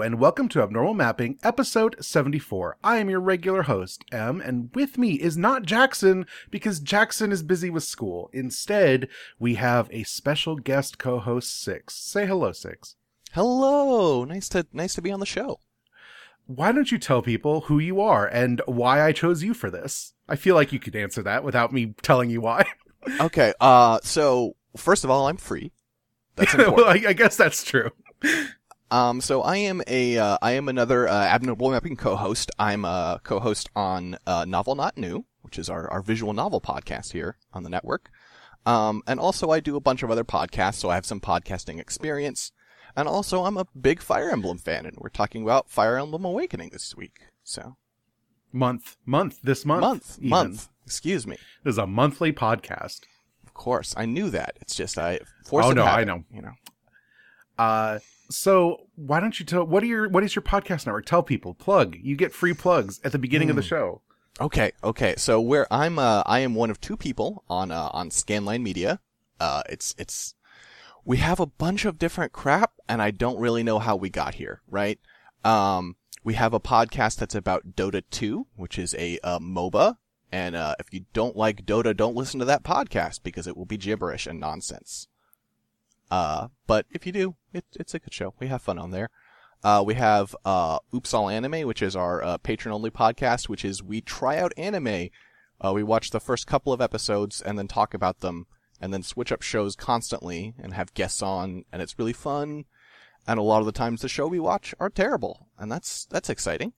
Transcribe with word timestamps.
Hello, 0.00 0.06
and 0.06 0.18
welcome 0.18 0.48
to 0.48 0.62
Abnormal 0.62 0.94
Mapping, 0.94 1.38
episode 1.42 1.94
74. 2.00 2.78
I 2.82 2.96
am 2.96 3.10
your 3.10 3.20
regular 3.20 3.64
host, 3.64 4.02
M, 4.10 4.40
and 4.40 4.70
with 4.74 4.96
me 4.96 5.12
is 5.20 5.36
not 5.36 5.64
Jackson, 5.64 6.24
because 6.50 6.80
Jackson 6.80 7.30
is 7.30 7.42
busy 7.42 7.68
with 7.68 7.82
school. 7.82 8.30
Instead, 8.32 9.10
we 9.38 9.56
have 9.56 9.90
a 9.92 10.04
special 10.04 10.56
guest 10.56 10.96
co 10.96 11.18
host, 11.18 11.60
Six. 11.60 11.96
Say 11.96 12.24
hello, 12.24 12.52
Six. 12.52 12.96
Hello, 13.32 14.24
nice 14.24 14.48
to 14.48 14.66
nice 14.72 14.94
to 14.94 15.02
be 15.02 15.12
on 15.12 15.20
the 15.20 15.26
show. 15.26 15.60
Why 16.46 16.72
don't 16.72 16.90
you 16.90 16.96
tell 16.96 17.20
people 17.20 17.62
who 17.62 17.78
you 17.78 18.00
are 18.00 18.26
and 18.26 18.62
why 18.64 19.02
I 19.02 19.12
chose 19.12 19.42
you 19.42 19.52
for 19.52 19.70
this? 19.70 20.14
I 20.26 20.36
feel 20.36 20.54
like 20.54 20.72
you 20.72 20.80
could 20.80 20.96
answer 20.96 21.22
that 21.24 21.44
without 21.44 21.74
me 21.74 21.94
telling 22.00 22.30
you 22.30 22.40
why. 22.40 22.64
okay, 23.20 23.52
uh, 23.60 23.98
so 24.02 24.56
first 24.78 25.04
of 25.04 25.10
all, 25.10 25.28
I'm 25.28 25.36
free. 25.36 25.72
That's 26.36 26.56
well, 26.56 26.86
I, 26.86 27.02
I 27.08 27.12
guess 27.12 27.36
that's 27.36 27.62
true. 27.62 27.90
Um, 28.90 29.20
so 29.20 29.42
I 29.42 29.56
am 29.56 29.82
a, 29.86 30.18
uh, 30.18 30.38
I 30.42 30.52
am 30.52 30.68
another, 30.68 31.08
uh, 31.08 31.12
Abnormal 31.14 31.70
Mapping 31.70 31.96
co-host. 31.96 32.50
I'm 32.58 32.84
a 32.84 33.20
co-host 33.22 33.70
on, 33.76 34.16
uh, 34.26 34.44
Novel 34.46 34.74
Not 34.74 34.98
New, 34.98 35.26
which 35.42 35.58
is 35.58 35.70
our, 35.70 35.88
our 35.90 36.02
visual 36.02 36.32
novel 36.32 36.60
podcast 36.60 37.12
here 37.12 37.36
on 37.52 37.62
the 37.62 37.70
network. 37.70 38.10
Um, 38.66 39.02
and 39.06 39.20
also 39.20 39.50
I 39.50 39.60
do 39.60 39.76
a 39.76 39.80
bunch 39.80 40.02
of 40.02 40.10
other 40.10 40.24
podcasts, 40.24 40.74
so 40.74 40.90
I 40.90 40.96
have 40.96 41.06
some 41.06 41.20
podcasting 41.20 41.78
experience. 41.78 42.52
And 42.96 43.06
also 43.06 43.44
I'm 43.44 43.56
a 43.56 43.66
big 43.80 44.02
Fire 44.02 44.30
Emblem 44.30 44.58
fan, 44.58 44.86
and 44.86 44.96
we're 44.98 45.08
talking 45.08 45.42
about 45.42 45.70
Fire 45.70 45.96
Emblem 45.96 46.24
Awakening 46.24 46.70
this 46.70 46.96
week, 46.96 47.20
so. 47.44 47.76
Month, 48.52 48.96
month, 49.06 49.38
this 49.42 49.64
month. 49.64 49.82
Month, 49.82 50.18
even. 50.18 50.30
month. 50.30 50.68
Excuse 50.84 51.26
me. 51.26 51.36
This 51.62 51.74
is 51.74 51.78
a 51.78 51.86
monthly 51.86 52.32
podcast. 52.32 53.02
Of 53.46 53.54
course, 53.54 53.94
I 53.96 54.06
knew 54.06 54.28
that. 54.30 54.56
It's 54.60 54.74
just 54.74 54.98
I. 54.98 55.20
Oh 55.52 55.70
no, 55.70 55.84
I 55.84 56.02
know. 56.02 56.24
You 56.32 56.42
know. 56.42 56.52
Uh, 57.60 57.98
so 58.30 58.86
why 58.96 59.20
don't 59.20 59.38
you 59.38 59.44
tell 59.44 59.66
what 59.66 59.82
are 59.82 59.86
your 59.86 60.08
what 60.08 60.24
is 60.24 60.34
your 60.34 60.42
podcast 60.42 60.86
network? 60.86 61.04
Tell 61.04 61.22
people 61.22 61.52
plug. 61.52 61.94
You 62.00 62.16
get 62.16 62.32
free 62.32 62.54
plugs 62.54 63.00
at 63.04 63.12
the 63.12 63.18
beginning 63.18 63.48
mm. 63.48 63.50
of 63.50 63.56
the 63.56 63.62
hmm. 63.62 63.68
show. 63.68 64.02
Okay, 64.40 64.72
okay. 64.82 65.14
So 65.18 65.42
where 65.42 65.70
I'm, 65.70 65.98
uh, 65.98 66.22
I 66.24 66.38
am 66.38 66.54
one 66.54 66.70
of 66.70 66.80
two 66.80 66.96
people 66.96 67.44
on 67.50 67.70
uh, 67.70 67.90
on 67.92 68.08
Scanline 68.08 68.62
Media. 68.62 69.00
Uh, 69.38 69.62
it's 69.68 69.94
it's 69.98 70.34
we 71.04 71.18
have 71.18 71.38
a 71.38 71.46
bunch 71.46 71.84
of 71.84 71.98
different 71.98 72.32
crap, 72.32 72.72
and 72.88 73.02
I 73.02 73.10
don't 73.10 73.38
really 73.38 73.62
know 73.62 73.78
how 73.78 73.94
we 73.94 74.08
got 74.08 74.36
here. 74.36 74.62
Right? 74.66 74.98
Um, 75.44 75.96
we 76.24 76.34
have 76.34 76.54
a 76.54 76.60
podcast 76.60 77.16
that's 77.16 77.34
about 77.34 77.76
Dota 77.76 78.02
2, 78.10 78.46
which 78.56 78.78
is 78.78 78.94
a, 78.94 79.18
a 79.22 79.38
MOBA. 79.38 79.96
And 80.32 80.54
uh, 80.54 80.76
if 80.78 80.92
you 80.92 81.04
don't 81.12 81.36
like 81.36 81.66
Dota, 81.66 81.94
don't 81.94 82.14
listen 82.14 82.40
to 82.40 82.46
that 82.46 82.62
podcast 82.62 83.22
because 83.22 83.46
it 83.46 83.56
will 83.56 83.66
be 83.66 83.76
gibberish 83.76 84.26
and 84.26 84.38
nonsense. 84.38 85.08
Uh, 86.10 86.48
but 86.66 86.86
if 86.90 87.06
you 87.06 87.12
do, 87.12 87.36
it, 87.52 87.64
it's 87.78 87.94
a 87.94 87.98
good 87.98 88.12
show. 88.12 88.34
We 88.38 88.48
have 88.48 88.62
fun 88.62 88.78
on 88.78 88.90
there. 88.90 89.10
Uh, 89.62 89.82
we 89.86 89.94
have, 89.94 90.34
uh, 90.44 90.78
Oops 90.94 91.12
All 91.12 91.28
Anime, 91.28 91.66
which 91.66 91.82
is 91.82 91.94
our, 91.94 92.22
uh, 92.22 92.38
patron 92.38 92.72
only 92.72 92.90
podcast, 92.90 93.48
which 93.48 93.64
is 93.64 93.82
we 93.82 94.00
try 94.00 94.38
out 94.38 94.52
anime. 94.56 95.10
Uh, 95.60 95.72
we 95.74 95.82
watch 95.82 96.10
the 96.10 96.20
first 96.20 96.46
couple 96.46 96.72
of 96.72 96.80
episodes 96.80 97.42
and 97.42 97.58
then 97.58 97.68
talk 97.68 97.92
about 97.92 98.20
them 98.20 98.46
and 98.80 98.94
then 98.94 99.02
switch 99.02 99.30
up 99.30 99.42
shows 99.42 99.76
constantly 99.76 100.54
and 100.58 100.72
have 100.72 100.94
guests 100.94 101.22
on 101.22 101.64
and 101.70 101.82
it's 101.82 101.98
really 101.98 102.14
fun. 102.14 102.64
And 103.28 103.38
a 103.38 103.42
lot 103.42 103.60
of 103.60 103.66
the 103.66 103.72
times 103.72 104.00
the 104.00 104.08
show 104.08 104.26
we 104.26 104.40
watch 104.40 104.74
are 104.80 104.88
terrible 104.88 105.48
and 105.58 105.70
that's, 105.70 106.06
that's 106.06 106.30
exciting. 106.30 106.72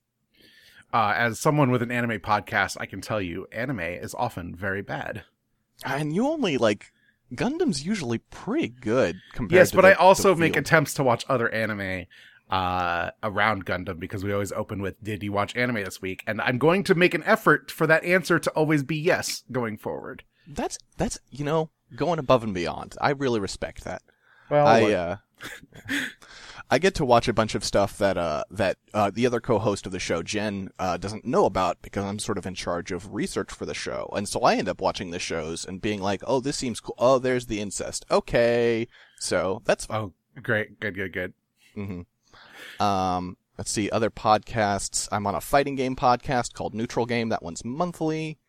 Uh, 0.93 1.13
as 1.15 1.39
someone 1.39 1.71
with 1.71 1.81
an 1.81 1.89
anime 1.89 2.19
podcast, 2.19 2.77
I 2.79 2.85
can 2.85 2.99
tell 2.99 3.21
you 3.21 3.47
anime 3.51 3.79
is 3.79 4.13
often 4.13 4.53
very 4.53 4.81
bad. 4.81 5.23
And 5.85 6.13
you 6.13 6.27
only 6.27 6.57
like 6.57 6.91
Gundam's 7.33 7.85
usually 7.85 8.19
pretty 8.19 8.69
good 8.69 9.19
compared 9.33 9.51
yes, 9.51 9.69
to 9.71 9.77
but 9.77 9.81
the, 9.83 9.89
I 9.89 9.93
also 9.93 10.35
make 10.35 10.55
attempts 10.55 10.93
to 10.95 11.03
watch 11.03 11.25
other 11.27 11.49
anime 11.49 12.05
uh, 12.49 13.11
around 13.23 13.65
Gundam 13.65 13.99
because 13.99 14.23
we 14.23 14.31
always 14.31 14.51
open 14.51 14.81
with 14.81 15.03
"Did 15.03 15.23
you 15.23 15.31
watch 15.31 15.55
anime 15.55 15.83
this 15.83 16.01
week?" 16.01 16.23
And 16.27 16.41
I'm 16.41 16.57
going 16.57 16.83
to 16.83 16.95
make 16.95 17.13
an 17.13 17.23
effort 17.23 17.71
for 17.71 17.87
that 17.87 18.03
answer 18.03 18.39
to 18.39 18.51
always 18.51 18.83
be 18.83 18.97
yes 18.97 19.43
going 19.51 19.77
forward. 19.77 20.23
That's 20.47 20.77
that's 20.97 21.19
you 21.31 21.45
know 21.45 21.71
going 21.95 22.19
above 22.19 22.43
and 22.43 22.53
beyond. 22.53 22.95
I 23.01 23.11
really 23.11 23.39
respect 23.39 23.83
that. 23.85 24.03
Well, 24.49 24.67
I 24.67 24.83
uh, 24.91 25.15
I 26.71 26.79
get 26.79 26.95
to 26.95 27.05
watch 27.05 27.27
a 27.27 27.33
bunch 27.33 27.53
of 27.55 27.63
stuff 27.63 27.97
that 27.99 28.17
uh 28.17 28.43
that 28.49 28.77
uh 28.93 29.11
the 29.13 29.25
other 29.25 29.39
co-host 29.39 29.85
of 29.85 29.91
the 29.91 29.99
show 29.99 30.23
Jen 30.23 30.69
uh 30.79 30.97
doesn't 30.97 31.25
know 31.25 31.45
about 31.45 31.81
because 31.81 32.03
I'm 32.03 32.19
sort 32.19 32.37
of 32.37 32.45
in 32.45 32.55
charge 32.55 32.91
of 32.91 33.13
research 33.13 33.51
for 33.51 33.65
the 33.65 33.73
show. 33.75 34.09
And 34.15 34.27
so 34.27 34.39
I 34.41 34.55
end 34.55 34.67
up 34.69 34.81
watching 34.81 35.11
the 35.11 35.19
shows 35.19 35.65
and 35.65 35.81
being 35.81 36.01
like, 36.01 36.21
"Oh, 36.25 36.39
this 36.39 36.57
seems 36.57 36.79
cool. 36.79 36.95
Oh, 36.97 37.19
there's 37.19 37.45
the 37.45 37.59
incest. 37.61 38.05
Okay." 38.09 38.87
So, 39.19 39.61
that's 39.65 39.87
Oh, 39.89 40.13
great. 40.41 40.79
Good, 40.79 40.95
good, 40.95 41.13
good. 41.13 41.33
Mhm. 41.77 42.05
Um 42.83 43.37
let's 43.57 43.69
see 43.71 43.89
other 43.91 44.09
podcasts. 44.09 45.07
I'm 45.11 45.27
on 45.27 45.35
a 45.35 45.41
fighting 45.41 45.75
game 45.75 45.95
podcast 45.95 46.53
called 46.53 46.73
Neutral 46.73 47.05
Game. 47.05 47.29
That 47.29 47.43
one's 47.43 47.63
monthly. 47.63 48.39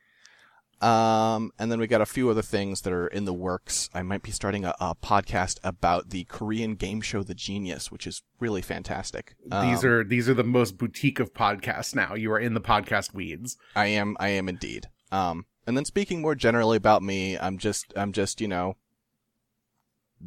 Um, 0.84 1.50
and 1.58 1.72
then 1.72 1.80
we 1.80 1.86
got 1.86 2.02
a 2.02 2.06
few 2.06 2.28
other 2.28 2.42
things 2.42 2.82
that 2.82 2.92
are 2.92 3.06
in 3.06 3.24
the 3.24 3.32
works. 3.32 3.88
I 3.94 4.02
might 4.02 4.22
be 4.22 4.30
starting 4.30 4.66
a, 4.66 4.74
a 4.78 4.94
podcast 4.94 5.58
about 5.64 6.10
the 6.10 6.24
Korean 6.24 6.74
game 6.74 7.00
show 7.00 7.22
The 7.22 7.34
Genius, 7.34 7.90
which 7.90 8.06
is 8.06 8.22
really 8.38 8.60
fantastic. 8.60 9.34
These 9.44 9.82
um, 9.82 9.90
are 9.90 10.04
these 10.04 10.28
are 10.28 10.34
the 10.34 10.44
most 10.44 10.76
boutique 10.76 11.20
of 11.20 11.32
podcasts 11.32 11.94
now. 11.94 12.14
You 12.14 12.30
are 12.32 12.38
in 12.38 12.52
the 12.52 12.60
podcast 12.60 13.14
weeds. 13.14 13.56
I 13.74 13.86
am 13.86 14.14
I 14.20 14.28
am 14.28 14.46
indeed. 14.46 14.88
Um, 15.10 15.46
and 15.66 15.74
then 15.74 15.86
speaking 15.86 16.20
more 16.20 16.34
generally 16.34 16.76
about 16.76 17.02
me, 17.02 17.38
I'm 17.38 17.56
just 17.56 17.90
I'm 17.96 18.12
just, 18.12 18.42
you 18.42 18.48
know, 18.48 18.76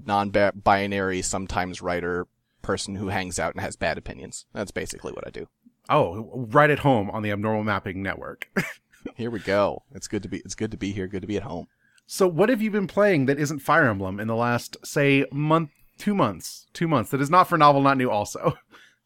non-binary 0.06 1.22
sometimes 1.22 1.84
writer 1.84 2.26
person 2.64 2.96
who 2.96 3.10
hangs 3.10 3.38
out 3.38 3.54
and 3.54 3.62
has 3.62 3.76
bad 3.76 4.00
opinions. 4.00 4.48
That's 4.54 4.72
basically 4.72 5.12
what 5.12 5.28
I 5.28 5.30
do. 5.30 5.48
Oh, 5.88 6.48
right 6.52 6.72
at 6.72 6.80
home 6.80 7.12
on 7.12 7.22
the 7.22 7.32
Abnormal 7.32 7.64
Mapping 7.64 8.02
Network. 8.02 8.50
here 9.16 9.32
we 9.32 9.40
go. 9.40 9.84
It's 9.94 10.08
good 10.08 10.24
to 10.24 10.30
be. 10.30 10.38
It's 10.40 10.56
good 10.56 10.72
to 10.72 10.78
be 10.78 10.92
here. 10.92 11.08
Good 11.08 11.22
to 11.22 11.28
be 11.28 11.38
at 11.38 11.44
home. 11.44 11.68
So, 12.06 12.28
what 12.28 12.50
have 12.50 12.62
you 12.62 12.72
been 12.72 12.88
playing 12.88 13.26
that 13.26 13.40
isn't 13.40 13.60
Fire 13.60 13.90
Emblem 13.90 14.20
in 14.20 14.28
the 14.28 14.36
last, 14.36 14.78
say, 14.86 15.26
month, 15.32 15.72
two 15.98 16.16
months, 16.16 16.68
two 16.72 16.88
months 16.88 17.12
that 17.12 17.22
is 17.22 17.30
not 17.30 17.50
for 17.50 17.58
novel, 17.58 17.82
not 17.82 17.98
new? 17.98 18.10
Also, 18.10 18.58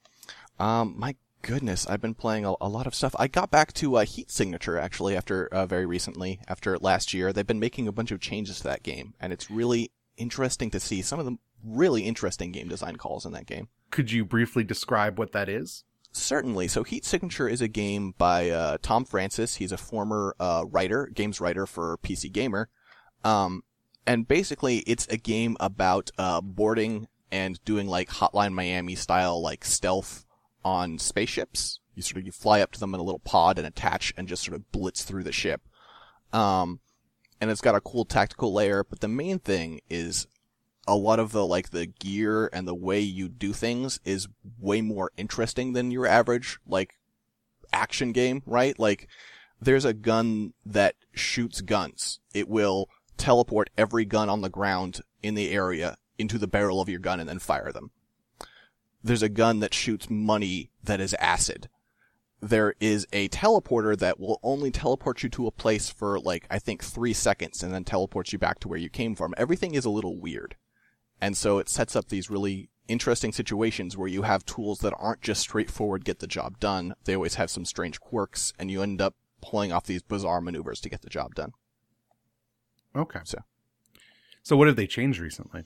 um, 0.59 0.94
my 0.97 1.16
goodness, 1.41 1.88
I've 1.88 2.01
been 2.01 2.13
playing 2.13 2.46
a, 2.46 2.53
a 2.62 2.69
lot 2.69 2.85
of 2.85 2.94
stuff. 2.94 3.16
I 3.18 3.28
got 3.28 3.50
back 3.50 3.74
to 3.74 3.97
uh, 3.97 4.06
Heat 4.06 4.30
Signature 4.30 4.78
actually 4.78 5.16
after 5.16 5.47
uh, 5.47 5.66
very 5.66 5.88
recently, 5.88 6.40
after 6.47 6.78
last 6.78 7.13
year. 7.13 7.34
They've 7.34 7.47
been 7.47 7.59
making 7.59 7.88
a 7.88 7.91
bunch 7.91 8.12
of 8.12 8.19
changes 8.19 8.57
to 8.57 8.63
that 8.66 8.84
game, 8.84 9.16
and 9.19 9.34
it's 9.34 9.50
really 9.50 9.91
interesting 10.18 10.69
to 10.72 10.80
see 10.80 11.01
some 11.01 11.19
of 11.19 11.25
the 11.25 11.38
really 11.63 12.03
interesting 12.03 12.51
game 12.51 12.68
design 12.68 12.97
calls 12.97 13.25
in 13.25 13.31
that 13.34 13.47
game. 13.47 13.69
Could 13.90 14.12
you 14.12 14.24
briefly 14.24 14.63
describe 14.63 15.18
what 15.18 15.31
that 15.31 15.50
is? 15.50 15.84
Certainly. 16.12 16.68
So 16.68 16.84
Heat 16.84 17.06
Signature 17.06 17.48
is 17.48 17.62
a 17.62 17.68
game 17.68 18.14
by 18.18 18.50
uh, 18.50 18.78
Tom 18.82 19.06
Francis. 19.06 19.56
He's 19.56 19.72
a 19.72 19.78
former 19.78 20.36
uh, 20.40 20.66
writer, 20.70 21.10
games 21.14 21.40
writer 21.40 21.66
for 21.66 21.98
PC 22.04 22.31
Gamer. 22.31 22.68
Um, 23.24 23.63
and 24.06 24.28
basically, 24.28 24.80
it's 24.80 25.08
a 25.08 25.18
game 25.18 25.56
about 25.60 26.12
uh, 26.18 26.42
boarding 26.42 27.08
and 27.31 27.63
doing 27.63 27.88
like 27.88 28.10
Hotline 28.10 28.54
Miami 28.54 28.96
style 28.96 29.42
like 29.42 29.63
stealth 29.63 30.25
on 30.66 31.00
spaceships. 31.00 31.80
You 31.96 32.04
sort 32.04 32.18
of 32.18 32.25
you 32.25 32.31
fly 32.31 32.62
up 32.62 32.72
to 32.72 32.80
them 32.80 32.94
in 32.94 33.00
a 33.00 33.04
little 33.04 33.19
pod 33.19 33.57
and 33.57 33.68
attach 33.68 34.14
and 34.18 34.28
just 34.28 34.44
sort 34.44 34.56
of 34.56 34.72
blitz 34.72 35.04
through 35.04 35.24
the 35.24 35.31
ship. 35.31 35.62
Um, 36.34 36.80
and 37.40 37.50
it's 37.50 37.62
got 37.62 37.75
a 37.75 37.81
cool 37.81 38.06
tactical 38.06 38.54
layer, 38.54 38.84
but 38.84 39.00
the 39.00 39.07
main 39.07 39.40
thing 39.40 39.81
is 39.90 40.28
a 40.92 40.96
lot 40.96 41.20
of 41.20 41.32
the 41.32 41.46
like 41.46 41.70
the 41.70 41.86
gear 41.86 42.50
and 42.52 42.68
the 42.68 42.76
way 42.76 43.00
you 43.00 43.30
do 43.30 43.54
things 43.54 44.02
is 44.04 44.28
way 44.60 44.82
more 44.82 45.10
interesting 45.16 45.72
than 45.72 45.90
your 45.90 46.06
average 46.06 46.60
like 46.68 46.96
action 47.72 48.12
game, 48.12 48.44
right? 48.46 48.78
Like 48.78 49.08
there's 49.62 49.86
a 49.86 49.94
gun 49.94 50.52
that 50.66 50.96
shoots 51.14 51.62
guns. 51.62 52.20
It 52.34 52.50
will 52.50 52.90
teleport 53.16 53.70
every 53.78 54.04
gun 54.04 54.28
on 54.28 54.42
the 54.42 54.50
ground 54.50 55.00
in 55.24 55.36
the 55.36 55.52
area 55.52 55.96
into 56.18 56.38
the 56.38 56.48
barrel 56.48 56.82
of 56.82 56.90
your 56.90 57.00
gun 57.00 57.22
and 57.22 57.30
then 57.30 57.40
fire 57.40 57.72
them. 57.72 57.92
There's 59.02 59.24
a 59.24 59.30
gun 59.30 59.62
that 59.62 59.74
shoots 59.74 60.10
money 60.10 60.72
that 60.84 61.00
is 61.00 61.14
acid. 61.22 61.70
There 62.42 62.76
is 62.82 63.08
a 63.14 63.30
teleporter 63.30 63.98
that 63.98 64.20
will 64.20 64.42
only 64.44 64.72
teleport 64.72 65.24
you 65.24 65.30
to 65.30 65.48
a 65.48 65.52
place 65.52 65.90
for 65.90 66.20
like, 66.20 66.48
I 66.52 66.60
think 66.60 66.84
three 66.84 67.14
seconds 67.14 67.64
and 67.64 67.74
then 67.74 67.86
teleports 67.86 68.34
you 68.34 68.40
back 68.40 68.60
to 68.60 68.68
where 68.68 68.80
you 68.80 68.90
came 68.90 69.16
from. 69.16 69.34
Everything 69.38 69.74
is 69.74 69.86
a 69.86 69.90
little 69.90 70.20
weird. 70.20 70.58
And 71.21 71.38
so 71.38 71.59
it 71.59 71.69
sets 71.69 71.95
up 71.95 72.09
these 72.09 72.29
really 72.29 72.69
interesting 72.88 73.31
situations 73.31 73.95
where 73.95 74.07
you 74.07 74.23
have 74.23 74.44
tools 74.45 74.79
that 74.79 74.94
aren't 74.97 75.21
just 75.21 75.41
straightforward 75.41 76.03
get 76.03 76.19
the 76.19 76.27
job 76.27 76.59
done. 76.59 76.95
They 77.06 77.15
always 77.15 77.35
have 77.35 77.50
some 77.50 77.63
strange 77.63 78.01
quirks 78.01 78.51
and 78.59 78.71
you 78.71 78.81
end 78.81 79.00
up 79.00 79.15
pulling 79.41 79.71
off 79.71 79.85
these 79.85 80.01
bizarre 80.01 80.41
maneuvers 80.41 80.81
to 80.81 80.89
get 80.89 81.01
the 81.01 81.09
job 81.09 81.35
done. 81.35 81.51
Okay. 82.95 83.19
So, 83.23 83.39
so 84.44 84.57
what 84.57 84.68
have 84.68 84.75
they 84.75 84.88
changed 84.88 85.19
recently? 85.19 85.63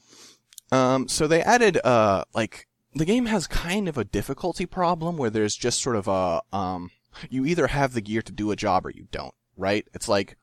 Um, 0.71 1.07
so 1.07 1.25
they 1.27 1.41
added, 1.41 1.79
uh, 1.83 2.25
like, 2.33 2.67
the 2.93 3.05
game 3.05 3.25
has 3.25 3.47
kind 3.47 3.87
of 3.87 3.97
a 3.97 4.03
difficulty 4.03 4.65
problem 4.65 5.17
where 5.17 5.29
there's 5.29 5.55
just 5.55 5.81
sort 5.81 5.95
of 5.95 6.07
a, 6.07 6.41
um, 6.55 6.91
you 7.29 7.45
either 7.45 7.67
have 7.67 7.93
the 7.93 8.01
gear 8.01 8.21
to 8.21 8.31
do 8.31 8.51
a 8.51 8.55
job 8.55 8.85
or 8.85 8.89
you 8.89 9.07
don't, 9.11 9.33
right? 9.57 9.87
It's 9.93 10.07
like, 10.07 10.37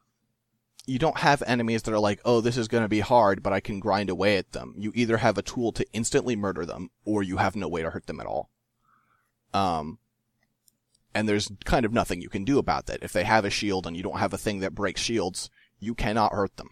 you 0.87 0.99
don't 0.99 1.19
have 1.19 1.43
enemies 1.47 1.83
that 1.83 1.95
are 1.95 1.99
like, 2.01 2.21
oh, 2.25 2.41
this 2.41 2.57
is 2.57 2.69
going 2.69 2.83
to 2.83 2.89
be 2.89 3.01
hard, 3.01 3.43
but 3.43 3.53
I 3.53 3.61
can 3.61 3.81
grind 3.81 4.11
away 4.11 4.37
at 4.37 4.53
them. 4.53 4.75
You 4.77 4.93
either 4.95 5.19
have 5.19 5.39
a 5.39 5.43
tool 5.43 5.73
to 5.73 5.87
instantly 5.93 6.35
murder 6.35 6.67
them, 6.67 6.91
or 7.05 7.23
you 7.23 7.37
have 7.37 7.55
no 7.55 7.69
way 7.69 7.83
to 7.83 7.91
hurt 7.91 8.07
them 8.07 8.21
at 8.21 8.27
all. 8.27 8.51
Um, 9.55 9.99
and 11.15 11.29
there's 11.29 11.53
kind 11.65 11.85
of 11.85 11.93
nothing 11.93 12.21
you 12.21 12.29
can 12.29 12.45
do 12.45 12.59
about 12.59 12.87
that. 12.87 13.03
If 13.03 13.13
they 13.13 13.25
have 13.25 13.45
a 13.45 13.51
shield 13.51 13.87
and 13.87 13.97
you 13.97 14.03
don't 14.03 14.19
have 14.19 14.33
a 14.33 14.39
thing 14.39 14.61
that 14.61 14.75
breaks 14.75 15.01
shields, 15.01 15.51
you 15.79 15.95
cannot 15.95 16.33
hurt 16.33 16.57
them. 16.57 16.71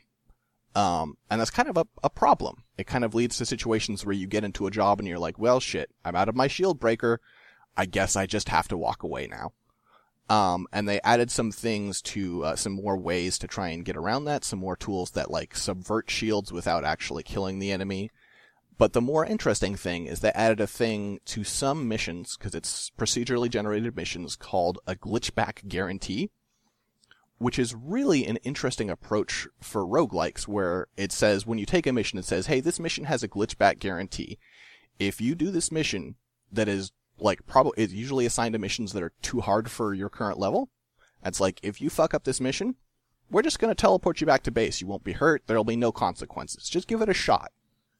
Um, 0.74 1.16
and 1.30 1.40
that's 1.40 1.50
kind 1.50 1.68
of 1.68 1.76
a, 1.76 1.86
a 2.02 2.10
problem. 2.10 2.64
It 2.78 2.86
kind 2.86 3.04
of 3.04 3.14
leads 3.14 3.36
to 3.38 3.46
situations 3.46 4.04
where 4.06 4.14
you 4.14 4.26
get 4.26 4.44
into 4.44 4.66
a 4.66 4.70
job 4.70 4.98
and 4.98 5.06
you're 5.06 5.18
like, 5.18 5.38
well, 5.38 5.60
shit, 5.60 5.90
I'm 6.04 6.16
out 6.16 6.28
of 6.28 6.36
my 6.36 6.46
shield 6.46 6.80
breaker. 6.80 7.20
I 7.76 7.86
guess 7.86 8.16
I 8.16 8.26
just 8.26 8.48
have 8.48 8.68
to 8.68 8.78
walk 8.78 9.02
away 9.02 9.26
now. 9.26 9.52
Um, 10.30 10.68
and 10.72 10.88
they 10.88 11.00
added 11.02 11.30
some 11.30 11.50
things 11.50 12.00
to, 12.02 12.44
uh, 12.44 12.56
some 12.56 12.74
more 12.74 12.96
ways 12.96 13.36
to 13.38 13.48
try 13.48 13.70
and 13.70 13.84
get 13.84 13.96
around 13.96 14.26
that, 14.26 14.44
some 14.44 14.60
more 14.60 14.76
tools 14.76 15.10
that 15.10 15.28
like 15.28 15.56
subvert 15.56 16.08
shields 16.08 16.52
without 16.52 16.84
actually 16.84 17.24
killing 17.24 17.58
the 17.58 17.72
enemy. 17.72 18.12
But 18.78 18.92
the 18.92 19.00
more 19.00 19.26
interesting 19.26 19.74
thing 19.74 20.06
is 20.06 20.20
they 20.20 20.30
added 20.30 20.60
a 20.60 20.68
thing 20.68 21.18
to 21.24 21.42
some 21.42 21.88
missions, 21.88 22.36
because 22.36 22.54
it's 22.54 22.92
procedurally 22.96 23.50
generated 23.50 23.96
missions, 23.96 24.36
called 24.36 24.78
a 24.86 24.94
glitchback 24.94 25.66
guarantee, 25.68 26.30
which 27.38 27.58
is 27.58 27.74
really 27.74 28.24
an 28.24 28.36
interesting 28.36 28.88
approach 28.88 29.48
for 29.60 29.84
roguelikes, 29.84 30.46
where 30.46 30.86
it 30.96 31.10
says, 31.10 31.44
when 31.44 31.58
you 31.58 31.66
take 31.66 31.88
a 31.88 31.92
mission, 31.92 32.20
it 32.20 32.24
says, 32.24 32.46
hey, 32.46 32.60
this 32.60 32.78
mission 32.78 33.04
has 33.04 33.24
a 33.24 33.28
glitchback 33.28 33.80
guarantee. 33.80 34.38
If 35.00 35.20
you 35.20 35.34
do 35.34 35.50
this 35.50 35.72
mission 35.72 36.14
that 36.52 36.68
is 36.68 36.92
like 37.20 37.46
probably 37.46 37.82
is 37.82 37.92
usually 37.94 38.26
assigned 38.26 38.52
to 38.54 38.58
missions 38.58 38.92
that 38.92 39.02
are 39.02 39.12
too 39.22 39.40
hard 39.40 39.70
for 39.70 39.94
your 39.94 40.08
current 40.08 40.38
level. 40.38 40.70
It's 41.24 41.40
like 41.40 41.60
if 41.62 41.80
you 41.80 41.90
fuck 41.90 42.14
up 42.14 42.24
this 42.24 42.40
mission, 42.40 42.76
we're 43.30 43.42
just 43.42 43.58
going 43.58 43.70
to 43.70 43.74
teleport 43.80 44.20
you 44.20 44.26
back 44.26 44.42
to 44.44 44.50
base. 44.50 44.80
You 44.80 44.86
won't 44.86 45.04
be 45.04 45.12
hurt. 45.12 45.42
There'll 45.46 45.64
be 45.64 45.76
no 45.76 45.92
consequences. 45.92 46.68
Just 46.68 46.88
give 46.88 47.02
it 47.02 47.08
a 47.08 47.14
shot. 47.14 47.52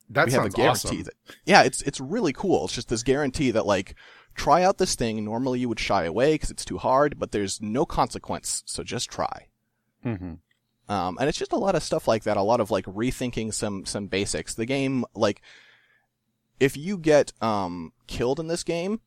That 0.08 0.26
we 0.26 0.32
sounds 0.32 0.44
have 0.44 0.52
a 0.55 0.56
guarantee 0.56 0.88
awesome. 0.88 1.02
that 1.05 1.14
yeah, 1.44 1.62
it's 1.62 1.82
it's 1.82 2.00
really 2.00 2.32
cool. 2.32 2.64
It's 2.64 2.75
just 2.75 2.88
this 2.88 3.05
guarantee 3.05 3.52
that 3.52 3.64
like 3.67 3.94
try 4.34 4.64
out 4.64 4.78
this 4.78 4.96
thing. 4.96 5.25
Normally 5.25 5.61
you 5.61 5.69
would 5.69 5.78
shy 5.78 6.05
away 6.05 6.34
because 6.34 6.50
it's 6.50 6.64
too 6.64 6.78
hard, 6.78 7.19
but 7.19 7.31
there's 7.31 7.61
no 7.61 7.87
consequence. 7.87 8.64
So 8.66 8.82
just 8.82 9.08
try. 9.08 9.46
hmm 10.02 10.34
Um, 10.88 11.16
and 11.20 11.28
it's 11.28 11.38
just 11.38 11.52
a 11.52 11.58
lot 11.58 11.76
of 11.76 11.82
stuff 11.84 12.08
like 12.08 12.25
that. 12.25 12.37
A 12.37 12.43
lot 12.43 12.58
of 12.61 12.73
like 12.73 12.87
rethinking 12.87 13.55
some 13.55 13.87
some 13.87 14.06
basics. 14.08 14.55
The 14.55 14.66
game 14.66 15.05
like 15.14 15.43
if 16.58 16.76
you 16.76 16.99
get 16.99 17.32
um 17.40 17.93
killed 18.08 18.40
in 18.40 18.49
this 18.49 18.64
game, 18.64 19.00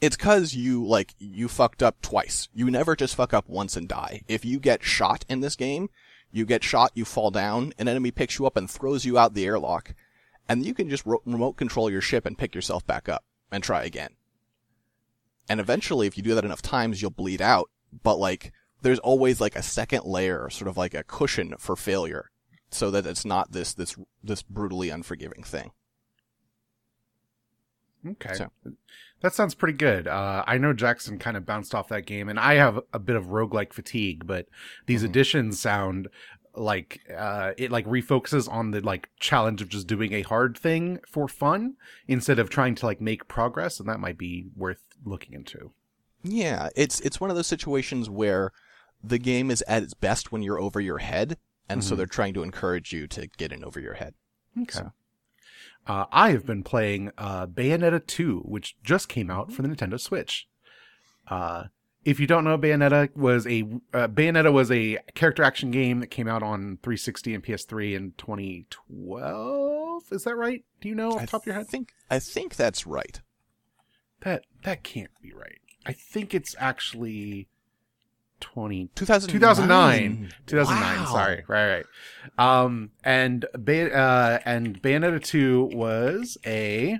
it's 0.00 0.16
cause 0.16 0.54
you 0.54 0.84
like 0.84 1.14
you 1.18 1.48
fucked 1.48 1.82
up 1.82 2.00
twice. 2.02 2.48
You 2.54 2.70
never 2.70 2.96
just 2.96 3.14
fuck 3.14 3.32
up 3.32 3.48
once 3.48 3.76
and 3.76 3.88
die. 3.88 4.22
If 4.28 4.44
you 4.44 4.58
get 4.58 4.82
shot 4.82 5.24
in 5.28 5.40
this 5.40 5.56
game, 5.56 5.88
you 6.32 6.44
get 6.44 6.64
shot, 6.64 6.90
you 6.94 7.04
fall 7.04 7.30
down, 7.30 7.72
an 7.78 7.88
enemy 7.88 8.10
picks 8.10 8.38
you 8.38 8.46
up 8.46 8.56
and 8.56 8.68
throws 8.68 9.04
you 9.04 9.16
out 9.18 9.34
the 9.34 9.46
airlock, 9.46 9.94
and 10.48 10.66
you 10.66 10.74
can 10.74 10.90
just 10.90 11.06
ro- 11.06 11.22
remote 11.24 11.52
control 11.56 11.90
your 11.90 12.00
ship 12.00 12.26
and 12.26 12.36
pick 12.36 12.54
yourself 12.54 12.86
back 12.86 13.08
up 13.08 13.24
and 13.52 13.62
try 13.62 13.84
again. 13.84 14.10
And 15.48 15.60
eventually, 15.60 16.06
if 16.06 16.16
you 16.16 16.22
do 16.22 16.34
that 16.34 16.44
enough 16.44 16.62
times, 16.62 17.00
you'll 17.00 17.10
bleed 17.10 17.40
out. 17.40 17.70
But 18.02 18.16
like, 18.16 18.52
there's 18.82 18.98
always 18.98 19.40
like 19.40 19.54
a 19.56 19.62
second 19.62 20.04
layer, 20.04 20.50
sort 20.50 20.68
of 20.68 20.76
like 20.76 20.94
a 20.94 21.04
cushion 21.04 21.54
for 21.58 21.76
failure, 21.76 22.30
so 22.70 22.90
that 22.90 23.06
it's 23.06 23.24
not 23.24 23.52
this 23.52 23.72
this 23.74 23.96
this 24.22 24.42
brutally 24.42 24.90
unforgiving 24.90 25.44
thing. 25.44 25.70
Okay. 28.06 28.34
So- 28.34 28.50
That 29.24 29.32
sounds 29.32 29.54
pretty 29.54 29.78
good. 29.78 30.06
Uh, 30.06 30.44
I 30.46 30.58
know 30.58 30.74
Jackson 30.74 31.18
kind 31.18 31.34
of 31.34 31.46
bounced 31.46 31.74
off 31.74 31.88
that 31.88 32.04
game, 32.04 32.28
and 32.28 32.38
I 32.38 32.56
have 32.56 32.78
a 32.92 32.98
bit 32.98 33.16
of 33.16 33.28
roguelike 33.28 33.72
fatigue, 33.72 34.26
but 34.26 34.48
these 34.84 35.00
Mhm. 35.02 35.06
additions 35.06 35.58
sound 35.58 36.08
like 36.54 37.00
uh, 37.10 37.52
it 37.56 37.70
like 37.70 37.86
refocuses 37.86 38.52
on 38.52 38.72
the 38.72 38.82
like 38.82 39.08
challenge 39.18 39.62
of 39.62 39.70
just 39.70 39.86
doing 39.86 40.12
a 40.12 40.20
hard 40.20 40.58
thing 40.58 40.98
for 41.08 41.26
fun 41.26 41.76
instead 42.06 42.38
of 42.38 42.50
trying 42.50 42.74
to 42.74 42.84
like 42.84 43.00
make 43.00 43.26
progress, 43.26 43.80
and 43.80 43.88
that 43.88 43.98
might 43.98 44.18
be 44.18 44.48
worth 44.54 44.82
looking 45.06 45.32
into. 45.32 45.72
Yeah, 46.22 46.68
it's 46.76 47.00
it's 47.00 47.18
one 47.18 47.30
of 47.30 47.36
those 47.36 47.46
situations 47.46 48.10
where 48.10 48.52
the 49.02 49.18
game 49.18 49.50
is 49.50 49.64
at 49.66 49.82
its 49.82 49.94
best 49.94 50.32
when 50.32 50.42
you're 50.42 50.60
over 50.60 50.82
your 50.82 50.98
head, 50.98 51.38
and 51.66 51.82
so 51.82 51.94
Mhm. 51.94 51.96
they're 51.96 52.06
trying 52.06 52.34
to 52.34 52.42
encourage 52.42 52.92
you 52.92 53.06
to 53.06 53.26
get 53.38 53.52
in 53.52 53.64
over 53.64 53.80
your 53.80 53.94
head. 53.94 54.12
Okay. 54.60 54.80
So- 54.80 54.92
Uh, 55.86 56.06
I 56.10 56.30
have 56.30 56.46
been 56.46 56.62
playing 56.62 57.12
uh, 57.18 57.46
Bayonetta 57.46 58.06
2, 58.06 58.40
which 58.40 58.76
just 58.82 59.08
came 59.08 59.30
out 59.30 59.52
for 59.52 59.62
the 59.62 59.68
Nintendo 59.68 60.00
Switch. 60.00 60.48
Uh, 61.28 61.64
if 62.04 62.20
you 62.20 62.26
don't 62.26 62.44
know, 62.44 62.58
Bayonetta 62.58 63.14
was 63.16 63.46
a 63.46 63.62
uh, 63.92 64.08
Bayonetta 64.08 64.52
was 64.52 64.70
a 64.70 64.98
character 65.14 65.42
action 65.42 65.70
game 65.70 66.00
that 66.00 66.08
came 66.08 66.28
out 66.28 66.42
on 66.42 66.78
360 66.82 67.34
and 67.34 67.44
PS3 67.44 67.94
in 67.94 68.12
2012. 68.18 70.02
Is 70.10 70.24
that 70.24 70.36
right? 70.36 70.64
Do 70.80 70.88
you 70.88 70.94
know 70.94 71.12
off 71.12 71.22
I 71.22 71.24
the 71.24 71.30
top 71.30 71.42
of 71.42 71.46
your 71.46 71.54
head? 71.54 71.68
think 71.68 71.92
I 72.10 72.18
think 72.18 72.56
that's 72.56 72.86
right. 72.86 73.20
That 74.20 74.44
that 74.62 74.82
can't 74.82 75.10
be 75.22 75.32
right. 75.32 75.60
I 75.86 75.92
think 75.92 76.34
it's 76.34 76.54
actually 76.58 77.48
20 78.40 78.90
2009. 78.94 79.32
2009. 79.40 80.32
2009 80.46 80.98
Wow. 81.04 81.12
sorry 81.12 81.44
right 81.48 81.68
right 81.76 81.86
um 82.38 82.90
and 83.04 83.46
Bay- 83.62 83.90
uh 83.92 84.38
and 84.44 84.80
bayonetta 84.82 85.22
2 85.22 85.70
was 85.72 86.36
a 86.46 86.98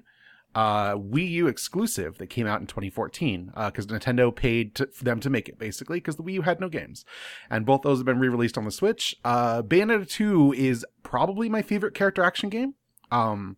uh 0.55 0.95
wii 0.95 1.29
u 1.31 1.47
exclusive 1.49 2.17
that 2.19 2.29
came 2.29 2.47
out 2.47 2.61
in 2.61 2.67
2014 2.67 3.53
uh 3.57 3.71
because 3.71 3.87
nintendo 3.89 4.35
paid 4.35 4.75
to, 4.77 4.87
for 4.87 5.03
them 5.05 5.19
to 5.21 5.29
make 5.29 5.49
it 5.49 5.59
basically 5.59 5.99
because 5.99 6.17
the 6.17 6.23
wii 6.23 6.35
u 6.35 6.43
had 6.43 6.61
no 6.61 6.69
games 6.69 7.05
and 7.51 7.67
both 7.67 7.83
those 7.83 7.99
have 7.99 8.07
been 8.07 8.21
re-released 8.21 8.57
on 8.57 8.65
the 8.65 8.71
switch 8.71 9.17
uh 9.25 9.61
bayonetta 9.62 10.09
2 10.09 10.53
is 10.55 10.87
probably 11.03 11.49
my 11.49 11.61
favorite 11.62 11.95
character 11.95 12.23
action 12.23 12.49
game 12.49 12.75
um 13.11 13.57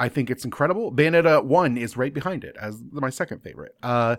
I 0.00 0.08
think 0.08 0.30
it's 0.30 0.46
incredible. 0.46 0.90
Bayonetta 0.90 1.44
1 1.44 1.76
is 1.76 1.94
right 1.94 2.12
behind 2.12 2.42
it 2.42 2.56
as 2.58 2.82
my 2.90 3.10
second 3.10 3.40
favorite. 3.40 3.76
Uh, 3.82 4.16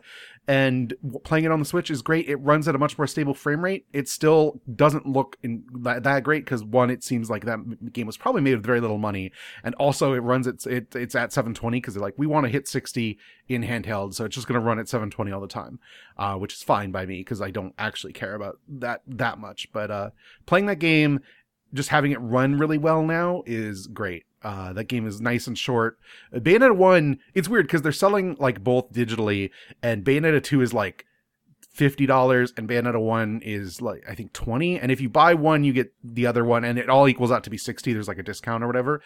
and 0.48 0.94
playing 1.24 1.46
it 1.46 1.52
on 1.52 1.58
the 1.58 1.66
Switch 1.66 1.90
is 1.90 2.04
great. 2.04 2.30
It 2.30 2.36
runs 2.36 2.68
at 2.68 2.76
a 2.76 2.78
much 2.78 3.00
more 3.00 3.08
stable 3.08 3.34
frame 3.34 3.64
rate. 3.64 3.88
It 3.92 4.08
still 4.08 4.62
doesn't 4.76 5.08
look 5.08 5.38
in, 5.42 5.64
that, 5.80 6.04
that 6.04 6.24
great 6.24 6.46
because 6.46 6.64
one, 6.64 6.92
it 6.92 7.04
seems 7.04 7.32
like 7.32 7.46
that 7.46 7.92
game 7.92 8.06
was 8.06 8.16
probably 8.16 8.42
made 8.42 8.54
with 8.54 8.66
very 8.66 8.80
little 8.80 9.00
money, 9.00 9.32
and 9.64 9.74
also 9.76 10.14
it 10.14 10.20
runs 10.20 10.46
at 10.46 10.68
it, 10.68 10.96
it's 10.96 11.16
at 11.16 11.34
720 11.34 11.78
because 11.80 11.96
they're 11.96 12.04
like 12.04 12.14
we 12.16 12.28
want 12.28 12.46
to 12.46 12.52
hit 12.52 12.68
60 12.68 13.18
in 13.48 13.64
handheld, 13.64 14.14
so 14.14 14.26
it's 14.26 14.36
just 14.36 14.48
going 14.48 14.60
to 14.60 14.66
run 14.66 14.78
at 14.78 14.88
720 14.88 15.32
all 15.32 15.42
the 15.42 15.48
time, 15.48 15.80
uh, 16.18 16.36
which 16.36 16.54
is 16.54 16.64
fine 16.64 16.92
by 16.92 17.08
me 17.08 17.22
because 17.22 17.42
I 17.42 17.50
don't 17.50 17.74
actually 17.80 18.14
care 18.14 18.36
about 18.36 18.60
that 18.68 19.02
that 19.08 19.40
much. 19.40 19.72
But 19.74 19.90
uh, 19.90 20.10
playing 20.46 20.68
that 20.68 20.78
game, 20.78 21.22
just 21.74 21.90
having 21.90 22.12
it 22.12 22.20
run 22.20 22.60
really 22.60 22.78
well 22.78 23.04
now 23.04 23.42
is 23.48 23.88
great. 23.88 24.26
Uh, 24.44 24.74
that 24.74 24.86
game 24.86 25.06
is 25.06 25.22
nice 25.22 25.48
and 25.48 25.58
short. 25.58 25.98
Bayonetta 26.34 26.76
1, 26.76 27.20
it's 27.34 27.48
weird 27.48 27.68
because 27.68 27.82
they're 27.82 27.92
selling 27.92 28.36
like 28.40 28.64
both 28.64 28.92
digitally, 28.92 29.52
and 29.84 30.04
Bayonetta 30.04 30.44
2 30.44 30.62
is 30.62 30.74
like 30.74 31.06
$50 31.76 32.54
and 32.58 32.68
Bayonetta 32.68 33.00
1 33.00 33.42
is 33.44 33.82
like 33.82 34.04
I 34.10 34.14
think 34.14 34.34
20 34.34 34.80
and 34.80 34.92
if 34.92 35.00
you 35.00 35.10
buy 35.10 35.34
one 35.34 35.64
you 35.64 35.72
get 35.72 35.94
the 36.04 36.26
other 36.26 36.44
one 36.44 36.66
and 36.66 36.78
it 36.78 36.90
all 36.90 37.08
equals 37.08 37.32
out 37.32 37.44
to 37.46 37.50
be 37.50 37.58
60 37.58 37.94
there's 37.94 38.08
like 38.08 38.18
a 38.18 38.24
discount 38.24 38.64
or 38.64 38.68
whatever. 38.68 39.02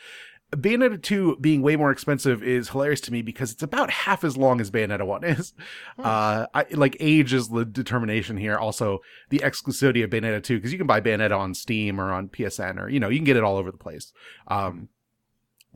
Bayonetta 0.51 1.01
2 1.01 1.37
being 1.41 1.61
way 1.61 1.75
more 1.75 1.91
expensive 1.91 2.41
is 2.43 2.69
hilarious 2.69 3.01
to 3.01 3.11
me 3.11 3.21
because 3.21 3.51
it's 3.51 3.63
about 3.63 3.89
half 3.89 4.23
as 4.23 4.37
long 4.37 4.61
as 4.61 4.71
Bayonetta 4.71 5.05
1 5.05 5.23
is. 5.23 5.53
Uh, 5.99 6.45
I 6.53 6.65
like 6.71 6.97
age 6.99 7.33
is 7.33 7.49
the 7.49 7.65
determination 7.65 8.37
here. 8.37 8.57
Also, 8.57 8.99
the 9.29 9.39
exclusivity 9.39 10.03
of 10.03 10.09
Bayonetta 10.09 10.43
2 10.43 10.57
because 10.57 10.71
you 10.71 10.77
can 10.77 10.87
buy 10.87 11.01
Bayonetta 11.01 11.37
on 11.37 11.53
Steam 11.53 11.99
or 11.99 12.11
on 12.11 12.29
PSN 12.29 12.79
or 12.79 12.89
you 12.89 12.99
know, 12.99 13.09
you 13.09 13.17
can 13.17 13.25
get 13.25 13.37
it 13.37 13.43
all 13.43 13.57
over 13.57 13.71
the 13.71 13.77
place. 13.77 14.11
Um 14.47 14.89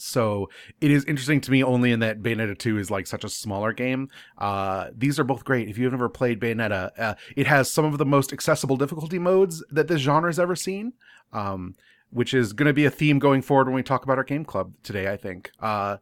so 0.01 0.49
it 0.81 0.91
is 0.91 1.05
interesting 1.05 1.41
to 1.41 1.51
me 1.51 1.63
only 1.63 1.91
in 1.91 1.99
that 1.99 2.21
Bayonetta 2.21 2.57
2 2.57 2.77
is 2.77 2.91
like 2.91 3.07
such 3.07 3.23
a 3.23 3.29
smaller 3.29 3.73
game. 3.73 4.09
Uh, 4.37 4.89
these 4.95 5.19
are 5.19 5.23
both 5.23 5.45
great. 5.45 5.69
If 5.69 5.77
you've 5.77 5.91
never 5.91 6.09
played 6.09 6.39
Bayonetta, 6.39 6.91
uh, 6.99 7.15
it 7.35 7.47
has 7.47 7.69
some 7.69 7.85
of 7.85 7.97
the 7.97 8.05
most 8.05 8.33
accessible 8.33 8.77
difficulty 8.77 9.19
modes 9.19 9.63
that 9.69 9.87
this 9.87 10.01
genre 10.01 10.29
has 10.29 10.39
ever 10.39 10.55
seen. 10.55 10.93
Um, 11.31 11.75
which 12.11 12.33
is 12.33 12.53
going 12.53 12.65
to 12.67 12.73
be 12.73 12.85
a 12.85 12.89
theme 12.89 13.19
going 13.19 13.41
forward 13.41 13.67
when 13.67 13.75
we 13.75 13.83
talk 13.83 14.03
about 14.03 14.17
our 14.17 14.23
game 14.23 14.43
club 14.43 14.73
today, 14.81 15.11
I 15.11 15.17
think. 15.17 15.51
Uh, 15.59 15.97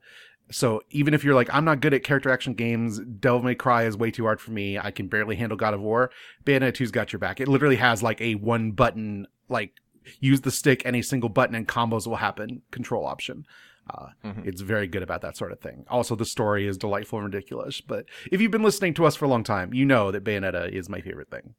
so 0.49 0.81
even 0.89 1.13
if 1.13 1.23
you're 1.23 1.35
like, 1.35 1.53
I'm 1.53 1.65
not 1.65 1.81
good 1.81 1.93
at 1.93 2.03
character 2.03 2.29
action 2.29 2.53
games, 2.53 2.99
Devil 2.99 3.43
May 3.43 3.55
Cry 3.55 3.83
is 3.83 3.97
way 3.97 4.11
too 4.11 4.23
hard 4.23 4.39
for 4.39 4.51
me. 4.51 4.79
I 4.79 4.91
can 4.91 5.07
barely 5.07 5.35
handle 5.35 5.57
God 5.57 5.73
of 5.73 5.81
War. 5.81 6.09
Bayonetta 6.45 6.73
2's 6.73 6.91
got 6.91 7.11
your 7.11 7.19
back. 7.19 7.41
It 7.41 7.47
literally 7.47 7.75
has 7.75 8.01
like 8.01 8.21
a 8.21 8.35
one 8.35 8.71
button, 8.71 9.27
like 9.49 9.73
use 10.19 10.41
the 10.41 10.51
stick, 10.51 10.83
any 10.85 11.01
single 11.01 11.29
button 11.29 11.55
and 11.55 11.67
combos 11.67 12.07
will 12.07 12.15
happen 12.15 12.61
control 12.71 13.05
option. 13.05 13.45
Uh, 13.89 14.07
Mhm. 14.25 14.45
It's 14.47 14.61
very 14.61 14.87
good 14.87 15.03
about 15.03 15.21
that 15.21 15.37
sort 15.37 15.51
of 15.51 15.59
thing. 15.59 15.85
Also, 15.89 16.15
the 16.15 16.25
story 16.25 16.67
is 16.67 16.77
delightful 16.77 17.19
and 17.19 17.25
ridiculous. 17.33 17.81
But 17.81 18.05
if 18.31 18.41
you've 18.41 18.51
been 18.51 18.63
listening 18.63 18.93
to 18.95 19.05
us 19.05 19.15
for 19.15 19.25
a 19.25 19.27
long 19.29 19.43
time, 19.43 19.73
you 19.73 19.85
know 19.85 20.11
that 20.11 20.23
Bayonetta 20.23 20.69
is 20.71 20.89
my 20.89 21.01
favorite 21.01 21.29
thing. 21.29 21.55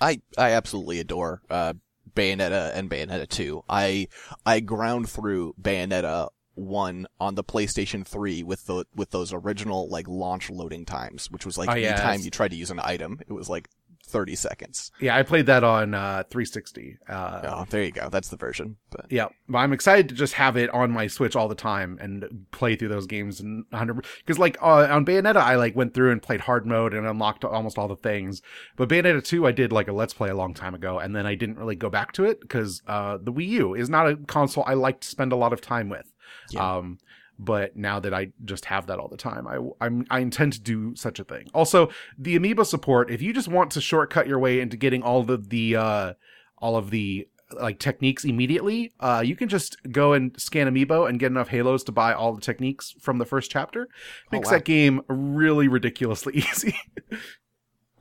I 0.00 0.20
I 0.36 0.50
absolutely 0.52 1.00
adore 1.00 1.42
uh, 1.50 1.74
Bayonetta 2.14 2.72
and 2.74 2.88
Bayonetta 2.90 3.28
2. 3.28 3.64
I 3.68 4.08
I 4.46 4.60
ground 4.60 5.08
through 5.08 5.54
Bayonetta 5.60 6.28
1 6.54 7.06
on 7.20 7.34
the 7.36 7.44
PlayStation 7.44 8.04
3 8.06 8.42
with 8.42 8.66
the 8.66 8.84
with 8.94 9.10
those 9.10 9.32
original 9.32 9.88
like 9.88 10.08
launch 10.08 10.50
loading 10.50 10.84
times, 10.84 11.30
which 11.30 11.44
was 11.46 11.56
like 11.58 11.68
Oh, 11.68 11.74
time 11.96 12.20
you 12.22 12.30
tried 12.30 12.50
to 12.50 12.56
use 12.56 12.70
an 12.70 12.80
item, 12.82 13.20
it 13.28 13.32
was 13.32 13.48
like 13.48 13.68
30 14.08 14.34
seconds. 14.36 14.90
Yeah, 15.00 15.16
I 15.16 15.22
played 15.22 15.46
that 15.46 15.62
on 15.64 15.94
uh, 15.94 16.24
360. 16.30 16.96
Uh, 17.08 17.40
Oh, 17.44 17.66
there 17.68 17.82
you 17.84 17.92
go. 17.92 18.08
That's 18.08 18.28
the 18.28 18.36
version. 18.36 18.76
But 18.90 19.06
Yeah, 19.10 19.28
but 19.48 19.58
I'm 19.58 19.72
excited 19.72 20.08
to 20.08 20.14
just 20.14 20.34
have 20.34 20.56
it 20.56 20.70
on 20.70 20.90
my 20.90 21.06
Switch 21.06 21.36
all 21.36 21.48
the 21.48 21.54
time 21.54 21.98
and 22.00 22.46
play 22.50 22.76
through 22.76 22.88
those 22.88 23.06
games 23.06 23.40
and 23.40 23.64
100 23.70 24.04
because 24.18 24.38
like 24.38 24.56
uh, 24.62 24.88
on 24.90 25.04
Bayonetta 25.04 25.36
I 25.36 25.56
like 25.56 25.76
went 25.76 25.94
through 25.94 26.12
and 26.12 26.22
played 26.22 26.40
hard 26.42 26.66
mode 26.66 26.94
and 26.94 27.06
unlocked 27.06 27.44
almost 27.44 27.78
all 27.78 27.88
the 27.88 27.96
things. 27.96 28.42
But 28.76 28.88
Bayonetta 28.88 29.22
2 29.24 29.46
I 29.46 29.52
did 29.52 29.72
like 29.72 29.88
a 29.88 29.92
let's 29.92 30.14
play 30.14 30.30
a 30.30 30.34
long 30.36 30.54
time 30.54 30.74
ago 30.74 30.98
and 30.98 31.14
then 31.14 31.26
I 31.26 31.34
didn't 31.34 31.58
really 31.58 31.76
go 31.76 31.90
back 31.90 32.12
to 32.12 32.24
it 32.24 32.40
because 32.40 32.82
uh, 32.86 33.18
the 33.20 33.32
Wii 33.32 33.48
U 33.48 33.74
is 33.74 33.88
not 33.90 34.08
a 34.08 34.16
console 34.16 34.64
I 34.66 34.74
like 34.74 35.00
to 35.00 35.08
spend 35.08 35.32
a 35.32 35.36
lot 35.36 35.52
of 35.52 35.60
time 35.60 35.88
with. 35.88 36.12
Yeah. 36.50 36.76
Um, 36.76 36.98
but 37.38 37.76
now 37.76 38.00
that 38.00 38.12
I 38.12 38.32
just 38.44 38.64
have 38.66 38.86
that 38.86 38.98
all 38.98 39.08
the 39.08 39.16
time, 39.16 39.46
I 39.46 39.58
I'm, 39.84 40.06
I 40.10 40.20
intend 40.20 40.54
to 40.54 40.60
do 40.60 40.94
such 40.96 41.18
a 41.18 41.24
thing. 41.24 41.48
Also, 41.54 41.88
the 42.18 42.38
amiibo 42.38 42.66
support. 42.66 43.10
If 43.10 43.22
you 43.22 43.32
just 43.32 43.48
want 43.48 43.70
to 43.72 43.80
shortcut 43.80 44.26
your 44.26 44.38
way 44.38 44.60
into 44.60 44.76
getting 44.76 45.02
all 45.02 45.22
the 45.22 45.36
the 45.36 45.76
uh, 45.76 46.12
all 46.58 46.76
of 46.76 46.90
the 46.90 47.28
like 47.58 47.78
techniques 47.78 48.24
immediately, 48.24 48.92
uh, 49.00 49.22
you 49.24 49.36
can 49.36 49.48
just 49.48 49.76
go 49.90 50.12
and 50.12 50.38
scan 50.40 50.66
amiibo 50.66 51.08
and 51.08 51.18
get 51.18 51.30
enough 51.30 51.48
halos 51.48 51.84
to 51.84 51.92
buy 51.92 52.12
all 52.12 52.34
the 52.34 52.40
techniques 52.40 52.94
from 53.00 53.18
the 53.18 53.24
first 53.24 53.50
chapter. 53.50 53.88
Makes 54.32 54.46
wow. 54.46 54.52
that 54.52 54.64
game 54.64 55.02
really 55.08 55.68
ridiculously 55.68 56.34
easy. 56.36 56.76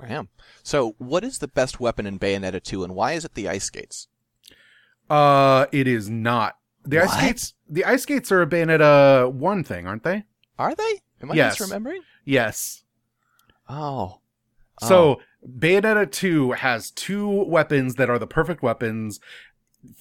Damn. 0.05 0.29
So, 0.63 0.95
what 0.97 1.23
is 1.23 1.39
the 1.39 1.47
best 1.47 1.79
weapon 1.79 2.05
in 2.05 2.19
Bayonetta 2.19 2.61
2, 2.61 2.83
and 2.83 2.93
why 2.93 3.13
is 3.13 3.25
it 3.25 3.33
the 3.33 3.47
ice 3.47 3.63
skates? 3.63 4.07
uh, 5.09 5.67
it 5.71 5.87
is 5.87 6.09
not 6.09 6.56
the 6.87 6.99
ice 7.03 7.11
skates. 7.13 7.53
The 7.69 7.85
ice 7.85 8.03
skates 8.03 8.31
are 8.31 8.41
a 8.41 8.47
Bayonetta 8.47 9.25
uh, 9.25 9.29
one 9.29 9.63
thing, 9.63 9.85
aren't 9.87 10.03
they? 10.03 10.23
Are 10.57 10.73
they? 10.73 11.01
Am 11.21 11.31
I 11.31 11.35
Yes. 11.35 11.59
misremembering? 11.59 11.99
Yes. 12.25 12.83
Oh. 13.69 14.19
Oh. 14.81 14.87
So 14.87 15.21
Bayonetta 15.47 16.11
2 16.11 16.53
has 16.53 16.91
two 16.91 17.29
weapons 17.43 17.95
that 17.95 18.09
are 18.09 18.19
the 18.19 18.27
perfect 18.27 18.61
weapons. 18.61 19.19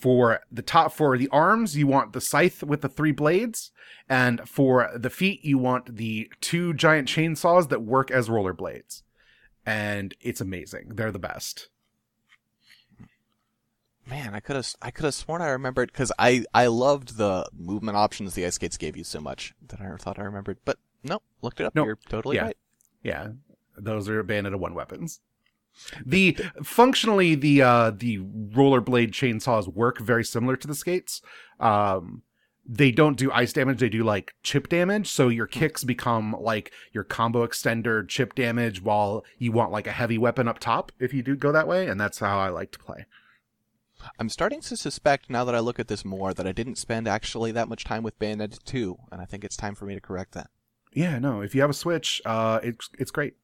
For 0.00 0.40
the 0.50 0.62
top, 0.62 0.90
for 0.93 1.16
the 1.16 1.28
arms, 1.28 1.76
you 1.76 1.87
want 1.87 2.12
the 2.12 2.21
scythe 2.21 2.62
with 2.62 2.81
the 2.81 2.88
three 2.88 3.12
blades, 3.12 3.71
and 4.09 4.49
for 4.49 4.90
the 4.97 5.11
feet, 5.11 5.45
you 5.45 5.59
want 5.59 5.97
the 5.97 6.28
two 6.40 6.75
giant 6.75 7.09
chainsaws 7.09 7.69
that 7.69 7.83
work 7.83 8.11
as 8.11 8.28
roller 8.28 8.52
blades. 8.55 9.05
And 9.64 10.14
it's 10.21 10.40
amazing. 10.40 10.93
They're 10.95 11.12
the 11.12 11.19
best. 11.21 11.69
Man, 14.08 14.34
I 14.34 14.40
could 14.40 14.56
have 14.56 14.68
I 14.80 14.90
could 14.90 15.04
have 15.04 15.14
sworn 15.14 15.42
I 15.42 15.48
remembered 15.48 15.90
because 15.92 16.12
I 16.18 16.44
I 16.54 16.66
loved 16.68 17.16
the 17.16 17.48
movement 17.56 17.96
options 17.96 18.34
the 18.34 18.46
ice 18.46 18.54
skates 18.54 18.76
gave 18.76 18.96
you 18.96 19.04
so 19.04 19.20
much 19.20 19.54
that 19.68 19.80
I 19.80 19.94
thought 19.96 20.18
I 20.18 20.22
remembered. 20.22 20.58
But 20.64 20.78
no, 21.02 21.20
looked 21.42 21.60
it 21.60 21.64
up. 21.66 21.75
Nope. 21.75 21.86
You're 21.86 21.98
totally 22.08 22.36
Yeah. 22.36 22.44
right. 22.44 22.56
Yeah, 23.02 23.28
those 23.76 24.08
are 24.08 24.22
Bayonetta 24.22 24.56
one 24.58 24.75
weapons. 24.75 25.20
The 26.04 26.36
functionally 26.62 27.34
the 27.34 27.62
uh 27.62 27.90
the 27.90 28.18
rollerblade 28.18 29.10
chainsaws 29.10 29.66
work 29.72 29.98
very 29.98 30.25
similar 30.25 30.56
to 30.56 30.68
the 30.68 30.75
skates. 30.75 31.20
Um 31.60 32.22
they 32.68 32.90
don't 32.90 33.16
do 33.16 33.30
ice 33.30 33.52
damage, 33.52 33.78
they 33.78 33.88
do 33.88 34.02
like 34.02 34.34
chip 34.42 34.68
damage, 34.68 35.08
so 35.08 35.28
your 35.28 35.46
kicks 35.46 35.84
become 35.84 36.34
like 36.40 36.72
your 36.92 37.04
combo 37.04 37.46
extender 37.46 38.06
chip 38.08 38.34
damage 38.34 38.82
while 38.82 39.25
you 39.38 39.52
want 39.52 39.70
like 39.70 39.86
a 39.86 39.92
heavy 39.92 40.18
weapon 40.18 40.48
up 40.48 40.58
top 40.58 40.90
if 40.98 41.12
you 41.14 41.22
do 41.22 41.36
go 41.36 41.52
that 41.52 41.68
way, 41.68 41.86
and 41.88 42.00
that's 42.00 42.18
how 42.20 42.38
I 42.38 42.48
like 42.48 42.70
to 42.72 42.78
play. 42.78 43.06
I'm 44.18 44.28
starting 44.28 44.60
to 44.62 44.76
suspect 44.76 45.30
now 45.30 45.44
that 45.44 45.54
I 45.54 45.60
look 45.60 45.78
at 45.78 45.88
this 45.88 46.04
more 46.04 46.34
that 46.34 46.46
I 46.46 46.52
didn't 46.52 46.76
spend 46.76 47.08
actually 47.08 47.52
that 47.52 47.68
much 47.68 47.84
time 47.84 48.02
with 48.02 48.18
Bayonetta 48.18 48.62
2, 48.64 48.96
and 49.12 49.20
I 49.20 49.25
think 49.25 49.44
it's 49.44 49.56
time 49.56 49.75
for 49.75 49.86
me 49.86 49.94
to 49.94 50.00
correct 50.00 50.32
that. 50.32 50.50
Yeah, 50.92 51.18
no, 51.18 51.42
if 51.42 51.54
you 51.54 51.60
have 51.60 51.70
a 51.70 51.75
Switch, 51.75 52.22
uh 52.25 52.60
it's 52.62 52.88
it's 52.98 53.10
great. 53.10 53.34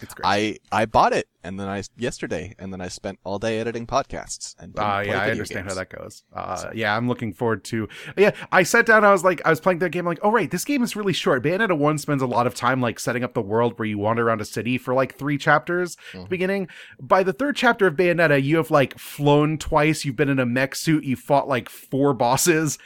It's 0.00 0.12
great. 0.14 0.26
I 0.72 0.80
I 0.82 0.86
bought 0.86 1.12
it 1.12 1.28
and 1.42 1.58
then 1.60 1.68
I 1.68 1.82
yesterday 1.96 2.54
and 2.58 2.72
then 2.72 2.80
I 2.80 2.88
spent 2.88 3.18
all 3.24 3.38
day 3.38 3.60
editing 3.60 3.86
podcasts 3.86 4.54
and 4.58 4.76
Uh, 4.78 5.02
yeah, 5.06 5.20
I 5.20 5.30
understand 5.30 5.66
games. 5.66 5.72
how 5.72 5.78
that 5.78 5.90
goes. 5.90 6.24
Uh, 6.32 6.70
yeah, 6.74 6.96
I'm 6.96 7.06
looking 7.08 7.32
forward 7.32 7.64
to. 7.64 7.88
Yeah, 8.16 8.32
I 8.50 8.62
sat 8.64 8.86
down. 8.86 9.04
I 9.04 9.12
was 9.12 9.22
like, 9.24 9.40
I 9.44 9.50
was 9.50 9.60
playing 9.60 9.78
that 9.80 9.90
game. 9.90 10.04
Like, 10.04 10.18
oh 10.22 10.30
right, 10.30 10.50
this 10.50 10.64
game 10.64 10.82
is 10.82 10.96
really 10.96 11.12
short. 11.12 11.42
Bayonetta 11.42 11.76
one 11.76 11.98
spends 11.98 12.22
a 12.22 12.26
lot 12.26 12.46
of 12.46 12.54
time 12.54 12.80
like 12.80 12.98
setting 12.98 13.22
up 13.24 13.34
the 13.34 13.42
world 13.42 13.78
where 13.78 13.86
you 13.86 13.98
wander 13.98 14.26
around 14.26 14.40
a 14.40 14.44
city 14.44 14.78
for 14.78 14.94
like 14.94 15.16
three 15.16 15.38
chapters 15.38 15.96
at 15.96 16.20
the 16.20 16.26
Mhm. 16.26 16.28
beginning. 16.28 16.68
By 17.00 17.22
the 17.22 17.32
third 17.32 17.56
chapter 17.56 17.86
of 17.86 17.94
Bayonetta, 17.94 18.42
you 18.42 18.56
have 18.56 18.70
like 18.70 18.98
flown 18.98 19.58
twice. 19.58 20.04
You've 20.04 20.16
been 20.16 20.28
in 20.28 20.38
a 20.38 20.46
mech 20.46 20.74
suit. 20.74 21.04
You 21.04 21.16
fought 21.16 21.46
like 21.48 21.68
four 21.68 22.14
bosses. 22.14 22.78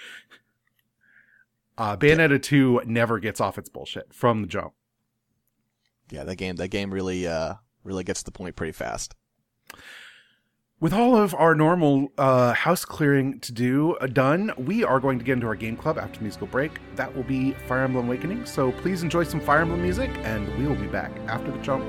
Uh, 1.77 1.97
Bayonetta 1.97 2.43
two 2.43 2.83
never 2.85 3.19
gets 3.21 3.41
off 3.41 3.57
its 3.57 3.69
bullshit 3.69 4.12
from 4.12 4.43
the 4.43 4.49
jump. 4.49 4.73
Yeah, 6.11 6.25
that 6.25 6.37
game 6.37 6.57
that 6.57 6.69
game 6.69 6.93
really 6.93 7.27
uh 7.27 7.55
really 7.85 8.05
gets 8.05 8.21
to 8.21 8.25
the 8.25 8.33
point 8.33 8.57
pretty 8.57 8.73
fast. 8.73 9.15
With 10.81 10.93
all 10.93 11.17
of 11.17 11.35
our 11.35 11.57
normal 11.57 12.12
uh, 12.17 12.53
house 12.53 12.85
clearing 12.85 13.41
to 13.41 13.50
do 13.50 13.97
uh, 13.97 14.07
done, 14.07 14.53
we 14.57 14.85
are 14.85 15.00
going 15.00 15.19
to 15.19 15.25
get 15.25 15.33
into 15.33 15.47
our 15.49 15.57
game 15.57 15.77
club 15.77 15.99
after 15.99 16.19
the 16.19 16.23
musical 16.23 16.47
break. 16.47 16.79
That 16.95 17.17
will 17.17 17.25
be 17.25 17.50
Fire 17.67 17.83
Emblem 17.83 18.07
Awakening. 18.07 18.47
So 18.47 18.71
please 18.71 19.03
enjoy 19.03 19.25
some 19.25 19.41
Fire 19.41 19.62
Emblem 19.62 19.83
music, 19.83 20.11
and 20.19 20.47
we 20.57 20.69
will 20.69 20.77
be 20.77 20.87
back 20.87 21.11
after 21.27 21.50
the 21.50 21.59
jump. 21.59 21.85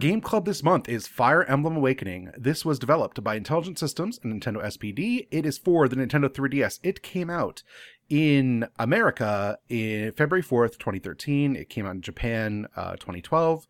Game 0.00 0.22
club 0.22 0.46
this 0.46 0.62
month 0.62 0.88
is 0.88 1.06
Fire 1.06 1.44
Emblem 1.44 1.76
Awakening. 1.76 2.30
This 2.36 2.64
was 2.64 2.78
developed 2.78 3.22
by 3.22 3.34
Intelligent 3.34 3.78
Systems 3.78 4.18
and 4.22 4.32
Nintendo 4.32 4.64
SPD. 4.64 5.28
It 5.30 5.44
is 5.44 5.58
for 5.58 5.88
the 5.88 5.96
Nintendo 5.96 6.26
3DS. 6.26 6.80
It 6.82 7.02
came 7.02 7.28
out 7.28 7.62
in 8.08 8.66
America 8.78 9.58
in 9.68 10.12
February 10.12 10.42
4th, 10.42 10.78
2013. 10.78 11.54
It 11.54 11.68
came 11.68 11.86
out 11.86 11.96
in 11.96 12.00
Japan 12.00 12.66
uh, 12.74 12.92
2012. 12.92 13.66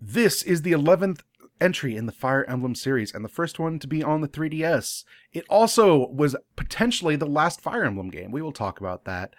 This 0.00 0.42
is 0.42 0.62
the 0.62 0.72
11th 0.72 1.20
entry 1.60 1.96
in 1.96 2.06
the 2.06 2.12
Fire 2.12 2.44
Emblem 2.50 2.74
series 2.74 3.14
and 3.14 3.24
the 3.24 3.28
first 3.28 3.60
one 3.60 3.78
to 3.78 3.86
be 3.86 4.02
on 4.02 4.22
the 4.22 4.28
3DS. 4.28 5.04
It 5.32 5.44
also 5.48 6.08
was 6.08 6.34
potentially 6.56 7.14
the 7.14 7.26
last 7.26 7.60
Fire 7.60 7.84
Emblem 7.84 8.10
game. 8.10 8.32
We 8.32 8.42
will 8.42 8.52
talk 8.52 8.80
about 8.80 9.04
that. 9.04 9.34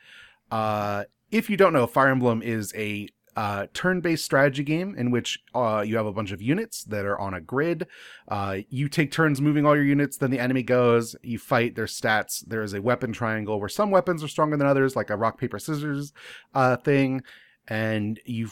Uh, 0.50 1.04
if 1.30 1.50
you 1.50 1.58
don't 1.58 1.74
know, 1.74 1.88
Fire 1.88 2.08
Emblem 2.08 2.42
is 2.42 2.74
a 2.74 3.10
uh, 3.36 3.68
turn-based 3.74 4.24
strategy 4.24 4.64
game 4.64 4.96
in 4.98 5.12
which 5.12 5.40
uh, 5.54 5.84
you 5.86 5.98
have 5.98 6.06
a 6.06 6.14
bunch 6.14 6.32
of 6.32 6.42
units 6.42 6.84
that 6.86 7.06
are 7.06 7.20
on 7.20 7.34
a 7.34 7.42
grid. 7.42 7.88
Uh, 8.28 8.58
you 8.70 8.88
take 8.88 9.12
turns 9.12 9.42
moving 9.42 9.66
all 9.66 9.76
your 9.76 9.86
units, 9.86 10.18
then 10.18 10.32
the 10.32 10.40
enemy 10.40 10.64
goes. 10.64 11.16
You 11.22 11.38
fight 11.38 11.76
their 11.76 11.86
stats. 11.86 12.44
There 12.48 12.64
is 12.64 12.74
a 12.74 12.82
weapon 12.82 13.12
triangle 13.12 13.60
where 13.60 13.70
some 13.70 13.92
weapons 13.92 14.24
are 14.24 14.28
stronger 14.28 14.58
than 14.58 14.68
others, 14.68 14.96
like 14.96 15.10
a 15.10 15.18
rock 15.18 15.38
paper 15.38 15.60
scissors 15.60 16.14
uh, 16.54 16.78
thing, 16.78 17.24
and 17.68 18.20
you 18.26 18.50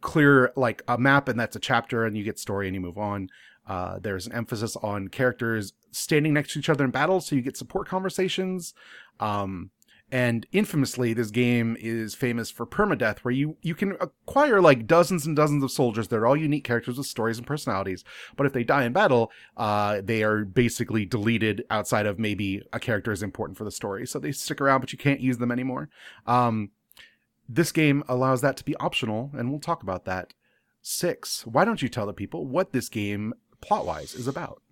clear 0.00 0.52
like 0.56 0.82
a 0.88 0.98
map, 0.98 1.28
and 1.28 1.38
that's 1.38 1.56
a 1.56 1.60
chapter, 1.60 2.04
and 2.04 2.16
you 2.16 2.24
get 2.24 2.38
story, 2.38 2.68
and 2.68 2.74
you 2.74 2.80
move 2.80 2.98
on. 2.98 3.28
Uh, 3.66 3.98
there's 4.00 4.26
an 4.26 4.32
emphasis 4.32 4.76
on 4.76 5.08
characters 5.08 5.72
standing 5.92 6.34
next 6.34 6.52
to 6.52 6.58
each 6.58 6.68
other 6.68 6.84
in 6.84 6.90
battle, 6.90 7.20
so 7.20 7.36
you 7.36 7.42
get 7.42 7.56
support 7.56 7.88
conversations. 7.88 8.74
Um, 9.20 9.70
and 10.12 10.46
infamously, 10.52 11.12
this 11.12 11.30
game 11.30 11.76
is 11.78 12.14
famous 12.14 12.50
for 12.50 12.66
permadeath, 12.66 13.18
where 13.18 13.32
you, 13.32 13.56
you 13.62 13.74
can 13.74 13.92
acquire 14.00 14.60
like 14.60 14.86
dozens 14.86 15.26
and 15.26 15.36
dozens 15.36 15.62
of 15.62 15.70
soldiers. 15.70 16.08
They're 16.08 16.26
all 16.26 16.36
unique 16.36 16.64
characters 16.64 16.98
with 16.98 17.06
stories 17.06 17.38
and 17.38 17.46
personalities. 17.46 18.04
But 18.36 18.46
if 18.46 18.52
they 18.52 18.64
die 18.64 18.84
in 18.84 18.92
battle, 18.92 19.30
uh, 19.56 20.00
they 20.02 20.22
are 20.22 20.44
basically 20.44 21.04
deleted 21.04 21.64
outside 21.70 22.06
of 22.06 22.18
maybe 22.18 22.62
a 22.72 22.80
character 22.80 23.12
is 23.12 23.22
important 23.22 23.56
for 23.56 23.64
the 23.64 23.70
story. 23.70 24.06
So 24.06 24.18
they 24.18 24.32
stick 24.32 24.60
around, 24.60 24.80
but 24.80 24.92
you 24.92 24.98
can't 24.98 25.20
use 25.20 25.38
them 25.38 25.52
anymore. 25.52 25.88
Um, 26.26 26.70
this 27.48 27.72
game 27.72 28.04
allows 28.08 28.40
that 28.42 28.56
to 28.58 28.64
be 28.64 28.76
optional, 28.76 29.30
and 29.36 29.50
we'll 29.50 29.60
talk 29.60 29.82
about 29.82 30.04
that. 30.04 30.34
Six, 30.82 31.46
why 31.46 31.64
don't 31.64 31.82
you 31.82 31.88
tell 31.88 32.06
the 32.06 32.12
people 32.12 32.46
what 32.46 32.72
this 32.72 32.88
game 32.88 33.34
plot 33.60 33.84
wise 33.84 34.14
is 34.14 34.26
about? 34.26 34.62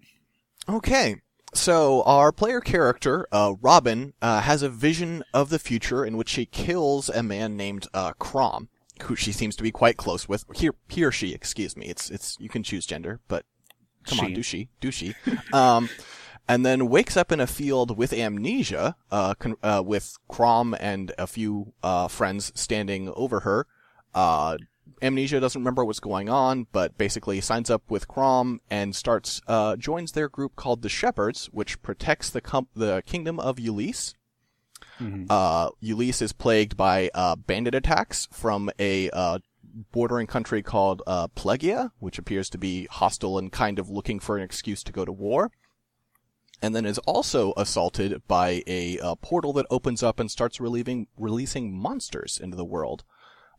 Okay. 0.69 1.17
So 1.55 2.03
our 2.03 2.31
player 2.31 2.61
character, 2.61 3.27
uh, 3.33 3.55
Robin, 3.61 4.13
uh, 4.21 4.41
has 4.43 4.63
a 4.63 4.69
vision 4.69 5.25
of 5.33 5.49
the 5.51 5.59
future 5.59 6.05
in 6.05 6.17
which 6.17 6.29
she 6.29 6.47
kills 6.47 7.09
a 7.09 7.23
man 7.23 7.57
named 7.57 7.87
uh, 7.95 8.13
Chrom, 8.15 8.69
who 9.03 9.17
she 9.17 9.33
seems 9.33 9.57
to 9.57 9.63
be 9.63 9.71
quite 9.71 9.97
close 9.97 10.29
with. 10.29 10.45
He, 10.55 10.71
he 10.89 11.05
or 11.05 11.13
she, 11.13 11.33
excuse 11.33 11.77
me. 11.77 11.87
It's 11.87 12.11
it's 12.11 12.37
you 12.39 12.49
can 12.49 12.63
choose 12.63 12.87
gender, 12.87 13.21
but 13.29 13.45
come 14.05 14.21
on, 14.21 14.35
do 14.35 14.43
she, 14.43 14.69
do 14.81 14.91
she? 14.91 15.15
um, 15.53 15.89
and 16.49 16.65
then 16.65 16.89
wakes 16.89 17.17
up 17.17 17.33
in 17.33 17.41
a 17.41 17.47
field 17.47 17.97
with 17.97 18.13
amnesia, 18.13 18.97
uh, 19.11 19.35
con- 19.35 19.57
uh, 19.63 19.83
with 19.85 20.17
Chrom 20.31 20.77
and 20.79 21.13
a 21.19 21.27
few 21.27 21.73
uh, 21.83 22.09
friends 22.09 22.53
standing 22.55 23.11
over 23.17 23.41
her. 23.41 23.67
Amnesia 25.03 25.41
doesn't 25.41 25.61
remember 25.61 25.85
what's 25.85 26.01
going 26.01 26.29
on, 26.29 26.67
but 26.73 26.99
basically 26.99 27.41
signs 27.41 27.71
up 27.71 27.83
with 27.89 28.09
Chrom 28.09 28.59
and 28.71 28.95
starts 28.95 29.41
uh, 29.47 29.77
joins 29.77 30.13
their 30.13 30.29
group 30.29 30.57
called 30.57 30.83
the 30.83 30.89
Shepherds, 30.89 31.47
which 31.53 31.81
protects 31.83 32.31
the 32.31 32.41
com- 32.41 32.69
the 32.75 33.03
kingdom 33.07 33.39
of 33.41 33.57
Ylisse. 33.57 34.15
Mhm. 35.01 35.27
Uh, 35.29 35.71
Ylisse 35.83 36.23
is 36.23 36.33
plagued 36.33 36.77
by 36.77 37.11
uh, 37.15 37.37
bandit 37.37 37.75
attacks 37.75 38.29
from 38.33 38.71
a 38.79 39.11
uh, 39.11 39.39
bordering 39.93 40.27
country 40.27 40.63
called 40.63 41.03
uh, 41.07 41.29
Plegia, 41.29 41.93
which 41.99 42.19
appears 42.19 42.51
to 42.51 42.59
be 42.59 42.87
hostile 42.91 43.39
and 43.39 43.53
kind 43.53 43.79
of 43.79 43.89
looking 43.89 44.19
for 44.19 44.37
an 44.37 44.43
excuse 44.43 44.83
to 44.83 44.93
go 44.93 45.05
to 45.05 45.13
war. 45.13 45.51
And 46.61 46.75
then 46.75 46.85
is 46.85 46.99
also 46.99 47.53
assaulted 47.57 48.21
by 48.27 48.65
a 48.67 48.99
uh, 48.99 49.15
portal 49.17 49.53
that 49.53 49.67
opens 49.71 50.03
up 50.03 50.19
and 50.19 50.29
starts 50.29 50.59
relieving, 50.59 51.07
releasing 51.17 51.73
monsters 51.73 52.41
into 52.43 52.57
the 52.57 52.65
world. 52.65 53.05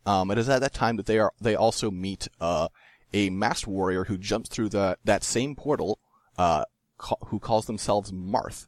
Um, 0.06 0.30
it 0.30 0.38
is 0.38 0.48
at 0.48 0.60
that 0.60 0.74
time 0.74 0.96
that 0.96 1.06
they 1.06 1.18
are 1.18 1.32
they 1.40 1.54
also 1.54 1.90
meet 1.90 2.28
uh, 2.40 2.68
a 3.12 3.30
masked 3.30 3.66
warrior 3.66 4.04
who 4.04 4.16
jumps 4.18 4.48
through 4.48 4.70
the 4.70 4.96
that 5.04 5.22
same 5.24 5.54
portal, 5.54 5.98
uh, 6.38 6.64
ca- 6.98 7.16
who 7.26 7.38
calls 7.38 7.66
themselves 7.66 8.12
Marth. 8.12 8.66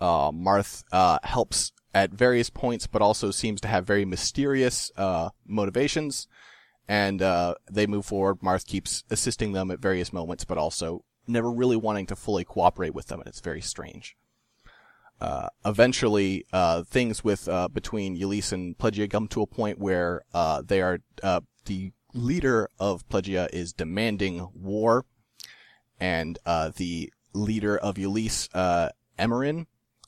Uh, 0.00 0.30
Marth 0.30 0.84
uh, 0.92 1.18
helps 1.22 1.72
at 1.94 2.10
various 2.10 2.50
points, 2.50 2.86
but 2.86 3.02
also 3.02 3.30
seems 3.30 3.60
to 3.60 3.68
have 3.68 3.86
very 3.86 4.04
mysterious 4.04 4.90
uh, 4.96 5.30
motivations. 5.46 6.28
And 6.88 7.22
uh, 7.22 7.54
they 7.70 7.86
move 7.86 8.04
forward. 8.04 8.40
Marth 8.40 8.66
keeps 8.66 9.04
assisting 9.10 9.52
them 9.52 9.70
at 9.70 9.78
various 9.78 10.12
moments, 10.12 10.44
but 10.44 10.58
also 10.58 11.04
never 11.26 11.50
really 11.50 11.76
wanting 11.76 12.06
to 12.06 12.16
fully 12.16 12.44
cooperate 12.44 12.94
with 12.94 13.06
them, 13.06 13.20
and 13.20 13.28
it's 13.28 13.40
very 13.40 13.60
strange. 13.60 14.16
Uh, 15.20 15.48
eventually, 15.66 16.46
uh, 16.52 16.82
things 16.82 17.22
with 17.22 17.46
uh, 17.48 17.68
between 17.68 18.18
Ylisse 18.18 18.52
and 18.52 18.76
Plegia 18.78 19.10
come 19.10 19.28
to 19.28 19.42
a 19.42 19.46
point 19.46 19.78
where 19.78 20.22
uh, 20.32 20.62
they 20.62 20.80
are 20.80 21.00
uh, 21.22 21.40
the 21.66 21.92
leader 22.14 22.68
of 22.78 23.06
Plegia 23.08 23.48
is 23.52 23.72
demanding 23.72 24.48
war, 24.54 25.04
and 26.00 26.38
uh, 26.46 26.70
the 26.74 27.12
leader 27.34 27.76
of 27.76 27.96
Ylisse, 27.96 28.48
uh, 28.54 28.88
Emmeryn, 29.18 29.66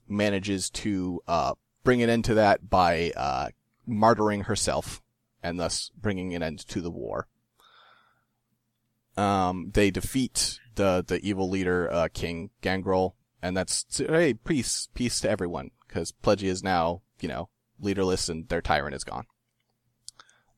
manages 0.08 0.70
to 0.70 1.20
uh, 1.28 1.54
bring 1.84 2.02
an 2.02 2.08
end 2.10 2.24
to 2.26 2.34
that 2.34 2.70
by 2.70 3.12
uh, 3.16 3.48
martyring 3.88 4.46
herself, 4.46 5.02
and 5.42 5.60
thus 5.60 5.90
bringing 5.94 6.34
an 6.34 6.42
end 6.42 6.66
to 6.68 6.80
the 6.80 6.90
war. 6.90 7.28
Um, 9.16 9.70
they 9.74 9.90
defeat 9.90 10.58
the 10.76 11.04
the 11.06 11.20
evil 11.20 11.50
leader, 11.50 11.92
uh, 11.92 12.08
King 12.12 12.48
Gangrel, 12.62 13.14
and 13.42 13.56
that's 13.56 13.84
hey 13.98 14.34
peace 14.34 14.88
peace 14.94 15.20
to 15.20 15.30
everyone 15.30 15.70
because 15.86 16.12
Plegia 16.12 16.48
is 16.48 16.62
now 16.62 17.02
you 17.20 17.28
know 17.28 17.48
leaderless 17.80 18.28
and 18.28 18.48
their 18.48 18.62
tyrant 18.62 18.94
is 18.94 19.04
gone. 19.04 19.26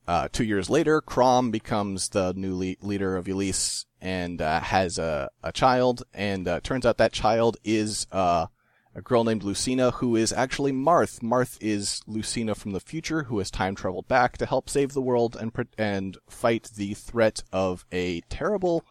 Uh, 0.07 0.29
two 0.31 0.45
years 0.45 0.69
later, 0.69 1.01
Chrom 1.01 1.51
becomes 1.51 2.11
the 2.11 2.35
new 2.35 2.55
le- 2.55 2.87
leader 2.87 3.17
of 3.17 3.25
Ylisse 3.25 3.87
and 4.03 4.43
uh, 4.43 4.61
has 4.61 4.99
a, 4.99 5.31
a 5.43 5.51
child, 5.51 6.03
and 6.13 6.47
uh, 6.47 6.61
turns 6.61 6.85
out 6.85 6.99
that 6.99 7.13
child 7.13 7.57
is 7.65 8.07
uh, 8.13 8.47
a 8.95 9.01
girl 9.01 9.25
named 9.25 9.43
Lucina, 9.43 9.93
who 9.93 10.15
is 10.15 10.31
actually 10.31 10.73
Marth. 10.73 11.21
Marth 11.21 11.57
is 11.61 12.03
Lucina 12.07 12.55
from 12.55 12.73
the 12.73 12.81
future, 12.81 13.25
who 13.25 13.39
has 13.39 13.51
time 13.51 13.75
traveled 13.75 14.07
back 14.07 14.37
to 14.37 14.47
help 14.47 14.69
save 14.69 14.93
the 14.93 15.01
world 15.01 15.37
and 15.41 15.55
pr- 15.55 15.63
and 15.79 16.19
fight 16.29 16.71
the 16.77 16.93
threat 16.93 17.43
of 17.51 17.87
a 17.91 18.21
terrible 18.29 18.85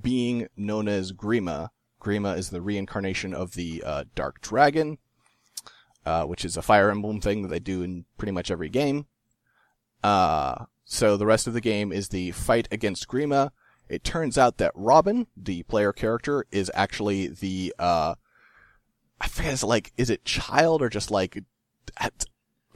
being 0.00 0.46
known 0.56 0.86
as 0.86 1.12
Grima. 1.12 1.70
Grima 2.00 2.36
is 2.36 2.50
the 2.50 2.60
reincarnation 2.62 3.32
of 3.34 3.52
the 3.54 3.82
uh, 3.84 4.04
Dark 4.14 4.40
Dragon, 4.40 4.98
uh, 6.04 6.24
which 6.24 6.44
is 6.44 6.56
a 6.56 6.62
Fire 6.62 6.90
Emblem 6.90 7.20
thing 7.20 7.42
that 7.42 7.48
they 7.48 7.60
do 7.60 7.82
in 7.82 8.06
pretty 8.18 8.32
much 8.32 8.50
every 8.50 8.68
game. 8.68 9.06
Uh, 10.02 10.64
so 10.84 11.16
the 11.16 11.26
rest 11.26 11.46
of 11.46 11.52
the 11.54 11.60
game 11.60 11.92
is 11.92 12.08
the 12.08 12.30
fight 12.32 12.66
against 12.72 13.06
Grima. 13.08 13.50
It 13.88 14.02
turns 14.04 14.38
out 14.38 14.56
that 14.58 14.72
Robin, 14.74 15.26
the 15.36 15.62
player 15.64 15.92
character, 15.92 16.46
is 16.50 16.70
actually 16.74 17.26
the, 17.28 17.74
uh, 17.78 18.14
I 19.20 19.28
forget, 19.28 19.52
is 19.52 19.62
it 19.62 19.66
like, 19.66 19.92
is 19.96 20.10
it 20.10 20.24
child 20.24 20.80
or 20.80 20.88
just 20.88 21.10
like, 21.10 21.42
at 21.98 22.24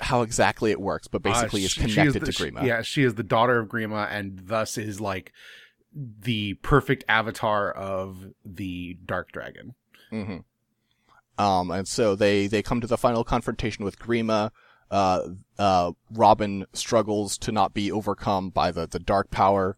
how 0.00 0.22
exactly 0.22 0.70
it 0.72 0.80
works, 0.80 1.06
but 1.08 1.22
basically 1.22 1.62
Uh, 1.62 1.64
is 1.66 1.70
she- 1.70 1.82
she 1.88 1.94
connected 1.94 2.20
the- 2.22 2.26
to 2.26 2.32
she- 2.32 2.44
Grima. 2.50 2.64
yeah, 2.66 2.82
she 2.82 3.04
is 3.04 3.14
the 3.14 3.22
daughter 3.22 3.58
of 3.60 3.68
Grima, 3.68 4.08
and 4.10 4.40
thus 4.48 4.76
is 4.76 5.00
like 5.00 5.32
the 5.94 6.54
perfect 6.54 7.04
avatar 7.08 7.70
of 7.70 8.32
the 8.44 8.98
Dark 9.06 9.30
Dragon. 9.32 9.74
hmm 10.10 10.38
Um, 11.38 11.70
and 11.70 11.86
so 11.86 12.14
they, 12.14 12.46
they 12.46 12.62
come 12.62 12.80
to 12.80 12.86
the 12.86 12.98
final 12.98 13.24
confrontation 13.24 13.84
with 13.84 13.98
Grima. 13.98 14.50
Uh, 14.90 15.28
uh, 15.58 15.92
Robin 16.10 16.66
struggles 16.72 17.38
to 17.38 17.52
not 17.52 17.74
be 17.74 17.90
overcome 17.90 18.50
by 18.50 18.70
the, 18.70 18.86
the 18.86 18.98
dark 18.98 19.30
power 19.30 19.76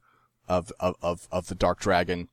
of, 0.48 0.72
of, 0.81 0.96
of, 1.00 1.29
of 1.31 1.46
the 1.46 1.55
Dark 1.55 1.81
Dragon. 1.81 2.29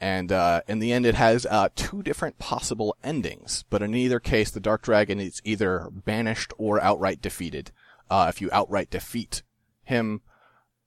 And, 0.00 0.30
uh, 0.30 0.60
in 0.68 0.78
the 0.78 0.92
end, 0.92 1.06
it 1.06 1.16
has, 1.16 1.44
uh, 1.46 1.70
two 1.74 2.02
different 2.02 2.38
possible 2.38 2.96
endings. 3.02 3.64
But 3.68 3.82
in 3.82 3.94
either 3.94 4.20
case, 4.20 4.50
the 4.50 4.60
Dark 4.60 4.82
Dragon 4.82 5.18
is 5.18 5.42
either 5.44 5.88
banished 5.90 6.52
or 6.56 6.80
outright 6.80 7.20
defeated. 7.20 7.72
Uh, 8.08 8.26
if 8.28 8.40
you 8.40 8.48
outright 8.52 8.90
defeat 8.90 9.42
him, 9.82 10.20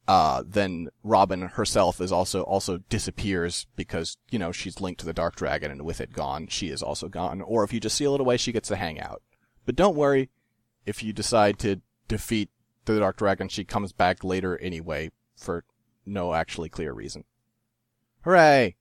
uh, 0.08 0.44
then 0.46 0.90
Robin 1.04 1.42
herself 1.44 2.02
is 2.02 2.12
also, 2.12 2.42
also 2.44 2.80
disappears 2.90 3.68
because, 3.76 4.18
you 4.30 4.40
know, 4.40 4.52
she's 4.52 4.82
linked 4.82 5.00
to 5.00 5.06
the 5.06 5.14
Dark 5.14 5.36
Dragon 5.36 5.72
and 5.72 5.84
with 5.84 6.02
it 6.02 6.14
gone, 6.14 6.48
she 6.48 6.70
is 6.70 6.82
also 6.82 7.08
gone. 7.08 7.42
Or 7.42 7.64
if 7.64 7.72
you 7.72 7.80
just 7.80 7.96
seal 7.96 8.16
it 8.16 8.22
away, 8.22 8.38
she 8.38 8.52
gets 8.52 8.68
to 8.70 8.76
hang 8.76 9.00
out. 9.00 9.22
But 9.66 9.76
don't 9.76 9.96
worry, 9.96 10.30
if 10.86 11.04
you 11.04 11.14
decide 11.14 11.60
to 11.60 11.82
defeat 12.08 12.50
the 12.86 13.00
Dark 13.00 13.18
Dragon, 13.18 13.48
she 13.48 13.64
comes 13.64 13.94
back 13.94 14.24
later 14.24 14.58
anyway 14.58 15.12
for 15.38 15.64
no 16.06 16.34
actually 16.34 16.70
clear 16.70 16.94
reason. 16.94 17.24
Hooray! 18.24 18.76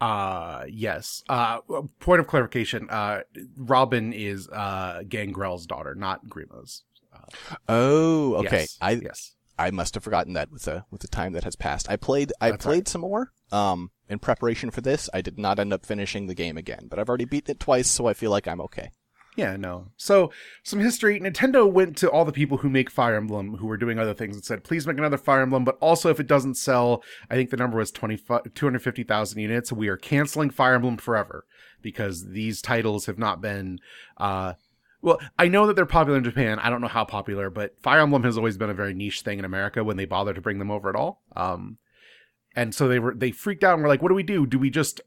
Uh, 0.00 0.64
yes. 0.68 1.24
Uh, 1.28 1.58
point 1.98 2.20
of 2.20 2.26
clarification. 2.26 2.88
Uh, 2.88 3.22
Robin 3.56 4.12
is 4.12 4.48
uh 4.48 5.02
Gangrel's 5.08 5.66
daughter, 5.66 5.94
not 5.94 6.28
Grima's. 6.28 6.84
Oh, 7.68 8.34
okay. 8.36 8.60
Yes, 8.60 8.78
I 8.80 8.90
yes. 8.92 9.34
I 9.58 9.70
must 9.70 9.94
have 9.94 10.04
forgotten 10.04 10.34
that 10.34 10.50
with 10.50 10.62
the 10.62 10.84
with 10.90 11.00
the 11.00 11.08
time 11.08 11.32
that 11.32 11.44
has 11.44 11.56
passed. 11.56 11.90
I 11.90 11.96
played 11.96 12.32
I 12.40 12.50
That's 12.50 12.64
played 12.64 12.88
some 12.88 13.00
more 13.02 13.32
um 13.52 13.90
in 14.08 14.18
preparation 14.18 14.70
for 14.70 14.80
this. 14.80 15.08
I 15.12 15.20
did 15.20 15.38
not 15.38 15.58
end 15.58 15.72
up 15.72 15.84
finishing 15.84 16.26
the 16.26 16.34
game 16.34 16.56
again, 16.56 16.86
but 16.88 16.98
I've 16.98 17.08
already 17.08 17.24
beaten 17.24 17.52
it 17.52 17.60
twice, 17.60 17.88
so 17.88 18.06
I 18.06 18.14
feel 18.14 18.30
like 18.30 18.48
I'm 18.48 18.60
okay. 18.62 18.90
Yeah, 19.38 19.54
no. 19.54 19.92
So, 19.96 20.32
some 20.64 20.80
history. 20.80 21.20
Nintendo 21.20 21.70
went 21.70 21.96
to 21.98 22.10
all 22.10 22.24
the 22.24 22.32
people 22.32 22.56
who 22.58 22.68
make 22.68 22.90
Fire 22.90 23.14
Emblem, 23.14 23.58
who 23.58 23.68
were 23.68 23.76
doing 23.76 23.96
other 23.96 24.12
things, 24.12 24.34
and 24.34 24.44
said, 24.44 24.64
please 24.64 24.84
make 24.84 24.98
another 24.98 25.16
Fire 25.16 25.42
Emblem, 25.42 25.62
but 25.62 25.78
also 25.80 26.10
if 26.10 26.18
it 26.18 26.26
doesn't 26.26 26.56
sell, 26.56 27.04
I 27.30 27.36
think 27.36 27.50
the 27.50 27.56
number 27.56 27.76
was 27.76 27.92
20, 27.92 28.16
250,000 28.56 29.38
units, 29.40 29.72
we 29.72 29.86
are 29.86 29.96
canceling 29.96 30.50
Fire 30.50 30.74
Emblem 30.74 30.96
forever 30.96 31.44
because 31.80 32.30
these 32.30 32.60
titles 32.60 33.06
have 33.06 33.16
not 33.16 33.40
been, 33.40 33.78
uh, 34.16 34.54
well, 35.00 35.20
I 35.38 35.48
know 35.48 35.66
that 35.66 35.76
they're 35.76 35.86
popular 35.86 36.18
in 36.18 36.24
Japan. 36.24 36.58
I 36.58 36.70
don't 36.70 36.80
know 36.80 36.88
how 36.88 37.04
popular, 37.04 37.50
but 37.50 37.80
Fire 37.80 38.00
Emblem 38.00 38.24
has 38.24 38.36
always 38.36 38.56
been 38.56 38.70
a 38.70 38.74
very 38.74 38.94
niche 38.94 39.22
thing 39.22 39.38
in 39.38 39.44
America 39.44 39.84
when 39.84 39.96
they 39.96 40.06
bother 40.06 40.34
to 40.34 40.40
bring 40.40 40.58
them 40.58 40.70
over 40.70 40.88
at 40.88 40.96
all. 40.96 41.22
Um, 41.36 41.78
and 42.58 42.74
so 42.74 42.88
they 42.88 42.98
were 42.98 43.14
they 43.14 43.30
freaked 43.30 43.62
out 43.62 43.74
and 43.74 43.82
were 43.84 43.88
like, 43.88 44.02
"What 44.02 44.08
do 44.08 44.16
we 44.16 44.24
do? 44.24 44.44
Do 44.44 44.58
we 44.58 44.68
just 44.68 45.00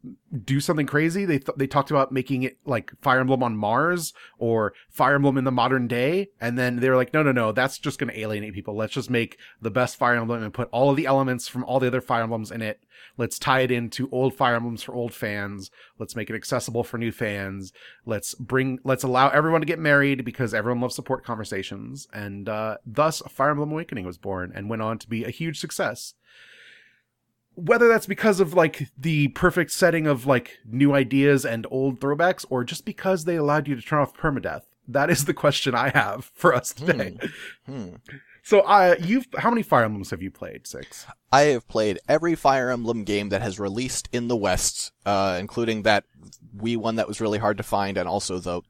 do 0.46 0.62
something 0.62 0.86
crazy?" 0.86 1.26
They 1.26 1.38
th- 1.38 1.58
they 1.58 1.68
talked 1.68 1.92
about 1.92 2.14
making 2.14 2.44
it 2.44 2.58
like 2.64 2.94
Fire 3.02 3.20
Emblem 3.20 3.44
on 3.44 3.58
Mars 3.58 4.14
or 4.38 4.72
Fire 4.90 5.16
Emblem 5.16 5.38
in 5.38 5.44
the 5.44 5.52
modern 5.52 5.86
day, 5.86 6.30
and 6.40 6.58
then 6.58 6.78
they 6.78 6.90
were 6.90 6.96
like, 6.96 7.14
"No, 7.14 7.24
no, 7.24 7.34
no, 7.34 7.52
that's 7.52 7.78
just 7.78 8.00
going 8.00 8.10
to 8.10 8.18
alienate 8.18 8.54
people. 8.54 8.78
Let's 8.78 8.94
just 8.94 9.10
make 9.10 9.38
the 9.62 9.70
best 9.70 9.98
Fire 9.98 10.16
Emblem 10.16 10.42
and 10.42 10.54
put 10.54 10.70
all 10.72 10.92
of 10.92 10.96
the 10.96 11.06
elements 11.06 11.50
from 11.50 11.66
all 11.66 11.82
the 11.82 11.88
other 11.88 12.00
Fire 12.00 12.24
Emblems 12.24 12.52
in 12.52 12.62
it. 12.62 12.86
Let's 13.18 13.38
tie 13.38 13.60
it 13.62 13.72
into 13.72 14.08
old 14.14 14.34
Fire 14.34 14.56
Emblems 14.56 14.84
for 14.84 14.96
old 14.96 15.14
fans. 15.14 15.72
Let's 16.00 16.16
make 16.16 16.30
it 16.30 16.36
accessible 16.38 16.86
for 16.86 16.98
new 16.98 17.12
fans. 17.12 17.74
Let's 18.06 18.34
bring 18.34 18.80
let's 18.86 19.04
allow 19.04 19.28
everyone 19.28 19.60
to 19.60 19.68
get 19.68 19.78
married 19.78 20.24
because 20.24 20.54
everyone 20.54 20.80
loves 20.80 20.96
support 20.96 21.26
conversations." 21.26 22.08
And 22.14 22.48
uh, 22.48 22.78
thus, 22.86 23.22
Fire 23.28 23.50
Emblem 23.50 23.74
Awakening 23.74 24.06
was 24.06 24.18
born 24.18 24.54
and 24.56 24.70
went 24.70 24.82
on 24.82 25.00
to 25.00 25.10
be 25.10 25.26
a 25.26 25.30
huge 25.30 25.60
success 25.60 26.14
whether 27.56 27.88
that's 27.88 28.06
because 28.06 28.40
of 28.40 28.54
like 28.54 28.90
the 28.98 29.28
perfect 29.30 29.72
setting 29.72 30.08
of 30.08 30.26
like 30.26 30.60
new 30.66 30.94
ideas 30.94 31.46
and 31.46 31.68
old 31.70 32.00
throwbacks 32.00 32.46
or 32.50 32.64
just 32.64 32.86
because 32.86 33.26
they 33.26 33.36
allowed 33.36 33.68
you 33.68 33.76
to 33.76 33.82
turn 33.82 34.00
off 34.00 34.14
permadeath 34.14 34.64
that 34.88 35.10
is 35.10 35.26
the 35.26 35.34
question 35.34 35.76
i 35.76 35.90
have 35.90 36.26
for 36.34 36.54
us 36.54 36.74
today 36.74 37.18
Hmm. 37.66 37.96
So, 38.44 38.62
uh, 38.62 38.96
you've 39.00 39.28
how 39.38 39.50
many 39.50 39.62
Fire 39.62 39.84
Emblems 39.84 40.10
have 40.10 40.22
you 40.22 40.32
played? 40.32 40.66
Six. 40.66 41.06
I 41.32 41.42
have 41.42 41.68
played 41.68 42.00
every 42.10 42.36
Fire 42.36 42.72
Emblem 42.72 43.04
game 43.04 43.30
that 43.30 43.42
has 43.42 43.60
released 43.60 44.10
in 44.12 44.30
the 44.30 44.36
West, 44.36 44.92
uh, 45.06 45.38
including 45.40 45.84
that 45.84 46.06
Wii 46.58 46.78
one 46.78 46.96
that 46.96 47.08
was 47.08 47.22
really 47.22 47.38
hard 47.38 47.58
to 47.58 47.64
find, 47.64 47.98
and 47.98 48.10
also 48.10 48.40
the 48.40 48.62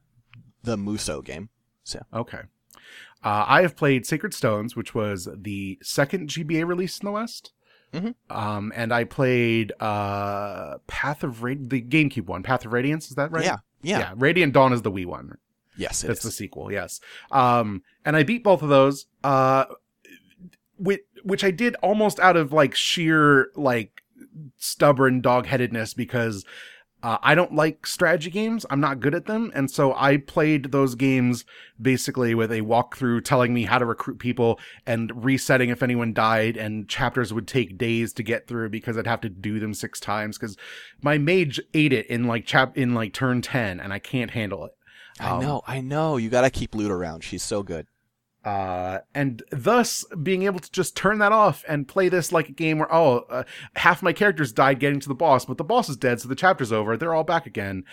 the 0.62 0.76
musou 0.76 1.24
game. 1.24 1.48
So 1.84 2.04
Okay. 2.12 2.40
Uh, 3.24 3.44
I 3.46 3.62
have 3.62 3.76
played 3.76 4.04
Sacred 4.04 4.34
Stones, 4.34 4.74
which 4.74 4.94
was 4.94 5.28
the 5.34 5.78
second 5.80 6.28
GBA 6.28 6.66
release 6.66 6.98
in 6.98 7.06
the 7.06 7.12
West. 7.12 7.52
Mhm. 7.92 8.14
Um, 8.30 8.72
and 8.74 8.92
I 8.92 9.04
played 9.04 9.72
uh, 9.80 10.78
Path 10.86 11.22
of 11.24 11.42
Rad- 11.42 11.68
the 11.70 11.82
GameCube 11.82 12.26
one, 12.26 12.42
Path 12.42 12.64
of 12.64 12.72
Radiance. 12.72 13.08
Is 13.08 13.16
that 13.16 13.30
right? 13.32 13.44
yeah, 13.44 13.58
yeah, 13.82 14.14
Radiant 14.16 14.52
Dawn 14.54 14.72
is 14.72 14.82
the 14.82 14.90
Wii 14.90 15.06
one. 15.06 15.36
yes, 15.76 16.02
it 16.04 16.06
That's 16.06 16.20
is. 16.20 16.24
the 16.24 16.30
sequel, 16.30 16.72
yes. 16.72 17.00
Um, 17.30 17.82
and 18.04 18.16
I 18.16 18.22
beat 18.22 18.44
both 18.44 18.62
of 18.62 18.68
those, 18.68 19.06
uh, 19.24 19.66
which, 20.78 21.00
which 21.22 21.44
I 21.44 21.50
did 21.50 21.74
almost 21.76 22.18
out 22.20 22.36
of 22.36 22.52
like 22.52 22.74
sheer 22.74 23.50
like 23.56 24.02
stubborn 24.56 25.20
dog-headedness 25.20 25.94
because 25.94 26.44
uh, 27.02 27.18
I 27.22 27.34
don't 27.34 27.54
like 27.54 27.86
strategy 27.86 28.30
games. 28.30 28.64
I'm 28.70 28.80
not 28.80 29.00
good 29.00 29.14
at 29.14 29.26
them, 29.26 29.50
and 29.54 29.70
so 29.70 29.94
I 29.94 30.18
played 30.18 30.70
those 30.72 30.94
games 30.94 31.44
basically 31.80 32.34
with 32.34 32.52
a 32.52 32.60
walkthrough 32.60 33.24
telling 33.24 33.52
me 33.52 33.64
how 33.64 33.78
to 33.78 33.84
recruit 33.86 34.18
people 34.18 34.60
and 34.86 35.24
resetting 35.24 35.70
if 35.70 35.82
anyone 35.82 36.12
died, 36.12 36.56
and 36.56 36.88
chapters 36.88 37.32
would 37.32 37.48
take 37.48 37.76
days 37.76 38.12
to 38.14 38.22
get 38.22 38.46
through 38.46 38.68
because 38.70 38.96
I'd 38.96 39.06
have 39.06 39.20
to 39.22 39.28
do 39.28 39.58
them 39.58 39.74
six 39.74 39.98
times 39.98 40.38
because 40.38 40.56
my 41.02 41.18
mage 41.18 41.60
ate 41.74 41.92
it 41.92 42.06
in 42.06 42.26
like 42.26 42.46
chap 42.46 42.76
in 42.78 42.94
like 42.94 43.12
turn 43.12 43.42
ten, 43.42 43.80
and 43.80 43.92
I 43.92 43.98
can't 43.98 44.30
handle 44.30 44.64
it. 44.64 44.72
I 45.20 45.30
Um, 45.30 45.42
know, 45.42 45.62
I 45.66 45.80
know. 45.80 46.16
You 46.16 46.30
gotta 46.30 46.50
keep 46.50 46.74
Lute 46.74 46.90
around. 46.90 47.24
She's 47.24 47.42
so 47.42 47.62
good. 47.62 47.86
Uh, 48.44 48.98
and 49.14 49.42
thus 49.50 50.04
being 50.22 50.42
able 50.42 50.60
to 50.60 50.70
just 50.72 50.96
turn 50.96 51.18
that 51.18 51.32
off 51.32 51.64
and 51.68 51.88
play 51.88 52.08
this 52.08 52.32
like 52.32 52.48
a 52.48 52.52
game 52.52 52.78
where 52.78 52.92
oh 52.92 53.24
uh, 53.30 53.44
half 53.76 54.02
my 54.02 54.12
characters 54.12 54.52
died 54.52 54.80
getting 54.80 55.00
to 55.00 55.08
the 55.08 55.14
boss 55.14 55.44
but 55.44 55.58
the 55.58 55.64
boss 55.64 55.88
is 55.88 55.96
dead 55.96 56.20
so 56.20 56.28
the 56.28 56.34
chapter's 56.34 56.72
over 56.72 56.96
they're 56.96 57.14
all 57.14 57.24
back 57.24 57.46
again 57.46 57.84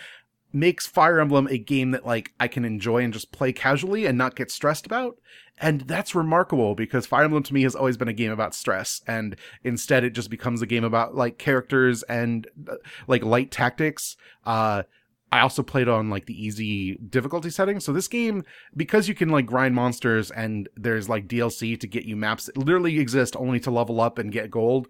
makes 0.52 0.86
fire 0.86 1.20
emblem 1.20 1.46
a 1.48 1.58
game 1.58 1.92
that 1.92 2.04
like 2.04 2.32
i 2.40 2.48
can 2.48 2.64
enjoy 2.64 3.02
and 3.02 3.12
just 3.12 3.32
play 3.32 3.52
casually 3.52 4.06
and 4.06 4.18
not 4.18 4.36
get 4.36 4.50
stressed 4.50 4.86
about. 4.86 5.16
And 5.62 5.82
that's 5.82 6.14
remarkable 6.14 6.74
because 6.74 7.06
fire 7.06 7.24
emblem 7.24 7.42
to 7.42 7.54
me 7.54 7.62
has 7.64 7.74
always 7.74 7.98
been 7.98 8.08
a 8.08 8.14
game 8.14 8.32
about 8.32 8.54
stress 8.54 9.02
and 9.06 9.36
instead 9.62 10.04
it 10.04 10.14
just 10.14 10.30
becomes 10.30 10.62
a 10.62 10.66
game 10.66 10.84
about 10.84 11.14
like 11.14 11.36
characters 11.36 12.02
and 12.04 12.48
uh, 12.68 12.76
like 13.06 13.22
light 13.22 13.50
tactics. 13.50 14.16
Uh 14.44 14.84
I 15.32 15.40
also 15.40 15.62
played 15.62 15.88
on 15.88 16.10
like 16.10 16.26
the 16.26 16.44
easy 16.44 16.96
difficulty 16.96 17.50
setting. 17.50 17.78
So 17.78 17.92
this 17.92 18.08
game, 18.08 18.42
because 18.76 19.08
you 19.08 19.14
can 19.14 19.28
like 19.28 19.46
grind 19.46 19.74
monsters 19.74 20.30
and 20.30 20.68
there's 20.76 21.08
like 21.08 21.28
DLC 21.28 21.78
to 21.78 21.86
get 21.86 22.04
you 22.04 22.16
maps 22.16 22.46
that 22.46 22.56
literally 22.56 22.98
exist 22.98 23.36
only 23.36 23.60
to 23.60 23.70
level 23.70 24.00
up 24.00 24.18
and 24.18 24.32
get 24.32 24.50
gold, 24.50 24.88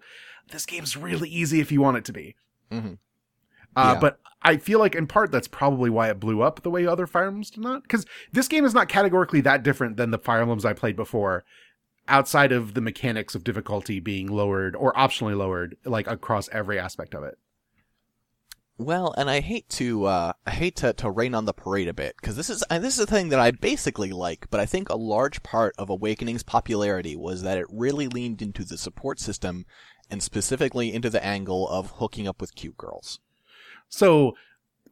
this 0.49 0.65
game's 0.65 0.97
really 0.97 1.29
easy 1.29 1.59
if 1.59 1.71
you 1.71 1.79
want 1.81 1.97
it 1.97 2.05
to 2.05 2.13
be. 2.13 2.35
Mhm. 2.71 2.97
Uh, 3.75 3.91
Yeah. 3.93 3.99
But 3.99 4.19
I 4.41 4.57
feel 4.57 4.79
like 4.79 4.95
in 4.95 5.05
part 5.05 5.31
that's 5.31 5.47
probably 5.47 5.91
why 5.91 6.09
it 6.09 6.19
blew 6.19 6.41
up 6.41 6.63
the 6.63 6.71
way 6.71 6.87
other 6.87 7.05
Fire 7.05 7.25
Emblems 7.25 7.51
did 7.51 7.61
not. 7.61 7.83
Because 7.83 8.05
this 8.31 8.47
game 8.47 8.65
is 8.65 8.73
not 8.73 8.89
categorically 8.89 9.41
that 9.41 9.61
different 9.61 9.97
than 9.97 10.09
the 10.09 10.17
Fire 10.17 10.41
Emblems 10.41 10.65
I 10.65 10.73
played 10.73 10.95
before, 10.95 11.43
outside 12.07 12.51
of 12.51 12.73
the 12.73 12.81
mechanics 12.81 13.35
of 13.35 13.43
difficulty 13.43 13.99
being 13.99 14.25
lowered 14.27 14.75
or 14.75 14.91
optionally 14.93 15.37
lowered, 15.37 15.77
like 15.85 16.07
across 16.07 16.49
every 16.49 16.79
aspect 16.79 17.13
of 17.13 17.23
it. 17.23 17.37
Well, 18.81 19.13
and 19.15 19.29
I 19.29 19.41
hate 19.41 19.69
to 19.69 20.05
uh, 20.05 20.33
I 20.45 20.51
hate 20.51 20.75
to, 20.77 20.91
to 20.93 21.11
rain 21.11 21.35
on 21.35 21.45
the 21.45 21.53
parade 21.53 21.87
a 21.87 21.93
bit 21.93 22.15
because 22.19 22.35
this 22.35 22.49
is 22.49 22.63
and 22.63 22.83
this 22.83 22.95
is 22.95 23.03
a 23.03 23.05
thing 23.05 23.29
that 23.29 23.39
I 23.39 23.51
basically 23.51 24.11
like, 24.11 24.47
but 24.49 24.59
I 24.59 24.65
think 24.65 24.89
a 24.89 24.95
large 24.95 25.43
part 25.43 25.75
of 25.77 25.91
Awakening's 25.91 26.41
popularity 26.41 27.15
was 27.15 27.43
that 27.43 27.59
it 27.59 27.67
really 27.69 28.07
leaned 28.07 28.41
into 28.41 28.63
the 28.63 28.79
support 28.79 29.19
system 29.19 29.67
and 30.09 30.23
specifically 30.23 30.91
into 30.91 31.11
the 31.11 31.23
angle 31.23 31.69
of 31.69 31.91
hooking 31.97 32.27
up 32.27 32.41
with 32.41 32.55
cute 32.55 32.75
girls. 32.75 33.19
So 33.87 34.33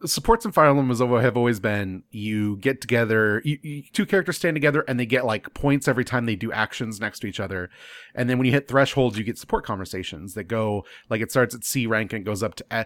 supports 0.06 0.46
in 0.46 0.52
Fire 0.52 0.70
Emblem 0.70 0.96
have 1.22 1.36
always 1.36 1.60
been 1.60 2.04
you 2.12 2.58
get 2.58 2.82
together, 2.82 3.42
you, 3.44 3.58
you, 3.64 3.84
two 3.92 4.06
characters 4.06 4.38
stand 4.38 4.56
together, 4.56 4.86
and 4.88 5.00
they 5.00 5.06
get 5.08 5.26
like 5.26 5.54
points 5.56 5.88
every 5.88 6.06
time 6.06 6.28
they 6.28 6.36
do 6.36 6.52
actions 6.52 7.02
next 7.02 7.22
to 7.22 7.28
each 7.28 7.40
other. 7.40 7.72
And 8.14 8.30
then 8.30 8.38
when 8.38 8.46
you 8.46 8.52
hit 8.52 8.68
thresholds, 8.68 9.18
you 9.18 9.24
get 9.24 9.40
support 9.40 9.66
conversations 9.66 10.36
that 10.36 10.44
go 10.44 10.86
like 11.10 11.22
it 11.22 11.32
starts 11.32 11.56
at 11.56 11.64
C 11.64 11.88
rank 11.88 12.14
and 12.14 12.24
goes 12.24 12.44
up 12.44 12.54
to. 12.54 12.66
A- 12.70 12.86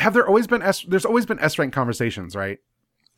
have 0.00 0.14
there 0.14 0.26
always 0.26 0.46
been 0.46 0.62
S? 0.62 0.82
There's 0.82 1.04
always 1.04 1.26
been 1.26 1.38
S 1.38 1.58
rank 1.58 1.72
conversations, 1.72 2.34
right? 2.34 2.58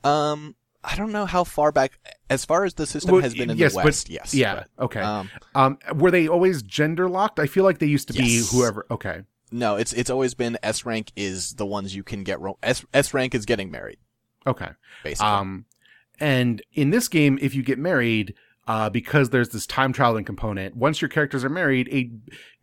Um, 0.05 0.57
I 0.85 0.97
don't 0.97 1.12
know 1.12 1.27
how 1.27 1.45
far 1.45 1.71
back 1.73 1.92
as 2.29 2.45
far 2.45 2.64
as 2.64 2.75
the 2.75 2.87
system 2.87 3.12
Well, 3.12 3.23
has 3.23 3.35
been 3.35 3.51
in 3.51 3.57
yes, 3.57 3.73
the 3.73 3.77
but- 3.79 3.85
West. 3.87 4.11
yes. 4.11 4.35
Yeah. 4.35 4.64
Okay. 4.79 5.01
um, 5.01 5.31
um, 5.55 5.79
were 5.95 6.11
they 6.11 6.27
always 6.29 6.62
gender 6.62 7.09
locked? 7.09 7.38
I 7.38 7.47
feel 7.47 7.64
like 7.64 7.79
they 7.79 7.87
used 7.87 8.09
to 8.09 8.14
Yes. 8.14 8.51
be 8.51 8.57
whoever. 8.57 8.87
Okay. 8.90 9.23
no, 9.53 9.77
it's 9.77 9.92
it's 9.92 10.11
always 10.11 10.35
been 10.35 10.59
S 10.62 10.85
rank 10.87 11.12
is 11.14 11.55
the 11.55 11.66
ones 11.66 11.95
you 11.95 12.03
can 12.03 12.25
get. 12.25 12.40
Ro- 12.40 12.59
S 12.62 12.85
S 12.95 13.14
rank 13.14 13.35
is 13.35 13.45
getting 13.47 13.71
married, 13.71 13.99
Okay. 14.47 14.71
basically. 15.05 15.29
Um, 15.29 15.66
and 16.18 16.62
in 16.73 16.90
this 16.90 17.07
game, 17.09 17.38
if 17.42 17.55
you 17.55 17.62
get 17.62 17.79
married, 17.79 18.35
uh, 18.66 18.88
because 18.88 19.31
there's 19.31 19.51
this 19.51 19.66
time 19.66 19.92
traveling 19.92 20.25
component, 20.25 20.75
once 20.77 21.03
your 21.03 21.09
characters 21.11 21.45
are 21.45 21.49
married, 21.51 21.88
a 21.92 22.11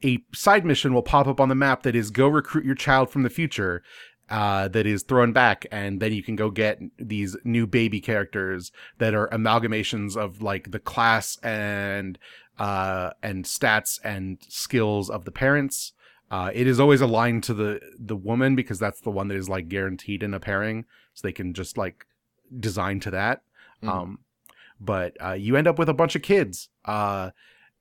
a 0.06 0.24
side 0.34 0.66
mission 0.66 0.94
will 0.94 1.04
pop 1.04 1.28
up 1.28 1.40
on 1.40 1.48
the 1.50 1.56
map 1.56 1.84
that 1.84 1.96
is 1.96 2.10
go 2.10 2.28
recruit 2.28 2.66
your 2.66 2.76
child 2.76 3.10
from 3.12 3.24
the 3.24 3.30
future. 3.30 3.84
Uh, 4.30 4.68
that 4.68 4.86
is 4.86 5.02
thrown 5.02 5.34
back, 5.34 5.66
and 5.72 6.00
then 6.00 6.14
you 6.14 6.22
can 6.22 6.36
go 6.36 6.52
get 6.52 6.80
these 7.00 7.36
new 7.44 7.66
baby 7.66 8.00
characters 8.00 8.72
that 9.00 9.16
are 9.16 9.28
amalgamations 9.30 10.16
of 10.16 10.42
like 10.44 10.70
the 10.70 10.80
class 10.80 11.38
and 11.42 12.20
uh 12.60 13.10
and 13.24 13.46
stats 13.46 14.00
and 14.04 14.38
skills 14.48 15.10
of 15.10 15.26
the 15.26 15.32
parents. 15.32 15.94
Uh, 16.30 16.52
it 16.54 16.68
is 16.68 16.80
always 16.80 17.02
aligned 17.02 17.44
to 17.44 17.56
the 17.56 17.80
the 17.98 18.16
woman 18.16 18.56
because 18.56 18.78
that's 18.78 19.02
the 19.02 19.10
one 19.10 19.30
that 19.30 19.38
is 19.38 19.50
like 19.50 19.68
guaranteed 19.68 20.22
in 20.22 20.34
a 20.36 20.40
pairing, 20.40 20.86
so 21.16 21.28
they 21.28 21.32
can 21.32 21.54
just 21.54 21.76
like 21.76 22.06
design 22.60 23.00
to 23.00 23.10
that. 23.10 23.42
Mhm. 23.82 23.90
Um, 23.90 24.20
but 24.80 25.18
uh, 25.26 25.34
you 25.34 25.56
end 25.56 25.68
up 25.68 25.80
with 25.80 25.90
a 25.90 25.94
bunch 25.94 26.16
of 26.16 26.22
kids. 26.22 26.70
Uh, 26.86 27.32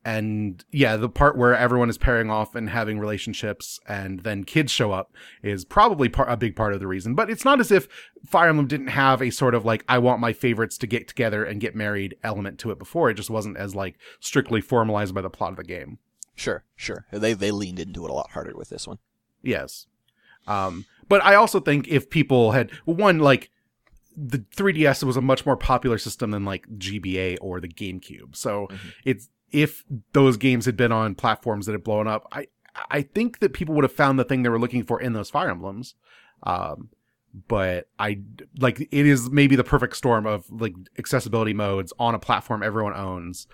and 0.04 0.64
yeah, 0.70 0.96
the 0.96 1.08
part 1.08 1.36
where 1.36 1.54
everyone 1.56 1.90
is 1.90 1.98
pairing 1.98 2.30
off 2.30 2.54
and 2.54 2.70
having 2.70 2.98
relationships, 2.98 3.78
and 3.86 4.20
then 4.20 4.44
kids 4.44 4.72
show 4.72 4.92
up 4.92 5.12
is 5.42 5.64
probably 5.64 6.08
par- 6.08 6.28
a 6.28 6.36
big 6.36 6.56
part 6.56 6.72
of 6.72 6.80
the 6.80 6.86
reason. 6.86 7.14
But 7.14 7.28
it's 7.30 7.44
not 7.44 7.60
as 7.60 7.70
if 7.70 7.88
Fire 8.26 8.48
Emblem 8.48 8.66
didn't 8.68 8.88
have 8.88 9.20
a 9.20 9.30
sort 9.30 9.54
of 9.54 9.64
like 9.64 9.84
I 9.88 9.98
want 9.98 10.20
my 10.20 10.32
favorites 10.32 10.78
to 10.78 10.86
get 10.86 11.08
together 11.08 11.44
and 11.44 11.60
get 11.60 11.74
married 11.74 12.16
element 12.24 12.58
to 12.60 12.70
it 12.70 12.78
before. 12.78 13.10
It 13.10 13.14
just 13.14 13.30
wasn't 13.30 13.56
as 13.56 13.74
like 13.74 13.98
strictly 14.20 14.60
formalized 14.60 15.14
by 15.14 15.20
the 15.20 15.30
plot 15.30 15.50
of 15.50 15.56
the 15.56 15.64
game. 15.64 15.98
sure, 16.34 16.64
sure. 16.76 17.04
They 17.12 17.32
they 17.34 17.50
leaned 17.50 17.80
into 17.80 18.04
it 18.04 18.10
a 18.10 18.14
lot 18.14 18.30
harder 18.30 18.56
with 18.56 18.68
this 18.70 18.86
one. 18.86 18.98
Yes. 19.42 19.86
Um, 20.46 20.86
but 21.08 21.22
I 21.24 21.34
also 21.34 21.60
think 21.60 21.88
if 21.88 22.08
people 22.08 22.52
had 22.52 22.70
one 22.86 23.18
like 23.18 23.50
the 24.16 24.38
3DS 24.56 25.04
was 25.04 25.16
a 25.16 25.20
much 25.20 25.44
more 25.46 25.56
popular 25.56 25.98
system 25.98 26.30
than 26.32 26.44
like 26.44 26.66
GBA 26.78 27.36
or 27.40 27.60
the 27.60 27.68
GameCube. 27.68 28.34
So 28.34 28.66
Mhm. 28.70 28.78
it's 29.04 29.28
if 29.50 29.84
those 30.12 30.36
games 30.36 30.66
had 30.66 30.76
been 30.76 30.92
on 30.92 31.14
platforms 31.14 31.66
that 31.66 31.72
had 31.72 31.84
blown 31.84 32.06
up, 32.06 32.26
I 32.32 32.48
I 32.90 33.02
think 33.02 33.40
that 33.40 33.52
people 33.52 33.74
would 33.74 33.84
have 33.84 33.92
found 33.92 34.18
the 34.18 34.24
thing 34.24 34.42
they 34.42 34.48
were 34.48 34.58
looking 34.58 34.84
for 34.84 35.00
in 35.00 35.12
those 35.12 35.30
Fire 35.30 35.50
Emblems. 35.50 35.94
Um, 36.42 36.90
but 37.46 37.88
I 37.98 38.20
like 38.58 38.80
it 38.80 39.06
is 39.06 39.30
maybe 39.30 39.56
the 39.56 39.64
perfect 39.64 39.96
storm 39.96 40.26
of 40.26 40.50
like 40.50 40.74
accessibility 40.98 41.54
modes 41.54 41.92
on 41.98 42.14
a 42.14 42.18
platform 42.18 42.62
everyone 42.62 42.94
owns. 42.94 43.46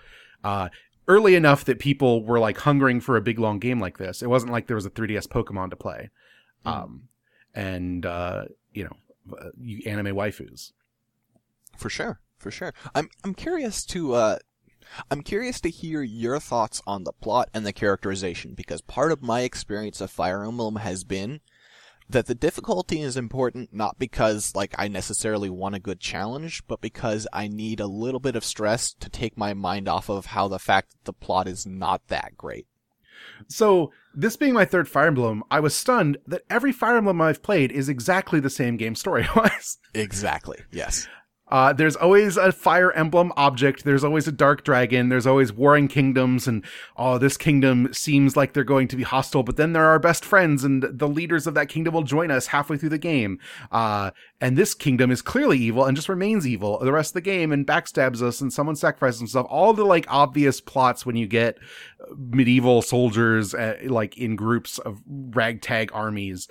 Uh, 0.43 0.69
early 1.07 1.35
enough 1.35 1.65
that 1.65 1.79
people 1.79 2.23
were 2.23 2.39
like 2.39 2.57
hungering 2.57 2.99
for 2.99 3.17
a 3.17 3.21
big 3.21 3.39
long 3.39 3.59
game 3.59 3.79
like 3.79 3.97
this. 3.97 4.21
It 4.21 4.29
wasn't 4.29 4.51
like 4.51 4.67
there 4.67 4.75
was 4.75 4.85
a 4.85 4.89
3DS 4.89 5.27
Pokemon 5.27 5.69
to 5.71 5.75
play. 5.75 6.09
Mm. 6.65 6.71
Um, 6.71 7.01
and 7.53 8.05
uh, 8.05 8.45
you 8.73 8.85
know, 8.85 9.37
uh, 9.39 9.49
you 9.59 9.81
anime 9.85 10.15
waifus. 10.15 10.71
For 11.77 11.89
sure, 11.89 12.19
for 12.37 12.51
sure. 12.51 12.73
I'm 12.93 13.09
I'm 13.23 13.33
curious 13.33 13.85
to 13.87 14.13
uh 14.13 14.39
I'm 15.09 15.21
curious 15.21 15.59
to 15.61 15.69
hear 15.69 16.01
your 16.01 16.39
thoughts 16.39 16.81
on 16.85 17.03
the 17.03 17.13
plot 17.13 17.49
and 17.53 17.65
the 17.65 17.73
characterization 17.73 18.53
because 18.53 18.81
part 18.81 19.11
of 19.11 19.21
my 19.21 19.41
experience 19.41 20.01
of 20.01 20.11
Fire 20.11 20.43
Emblem 20.43 20.77
has 20.77 21.03
been 21.03 21.41
that 22.09 22.27
the 22.27 22.35
difficulty 22.35 23.01
is 23.01 23.17
important 23.17 23.73
not 23.73 23.97
because 23.97 24.53
like 24.55 24.75
I 24.77 24.87
necessarily 24.87 25.49
want 25.49 25.75
a 25.75 25.79
good 25.79 25.99
challenge, 25.99 26.63
but 26.67 26.81
because 26.81 27.27
I 27.33 27.47
need 27.47 27.79
a 27.79 27.87
little 27.87 28.19
bit 28.19 28.35
of 28.35 28.45
stress 28.45 28.93
to 28.99 29.09
take 29.09 29.37
my 29.37 29.53
mind 29.53 29.87
off 29.87 30.09
of 30.09 30.27
how 30.27 30.47
the 30.47 30.59
fact 30.59 30.91
that 30.91 31.05
the 31.05 31.13
plot 31.13 31.47
is 31.47 31.65
not 31.65 32.07
that 32.07 32.37
great. 32.37 32.67
So 33.47 33.91
this 34.13 34.37
being 34.37 34.53
my 34.53 34.65
third 34.65 34.87
Fire 34.87 35.07
Emblem, 35.07 35.43
I 35.49 35.59
was 35.59 35.75
stunned 35.75 36.17
that 36.27 36.43
every 36.49 36.71
Fire 36.71 36.97
Emblem 36.97 37.21
I've 37.21 37.43
played 37.43 37.71
is 37.71 37.89
exactly 37.89 38.39
the 38.39 38.49
same 38.49 38.77
game 38.77 38.95
story 38.95 39.27
wise. 39.35 39.77
Exactly. 39.95 40.57
Yes. 40.71 41.07
Uh, 41.47 41.71
there's 41.71 41.95
always 41.95 42.37
a 42.37 42.51
fire 42.51 42.91
emblem 42.93 43.31
object. 43.37 43.83
There's 43.83 44.03
always 44.03 44.27
a 44.27 44.31
dark 44.31 44.63
dragon. 44.63 45.09
There's 45.09 45.27
always 45.27 45.53
warring 45.53 45.87
kingdoms, 45.87 46.47
and 46.47 46.65
oh, 46.97 47.19
this 47.19 47.37
kingdom 47.37 47.93
seems 47.93 48.35
like 48.35 48.53
they're 48.53 48.63
going 48.63 48.87
to 48.87 48.95
be 48.95 49.03
hostile, 49.03 49.43
but 49.43 49.55
then 49.55 49.73
they're 49.73 49.85
our 49.85 49.99
best 49.99 50.25
friends, 50.25 50.63
and 50.63 50.81
the 50.81 51.07
leaders 51.07 51.45
of 51.45 51.53
that 51.53 51.69
kingdom 51.69 51.93
will 51.93 52.01
join 52.03 52.31
us 52.31 52.47
halfway 52.47 52.77
through 52.77 52.89
the 52.89 52.97
game. 52.97 53.39
Uh, 53.71 54.09
and 54.41 54.57
this 54.57 54.73
kingdom 54.73 55.11
is 55.11 55.21
clearly 55.21 55.59
evil 55.59 55.85
and 55.85 55.95
just 55.95 56.09
remains 56.09 56.47
evil 56.47 56.79
the 56.79 56.91
rest 56.91 57.11
of 57.11 57.15
the 57.15 57.21
game 57.21 57.51
and 57.51 57.67
backstabs 57.67 58.23
us, 58.23 58.41
and 58.41 58.51
someone 58.51 58.75
sacrifices 58.75 59.19
himself. 59.19 59.45
All 59.49 59.73
the 59.73 59.85
like 59.85 60.05
obvious 60.09 60.59
plots 60.59 61.05
when 61.05 61.15
you 61.15 61.27
get 61.27 61.59
medieval 62.17 62.81
soldiers 62.81 63.53
uh, 63.53 63.77
like 63.85 64.17
in 64.17 64.35
groups 64.35 64.79
of 64.79 65.01
ragtag 65.07 65.91
armies 65.93 66.47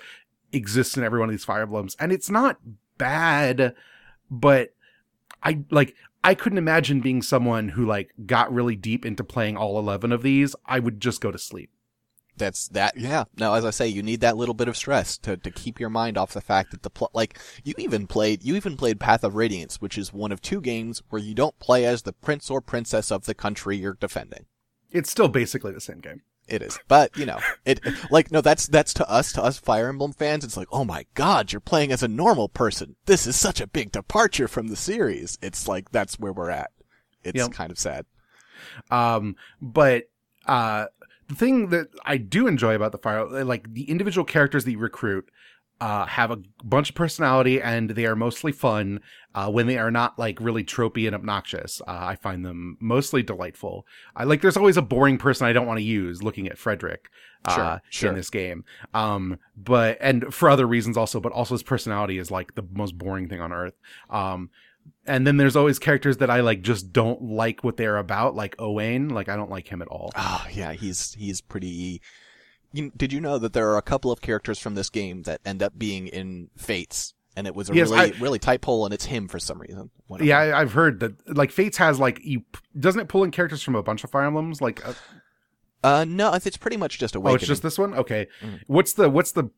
exist 0.53 0.95
in 0.95 1.03
every 1.03 1.19
one 1.19 1.27
of 1.27 1.33
these 1.33 1.43
fire 1.43 1.63
emblems, 1.63 1.97
and 1.99 2.13
it's 2.13 2.29
not 2.29 2.59
bad, 2.97 3.75
but 4.31 4.74
I 5.45 5.63
like 5.69 5.95
I 6.23 6.33
couldn't 6.33 6.57
imagine 6.57 7.01
being 7.01 7.21
someone 7.21 7.69
who 7.69 7.85
like 7.85 8.11
got 8.25 8.51
really 8.51 8.75
deep 8.75 9.05
into 9.05 9.23
playing 9.23 9.55
all 9.55 9.77
11 9.77 10.11
of 10.11 10.23
these. 10.23 10.55
I 10.65 10.79
would 10.79 10.99
just 10.99 11.21
go 11.21 11.31
to 11.31 11.37
sleep. 11.37 11.69
That's 12.35 12.67
that. 12.69 12.97
Yeah. 12.97 13.25
No, 13.37 13.53
as 13.53 13.63
I 13.63 13.69
say, 13.69 13.87
you 13.87 14.03
need 14.03 14.19
that 14.21 14.35
little 14.35 14.55
bit 14.55 14.67
of 14.67 14.75
stress 14.75 15.17
to, 15.19 15.37
to 15.37 15.51
keep 15.51 15.79
your 15.79 15.89
mind 15.89 16.17
off 16.17 16.33
the 16.33 16.41
fact 16.41 16.71
that 16.71 16.81
the 16.81 16.89
pl- 16.89 17.11
like 17.13 17.39
you 17.63 17.73
even 17.77 18.07
played 18.07 18.43
you 18.43 18.55
even 18.55 18.75
played 18.75 18.99
Path 18.99 19.23
of 19.23 19.35
Radiance, 19.35 19.79
which 19.79 19.97
is 19.97 20.11
one 20.11 20.31
of 20.31 20.41
two 20.41 20.59
games 20.59 21.01
where 21.09 21.21
you 21.21 21.33
don't 21.33 21.57
play 21.59 21.85
as 21.85 22.01
the 22.01 22.11
prince 22.11 22.49
or 22.49 22.59
princess 22.59 23.11
of 23.11 23.25
the 23.25 23.35
country 23.35 23.77
you're 23.77 23.93
defending. 23.93 24.47
It's 24.91 25.11
still 25.11 25.29
basically 25.29 25.71
the 25.71 25.79
same 25.79 25.99
game. 25.99 26.23
It 26.47 26.61
is, 26.61 26.77
but 26.87 27.17
you 27.17 27.25
know, 27.25 27.39
it 27.65 27.79
like 28.11 28.31
no, 28.31 28.41
that's 28.41 28.67
that's 28.67 28.93
to 28.95 29.09
us, 29.09 29.33
to 29.33 29.43
us 29.43 29.57
Fire 29.57 29.89
Emblem 29.89 30.13
fans. 30.13 30.43
It's 30.43 30.57
like, 30.57 30.67
oh 30.71 30.85
my 30.85 31.05
god, 31.15 31.51
you're 31.51 31.59
playing 31.59 31.91
as 31.91 32.03
a 32.03 32.07
normal 32.07 32.49
person. 32.49 32.95
This 33.07 33.25
is 33.25 33.35
such 33.35 33.59
a 33.59 33.67
big 33.67 33.91
departure 33.91 34.47
from 34.47 34.67
the 34.67 34.75
series. 34.75 35.39
It's 35.41 35.67
like 35.67 35.91
that's 35.91 36.19
where 36.19 36.33
we're 36.33 36.51
at. 36.51 36.69
It's 37.23 37.37
yep. 37.37 37.51
kind 37.51 37.71
of 37.71 37.79
sad. 37.79 38.05
Um, 38.91 39.35
but 39.59 40.03
uh, 40.45 40.85
the 41.27 41.35
thing 41.35 41.69
that 41.69 41.87
I 42.05 42.17
do 42.17 42.47
enjoy 42.47 42.75
about 42.75 42.91
the 42.91 42.99
Fire, 42.99 43.25
like 43.43 43.73
the 43.73 43.89
individual 43.89 44.25
characters 44.25 44.65
that 44.65 44.71
you 44.71 44.77
recruit, 44.77 45.27
uh, 45.81 46.05
have 46.05 46.31
a 46.31 46.41
bunch 46.63 46.89
of 46.89 46.95
personality 46.95 47.61
and 47.61 47.89
they 47.89 48.05
are 48.05 48.15
mostly 48.15 48.51
fun 48.51 49.01
uh, 49.33 49.49
when 49.51 49.67
they 49.67 49.77
are 49.77 49.91
not 49.91 50.17
like 50.17 50.39
really 50.39 50.63
tropey 50.63 51.05
and 51.05 51.15
obnoxious. 51.15 51.81
Uh, 51.81 51.97
I 51.99 52.15
find 52.15 52.45
them 52.45 52.77
mostly 52.79 53.23
delightful. 53.23 53.85
I 54.15 54.23
like. 54.23 54.41
There's 54.41 54.57
always 54.57 54.77
a 54.77 54.81
boring 54.81 55.17
person 55.17 55.47
I 55.47 55.53
don't 55.53 55.67
want 55.67 55.79
to 55.79 55.83
use. 55.83 56.23
Looking 56.23 56.47
at 56.47 56.57
Frederick 56.57 57.09
uh, 57.43 57.55
sure, 57.55 57.81
sure. 57.89 58.09
in 58.11 58.15
this 58.15 58.29
game, 58.29 58.63
um, 58.93 59.37
but 59.57 59.97
and 59.99 60.33
for 60.33 60.49
other 60.49 60.65
reasons 60.65 60.95
also, 60.95 61.19
but 61.19 61.33
also 61.33 61.55
his 61.55 61.63
personality 61.63 62.17
is 62.17 62.31
like 62.31 62.55
the 62.55 62.65
most 62.73 62.97
boring 62.97 63.27
thing 63.27 63.41
on 63.41 63.51
earth. 63.51 63.75
Um, 64.09 64.49
and 65.05 65.25
then 65.25 65.37
there's 65.37 65.55
always 65.55 65.79
characters 65.79 66.17
that 66.17 66.29
I 66.29 66.41
like 66.41 66.61
just 66.61 66.93
don't 66.93 67.21
like 67.21 67.63
what 67.63 67.75
they're 67.75 67.97
about, 67.97 68.35
like 68.35 68.55
Owain. 68.59 69.09
Like 69.09 69.29
I 69.29 69.35
don't 69.35 69.51
like 69.51 69.67
him 69.67 69.81
at 69.81 69.87
all. 69.89 70.11
Oh 70.15 70.45
yeah, 70.51 70.73
he's 70.73 71.13
he's 71.13 71.41
pretty 71.41 72.01
you, 72.77 72.91
did 72.95 73.13
you 73.13 73.21
know 73.21 73.37
that 73.37 73.53
there 73.53 73.69
are 73.69 73.77
a 73.77 73.81
couple 73.81 74.11
of 74.11 74.21
characters 74.21 74.59
from 74.59 74.75
this 74.75 74.89
game 74.89 75.23
that 75.23 75.41
end 75.45 75.63
up 75.63 75.77
being 75.77 76.07
in 76.07 76.49
Fates? 76.57 77.13
And 77.37 77.47
it 77.47 77.55
was 77.55 77.69
a 77.69 77.75
yes, 77.75 77.89
really, 77.89 78.13
I, 78.13 78.19
really 78.19 78.39
tight 78.39 78.61
pull, 78.61 78.85
and 78.85 78.93
it's 78.93 79.03
him 79.03 79.27
for 79.27 79.39
some 79.39 79.59
reason. 79.59 79.89
Yeah, 80.21 80.39
I, 80.39 80.59
have 80.59 80.71
heard 80.71 81.01
that. 81.01 81.35
Like 81.35 81.51
Fates 81.51 81.77
has 81.77 81.99
like 81.99 82.21
you 82.23 82.43
doesn't 82.79 83.01
it 83.01 83.07
pull 83.09 83.25
in 83.25 83.31
characters 83.31 83.61
from 83.61 83.75
a 83.75 83.83
bunch 83.83 84.05
of 84.05 84.09
Fire 84.09 84.25
Emblems? 84.25 84.61
Like, 84.61 84.87
uh, 84.87 84.93
uh 85.83 86.05
no, 86.07 86.31
it's 86.31 86.55
pretty 86.55 86.77
much 86.77 86.97
just 86.97 87.13
Awakening. 87.13 87.33
Oh, 87.33 87.35
it's 87.35 87.47
just 87.47 87.61
this 87.61 87.77
one. 87.77 87.93
Okay, 87.93 88.27
mm. 88.41 88.61
what's 88.67 88.93
the 88.93 89.09
what's 89.09 89.33
the 89.33 89.49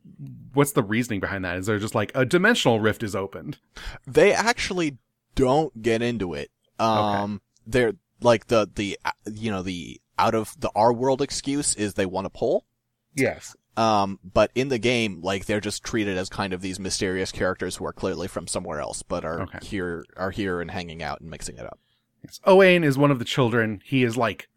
what's 0.53 0.71
the 0.71 0.81
reasoning 0.81 1.19
behind 1.19 1.45
that? 1.45 1.57
Is 1.57 1.67
there 1.67 1.77
just 1.77 1.93
like 1.93 2.11
a 2.15 2.25
dimensional 2.25 2.79
rift 2.79 3.03
is 3.03 3.15
opened? 3.15 3.59
They 4.07 4.33
actually 4.33 4.97
don't 5.35 5.79
get 5.83 6.01
into 6.01 6.33
it. 6.33 6.49
Um, 6.79 7.35
okay. 7.35 7.41
they're 7.67 7.93
like 8.21 8.47
the 8.47 8.67
the 8.73 8.97
you 9.31 9.51
know 9.51 9.61
the 9.61 10.01
out 10.17 10.35
of 10.35 10.59
the 10.59 10.71
our 10.75 10.91
world 10.91 11.21
excuse 11.21 11.75
is 11.75 11.93
they 11.93 12.05
want 12.05 12.25
to 12.25 12.29
pull. 12.29 12.65
Yes. 13.15 13.55
Um, 13.77 14.19
but 14.23 14.49
in 14.55 14.69
the 14.69 14.79
game, 14.79 15.21
like 15.21 15.45
they're 15.45 15.61
just 15.61 15.83
treated 15.83 16.17
as 16.17 16.29
kind 16.29 16.51
of 16.51 16.61
these 16.61 16.79
mysterious 16.79 17.31
characters 17.31 17.75
who 17.75 17.85
are 17.85 17.93
clearly 17.93 18.27
from 18.27 18.47
somewhere 18.47 18.81
else, 18.81 19.03
but 19.03 19.23
are 19.23 19.43
okay. 19.43 19.59
here 19.61 20.03
are 20.15 20.31
here 20.31 20.61
and 20.61 20.71
hanging 20.71 21.03
out 21.03 21.21
and 21.21 21.29
mixing 21.29 21.57
it 21.57 21.65
up. 21.65 21.79
Yes. 22.23 22.39
Owain 22.45 22.83
is 22.83 22.97
one 22.97 23.11
of 23.11 23.19
the 23.19 23.25
children. 23.25 23.81
He 23.85 24.03
is 24.03 24.17
like, 24.17 24.49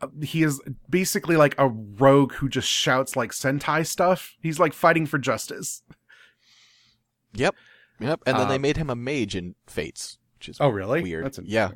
uh, 0.00 0.06
he 0.22 0.44
is 0.44 0.60
basically 0.88 1.36
like 1.36 1.56
a 1.58 1.68
rogue 1.68 2.34
who 2.34 2.48
just 2.48 2.68
shouts 2.68 3.16
like 3.16 3.32
Sentai 3.32 3.84
stuff. 3.84 4.36
He's 4.40 4.60
like 4.60 4.72
fighting 4.72 5.06
for 5.06 5.18
justice. 5.18 5.82
Yep, 7.34 7.56
yep. 7.98 8.20
And 8.24 8.36
then 8.36 8.46
uh, 8.46 8.48
they 8.48 8.58
made 8.58 8.76
him 8.76 8.88
a 8.88 8.94
mage 8.94 9.34
in 9.34 9.56
Fates, 9.66 10.18
which 10.38 10.48
is 10.48 10.58
oh 10.60 10.68
really 10.68 11.02
weird. 11.02 11.24
That's 11.24 11.40
yeah. 11.42 11.72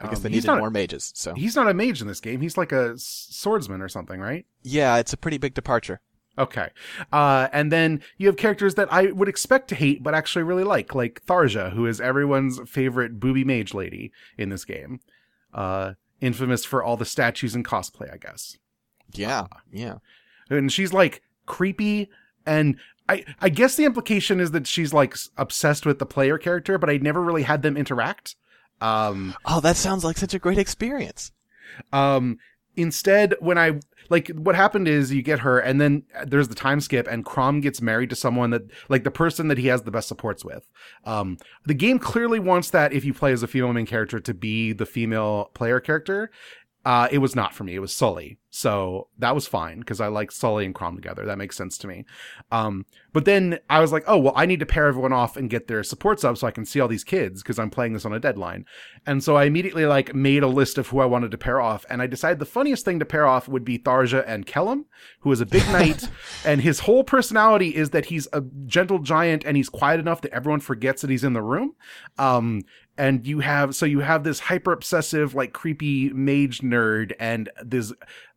I 0.00 0.08
guess 0.08 0.18
um, 0.18 0.22
they 0.22 0.28
needed 0.30 0.46
not, 0.46 0.58
more 0.58 0.70
mages. 0.70 1.12
So 1.14 1.34
he's 1.34 1.56
not 1.56 1.68
a 1.68 1.74
mage 1.74 2.00
in 2.00 2.06
this 2.06 2.20
game. 2.20 2.40
He's 2.40 2.56
like 2.56 2.72
a 2.72 2.94
swordsman 2.96 3.82
or 3.82 3.88
something, 3.88 4.20
right? 4.20 4.46
Yeah, 4.62 4.96
it's 4.96 5.12
a 5.12 5.16
pretty 5.16 5.38
big 5.38 5.54
departure. 5.54 6.00
Okay. 6.38 6.70
Uh, 7.12 7.48
and 7.52 7.70
then 7.70 8.02
you 8.16 8.26
have 8.26 8.36
characters 8.36 8.74
that 8.76 8.90
I 8.90 9.12
would 9.12 9.28
expect 9.28 9.68
to 9.68 9.74
hate, 9.74 10.02
but 10.02 10.14
actually 10.14 10.44
really 10.44 10.64
like, 10.64 10.94
like 10.94 11.22
Tharja, 11.26 11.72
who 11.72 11.84
is 11.86 12.00
everyone's 12.00 12.58
favorite 12.66 13.20
booby 13.20 13.44
mage 13.44 13.74
lady 13.74 14.12
in 14.38 14.48
this 14.48 14.64
game. 14.64 15.00
Uh, 15.52 15.92
infamous 16.22 16.64
for 16.64 16.82
all 16.82 16.96
the 16.96 17.04
statues 17.04 17.54
and 17.54 17.64
cosplay, 17.64 18.12
I 18.12 18.16
guess. 18.16 18.56
Yeah, 19.12 19.40
uh, 19.40 19.58
yeah. 19.70 19.96
And 20.48 20.72
she's 20.72 20.94
like 20.94 21.22
creepy 21.44 22.08
and 22.46 22.76
I, 23.08 23.24
I 23.40 23.48
guess 23.48 23.76
the 23.76 23.84
implication 23.84 24.40
is 24.40 24.52
that 24.52 24.66
she's 24.66 24.94
like 24.94 25.16
obsessed 25.36 25.84
with 25.84 25.98
the 25.98 26.06
player 26.06 26.38
character, 26.38 26.78
but 26.78 26.88
I 26.88 26.96
never 26.96 27.20
really 27.20 27.42
had 27.42 27.62
them 27.62 27.76
interact. 27.76 28.36
Um, 28.82 29.34
oh, 29.44 29.60
that 29.60 29.76
sounds 29.76 30.04
like 30.04 30.18
such 30.18 30.34
a 30.34 30.38
great 30.38 30.58
experience. 30.58 31.30
Um, 31.92 32.38
instead, 32.76 33.34
when 33.38 33.56
I 33.56 33.80
like 34.10 34.28
what 34.30 34.56
happened 34.56 34.88
is 34.88 35.12
you 35.12 35.22
get 35.22 35.38
her, 35.38 35.60
and 35.60 35.80
then 35.80 36.02
there's 36.26 36.48
the 36.48 36.56
time 36.56 36.80
skip, 36.80 37.06
and 37.06 37.24
Chrom 37.24 37.62
gets 37.62 37.80
married 37.80 38.10
to 38.10 38.16
someone 38.16 38.50
that 38.50 38.62
like 38.88 39.04
the 39.04 39.10
person 39.10 39.46
that 39.48 39.58
he 39.58 39.68
has 39.68 39.82
the 39.82 39.92
best 39.92 40.08
supports 40.08 40.44
with. 40.44 40.68
Um, 41.04 41.38
the 41.64 41.74
game 41.74 42.00
clearly 42.00 42.40
wants 42.40 42.70
that 42.70 42.92
if 42.92 43.04
you 43.04 43.14
play 43.14 43.32
as 43.32 43.44
a 43.44 43.46
female 43.46 43.72
main 43.72 43.86
character 43.86 44.18
to 44.18 44.34
be 44.34 44.72
the 44.72 44.86
female 44.86 45.50
player 45.54 45.80
character. 45.80 46.30
Uh, 46.84 47.06
it 47.12 47.18
was 47.18 47.36
not 47.36 47.54
for 47.54 47.62
me. 47.62 47.76
It 47.76 47.78
was 47.78 47.94
Sully. 47.94 48.38
So 48.54 49.08
that 49.18 49.34
was 49.34 49.46
fine 49.46 49.78
because 49.78 49.98
I 49.98 50.08
like 50.08 50.30
Sully 50.30 50.66
and 50.66 50.74
Chrom 50.74 50.94
together. 50.94 51.24
That 51.24 51.38
makes 51.38 51.56
sense 51.56 51.78
to 51.78 51.86
me. 51.86 52.04
Um, 52.50 52.84
but 53.14 53.24
then 53.24 53.58
I 53.70 53.80
was 53.80 53.92
like, 53.92 54.04
oh, 54.06 54.18
well, 54.18 54.34
I 54.36 54.44
need 54.44 54.60
to 54.60 54.66
pair 54.66 54.88
everyone 54.88 55.14
off 55.14 55.38
and 55.38 55.48
get 55.48 55.68
their 55.68 55.82
supports 55.82 56.22
up 56.22 56.36
so 56.36 56.46
I 56.46 56.50
can 56.50 56.66
see 56.66 56.78
all 56.78 56.86
these 56.86 57.02
kids 57.02 57.42
because 57.42 57.58
I'm 57.58 57.70
playing 57.70 57.94
this 57.94 58.04
on 58.04 58.12
a 58.12 58.20
deadline. 58.20 58.66
And 59.06 59.24
so 59.24 59.36
I 59.36 59.44
immediately 59.44 59.86
like 59.86 60.14
made 60.14 60.42
a 60.42 60.48
list 60.48 60.76
of 60.76 60.88
who 60.88 61.00
I 61.00 61.06
wanted 61.06 61.30
to 61.30 61.38
pair 61.38 61.62
off. 61.62 61.86
And 61.88 62.02
I 62.02 62.06
decided 62.06 62.40
the 62.40 62.44
funniest 62.44 62.84
thing 62.84 62.98
to 62.98 63.06
pair 63.06 63.26
off 63.26 63.48
would 63.48 63.64
be 63.64 63.78
Tharja 63.78 64.22
and 64.26 64.46
Kellam, 64.46 64.84
who 65.20 65.32
is 65.32 65.40
a 65.40 65.46
big 65.46 65.66
knight. 65.72 66.10
and 66.44 66.60
his 66.60 66.80
whole 66.80 67.04
personality 67.04 67.74
is 67.74 67.88
that 67.90 68.06
he's 68.06 68.28
a 68.34 68.42
gentle 68.66 68.98
giant 68.98 69.46
and 69.46 69.56
he's 69.56 69.70
quiet 69.70 69.98
enough 69.98 70.20
that 70.20 70.34
everyone 70.34 70.60
forgets 70.60 71.00
that 71.00 71.10
he's 71.10 71.24
in 71.24 71.32
the 71.32 71.40
room. 71.40 71.74
Um, 72.18 72.64
and 72.98 73.26
you 73.26 73.40
have 73.40 73.74
so 73.74 73.86
you 73.86 74.00
have 74.00 74.22
this 74.22 74.40
hyper 74.40 74.72
obsessive 74.72 75.34
like 75.34 75.54
creepy 75.54 76.10
mage 76.10 76.60
nerd 76.60 77.12
and 77.18 77.48
this 77.64 77.90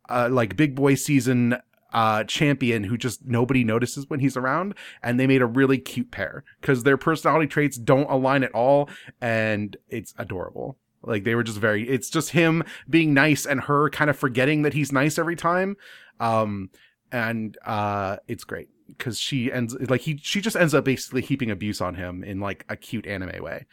uh, 0.08 0.28
like 0.30 0.56
big 0.56 0.74
boy 0.74 0.94
season 0.94 1.56
uh, 1.92 2.24
champion 2.24 2.84
who 2.84 2.98
just 2.98 3.24
nobody 3.24 3.64
notices 3.64 4.08
when 4.08 4.20
he's 4.20 4.36
around. 4.36 4.74
And 5.02 5.18
they 5.18 5.26
made 5.26 5.42
a 5.42 5.46
really 5.46 5.78
cute 5.78 6.10
pair 6.10 6.44
because 6.60 6.82
their 6.82 6.96
personality 6.96 7.46
traits 7.46 7.78
don't 7.78 8.10
align 8.10 8.44
at 8.44 8.52
all. 8.52 8.90
And 9.20 9.76
it's 9.88 10.14
adorable. 10.18 10.76
Like 11.02 11.24
they 11.24 11.34
were 11.34 11.42
just 11.42 11.58
very, 11.58 11.88
it's 11.88 12.10
just 12.10 12.30
him 12.30 12.64
being 12.90 13.14
nice 13.14 13.46
and 13.46 13.62
her 13.62 13.88
kind 13.90 14.10
of 14.10 14.16
forgetting 14.18 14.62
that 14.62 14.74
he's 14.74 14.92
nice 14.92 15.18
every 15.18 15.36
time. 15.36 15.76
Um, 16.20 16.70
and, 17.12 17.56
uh, 17.64 18.16
it's 18.26 18.44
great 18.44 18.68
because 18.88 19.18
she 19.18 19.50
ends 19.52 19.76
like 19.88 20.02
he, 20.02 20.18
she 20.22 20.40
just 20.40 20.56
ends 20.56 20.74
up 20.74 20.84
basically 20.84 21.22
heaping 21.22 21.50
abuse 21.50 21.80
on 21.80 21.94
him 21.94 22.24
in 22.24 22.40
like 22.40 22.64
a 22.68 22.76
cute 22.76 23.06
anime 23.06 23.42
way. 23.42 23.66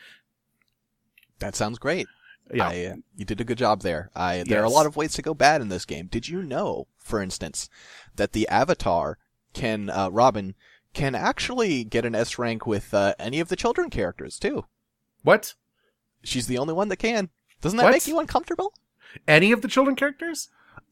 That 1.40 1.56
sounds 1.56 1.80
great. 1.80 2.08
Yeah, 2.54 2.68
I, 2.68 2.94
you 3.16 3.26
did 3.26 3.42
a 3.42 3.44
good 3.44 3.58
job 3.58 3.82
there. 3.82 4.10
I, 4.16 4.38
there 4.38 4.60
yes. 4.60 4.62
are 4.62 4.64
a 4.64 4.70
lot 4.70 4.86
of 4.86 4.96
ways 4.96 5.14
to 5.14 5.22
go 5.22 5.34
bad 5.34 5.62
in 5.62 5.70
this 5.70 5.86
game. 5.86 6.08
Did 6.08 6.28
you 6.28 6.44
know, 6.44 6.88
for 6.98 7.22
instance, 7.22 7.70
that 8.16 8.34
the 8.34 8.48
Avatar 8.48 9.18
can 9.54 9.90
uh, 9.90 10.10
Robin 10.10 10.56
can 10.94 11.16
actually 11.16 11.84
get 11.84 12.06
an 12.06 12.16
S 12.16 12.38
rank 12.38 12.68
with 12.68 12.94
uh, 12.94 13.16
any 13.20 13.40
of 13.40 13.50
the 13.50 13.56
children 13.56 13.90
characters 13.90 14.38
too? 14.38 14.66
What? 15.24 15.56
She's 16.24 16.48
the 16.48 16.58
only 16.58 16.74
one 16.74 16.90
that 16.90 16.98
can. 16.98 17.30
Doesn't 17.62 17.78
that 17.78 17.84
what? 17.84 17.92
make 17.92 18.08
you 18.08 18.20
uncomfortable? 18.20 18.74
Any 19.28 19.52
of 19.52 19.62
the 19.62 19.68
children 19.68 19.96
characters? 19.96 20.50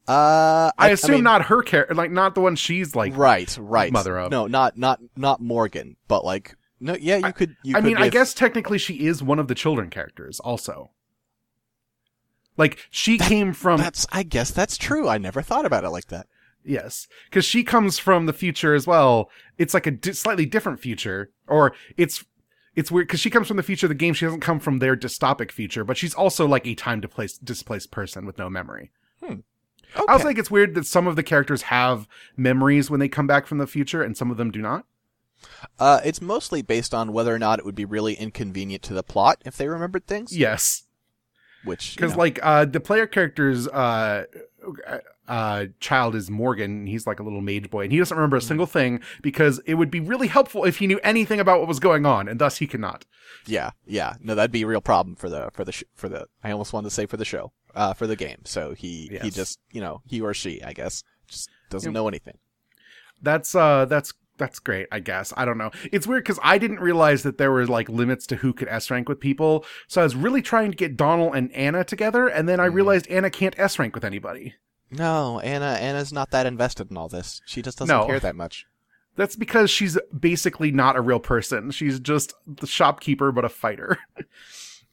Uh, 0.08 0.70
I, 0.76 0.88
I 0.88 0.88
assume 0.88 1.16
mean, 1.16 1.24
not 1.24 1.46
her 1.46 1.62
character, 1.62 1.94
like 1.94 2.10
not 2.10 2.34
the 2.34 2.40
one 2.40 2.56
she's 2.56 2.96
like 2.96 3.16
right, 3.16 3.56
right, 3.60 3.92
mother 3.92 4.18
of. 4.18 4.30
No, 4.32 4.46
not 4.48 4.76
not 4.76 5.00
not 5.16 5.40
Morgan, 5.40 5.96
but 6.08 6.24
like 6.24 6.56
no, 6.82 6.96
yeah, 6.96 7.24
you 7.24 7.32
could. 7.32 7.56
You 7.62 7.76
I 7.76 7.80
could 7.80 7.86
mean, 7.86 7.96
I 7.96 8.08
guess 8.08 8.34
technically 8.34 8.78
she 8.78 9.06
is 9.06 9.22
one 9.22 9.38
of 9.38 9.46
the 9.46 9.54
children 9.54 9.88
characters, 9.88 10.40
also. 10.40 10.90
Like 12.56 12.86
she 12.90 13.16
that, 13.16 13.28
came 13.28 13.52
from. 13.52 13.80
That's. 13.80 14.06
I 14.12 14.22
guess 14.22 14.50
that's 14.50 14.76
true. 14.76 15.08
I 15.08 15.18
never 15.18 15.42
thought 15.42 15.66
about 15.66 15.84
it 15.84 15.90
like 15.90 16.08
that. 16.08 16.26
Yes, 16.64 17.08
because 17.24 17.44
she 17.44 17.64
comes 17.64 17.98
from 17.98 18.26
the 18.26 18.32
future 18.32 18.74
as 18.74 18.86
well. 18.86 19.30
It's 19.58 19.74
like 19.74 19.86
a 19.86 19.90
di- 19.90 20.12
slightly 20.12 20.46
different 20.46 20.80
future, 20.80 21.30
or 21.48 21.72
it's 21.96 22.24
it's 22.74 22.90
weird 22.90 23.08
because 23.08 23.20
she 23.20 23.30
comes 23.30 23.48
from 23.48 23.56
the 23.56 23.62
future 23.62 23.86
of 23.86 23.90
the 23.90 23.94
game. 23.94 24.14
She 24.14 24.24
doesn't 24.24 24.40
come 24.40 24.60
from 24.60 24.78
their 24.78 24.96
dystopic 24.96 25.50
future, 25.50 25.84
but 25.84 25.96
she's 25.96 26.14
also 26.14 26.46
like 26.46 26.66
a 26.66 26.74
time 26.74 27.00
displaced 27.00 27.44
displaced 27.44 27.90
person 27.90 28.26
with 28.26 28.38
no 28.38 28.48
memory. 28.48 28.92
Okay. 29.22 29.42
I 30.08 30.12
also 30.12 30.26
think 30.26 30.38
it's 30.38 30.50
weird 30.50 30.74
that 30.74 30.86
some 30.86 31.06
of 31.06 31.16
the 31.16 31.22
characters 31.22 31.62
have 31.62 32.08
memories 32.36 32.90
when 32.90 33.00
they 33.00 33.08
come 33.08 33.26
back 33.26 33.46
from 33.46 33.58
the 33.58 33.66
future, 33.66 34.02
and 34.02 34.16
some 34.16 34.30
of 34.30 34.36
them 34.36 34.50
do 34.50 34.62
not. 34.62 34.86
Uh, 35.78 36.00
it's 36.04 36.22
mostly 36.22 36.62
based 36.62 36.94
on 36.94 37.12
whether 37.12 37.34
or 37.34 37.38
not 37.38 37.58
it 37.58 37.64
would 37.64 37.74
be 37.74 37.84
really 37.84 38.14
inconvenient 38.14 38.82
to 38.84 38.94
the 38.94 39.02
plot 39.02 39.42
if 39.44 39.56
they 39.56 39.68
remembered 39.68 40.06
things. 40.06 40.36
Yes, 40.36 40.84
Which 41.64 41.92
you 41.92 41.96
because 41.96 42.12
know, 42.12 42.18
like 42.18 42.38
uh, 42.42 42.64
the 42.64 42.80
player 42.80 43.06
character's 43.06 43.68
uh, 43.68 44.24
uh, 45.28 45.66
child 45.80 46.14
is 46.14 46.30
Morgan. 46.30 46.70
And 46.80 46.88
he's 46.88 47.06
like 47.06 47.20
a 47.20 47.22
little 47.22 47.40
mage 47.40 47.70
boy, 47.70 47.84
and 47.84 47.92
he 47.92 47.98
doesn't 47.98 48.16
remember 48.16 48.36
a 48.36 48.42
single 48.42 48.66
thing 48.66 49.00
because 49.22 49.60
it 49.66 49.74
would 49.74 49.90
be 49.90 50.00
really 50.00 50.26
helpful 50.28 50.64
if 50.64 50.78
he 50.78 50.86
knew 50.86 50.98
anything 51.02 51.40
about 51.40 51.58
what 51.60 51.68
was 51.68 51.78
going 51.80 52.04
on, 52.06 52.28
and 52.28 52.40
thus 52.40 52.58
he 52.58 52.66
cannot. 52.66 53.04
yeah, 53.46 53.70
yeah, 53.86 54.14
no, 54.20 54.34
that'd 54.34 54.50
be 54.52 54.62
a 54.62 54.66
real 54.66 54.80
problem 54.80 55.16
for 55.16 55.28
the 55.28 55.50
for 55.52 55.64
the 55.64 55.72
sh- 55.72 55.84
for 55.94 56.08
the. 56.08 56.26
I 56.42 56.50
almost 56.50 56.72
wanted 56.72 56.88
to 56.88 56.94
say 56.94 57.06
for 57.06 57.16
the 57.16 57.24
show, 57.24 57.52
uh, 57.74 57.92
for 57.94 58.06
the 58.06 58.16
game. 58.16 58.40
So 58.44 58.74
he 58.74 59.18
he 59.22 59.30
just 59.30 59.58
you 59.70 59.80
know 59.80 60.02
he 60.06 60.20
or 60.20 60.34
she 60.34 60.62
I 60.62 60.72
guess 60.72 61.02
just 61.28 61.48
doesn't 61.70 61.90
Yep. 61.90 61.94
know 61.94 62.08
anything. 62.08 62.38
That's 63.20 63.54
uh 63.54 63.84
that's 63.86 64.12
that's 64.42 64.58
great, 64.58 64.88
I 64.90 64.98
guess. 65.00 65.32
I 65.36 65.44
don't 65.44 65.56
know. 65.58 65.70
It's 65.92 66.06
weird 66.06 66.24
because 66.24 66.38
I 66.42 66.58
didn't 66.58 66.80
realize 66.80 67.22
that 67.22 67.38
there 67.38 67.50
were 67.52 67.66
like 67.66 67.88
limits 67.88 68.26
to 68.28 68.36
who 68.36 68.52
could 68.52 68.68
S 68.68 68.90
rank 68.90 69.08
with 69.08 69.20
people. 69.20 69.64
So 69.86 70.00
I 70.00 70.04
was 70.04 70.16
really 70.16 70.42
trying 70.42 70.70
to 70.72 70.76
get 70.76 70.96
Donnel 70.96 71.32
and 71.32 71.52
Anna 71.52 71.84
together, 71.84 72.26
and 72.28 72.48
then 72.48 72.58
I 72.60 72.68
Mhm. 72.68 72.74
realized 72.74 73.06
Anna 73.08 73.30
can't 73.30 73.58
S 73.58 73.78
rank 73.78 73.94
with 73.94 74.04
anybody. 74.04 74.54
No, 74.90 75.38
Anna 75.40 75.78
Anna's 75.80 76.12
not 76.12 76.30
that 76.32 76.44
invested 76.46 76.90
in 76.90 76.96
all 76.96 77.08
this. 77.08 77.40
She 77.46 77.62
just 77.62 77.78
doesn't 77.78 77.96
No. 77.96 78.04
care 78.06 78.20
that 78.20 78.36
much. 78.36 78.66
That's 79.16 79.36
because 79.36 79.70
she's 79.70 79.98
basically 80.18 80.70
not 80.72 80.96
a 80.96 81.00
real 81.00 81.20
person. 81.20 81.70
She's 81.70 82.00
just 82.00 82.34
the 82.46 82.66
shopkeeper, 82.66 83.30
but 83.30 83.44
a 83.44 83.48
fighter. 83.48 83.98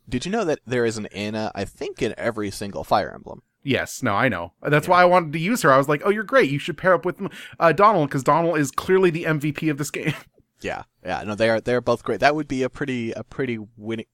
Did 0.10 0.26
you 0.26 0.32
know 0.32 0.44
that 0.46 0.60
there 0.66 0.86
is 0.86 0.98
an 0.98 1.06
Anna? 1.08 1.52
I 1.56 1.66
think 1.66 2.02
in 2.02 2.14
every 2.18 2.50
single 2.52 2.84
Fire 2.84 3.12
Emblem. 3.14 3.42
Yes, 3.64 4.02
no, 4.02 4.14
I 4.16 4.30
know. 4.30 4.54
That's 4.62 4.88
Yeah. 4.88 4.92
why 4.92 5.02
I 5.02 5.06
wanted 5.06 5.34
to 5.34 5.40
use 5.40 5.62
her. 5.64 5.72
I 5.72 5.78
was 5.78 5.90
like, 5.90 6.02
oh, 6.06 6.10
you're 6.10 6.24
great. 6.24 6.50
You 6.50 6.60
should 6.60 6.78
pair 6.78 6.94
up 6.94 7.06
with 7.06 7.20
uh, 7.60 7.72
Donnel 7.74 8.06
because 8.06 8.24
Donnel 8.24 8.56
is 8.56 8.72
clearly 8.72 9.10
the 9.10 9.26
MVP 9.26 9.70
of 9.70 9.78
this 9.78 9.92
game. 9.92 10.14
Yeah, 10.62 10.84
yeah, 11.06 11.24
no, 11.24 11.36
they 11.36 11.50
are 11.50 11.62
they're 11.62 11.80
both 11.80 12.04
great. 12.04 12.20
That 12.20 12.36
would 12.36 12.50
be 12.50 12.64
a 12.64 12.70
pretty 12.70 13.14
a 13.14 13.24
pretty 13.24 13.60
winning. 13.78 14.08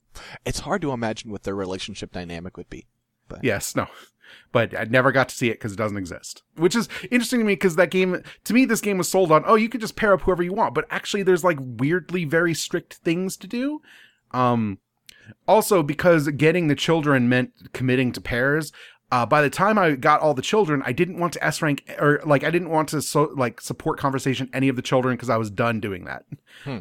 It's 0.46 0.60
hard 0.60 0.84
to 0.84 0.92
imagine 0.92 1.32
what 1.32 1.42
their 1.42 1.56
relationship 1.56 2.12
dynamic 2.12 2.56
would 2.56 2.70
be. 2.70 2.86
But 3.28 3.44
Yes, 3.44 3.76
no. 3.76 3.88
But 4.52 4.78
I 4.78 4.84
never 4.84 5.12
got 5.12 5.28
to 5.30 5.36
see 5.36 5.50
it 5.50 5.54
because 5.56 5.72
it 5.74 5.78
doesn't 5.78 5.98
exist. 5.98 6.44
Which 6.56 6.76
is 6.76 6.88
interesting 7.10 7.40
to 7.40 7.46
me 7.46 7.54
because 7.54 7.78
that 7.78 7.90
game, 7.90 8.22
to 8.44 8.54
me, 8.54 8.66
this 8.66 8.80
game 8.80 9.00
was 9.00 9.10
sold 9.10 9.32
on, 9.32 9.44
oh, 9.48 9.56
you 9.56 9.70
could 9.70 9.82
just 9.82 9.96
pair 9.96 10.14
up 10.14 10.22
whoever 10.22 10.44
you 10.44 10.54
want. 10.54 10.76
But 10.76 10.86
actually, 10.92 11.24
there's 11.24 11.44
like 11.44 11.58
weirdly 11.60 12.26
very 12.26 12.54
strict 12.54 12.94
things 12.98 13.38
to 13.38 13.48
do. 13.48 13.82
Um, 14.30 14.78
also, 15.48 15.82
because 15.82 16.28
getting 16.30 16.68
the 16.68 16.76
children 16.76 17.28
meant 17.28 17.54
committing 17.74 18.12
to 18.12 18.22
pairs. 18.22 18.72
Uh, 19.16 19.26
by 19.26 19.42
the 19.42 19.50
time 19.50 19.78
I 19.78 19.92
got 19.92 20.20
all 20.20 20.34
the 20.34 20.42
children, 20.42 20.84
I 20.86 20.92
didn't 20.92 21.18
want 21.18 21.32
to 21.34 21.44
S 21.44 21.62
rank 21.62 21.90
or 22.00 22.20
like 22.26 22.44
I 22.44 22.52
didn't 22.52 22.70
want 22.70 22.90
to 22.90 23.02
so 23.02 23.32
like 23.34 23.62
support 23.62 23.98
conversation 23.98 24.50
any 24.52 24.68
of 24.68 24.76
the 24.76 24.82
children 24.82 25.16
because 25.16 25.30
I 25.30 25.38
was 25.38 25.50
done 25.50 25.80
doing 25.80 26.04
that. 26.04 26.26
Hmm. 26.66 26.80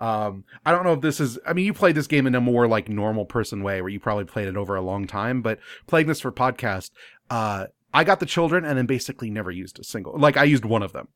Um, 0.00 0.42
I 0.66 0.72
don't 0.72 0.82
know 0.82 0.94
if 0.94 1.00
this 1.00 1.20
is. 1.20 1.38
I 1.46 1.52
mean, 1.52 1.64
you 1.64 1.72
played 1.72 1.94
this 1.94 2.08
game 2.08 2.26
in 2.26 2.34
a 2.34 2.40
more 2.40 2.66
like 2.66 2.88
normal 2.88 3.24
person 3.24 3.62
way, 3.62 3.80
where 3.80 3.88
you 3.88 4.00
probably 4.00 4.24
played 4.24 4.48
it 4.48 4.56
over 4.56 4.74
a 4.74 4.82
long 4.82 5.06
time. 5.06 5.40
But 5.40 5.60
playing 5.86 6.08
this 6.08 6.20
for 6.20 6.32
podcast, 6.32 6.90
uh, 7.30 7.66
I 7.94 8.02
got 8.02 8.18
the 8.18 8.26
children 8.26 8.64
and 8.64 8.76
then 8.76 8.86
basically 8.86 9.30
never 9.30 9.52
used 9.52 9.78
a 9.78 9.84
single. 9.84 10.18
Like 10.18 10.36
I 10.36 10.42
used 10.42 10.64
one 10.64 10.82
of 10.82 10.92
them. 10.92 11.06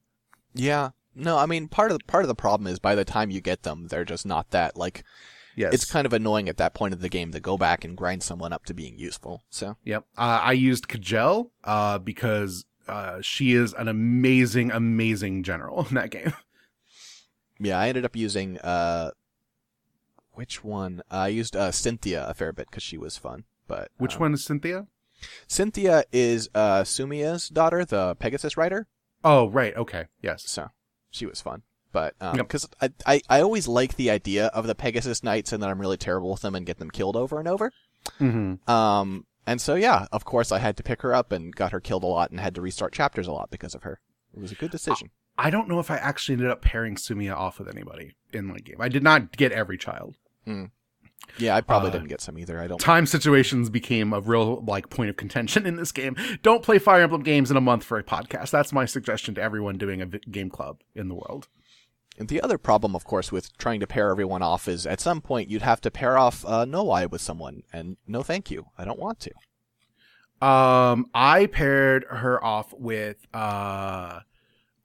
Yeah, 0.55 0.91
no, 1.17 1.37
I 1.37 1.47
mean 1.47 1.67
part 1.67 1.91
of 1.91 1.99
the 1.99 2.05
part 2.05 2.23
of 2.23 2.29
the 2.29 2.37
problem 2.37 2.69
is 2.69 2.79
by 2.79 2.95
the 2.95 3.05
time 3.05 3.33
you 3.33 3.41
get 3.41 3.65
them, 3.65 3.89
they're 3.89 4.05
just 4.05 4.25
not 4.25 4.51
that 4.51 4.77
like. 4.77 5.03
Yes, 5.55 5.75
It's 5.75 5.91
kind 5.91 6.07
of 6.07 6.13
annoying 6.13 6.49
at 6.49 6.57
that 6.57 6.75
point 6.75 6.95
of 6.95 7.01
the 7.01 7.09
game 7.09 7.33
to 7.33 7.41
go 7.41 7.59
back 7.59 7.85
and 7.85 7.97
grind 7.97 8.23
someone 8.23 8.53
up 8.53 8.65
to 8.67 8.75
being 8.75 8.99
useful. 8.99 9.43
So 9.51 9.77
Yep. 9.85 10.05
Uh, 10.17 10.41
I 10.43 10.53
used 10.53 10.89
Kjelle 10.89 11.51
uh, 11.65 11.99
because 11.99 12.65
uh, 12.89 13.21
she 13.21 13.53
is 13.53 13.75
an 13.75 13.89
amazing, 13.89 14.71
amazing 14.71 15.43
general 15.43 15.87
in 15.89 15.95
that 15.95 16.11
game. 16.11 16.33
yeah, 17.61 17.79
I 17.79 17.89
ended 17.89 18.05
up 18.05 18.17
using 18.17 18.59
uh, 18.59 19.11
which 20.35 20.65
one? 20.65 21.03
I 21.11 21.29
used 21.29 21.55
uh 21.55 21.71
Cynthia 21.71 22.27
a 22.27 22.35
fair 22.35 22.53
bit 22.53 22.71
because 22.71 22.83
she 22.83 22.99
was 22.99 23.17
fun. 23.17 23.45
But 23.67 23.91
Which 23.99 24.15
um, 24.15 24.21
one 24.21 24.35
is 24.35 24.45
Cynthia? 24.45 24.87
Cynthia 25.47 26.05
is 26.13 26.49
uh 26.55 26.83
Sumia's 26.85 27.49
daughter, 27.49 27.85
the 27.85 28.17
Pegasus 28.17 28.57
rider. 28.57 28.87
Oh, 29.25 29.49
right. 29.49 29.77
Okay. 29.77 30.07
Yes. 30.21 30.49
So 30.49 30.71
she 31.11 31.27
was 31.27 31.41
fun. 31.41 31.63
But 31.93 32.15
Yep. 32.21 32.35
because 32.37 32.69
I, 32.81 32.91
I 33.07 33.21
I 33.29 33.41
always 33.43 33.69
like 33.69 33.97
the 33.97 34.11
idea 34.11 34.47
of 34.47 34.67
the 34.67 34.75
Pegasus 34.75 35.23
Knights 35.23 35.53
and 35.53 35.63
that 35.63 35.69
I'm 35.71 35.81
really 35.81 35.97
terrible 35.97 36.31
with 36.33 36.41
them 36.43 36.55
and 36.55 36.65
get 36.67 36.79
them 36.79 36.91
killed 36.91 37.17
over 37.17 37.39
and 37.39 37.47
over. 37.47 37.73
Mm-hmm. 38.21 38.69
Um, 38.71 39.27
and 39.47 39.61
so 39.61 39.75
yeah, 39.75 40.07
of 40.13 40.25
course 40.25 40.51
I 40.53 40.59
had 40.59 40.77
to 40.79 40.83
pick 40.83 41.03
her 41.03 41.15
up 41.15 41.33
and 41.33 41.55
got 41.55 41.73
her 41.73 41.81
killed 41.81 42.05
a 42.05 42.07
lot 42.07 42.31
and 42.31 42.41
had 42.41 42.55
to 42.57 42.61
restart 42.61 42.93
chapters 42.93 43.27
a 43.27 43.33
lot 43.33 43.51
because 43.51 43.75
of 43.75 43.83
her. 43.83 44.01
It 44.35 44.41
was 44.41 44.53
a 44.53 44.57
good 44.57 44.71
decision. 44.71 45.11
I 45.39 45.51
don't 45.51 45.69
know 45.69 45.79
if 45.79 45.91
I 45.91 45.97
actually 45.97 46.35
ended 46.35 46.51
up 46.51 46.63
pairing 46.63 46.97
Sumia 46.97 47.35
off 47.35 47.59
with 47.59 47.69
anybody 47.69 48.15
in 48.33 48.49
the 48.49 48.61
game. 48.61 48.77
I 48.81 48.89
did 48.89 49.03
not 49.03 49.37
get 49.37 49.53
every 49.53 49.79
child. 49.79 50.17
yeah, 51.39 51.57
I 51.57 51.61
probably 51.61 51.89
uh, 51.91 51.93
didn't 51.93 52.09
get 52.09 52.21
some 52.21 52.39
either. 52.39 52.61
I 52.61 52.67
don't. 52.67 52.81
Time 52.81 53.07
situations 53.07 53.71
became 53.71 54.13
a 54.13 54.21
real 54.21 54.63
like 54.67 54.91
point 54.91 55.11
of 55.11 55.17
contention 55.17 55.67
in 55.71 55.77
this 55.77 55.93
game. 55.93 56.17
Don't 56.43 56.63
play 56.63 56.79
Fire 56.79 57.03
Emblem 57.03 57.23
games 57.23 57.51
in 57.51 57.57
a 57.57 57.61
month 57.61 57.85
for 57.85 57.99
a 57.99 58.05
podcast. 58.05 58.51
That's 58.51 58.73
my 58.73 58.85
suggestion 58.85 59.35
to 59.37 59.43
everyone 59.43 59.79
doing 59.79 60.03
a 60.03 60.07
game 60.07 60.51
club 60.51 60.81
in 60.95 61.09
the 61.09 61.15
world. 61.15 61.49
And 62.19 62.29
the 62.29 62.43
other 62.43 62.59
problem, 62.59 62.95
of 62.95 63.05
course, 63.05 63.33
with 63.33 63.57
trying 63.57 63.81
to 63.81 63.87
pair 63.87 64.11
everyone 64.11 64.43
off 64.43 64.69
is 64.69 64.87
at 64.87 65.01
some 65.01 65.21
point 65.21 65.49
you'd 65.49 65.63
have 65.63 65.81
to 65.81 65.91
pair 65.91 66.19
off 66.19 66.45
uh, 66.45 66.67
Nowi 66.67 67.11
with 67.11 67.21
someone, 67.21 67.63
and 67.73 67.97
no, 68.07 68.23
thank 68.23 68.51
you, 68.51 68.67
I 68.77 68.85
don't 68.85 68.99
want 68.99 69.21
to. 69.21 70.47
Um, 70.47 71.07
I 71.15 71.47
paired 71.47 72.05
her 72.11 72.43
off 72.45 72.75
with 72.75 73.27
uh, 73.33 74.21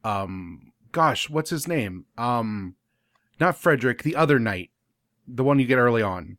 um, 0.04 0.72
gosh, 0.92 1.30
what's 1.30 1.50
his 1.50 1.68
name? 1.68 2.06
Um, 2.18 2.76
not 3.40 3.58
Frederick, 3.58 4.04
the 4.04 4.16
other 4.16 4.40
knight, 4.40 4.72
the 5.28 5.44
one 5.44 5.60
you 5.60 5.66
get 5.66 5.78
early 5.78 6.02
on. 6.02 6.38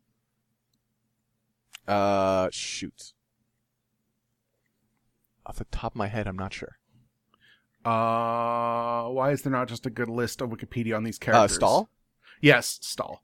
Uh, 1.86 2.48
shoot. 2.50 3.12
Off 5.46 5.56
the 5.56 5.64
top 5.66 5.92
of 5.92 5.96
my 5.96 6.08
head, 6.08 6.26
I'm 6.26 6.36
not 6.36 6.52
sure. 6.52 6.78
Uh, 7.88 9.08
why 9.10 9.30
is 9.30 9.42
there 9.42 9.52
not 9.52 9.68
just 9.68 9.86
a 9.86 9.90
good 9.90 10.08
list 10.08 10.40
of 10.40 10.50
Wikipedia 10.50 10.96
on 10.96 11.04
these 11.04 11.18
Uh, 11.18 11.24
characters? 11.24 11.56
Stahl. 11.56 11.90
Yes, 12.40 12.78
Stahl. 12.82 13.22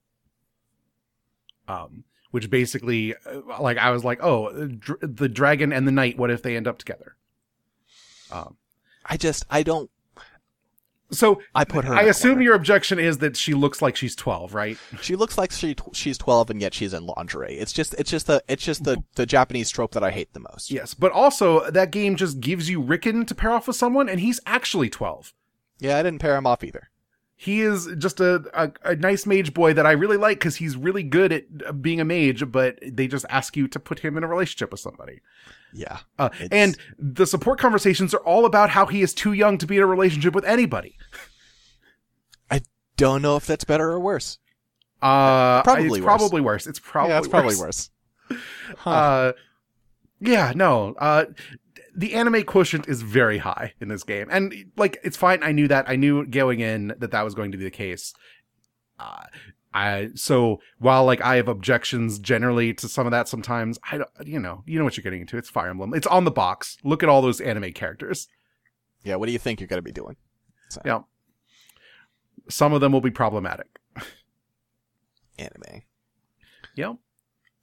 Um, 1.68 2.05
which 2.31 2.50
basically, 2.50 3.14
uh, 3.27 3.61
like, 3.61 3.79
I 3.79 3.90
was 3.90 4.05
like, 4.05 4.18
oh, 4.22 4.46
uh, 4.46 4.66
dr- 4.79 4.98
the 5.03 5.29
dragon 5.29 5.72
and 5.72 5.87
the 5.87 5.92
knight. 5.92 6.18
What 6.18 6.31
if 6.31 6.42
they 6.42 6.57
end 6.57 6.66
up 6.66 6.79
together? 6.79 7.16
Um, 8.31 8.57
I 9.05 9.16
just, 9.16 9.44
I 9.50 9.62
don't. 9.62 9.90
So 11.14 11.40
I 11.55 11.64
put 11.64 11.85
her. 11.85 11.94
I 11.94 12.03
assume 12.03 12.42
your 12.42 12.55
objection 12.55 12.98
is 12.98 13.18
that 13.18 13.37
she 13.37 13.55
looks 13.55 13.81
like 13.81 13.96
she's 13.96 14.14
twelve, 14.16 14.55
right? 14.55 14.79
She 15.00 15.16
looks 15.16 15.38
like 15.38 15.50
she 15.53 15.77
she's 15.92 16.18
12 16.18 16.50
and 16.50 16.61
yet 16.61 16.74
she's 16.74 16.92
in 16.94 17.07
lingerie. 17.07 17.55
It's 17.55 17.72
just, 17.72 17.94
it's 17.94 18.11
just 18.11 18.27
the, 18.27 18.42
it's 18.48 18.64
just 18.64 18.85
the 18.85 19.03
the 19.14 19.27
Japanese 19.27 19.70
trope 19.70 19.92
that 19.92 20.03
I 20.05 20.11
hate 20.11 20.33
the 20.33 20.40
most. 20.40 20.70
Yes, 20.70 20.94
but 20.94 21.12
also 21.12 21.70
that 21.70 21.90
game 21.90 22.16
just 22.16 22.40
gives 22.40 22.68
you 22.68 22.81
Ricken 22.81 23.27
to 23.27 23.35
pair 23.35 23.53
off 23.53 23.66
with 23.66 23.77
someone, 23.77 24.09
and 24.09 24.20
he's 24.20 24.40
actually 24.46 24.90
twelve. 24.90 25.33
Yeah, 25.79 25.98
I 25.98 26.03
didn't 26.03 26.20
pair 26.20 26.37
him 26.37 26.46
off 26.46 26.62
either. 26.64 26.90
He 27.44 27.61
is 27.61 27.87
just 27.98 28.20
a, 28.20 28.42
a, 28.54 28.72
a 28.92 28.96
nice 28.96 29.26
mage 29.26 29.52
boy 29.52 29.74
that 29.74 29.85
I 29.85 29.92
really 29.92 30.16
like 30.16 30.38
because 30.38 30.57
he's 30.57 30.78
really 30.78 31.02
good 31.02 31.30
at 31.30 31.44
uh, 31.66 31.72
being 31.72 32.00
a 32.00 32.04
mage, 32.04 32.50
but 32.50 32.78
they 32.83 33.07
just 33.07 33.26
ask 33.28 33.54
you 33.54 33.68
to 33.68 33.78
put 33.78 33.98
him 33.98 34.16
in 34.16 34.24
a 34.24 34.26
relationship 34.26 34.70
with 34.70 34.80
somebody. 34.80 35.20
Yeah. 35.74 35.98
Uh, 36.18 36.30
and 36.50 36.78
the 36.98 37.26
support 37.26 37.59
conversations 37.59 38.14
are 38.14 38.24
all 38.24 38.46
about 38.46 38.70
how 38.70 38.87
he 38.87 39.02
is 39.02 39.12
too 39.12 39.35
young 39.35 39.59
to 39.59 39.66
be 39.66 39.76
in 39.76 39.83
a 39.83 39.87
relationship 39.87 40.35
with 40.35 40.46
anybody. 40.46 40.96
I 42.50 42.62
don't 42.96 43.20
know 43.20 43.37
if 43.37 43.46
that's 43.46 43.64
better 43.64 43.90
or 43.90 44.00
worse. 44.00 44.38
Uh, 45.02 45.62
Probably 45.64 45.85
it's 45.85 45.92
worse. 45.92 46.04
probably 46.04 46.40
worse. 46.40 46.66
It's 46.66 46.79
probably 46.79 47.10
yeah, 47.12 47.19
it's 47.19 47.29
probably 47.29 47.56
worse. 47.56 47.90
Huh. 48.79 48.90
Uh, 48.90 49.33
yeah, 50.19 50.54
no. 50.56 50.94
Uh, 50.98 51.27
the 51.95 52.15
anime 52.15 52.45
quotient 52.45 52.88
is 52.88 53.03
very 53.03 53.38
high 53.38 53.75
in 53.81 53.88
this 53.88 54.03
game, 54.03 54.29
and 54.31 54.55
like 54.77 54.99
it's 55.03 55.17
fine. 55.17 55.42
I 55.42 55.53
knew 55.53 55.69
that. 55.69 55.88
I 55.88 55.97
knew 55.97 56.27
going 56.27 56.61
in 56.61 56.95
that 56.99 57.11
that 57.11 57.23
was 57.23 57.35
going 57.35 57.53
to 57.53 57.59
be 57.59 57.65
the 57.65 57.71
case. 57.71 58.15
Uh, 58.99 59.25
I 59.73 60.11
so 60.15 60.61
while 60.79 61.05
like 61.05 61.21
I 61.21 61.37
have 61.37 61.49
objections 61.49 62.19
generally 62.19 62.73
to 62.75 62.88
some 62.88 63.07
of 63.07 63.11
that 63.11 63.29
sometimes 63.29 63.79
I 63.90 63.99
don't 63.99 64.11
you 64.25 64.38
know 64.38 64.63
you 64.67 64.79
know 64.79 64.85
what 64.85 64.97
you're 64.97 65.03
getting 65.03 65.23
into 65.23 65.37
it's 65.37 65.51
Fire 65.51 65.69
Emblem 65.69 65.92
it's 65.95 66.07
on 66.07 66.23
the 66.25 66.31
box 66.31 66.79
look 66.85 67.03
at 67.03 67.09
all 67.09 67.21
those 67.21 67.40
anime 67.40 67.73
characters 67.73 68.29
yeah, 69.03 69.17
what 69.17 69.27
do 69.27 69.33
you 69.33 69.38
think 69.38 69.59
you're 69.61 69.67
going 69.67 69.79
to 69.79 69.83
be 69.83 69.90
doing? 69.90 70.15
yeah 70.85 71.01
some 72.49 72.73
of 72.73 72.81
them 72.81 72.92
will 72.92 73.01
be 73.01 73.11
problematic 73.11 73.81
Anime. 75.38 75.83
Yep. 76.77 76.97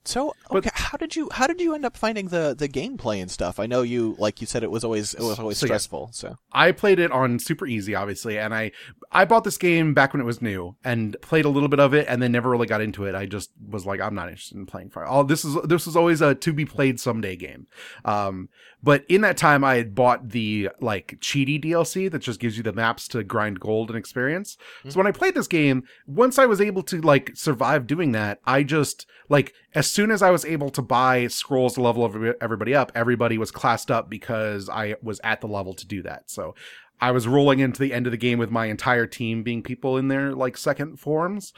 So 0.04 0.34
okay, 0.50 0.70
how 0.74 0.98
did 0.98 1.14
you 1.14 1.28
how 1.32 1.46
did 1.46 1.60
you 1.60 1.74
end 1.74 1.84
up 1.84 1.96
finding 1.96 2.28
the 2.28 2.54
the 2.58 2.68
gameplay 2.68 3.22
and 3.22 3.30
stuff? 3.30 3.60
I 3.60 3.66
know 3.66 3.82
you 3.82 4.16
like 4.18 4.40
you 4.40 4.46
said 4.46 4.62
it 4.64 4.70
was 4.70 4.82
always 4.82 5.14
it 5.14 5.20
was 5.20 5.38
always 5.38 5.58
So, 5.58 5.66
yeah. 5.66 5.68
stressful. 5.68 6.10
So 6.12 6.38
I 6.52 6.72
played 6.72 6.98
it 6.98 7.12
on 7.12 7.38
super 7.38 7.66
easy, 7.66 7.94
obviously, 7.94 8.38
and 8.38 8.52
I 8.52 8.72
I 9.12 9.24
bought 9.24 9.44
this 9.44 9.58
game 9.58 9.94
back 9.94 10.12
when 10.12 10.20
it 10.20 10.24
was 10.24 10.42
new 10.42 10.76
and 10.84 11.16
played 11.22 11.44
a 11.44 11.48
little 11.48 11.68
bit 11.68 11.78
of 11.78 11.94
it, 11.94 12.06
and 12.08 12.20
then 12.20 12.32
never 12.32 12.50
really 12.50 12.66
got 12.66 12.80
into 12.80 13.04
it. 13.04 13.14
I 13.14 13.26
just 13.26 13.50
was 13.68 13.86
like, 13.86 14.00
I'm 14.00 14.14
not 14.14 14.28
interested 14.28 14.56
in 14.56 14.66
playing 14.66 14.90
Fire. 14.90 15.04
All 15.04 15.22
this 15.22 15.44
is 15.44 15.56
this 15.64 15.86
was 15.86 15.94
always 15.96 16.20
a 16.20 16.34
to 16.34 16.52
be 16.52 16.64
played 16.64 16.98
someday 16.98 17.36
game. 17.36 17.68
Um, 18.04 18.48
but 18.82 19.04
in 19.08 19.20
that 19.20 19.36
time, 19.36 19.62
I 19.62 19.76
had 19.76 19.94
bought 19.94 20.30
the 20.30 20.70
like 20.80 21.18
cheaty 21.20 21.62
DLC 21.62 22.10
that 22.10 22.18
just 22.18 22.40
gives 22.40 22.56
you 22.56 22.64
the 22.64 22.72
maps 22.72 23.06
to 23.08 23.22
grind 23.22 23.60
gold 23.60 23.90
and 23.90 23.98
experience. 23.98 24.56
So 24.88 24.96
when 24.98 25.06
I 25.06 25.12
played 25.12 25.36
this 25.36 25.46
game, 25.46 25.84
once 26.08 26.38
I 26.38 26.46
was 26.46 26.60
able 26.60 26.82
to 26.84 27.00
like 27.00 27.30
survive 27.34 27.86
doing 27.86 28.10
that, 28.12 28.40
I 28.44 28.64
just 28.64 29.06
like 29.28 29.52
as 29.74 29.91
soon 29.92 30.10
as 30.10 30.22
I 30.22 30.30
was 30.30 30.44
able 30.44 30.70
to 30.70 30.82
buy 30.82 31.26
scrolls 31.28 31.74
to 31.74 31.82
level 31.82 32.04
everybody 32.40 32.74
up, 32.74 32.90
everybody 32.94 33.38
was 33.38 33.50
classed 33.50 33.90
up 33.90 34.08
because 34.10 34.68
I 34.68 34.96
was 35.02 35.20
at 35.22 35.40
the 35.40 35.46
level 35.48 35.74
to 35.74 35.86
do 35.86 36.02
that. 36.02 36.30
So 36.30 36.54
I 37.00 37.10
was 37.10 37.26
rolling 37.28 37.58
into 37.60 37.80
the 37.80 37.92
end 37.92 38.06
of 38.06 38.10
the 38.10 38.16
game 38.16 38.38
with 38.38 38.50
my 38.50 38.66
entire 38.66 39.06
team 39.06 39.42
being 39.42 39.62
people 39.62 39.96
in 39.98 40.08
their 40.08 40.32
like 40.34 40.56
second 40.56 40.98
forms. 40.98 41.52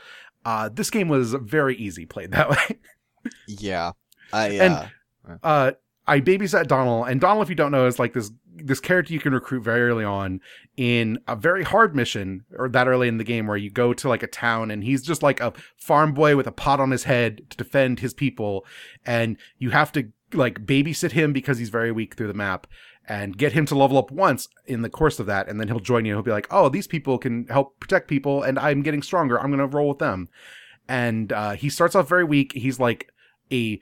Uh, 0.45 0.69
this 0.73 0.91
game 0.91 1.09
was 1.09 1.33
very 1.35 1.77
easy 1.77 2.07
played 2.07 2.31
that 2.37 2.51
way. 2.51 2.79
yeah, 3.47 3.93
I 4.33 4.49
And- 4.49 4.75
uh, 4.75 5.37
uh, 5.43 5.73
I 6.07 6.21
babysat 6.21 6.67
Donnel, 6.67 7.05
and 7.05 7.19
Donnel, 7.19 7.41
if 7.43 7.49
you 7.49 7.55
don't 7.55 7.73
know, 7.73 7.87
is 7.87 7.99
like 7.99 8.13
this 8.13 8.31
this 8.57 8.81
character 8.81 9.13
you 9.13 9.21
can 9.21 9.33
recruit 9.33 9.63
very 9.63 9.83
early 9.83 10.05
on 10.05 10.41
in 10.77 11.19
a 11.27 11.37
very 11.37 11.63
hard 11.65 11.95
mission, 11.95 12.45
or 12.57 12.69
that 12.69 12.89
early 12.89 13.09
in 13.09 13.19
the 13.19 13.25
game, 13.25 13.47
where 13.47 13.57
you 13.57 13.71
go 13.71 13.93
to 13.93 14.09
like 14.09 14.23
a 14.23 14.29
town, 14.29 14.71
and 14.71 14.85
he's 14.85 15.03
just 15.03 15.23
like 15.23 15.41
a 15.41 15.53
farm 15.77 16.15
boy 16.15 16.37
with 16.37 16.47
a 16.47 16.53
pot 16.53 16.81
on 16.81 16.91
his 16.91 17.05
head 17.05 17.43
to 17.51 17.57
defend 17.57 18.01
his 18.01 18.15
people, 18.15 18.65
and 19.05 19.37
you 19.59 19.71
have 19.71 19.93
to 19.93 20.11
like 20.33 20.67
babysit 20.67 21.13
him 21.13 21.33
because 21.33 21.59
he's 21.59 21.69
very 21.69 21.93
weak 21.93 22.15
through 22.15 22.29
the 22.29 22.35
map. 22.35 22.67
And 23.07 23.37
get 23.37 23.53
him 23.53 23.67
to 23.67 23.75
level 23.75 23.99
up 23.99 24.11
once 24.11 24.49
in 24.65 24.81
the 24.81 24.89
course 24.89 25.21
of 25.21 25.27
that, 25.27 25.47
and 25.47 25.61
then 25.61 25.69
he'll 25.69 25.79
join 25.79 26.07
you. 26.07 26.15
He'll 26.15 26.23
be 26.23 26.31
like, 26.31 26.47
"Oh, 26.51 26.71
these 26.71 26.87
people 26.87 27.19
can 27.19 27.47
help 27.49 27.79
protect 27.79 28.09
people, 28.09 28.43
and 28.43 28.59
I'm 28.59 28.81
getting 28.81 29.03
stronger. 29.03 29.39
I'm 29.39 29.51
gonna 29.51 29.67
roll 29.67 29.91
with 29.91 29.99
them." 29.99 30.29
And 30.89 31.31
uh, 31.31 31.51
he 31.51 31.69
starts 31.69 31.95
off 31.95 32.09
very 32.09 32.25
weak. 32.25 32.53
He's 32.55 32.81
like 32.81 33.11
a 33.53 33.79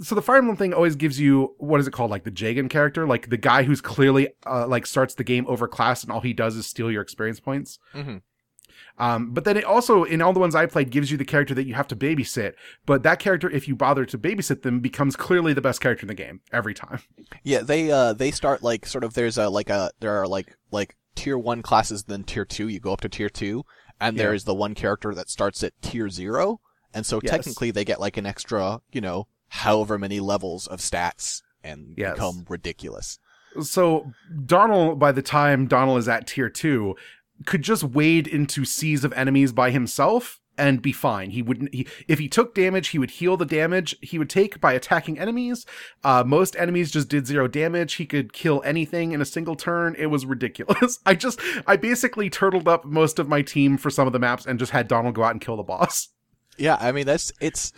so 0.00 0.14
the 0.14 0.22
Fire 0.22 0.36
Emblem 0.38 0.56
thing 0.56 0.72
always 0.72 0.96
gives 0.96 1.18
you 1.20 1.54
what 1.58 1.80
is 1.80 1.86
it 1.86 1.92
called 1.92 2.10
like 2.10 2.24
the 2.24 2.30
Jagen 2.30 2.70
character 2.70 3.06
like 3.06 3.28
the 3.30 3.36
guy 3.36 3.62
who's 3.64 3.80
clearly 3.80 4.28
uh, 4.46 4.66
like 4.66 4.86
starts 4.86 5.14
the 5.14 5.24
game 5.24 5.44
over 5.48 5.66
class, 5.68 6.02
and 6.02 6.10
all 6.12 6.20
he 6.20 6.32
does 6.32 6.56
is 6.56 6.66
steal 6.66 6.90
your 6.90 7.02
experience 7.02 7.40
points 7.40 7.78
mhm. 7.94 8.22
um, 8.98 9.30
but 9.32 9.44
then 9.44 9.56
it 9.56 9.64
also 9.64 10.04
in 10.04 10.20
all 10.22 10.32
the 10.32 10.40
ones 10.40 10.54
I 10.54 10.66
played 10.66 10.90
gives 10.90 11.10
you 11.10 11.16
the 11.16 11.24
character 11.24 11.54
that 11.54 11.66
you 11.66 11.74
have 11.74 11.88
to 11.88 11.96
babysit 11.96 12.54
but 12.86 13.02
that 13.02 13.18
character 13.18 13.50
if 13.50 13.66
you 13.68 13.74
bother 13.74 14.04
to 14.06 14.18
babysit 14.18 14.62
them 14.62 14.80
becomes 14.80 15.16
clearly 15.16 15.52
the 15.52 15.60
best 15.60 15.80
character 15.80 16.04
in 16.04 16.08
the 16.08 16.14
game 16.14 16.40
every 16.52 16.74
time 16.74 17.00
yeah. 17.42 17.60
They 17.62 17.90
uh 17.90 18.12
they 18.12 18.30
start 18.30 18.62
like 18.62 18.86
sort 18.86 19.04
of 19.04 19.14
there's 19.14 19.38
a 19.38 19.48
like 19.48 19.70
a 19.70 19.90
there 20.00 20.12
are 20.20 20.28
like 20.28 20.56
like 20.70 20.96
tier 21.14 21.36
one 21.38 21.62
classes 21.62 22.04
then 22.04 22.24
tier 22.24 22.44
two. 22.44 22.68
You 22.68 22.80
go 22.80 22.92
up 22.92 23.00
to 23.02 23.08
tier 23.08 23.28
two, 23.28 23.64
and 24.00 24.16
Yeah. 24.16 24.24
there 24.24 24.34
is 24.34 24.44
the 24.44 24.54
one 24.54 24.74
character 24.74 25.14
that 25.14 25.28
starts 25.28 25.62
at 25.62 25.72
tier 25.82 26.08
zero, 26.08 26.60
and 26.94 27.04
so 27.04 27.20
Yes. 27.22 27.30
technically 27.30 27.70
they 27.70 27.84
get 27.84 28.00
like 28.00 28.16
an 28.16 28.26
extra 28.26 28.80
you 28.92 29.00
know 29.00 29.26
however 29.56 29.98
many 29.98 30.18
levels 30.18 30.66
of 30.66 30.80
stats 30.80 31.42
and 31.62 31.94
Yes. 31.96 32.14
become 32.14 32.44
ridiculous. 32.48 33.18
so 33.62 34.10
Donnel 34.46 34.96
by 34.96 35.12
the 35.12 35.20
time 35.22 35.66
Donnel 35.66 35.98
is 35.98 36.08
at 36.08 36.26
tier 36.26 36.48
2 36.48 36.96
could 37.44 37.60
just 37.62 37.84
wade 37.84 38.26
into 38.26 38.64
seas 38.64 39.04
of 39.04 39.12
enemies 39.12 39.52
by 39.52 39.70
himself 39.70 40.38
and 40.58 40.80
be 40.82 40.92
fine. 40.92 41.30
He 41.30 41.42
wouldn't 41.42 41.74
he 41.74 41.86
if 42.08 42.18
he 42.18 42.28
took 42.28 42.54
damage, 42.54 42.88
he 42.88 42.98
would 42.98 43.10
heal 43.10 43.36
the 43.36 43.44
damage 43.46 43.94
he 44.00 44.18
would 44.18 44.30
take 44.30 44.58
by 44.60 44.72
attacking 44.72 45.18
enemies. 45.18 45.66
Uh 46.02 46.24
most 46.26 46.56
enemies 46.56 46.90
just 46.90 47.08
did 47.10 47.26
zero 47.26 47.46
damage. 47.46 47.94
He 47.94 48.06
could 48.06 48.32
kill 48.32 48.62
anything 48.64 49.12
in 49.12 49.20
a 49.20 49.24
single 49.26 49.54
turn. 49.56 49.94
It 49.98 50.06
was 50.06 50.24
ridiculous. 50.24 50.98
I 51.06 51.14
just 51.14 51.38
I 51.66 51.76
basically 51.76 52.30
turtled 52.30 52.68
up 52.68 52.84
most 52.86 53.18
of 53.18 53.28
my 53.28 53.42
team 53.42 53.76
for 53.76 53.90
some 53.90 54.06
of 54.06 54.12
the 54.14 54.18
maps 54.18 54.46
and 54.46 54.58
just 54.58 54.72
had 54.72 54.88
Donnel 54.88 55.12
go 55.12 55.24
out 55.24 55.32
and 55.32 55.40
kill 55.42 55.56
the 55.58 55.62
boss. 55.62 56.08
Yeah, 56.56 56.76
I 56.80 56.92
mean 56.92 57.06
that's 57.06 57.32
it's 57.40 57.72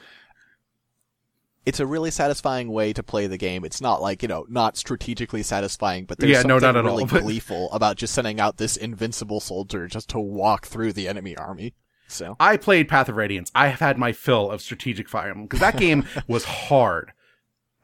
it's 1.66 1.80
a 1.80 1.86
really 1.86 2.10
satisfying 2.10 2.68
way 2.70 2.92
to 2.92 3.02
play 3.02 3.26
the 3.26 3.36
game. 3.38 3.64
It's 3.64 3.80
not 3.80 4.02
like 4.02 4.22
you 4.22 4.28
know 4.28 4.46
not 4.48 4.76
strategically 4.76 5.42
satisfying, 5.42 6.04
but 6.04 6.18
there's 6.18 6.30
Yeah, 6.32 6.42
no, 6.42 6.58
something 6.58 6.80
at 6.80 6.84
really 6.84 7.02
all, 7.04 7.08
but- 7.10 7.22
gleeful 7.22 7.70
about 7.72 7.96
just 7.96 8.14
sending 8.14 8.40
out 8.40 8.56
this 8.58 8.76
invincible 8.76 9.40
soldier 9.40 9.86
just 9.88 10.08
to 10.10 10.18
walk 10.18 10.66
through 10.66 10.92
the 10.92 11.08
enemy 11.08 11.36
army. 11.36 11.74
So 12.06 12.36
I 12.38 12.58
played 12.58 12.88
Path 12.88 13.08
of 13.08 13.16
Radiance. 13.16 13.50
I 13.54 13.68
have 13.68 13.80
had 13.80 13.96
my 13.98 14.12
fill 14.12 14.50
of 14.50 14.60
strategic 14.60 15.08
Fire 15.08 15.30
Emblem 15.30 15.46
because 15.46 15.60
that 15.60 15.76
game 15.78 16.04
was 16.28 16.44
hard. 16.44 17.12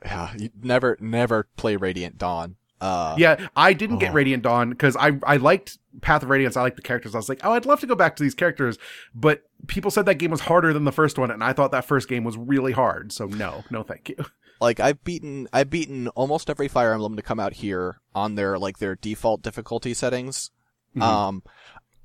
yeah, 0.05 0.33
you 0.37 0.51
never 0.63 0.97
never 1.01 1.49
play 1.57 1.77
Radiant 1.77 2.19
Dawn. 2.19 2.57
Uh, 2.81 3.15
Yeah, 3.19 3.49
I 3.57 3.73
didn't 3.73 3.99
get 3.99 4.11
Oh. 4.11 4.15
Radiant 4.15 4.43
Dawn 4.43 4.71
because 4.71 4.97
I 4.97 5.13
I 5.25 5.37
liked 5.37 5.79
Path 6.01 6.23
of 6.23 6.31
Radiance. 6.31 6.57
I 6.57 6.63
liked 6.63 6.77
the 6.77 6.83
characters. 6.83 7.15
I 7.15 7.19
was 7.19 7.29
like, 7.29 7.41
oh, 7.45 7.53
I'd 7.53 7.67
love 7.67 7.81
to 7.81 7.87
go 7.87 7.95
back 7.95 8.17
to 8.17 8.23
these 8.23 8.35
characters, 8.35 8.79
but 9.15 9.43
people 9.67 9.91
said 9.91 10.07
that 10.07 10.15
game 10.17 10.31
was 10.31 10.41
harder 10.41 10.73
than 10.73 10.85
the 10.85 10.93
first 10.93 11.19
one, 11.19 11.31
and 11.31 11.43
I 11.45 11.53
thought 11.53 11.73
that 11.73 11.85
first 11.85 12.09
game 12.09 12.25
was 12.25 12.37
really 12.37 12.73
hard. 12.73 13.13
So 13.13 13.27
no, 13.27 13.65
no, 13.71 13.83
thank 13.83 14.09
you. 14.09 14.17
like 14.61 14.81
I've 14.81 15.03
beaten 15.05 15.49
I've 15.53 15.69
beaten 15.71 16.09
almost 16.09 16.49
every 16.49 16.69
Fire 16.69 16.93
Emblem 16.93 17.17
to 17.17 17.23
come 17.23 17.41
out 17.41 17.55
here 17.55 18.01
on 18.15 18.35
their 18.37 18.59
like 18.59 18.79
their 18.79 18.95
default 18.97 19.43
difficulty 19.43 19.93
settings. 19.95 20.51
Mhm. 20.97 21.03
Um, 21.03 21.43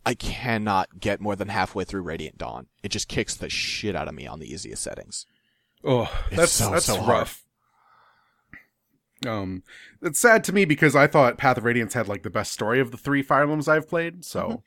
I 0.05 0.13
cannot 0.13 0.99
get 0.99 1.19
more 1.19 1.35
than 1.35 1.47
halfway 1.47 1.83
through 1.83 2.01
Radiant 2.03 2.37
Dawn. 2.37 2.67
It 2.83 2.89
just 2.89 3.07
kicks 3.07 3.35
the 3.35 3.49
shit 3.49 3.95
out 3.95 4.07
of 4.07 4.13
me 4.13 4.27
on 4.27 4.39
the 4.39 4.51
easiest 4.51 4.83
settings. 4.83 5.25
Oh, 5.83 6.03
It's 6.27 6.37
that's 6.37 6.51
so, 6.51 6.69
that's 6.71 6.85
so 6.85 7.01
hard. 7.01 7.27
Um, 9.27 9.63
it's 10.01 10.19
sad 10.19 10.43
to 10.45 10.53
me 10.53 10.65
because 10.65 10.95
I 10.95 11.07
thought 11.07 11.37
Path 11.37 11.57
of 11.57 11.63
Radiance 11.65 11.93
had 11.93 12.07
like 12.07 12.23
the 12.23 12.29
best 12.29 12.51
story 12.51 12.79
of 12.79 12.91
the 12.91 12.97
three 12.97 13.21
Fire 13.21 13.43
Emblems 13.43 13.67
I've 13.67 13.87
played. 13.89 14.23
So. 14.25 14.41
Mhm. 14.47 14.61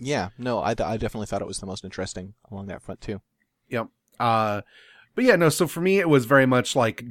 Yeah, 0.00 0.28
no, 0.38 0.60
I, 0.60 0.70
I 0.70 0.96
definitely 0.96 1.26
thought 1.26 1.42
it 1.42 1.48
was 1.48 1.58
the 1.58 1.66
most 1.66 1.82
interesting 1.84 2.34
along 2.52 2.66
that 2.66 2.82
front 2.82 3.00
too. 3.00 3.20
Yep. 3.68 3.88
Uh, 4.20 4.60
but 5.16 5.24
yeah, 5.24 5.34
no. 5.34 5.48
So 5.48 5.66
for 5.66 5.80
me, 5.80 5.98
it 5.98 6.08
was 6.08 6.24
very 6.24 6.46
much 6.46 6.76
like 6.76 7.04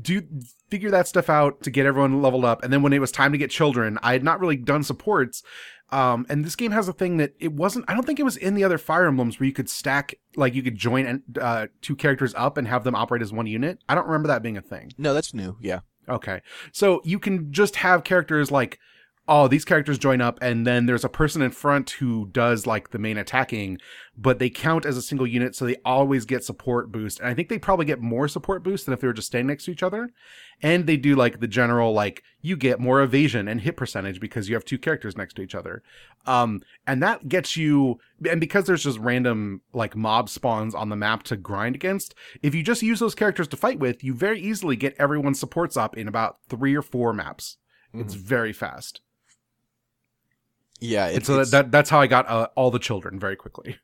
do 0.00 0.22
figure 0.70 0.90
that 0.90 1.06
stuff 1.08 1.28
out 1.28 1.62
to 1.64 1.70
get 1.70 1.84
everyone 1.84 2.22
leveled 2.22 2.46
up, 2.46 2.62
and 2.64 2.72
then 2.72 2.80
when 2.82 2.94
it 2.94 3.00
was 3.00 3.12
time 3.12 3.32
to 3.32 3.38
get 3.38 3.50
children, 3.50 3.98
I 4.02 4.12
had 4.12 4.24
not 4.24 4.40
really 4.40 4.56
done 4.56 4.84
supports. 4.84 5.42
Um, 5.90 6.26
and 6.28 6.44
this 6.44 6.56
game 6.56 6.72
has 6.72 6.88
a 6.88 6.92
thing 6.92 7.16
that 7.18 7.34
it 7.38 7.52
wasn't. 7.52 7.84
I 7.88 7.94
don't 7.94 8.06
think 8.06 8.18
it 8.20 8.24
was 8.24 8.36
in 8.38 8.54
the 8.54 8.64
other 8.64 8.78
Fire 8.78 9.06
Emblems 9.06 9.38
where 9.38 9.46
you 9.46 9.52
could 9.52 9.68
stack, 9.68 10.14
like 10.36 10.54
you 10.54 10.62
could 10.62 10.76
join 10.76 11.22
uh, 11.40 11.66
two 11.82 11.96
characters 11.96 12.34
up 12.36 12.56
and 12.56 12.68
have 12.68 12.84
them 12.84 12.94
operate 12.94 13.20
as 13.22 13.32
one 13.32 13.46
unit. 13.46 13.80
I 13.88 13.94
don't 13.94 14.06
remember 14.06 14.28
that 14.28 14.42
being 14.42 14.56
a 14.56 14.62
thing. 14.62 14.92
No, 14.96 15.12
that's 15.14 15.32
new. 15.34 15.56
Yeah. 15.60 15.80
Okay. 16.08 16.40
So 16.72 17.00
you 17.04 17.18
can 17.18 17.52
just 17.52 17.76
have 17.76 18.04
characters 18.04 18.50
like, 18.50 18.78
oh, 19.28 19.46
these 19.46 19.64
characters 19.64 19.98
join 19.98 20.20
up, 20.20 20.38
and 20.40 20.66
then 20.66 20.86
there's 20.86 21.04
a 21.04 21.08
person 21.08 21.42
in 21.42 21.50
front 21.50 21.90
who 21.90 22.26
does 22.32 22.66
like 22.66 22.90
the 22.90 22.98
main 22.98 23.18
attacking, 23.18 23.78
but 24.16 24.38
they 24.38 24.48
count 24.48 24.86
as 24.86 24.96
a 24.96 25.02
single 25.02 25.26
unit, 25.26 25.54
so 25.54 25.66
they 25.66 25.76
always 25.84 26.24
get 26.24 26.42
support 26.42 26.90
boost. 26.90 27.20
And 27.20 27.28
I 27.28 27.34
think 27.34 27.48
they 27.48 27.58
probably 27.58 27.84
get 27.84 28.00
more 28.00 28.26
support 28.26 28.62
boost 28.62 28.86
than 28.86 28.94
if 28.94 29.00
they 29.00 29.06
were 29.06 29.12
just 29.12 29.28
standing 29.28 29.48
next 29.48 29.66
to 29.66 29.70
each 29.70 29.82
other. 29.82 30.10
And 30.62 30.86
they 30.86 30.96
do 30.96 31.14
like 31.14 31.40
the 31.40 31.46
general, 31.46 31.92
like, 31.92 32.22
you 32.40 32.56
get 32.56 32.80
more 32.80 33.02
evasion 33.02 33.46
and 33.46 33.60
hit 33.60 33.76
percentage 33.76 34.18
because 34.18 34.48
you 34.48 34.54
have 34.54 34.64
two 34.64 34.78
characters 34.78 35.16
next 35.16 35.34
to 35.34 35.42
each 35.42 35.54
other. 35.54 35.82
Um, 36.26 36.62
and 36.86 37.02
that 37.02 37.28
gets 37.28 37.56
you, 37.56 38.00
and 38.28 38.40
because 38.40 38.64
there's 38.64 38.84
just 38.84 38.98
random 38.98 39.60
like 39.72 39.94
mob 39.94 40.28
spawns 40.28 40.74
on 40.74 40.88
the 40.88 40.96
map 40.96 41.22
to 41.24 41.36
grind 41.36 41.76
against, 41.76 42.14
if 42.42 42.54
you 42.54 42.62
just 42.62 42.82
use 42.82 42.98
those 42.98 43.14
characters 43.14 43.48
to 43.48 43.56
fight 43.56 43.78
with, 43.78 44.02
you 44.02 44.14
very 44.14 44.40
easily 44.40 44.74
get 44.74 44.96
everyone's 44.98 45.38
supports 45.38 45.76
up 45.76 45.96
in 45.96 46.08
about 46.08 46.38
three 46.48 46.74
or 46.74 46.82
four 46.82 47.12
maps. 47.12 47.58
It's 47.94 48.14
very 48.14 48.52
fast. 48.52 49.00
Yeah, 50.80 51.08
And 51.08 51.26
so 51.26 51.36
that, 51.38 51.50
that 51.50 51.70
that's 51.72 51.90
how 51.90 52.00
I 52.00 52.06
got 52.06 52.28
uh, 52.28 52.48
all 52.54 52.70
the 52.70 52.78
children 52.78 53.18
very 53.18 53.36
quickly. 53.36 53.76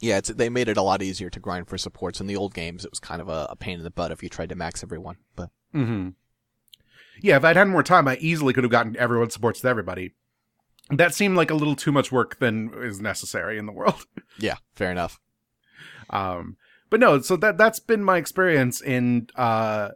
yeah, 0.00 0.18
it's, 0.18 0.28
they 0.28 0.48
made 0.48 0.68
it 0.68 0.76
a 0.76 0.82
lot 0.82 1.02
easier 1.02 1.30
to 1.30 1.40
grind 1.40 1.68
for 1.68 1.78
supports. 1.78 2.20
In 2.20 2.26
the 2.26 2.36
old 2.36 2.54
games, 2.54 2.84
it 2.84 2.90
was 2.90 3.00
kind 3.00 3.20
of 3.22 3.28
a, 3.28 3.46
a 3.50 3.56
pain 3.56 3.78
in 3.78 3.84
the 3.84 3.90
butt 3.90 4.12
if 4.12 4.22
you 4.22 4.28
tried 4.28 4.50
to 4.50 4.54
max 4.54 4.82
everyone. 4.82 5.16
But 5.36 5.50
Mm-hmm. 5.74 6.10
Yeah, 7.22 7.36
if 7.36 7.44
I'd 7.44 7.56
had 7.56 7.68
more 7.68 7.82
time, 7.82 8.08
I 8.08 8.16
easily 8.16 8.52
could 8.52 8.64
have 8.64 8.70
gotten 8.70 8.96
everyone 8.96 9.30
supports 9.30 9.62
with 9.62 9.70
everybody. 9.70 10.14
That 10.90 11.14
seemed 11.14 11.36
like 11.36 11.50
a 11.50 11.54
little 11.54 11.76
too 11.76 11.92
much 11.92 12.10
work 12.10 12.38
than 12.40 12.72
is 12.76 13.00
necessary 13.00 13.58
in 13.58 13.66
the 13.66 13.72
world. 13.72 14.04
yeah, 14.38 14.56
fair 14.74 14.90
enough. 14.90 15.20
Um, 16.10 16.56
but 16.90 17.00
no, 17.00 17.20
so 17.20 17.36
that 17.36 17.56
that's 17.56 17.80
been 17.80 18.04
my 18.04 18.18
experience 18.18 18.82
in 18.82 19.28
uh 19.36 19.90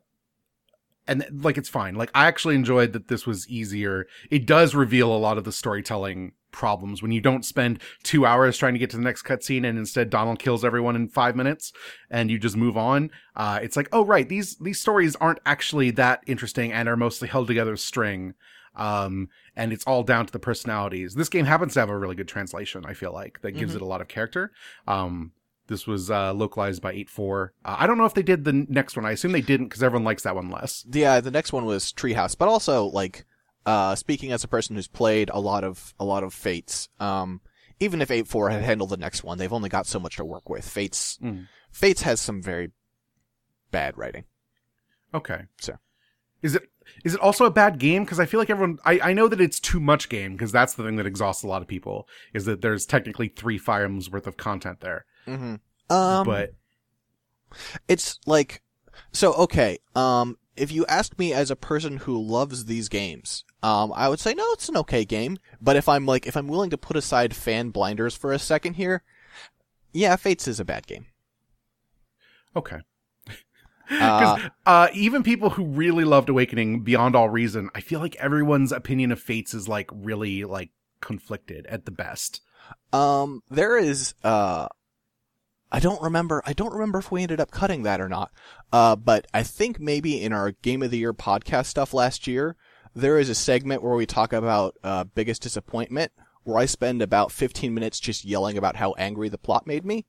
and 1.09 1.26
like 1.32 1.57
it's 1.59 1.68
fine. 1.68 1.94
Like 1.94 2.11
I 2.14 2.26
actually 2.26 2.54
enjoyed 2.54 2.92
that 2.92 3.09
this 3.09 3.26
was 3.26 3.48
easier. 3.48 4.07
It 4.30 4.46
does 4.46 4.74
reveal 4.74 5.14
a 5.14 5.18
lot 5.18 5.38
of 5.38 5.44
the 5.44 5.52
storytelling 5.52 6.32
problems 6.52 7.02
when 7.02 7.12
you 7.12 7.20
don't 7.20 7.44
spend 7.44 7.82
two 8.02 8.24
hours 8.24 8.57
trying 8.57 8.72
to 8.72 8.78
get 8.78 8.88
to 8.90 8.96
the 8.96 9.02
next 9.02 9.22
cutscene 9.24 9.66
and 9.68 9.78
instead 9.78 10.09
Donnel 10.09 10.36
kills 10.36 10.64
everyone 10.64 10.96
in 10.96 11.07
five 11.09 11.36
minutes 11.36 11.70
and 12.11 12.30
you 12.30 12.38
just 12.38 12.57
move 12.57 12.76
on. 12.78 13.11
Uh, 13.34 13.59
it's 13.62 13.76
like, 13.76 13.88
oh 13.92 14.04
right, 14.04 14.28
these 14.28 14.57
these 14.57 14.80
stories 14.80 15.14
aren't 15.16 15.40
actually 15.44 15.90
that 15.92 16.22
interesting 16.26 16.72
and 16.72 16.88
are 16.88 16.96
mostly 16.96 17.28
held 17.28 17.46
together 17.46 17.76
string. 17.76 18.34
Um, 18.74 19.28
and 19.54 19.72
it's 19.72 19.84
all 19.84 20.02
down 20.02 20.26
to 20.26 20.32
the 20.32 20.38
personalities. 20.38 21.14
This 21.14 21.30
game 21.30 21.46
happens 21.46 21.72
to 21.74 21.80
have 21.80 21.88
a 21.88 21.96
really 21.96 22.14
good 22.14 22.28
translation. 22.28 22.84
I 22.86 22.92
feel 22.92 23.12
like 23.12 23.40
that 23.40 23.52
gives 23.52 23.72
Mhm. 23.72 23.76
it 23.76 23.82
a 23.82 23.86
lot 23.86 24.02
of 24.02 24.09
character. 24.09 24.52
Um, 24.86 25.32
This 25.68 25.86
was 25.86 26.10
uh, 26.10 26.32
localized 26.32 26.80
by 26.82 26.94
8-4. 26.94 27.48
Uh, 27.64 27.76
I 27.78 27.86
don't 27.86 27.98
know 27.98 28.04
if 28.04 28.14
they 28.14 28.22
did 28.22 28.44
the 28.44 28.52
next 28.52 28.96
one. 28.96 29.04
I 29.04 29.12
assume 29.12 29.32
they 29.32 29.40
didn't 29.40 29.66
because 29.68 29.82
everyone 29.82 30.04
likes 30.04 30.22
that 30.22 30.36
one 30.36 30.50
less. 30.50 30.84
Yeah, 30.90 31.20
the 31.20 31.30
next 31.30 31.52
one 31.52 31.64
was 31.64 31.92
Treehouse, 31.92 32.38
but 32.38 32.48
also 32.48 32.84
like 32.86 33.24
uh, 33.64 33.94
speaking 33.96 34.30
as 34.32 34.44
a 34.44 34.48
person 34.48 34.76
who's 34.76 34.88
played 34.88 35.30
a 35.32 35.40
lot 35.40 35.64
of 35.64 35.94
a 35.98 36.04
lot 36.04 36.22
of 36.22 36.32
Fates. 36.32 36.88
Um, 37.00 37.40
even 37.80 38.00
if 38.00 38.08
8-4 38.08 38.52
had 38.52 38.62
handled 38.62 38.90
the 38.90 38.96
next 38.96 39.24
one, 39.24 39.38
they've 39.38 39.52
only 39.52 39.68
got 39.68 39.86
so 39.86 39.98
much 39.98 40.16
to 40.16 40.24
work 40.24 40.48
with. 40.48 40.66
Fates 40.66 41.18
Mm. 41.22 41.48
Fates 41.70 42.02
has 42.02 42.20
some 42.20 42.42
very 42.42 42.70
bad 43.70 43.98
writing. 43.98 44.24
Okay. 45.12 45.42
So. 45.60 45.76
Is 46.42 46.54
it 46.54 46.70
is 47.04 47.14
it 47.14 47.20
also 47.20 47.44
a 47.44 47.50
bad 47.50 47.78
game? 47.78 48.04
Because 48.04 48.20
I 48.20 48.26
feel 48.26 48.38
like 48.38 48.50
everyone 48.50 48.78
I, 48.84 49.00
I 49.02 49.12
know 49.12 49.26
that 49.28 49.40
it's 49.40 49.58
too 49.58 49.80
much 49.80 50.08
game 50.08 50.32
because 50.32 50.52
that's 50.52 50.74
the 50.74 50.84
thing 50.84 50.96
that 50.96 51.06
exhausts 51.06 51.42
a 51.42 51.48
lot 51.48 51.62
of 51.62 51.68
people 51.68 52.08
is 52.32 52.44
that 52.44 52.60
there's 52.62 52.86
technically 52.86 53.28
three 53.28 53.58
Fire 53.58 53.84
Emblems 53.84 54.10
worth 54.10 54.26
of 54.26 54.36
content 54.36 54.80
there. 54.80 55.04
Mm-hmm. 55.27 55.55
Um, 55.95 56.27
but 56.27 56.55
it's 57.89 58.18
like 58.27 58.62
so 59.12 59.33
okay 59.35 59.79
um 59.95 60.37
if 60.57 60.72
you 60.72 60.85
ask 60.87 61.18
me 61.18 61.33
as 61.33 61.51
a 61.51 61.57
person 61.57 61.99
who 61.99 62.20
loves 62.20 62.64
these 62.64 62.89
games 62.89 63.45
um 63.62 63.93
i 63.95 64.09
would 64.09 64.20
say 64.20 64.35
no 64.35 64.45
it's 64.53 64.68
an 64.68 64.77
okay 64.77 65.05
game 65.05 65.39
but 65.61 65.77
if 65.77 65.89
i'm 65.89 66.07
like 66.07 66.27
if 66.27 66.37
i'm 66.37 66.49
willing 66.49 66.70
to 66.70 66.79
put 66.79 66.97
aside 66.97 67.35
fan 67.35 67.70
blinders 67.70 68.16
for 68.16 68.33
a 68.33 68.39
second 68.39 68.74
here 68.74 69.03
yeah 69.93 70.16
fates 70.16 70.49
is 70.49 70.61
a 70.61 70.64
bad 70.64 70.87
game 70.87 71.07
okay. 72.55 72.79
uh, 73.91 74.49
uh, 74.66 74.89
even 74.93 75.22
people 75.22 75.51
who 75.51 75.64
really 75.64 76.05
loved 76.05 76.29
Awakening 76.29 76.81
beyond 76.81 77.14
all 77.14 77.29
reason, 77.29 77.70
I 77.72 77.81
feel 77.81 78.01
like 78.01 78.16
everyone's 78.16 78.72
opinion 78.72 79.12
of 79.12 79.20
Fates 79.20 79.55
is 79.55 79.68
like 79.68 79.89
really 79.93 80.43
like 80.43 80.70
conflicted 81.01 81.66
at 81.66 81.85
the 81.85 81.93
best. 81.93 82.41
um 82.93 83.43
there 83.49 83.77
is 83.79 84.14
uh 84.24 84.66
I 85.72 85.80
don't 85.80 86.00
remember. 86.00 86.42
I 86.46 86.52
don't 86.52 86.72
remember 86.72 86.98
if 86.98 87.10
we 87.10 87.22
ended 87.22 87.40
up 87.40 87.50
cutting 87.50 87.82
that 87.82 88.00
or 88.00 88.08
not. 88.08 88.30
Uh, 88.72 88.96
but 88.96 89.26
I 89.34 89.42
think 89.42 89.80
maybe 89.80 90.22
in 90.22 90.32
our 90.32 90.52
Game 90.52 90.82
of 90.82 90.90
the 90.90 90.98
Year 90.98 91.12
podcast 91.12 91.66
stuff 91.66 91.92
last 91.92 92.26
year, 92.26 92.56
there 92.94 93.18
is 93.18 93.28
a 93.28 93.34
segment 93.34 93.82
where 93.82 93.94
we 93.94 94.06
talk 94.06 94.32
about 94.32 94.76
uh, 94.84 95.04
biggest 95.04 95.42
disappointment, 95.42 96.12
where 96.44 96.58
I 96.58 96.66
spend 96.66 97.02
about 97.02 97.32
15 97.32 97.74
minutes 97.74 97.98
just 98.00 98.24
yelling 98.24 98.56
about 98.56 98.76
how 98.76 98.92
angry 98.92 99.28
the 99.28 99.38
plot 99.38 99.66
made 99.66 99.84
me. 99.84 100.06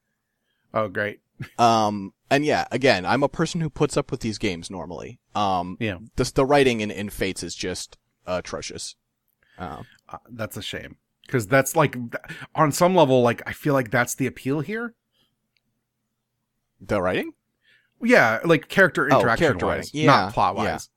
Oh, 0.73 0.87
great. 0.87 1.19
Um, 1.59 2.13
and 2.31 2.43
yeah, 2.45 2.65
again, 2.71 3.05
I'm 3.05 3.21
a 3.21 3.29
person 3.29 3.61
who 3.61 3.69
puts 3.69 3.95
up 3.95 4.09
with 4.09 4.21
these 4.21 4.39
games 4.39 4.71
normally. 4.71 5.19
Um, 5.35 5.77
Yeah. 5.79 5.99
the 6.15 6.31
the 6.33 6.45
writing 6.47 6.81
in, 6.81 6.89
in 6.89 7.09
Fates 7.11 7.43
is 7.43 7.53
just 7.53 7.95
atrocious. 8.25 8.95
Um, 9.59 9.85
Uh, 10.09 10.17
that's 10.31 10.57
a 10.57 10.63
shame 10.63 10.97
because 11.27 11.45
that's 11.47 11.75
like 11.75 11.95
on 12.55 12.71
some 12.71 12.95
level, 12.95 13.21
like 13.21 13.43
I 13.45 13.53
feel 13.53 13.75
like 13.75 13.91
that's 13.91 14.15
the 14.15 14.25
appeal 14.25 14.61
here. 14.61 14.95
The 16.80 17.01
writing? 17.01 17.34
Yeah, 18.01 18.39
like 18.43 18.67
character 18.69 19.09
Oh, 19.11 19.19
interaction 19.19 19.45
character 19.45 19.65
wise. 19.65 19.93
Yeah, 19.93 20.05
not 20.07 20.34
plot 20.34 20.55
wise. 20.55 20.89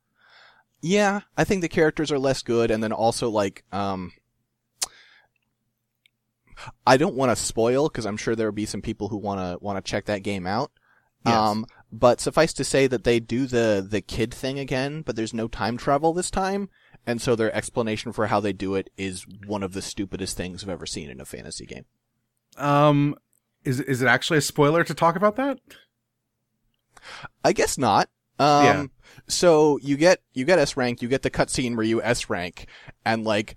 Yeah, 0.83 1.21
I 1.37 1.45
think 1.45 1.61
the 1.61 1.69
characters 1.69 2.11
are 2.11 2.19
less 2.19 2.43
good, 2.43 2.71
and 2.71 2.83
then 2.83 2.93
also 2.93 3.29
like, 3.29 3.65
um, 3.73 4.13
I 6.87 6.97
don't 6.97 7.15
want 7.15 7.31
to 7.31 7.37
spoil 7.43 7.89
because 7.89 8.07
I'm 8.07 8.17
sure 8.17 8.35
there 8.37 8.47
will 8.47 8.53
be 8.53 8.67
some 8.67 8.83
people 8.83 9.09
who 9.09 9.17
want 9.17 9.41
to 9.41 9.63
want 9.65 9.83
to 9.83 9.89
check 9.91 10.07
that 10.07 10.23
game 10.23 10.47
out. 10.47 10.71
Yes. 11.25 11.35
Um, 11.35 11.67
but 11.93 12.21
suffice 12.21 12.53
to 12.55 12.65
say 12.65 12.87
that 12.87 13.05
they 13.05 13.21
do 13.21 13.47
the 13.47 13.87
the 13.87 14.01
kid 14.01 14.33
thing 14.33 14.59
again, 14.59 15.03
but 15.03 15.17
there's 15.17 15.35
no 15.35 15.49
time 15.49 15.77
travel 15.77 16.13
this 16.13 16.31
time, 16.31 16.69
and 17.07 17.21
so 17.21 17.35
their 17.35 17.55
explanation 17.55 18.13
for 18.13 18.29
how 18.29 18.41
they 18.41 18.53
do 18.53 18.75
it 18.75 18.91
is 18.97 19.27
one 19.47 19.63
of 19.63 19.73
the 19.73 19.83
stupidest 19.83 20.37
things 20.37 20.63
I've 20.63 20.71
ever 20.71 20.87
seen 20.87 21.11
in 21.11 21.21
a 21.21 21.25
fantasy 21.27 21.67
game. 21.67 21.85
Um, 22.57 23.17
is 23.65 23.81
is 23.81 24.03
it 24.03 24.07
actually 24.09 24.39
a 24.39 24.43
spoiler 24.43 24.85
to 24.85 24.95
talk 24.95 25.17
about 25.17 25.37
that? 25.37 25.59
I 27.45 27.53
guess 27.53 27.79
not. 27.79 28.09
Um, 28.39 28.65
Yeah. 28.65 28.87
so 29.29 29.79
you 29.83 29.97
get, 29.97 30.21
you 30.33 30.45
get 30.45 30.59
S 30.59 30.77
rank, 30.77 31.03
you 31.03 31.09
get 31.09 31.23
the 31.23 31.31
cutscene 31.31 31.77
where 31.77 31.85
you 31.85 32.03
S 32.03 32.31
rank, 32.31 32.67
and 33.05 33.25
like, 33.25 33.57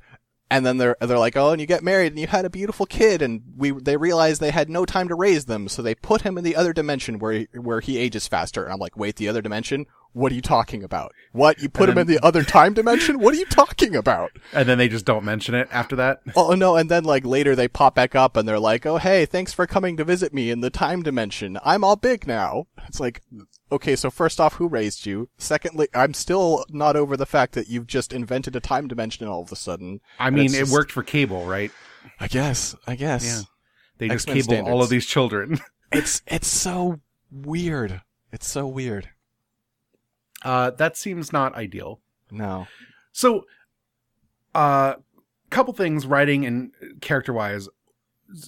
and 0.54 0.66
then 0.66 0.78
they're, 0.78 0.96
they're 1.02 1.18
like, 1.18 1.36
oh, 1.36 1.52
and 1.52 1.60
you 1.60 1.66
get 1.66 1.84
married 1.84 2.12
and 2.12 2.20
you 2.20 2.28
had 2.28 2.46
a 2.46 2.50
beautiful 2.50 2.86
kid, 2.86 3.22
and 3.22 3.42
we, 3.58 3.72
they 3.72 3.98
realize 3.98 4.38
they 4.40 4.52
had 4.52 4.70
no 4.70 4.86
time 4.86 5.08
to 5.08 5.16
raise 5.16 5.46
them, 5.46 5.68
so 5.68 5.82
they 5.82 5.96
put 5.96 6.22
him 6.22 6.38
in 6.38 6.44
the 6.44 6.56
other 6.56 6.74
dimension 6.74 7.18
where 7.18 7.34
he, 7.34 7.48
where 7.54 7.80
he 7.80 7.98
ages 7.98 8.28
faster. 8.28 8.64
And 8.64 8.72
I'm 8.72 8.80
like, 8.80 8.96
wait, 8.96 9.16
the 9.16 9.28
other 9.28 9.42
dimension? 9.42 9.88
What 10.14 10.32
are 10.32 10.36
you 10.36 10.42
talking 10.42 10.84
about? 10.84 11.12
What? 11.32 11.60
You 11.60 11.70
put 11.70 11.90
And 11.90 11.98
him 11.98 12.02
in 12.02 12.08
the 12.08 12.24
other 12.24 12.44
time 12.44 12.76
dimension? 12.76 13.20
What 13.20 13.34
are 13.34 13.38
you 13.38 13.46
talking 13.46 13.96
about? 13.96 14.32
And 14.54 14.70
then 14.70 14.78
they 14.78 14.88
just 14.88 15.06
don't 15.06 15.26
mention 15.26 15.56
it 15.56 15.68
after 15.72 15.96
that. 15.96 16.22
Oh 16.36 16.52
no, 16.54 16.76
and 16.76 16.88
then 16.88 17.04
like 17.04 17.26
later 17.26 17.56
they 17.56 17.68
pop 17.68 17.96
back 17.96 18.14
up 18.14 18.38
and 18.38 18.48
they're 18.48 18.60
like, 18.60 18.86
"Oh 18.86 18.98
hey, 18.98 19.26
thanks 19.26 19.54
for 19.54 19.66
coming 19.66 19.98
to 19.98 20.04
visit 20.04 20.32
me 20.32 20.52
in 20.52 20.62
the 20.62 20.70
time 20.70 21.02
dimension. 21.02 21.58
I'm 21.66 21.84
all 21.84 21.96
big 21.96 22.28
now." 22.28 22.68
It's 22.88 23.00
like, 23.00 23.24
okay, 23.72 23.96
so 23.96 24.10
first 24.10 24.40
off, 24.40 24.56
who 24.56 24.68
raised 24.68 25.06
you? 25.06 25.30
Secondly, 25.38 25.88
I'm 25.94 26.14
still 26.14 26.66
not 26.70 26.96
over 26.96 27.18
the 27.18 27.26
fact 27.26 27.54
that 27.54 27.68
you've 27.68 27.88
just 27.88 28.14
invented 28.14 28.56
a 28.56 28.60
time 28.60 28.88
dimension 28.88 29.28
all 29.28 29.42
of 29.42 29.52
a 29.52 29.56
sudden. 29.56 30.02
I 30.20 30.30
mean, 30.30 30.54
it 30.54 30.60
just- 30.60 30.74
worked 30.74 30.92
for 30.92 31.04
cable, 31.04 31.46
right? 31.46 31.72
I 32.20 32.28
guess. 32.28 32.76
I 32.86 32.96
guess. 32.96 33.26
Yeah. 33.26 33.42
They 33.98 34.08
just 34.10 34.28
X-Men 34.28 34.44
cable 34.64 34.72
all 34.72 34.82
of 34.84 34.90
these 34.90 35.06
children. 35.06 35.60
It's 35.96 36.24
it's 36.26 36.48
so 36.48 37.02
weird. 37.30 38.02
It's 38.32 38.48
so 38.48 38.66
weird. 38.66 39.10
Uh, 40.44 40.72
that 40.72 40.98
seems 40.98 41.32
not 41.32 41.54
ideal. 41.56 42.00
No. 42.32 42.66
So, 43.12 43.46
uh, 44.56 44.96
couple 45.52 45.72
things 45.74 46.08
writing 46.08 46.48
and 46.48 46.72
character 47.00 47.32
wise. 47.32 47.70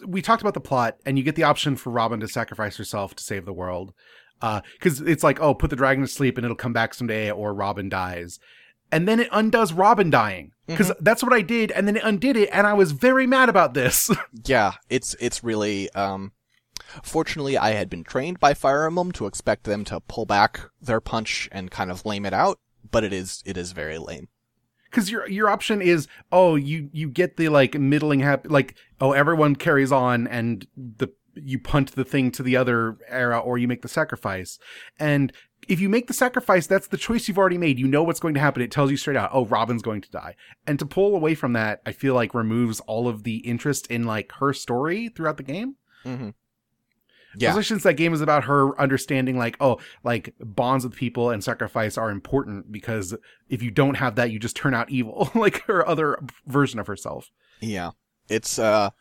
We 0.03 0.23
talked 0.23 0.41
about 0.41 0.55
the 0.55 0.59
plot, 0.59 0.97
and 1.05 1.19
you 1.19 1.23
get 1.23 1.35
the 1.35 1.43
option 1.43 1.75
for 1.75 1.91
Robin 1.91 2.19
to 2.21 2.27
sacrifice 2.27 2.77
herself 2.77 3.15
to 3.15 3.23
save 3.23 3.45
the 3.45 3.53
world. 3.53 3.93
Because 4.39 5.01
it's 5.01 5.23
like, 5.23 5.39
oh, 5.39 5.53
put 5.53 5.69
the 5.69 5.75
dragon 5.75 6.03
to 6.03 6.07
sleep 6.07 6.37
and 6.37 6.45
it'll 6.45 6.55
come 6.55 6.73
back 6.73 6.93
someday, 6.93 7.31
or 7.31 7.53
Robin 7.53 7.89
dies. 7.89 8.39
And 8.91 9.07
then 9.07 9.19
it 9.19 9.29
undoes 9.31 9.73
Robin 9.73 10.09
dying. 10.09 10.51
Because 10.67 10.91
that's 10.99 11.21
what 11.23 11.33
I 11.33 11.41
did, 11.41 11.71
and 11.71 11.87
then 11.87 11.95
it 11.97 12.03
undid 12.03 12.35
it, 12.37 12.49
and 12.51 12.65
I 12.65 12.73
was 12.73 12.91
very 12.91 13.27
mad 13.27 13.49
about 13.49 13.73
this. 13.75 14.09
Yeah, 14.45 14.73
it's 14.89 15.15
it's 15.19 15.43
really 15.43 15.91
um 15.91 16.31
fortunately 17.03 17.57
I 17.57 17.71
had 17.71 17.89
been 17.89 18.03
trained 18.03 18.39
by 18.39 18.53
Fire 18.53 18.85
Emblem 18.85 19.11
to 19.13 19.27
expect 19.27 19.63
them 19.65 19.83
to 19.85 19.99
pull 20.01 20.25
back 20.25 20.61
their 20.81 21.01
punch 21.01 21.47
and 21.51 21.69
kind 21.71 21.91
of 21.91 22.05
lame 22.05 22.25
it 22.25 22.33
out, 22.33 22.59
but 22.89 23.03
it 23.03 23.13
is 23.13 23.43
it 23.45 23.57
is 23.57 23.71
very 23.73 23.97
lame. 23.97 24.27
because 24.89 25.11
your 25.11 25.27
your 25.29 25.49
option 25.49 25.81
is 25.81 26.07
oh 26.31 26.55
you 26.55 26.89
you 26.93 27.09
get 27.09 27.37
the 27.37 27.49
like 27.49 27.75
middling 27.75 28.21
happy 28.21 28.49
like 28.49 28.75
oh 29.01 29.11
everyone 29.11 29.55
carries 29.55 29.91
on 29.91 30.25
and 30.27 30.67
the 30.75 31.09
you 31.35 31.59
punt 31.59 31.91
the 31.95 32.05
thing 32.05 32.31
to 32.31 32.41
the 32.43 32.55
other 32.55 32.97
era 33.07 33.37
or 33.39 33.57
you 33.57 33.67
make 33.67 33.81
the 33.81 33.87
sacrifice 33.87 34.57
and 34.99 35.31
if 35.67 35.79
you 35.79 35.89
make 35.89 36.07
the 36.07 36.13
sacrifice 36.13 36.67
that's 36.67 36.87
the 36.87 36.97
choice 36.97 37.27
you've 37.27 37.37
already 37.37 37.57
made 37.57 37.77
you 37.79 37.87
know 37.87 38.03
what's 38.03 38.19
going 38.19 38.33
to 38.33 38.39
happen 38.39 38.61
it 38.61 38.71
tells 38.71 38.89
you 38.91 38.97
straight 38.97 39.17
out 39.17 39.29
oh 39.33 39.45
robin's 39.45 39.81
going 39.81 39.99
to 40.01 40.09
die 40.11 40.35
and 40.67 40.79
to 40.79 40.85
pull 40.85 41.15
away 41.15 41.35
from 41.35 41.53
that 41.53 41.81
i 41.85 41.91
feel 41.91 42.13
like 42.13 42.33
removes 42.33 42.79
all 42.81 43.07
of 43.07 43.23
the 43.23 43.37
interest 43.37 43.87
in 43.87 44.03
like 44.03 44.31
her 44.33 44.53
story 44.53 45.09
throughout 45.09 45.37
the 45.37 45.43
game 45.43 45.75
Mm-hmm. 46.05 46.29
Yeah. 47.37 47.49
especially 47.49 47.63
since 47.75 47.83
that 47.83 47.95
game 47.95 48.13
is 48.13 48.21
about 48.21 48.45
her 48.45 48.79
understanding 48.79 49.37
like 49.37 49.57
oh 49.59 49.79
like 50.05 50.33
bonds 50.39 50.85
with 50.85 50.95
people 50.95 51.31
and 51.31 51.43
sacrifice 51.43 51.97
are 51.97 52.09
important 52.09 52.71
because 52.71 53.13
if 53.49 53.61
you 53.61 53.71
don't 53.71 53.95
have 53.95 54.15
that 54.15 54.31
you 54.31 54.39
just 54.39 54.55
turn 54.55 54.73
out 54.73 54.89
evil 54.89 55.29
like 55.35 55.63
her 55.63 55.85
other 55.85 56.17
version 56.45 56.79
of 56.79 56.87
herself 56.87 57.31
Yeah. 57.59 57.91
It's 58.29 58.57
uh 58.57 58.91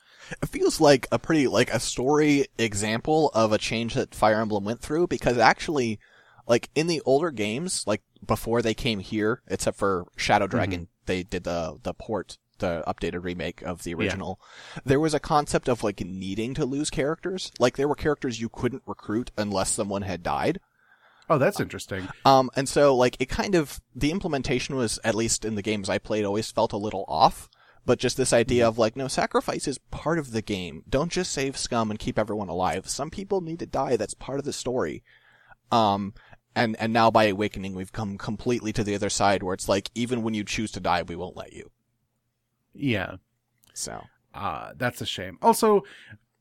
it 0.42 0.48
feels 0.48 0.80
like 0.80 1.06
a 1.12 1.18
pretty 1.18 1.46
like 1.48 1.72
a 1.72 1.80
story 1.80 2.46
example 2.58 3.30
of 3.34 3.52
a 3.52 3.58
change 3.58 3.94
that 3.94 4.14
Fire 4.14 4.40
Emblem 4.40 4.64
went 4.64 4.80
through 4.80 5.06
because 5.08 5.38
actually 5.38 5.98
like 6.46 6.68
in 6.74 6.86
the 6.86 7.00
older 7.06 7.30
games, 7.30 7.84
like 7.86 8.02
before 8.26 8.62
they 8.62 8.74
came 8.74 9.00
here, 9.00 9.42
except 9.48 9.78
for 9.78 10.06
Shadow 10.16 10.46
Dragon, 10.46 10.88
they 11.06 11.22
did 11.22 11.44
the 11.44 11.78
the 11.82 11.94
port, 11.94 12.38
the 12.58 12.82
updated 12.86 13.22
remake 13.24 13.62
of 13.62 13.82
the 13.82 13.94
original. 13.94 14.38
There 14.84 15.00
was 15.00 15.14
a 15.14 15.20
concept 15.20 15.68
of 15.68 15.82
like 15.82 16.00
needing 16.00 16.54
to 16.54 16.64
lose 16.66 16.90
characters. 16.90 17.50
Like 17.58 17.76
there 17.76 17.88
were 17.88 17.94
characters 17.94 18.40
you 18.40 18.48
couldn't 18.48 18.82
recruit 18.86 19.30
unless 19.36 19.70
someone 19.70 20.02
had 20.02 20.22
died. 20.22 20.60
oh 21.30 21.38
that's 21.38 21.60
interesting 21.60 22.06
Um, 22.26 22.50
and 22.54 22.68
so 22.68 22.94
like 22.94 23.16
it 23.18 23.30
kind 23.30 23.54
of 23.54 23.80
the 23.96 24.10
implementation 24.10 24.76
was 24.76 24.98
at 25.02 25.14
least 25.14 25.44
in 25.46 25.54
the 25.54 25.62
games 25.62 25.88
I 25.88 25.96
played 25.98 26.24
always 26.26 26.50
felt 26.50 26.72
a 26.74 26.76
little 26.78 27.04
off. 27.08 27.48
But 27.86 27.98
just 27.98 28.16
this 28.16 28.32
idea 28.32 28.66
of 28.66 28.78
like, 28.78 28.96
no, 28.96 29.08
sacrifice 29.08 29.68
is 29.68 29.78
part 29.78 30.18
of 30.18 30.32
the 30.32 30.40
game. 30.42 30.82
Don't 30.88 31.12
just 31.12 31.32
save 31.32 31.56
scum 31.58 31.90
and 31.90 31.98
keep 31.98 32.18
everyone 32.18 32.48
alive. 32.48 32.88
Some 32.88 33.10
people 33.10 33.40
need 33.40 33.58
to 33.58 33.66
die. 33.66 33.96
That's 33.96 34.14
part 34.14 34.38
of 34.38 34.44
the 34.44 34.52
story. 34.52 35.02
Um, 35.70 36.14
and 36.56 36.76
and 36.78 36.92
now 36.92 37.10
by 37.10 37.24
awakening, 37.24 37.74
we've 37.74 37.92
come 37.92 38.16
completely 38.16 38.72
to 38.74 38.84
the 38.84 38.94
other 38.94 39.10
side 39.10 39.42
where 39.42 39.54
it's 39.54 39.68
like, 39.68 39.90
even 39.94 40.22
when 40.22 40.34
you 40.34 40.44
choose 40.44 40.70
to 40.72 40.80
die, 40.80 41.02
we 41.02 41.16
won't 41.16 41.36
let 41.36 41.52
you. 41.52 41.70
yeah 42.74 43.16
So 43.74 44.02
uh 44.34 44.72
that's 44.76 45.00
a 45.00 45.06
shame 45.06 45.38
also 45.42 45.82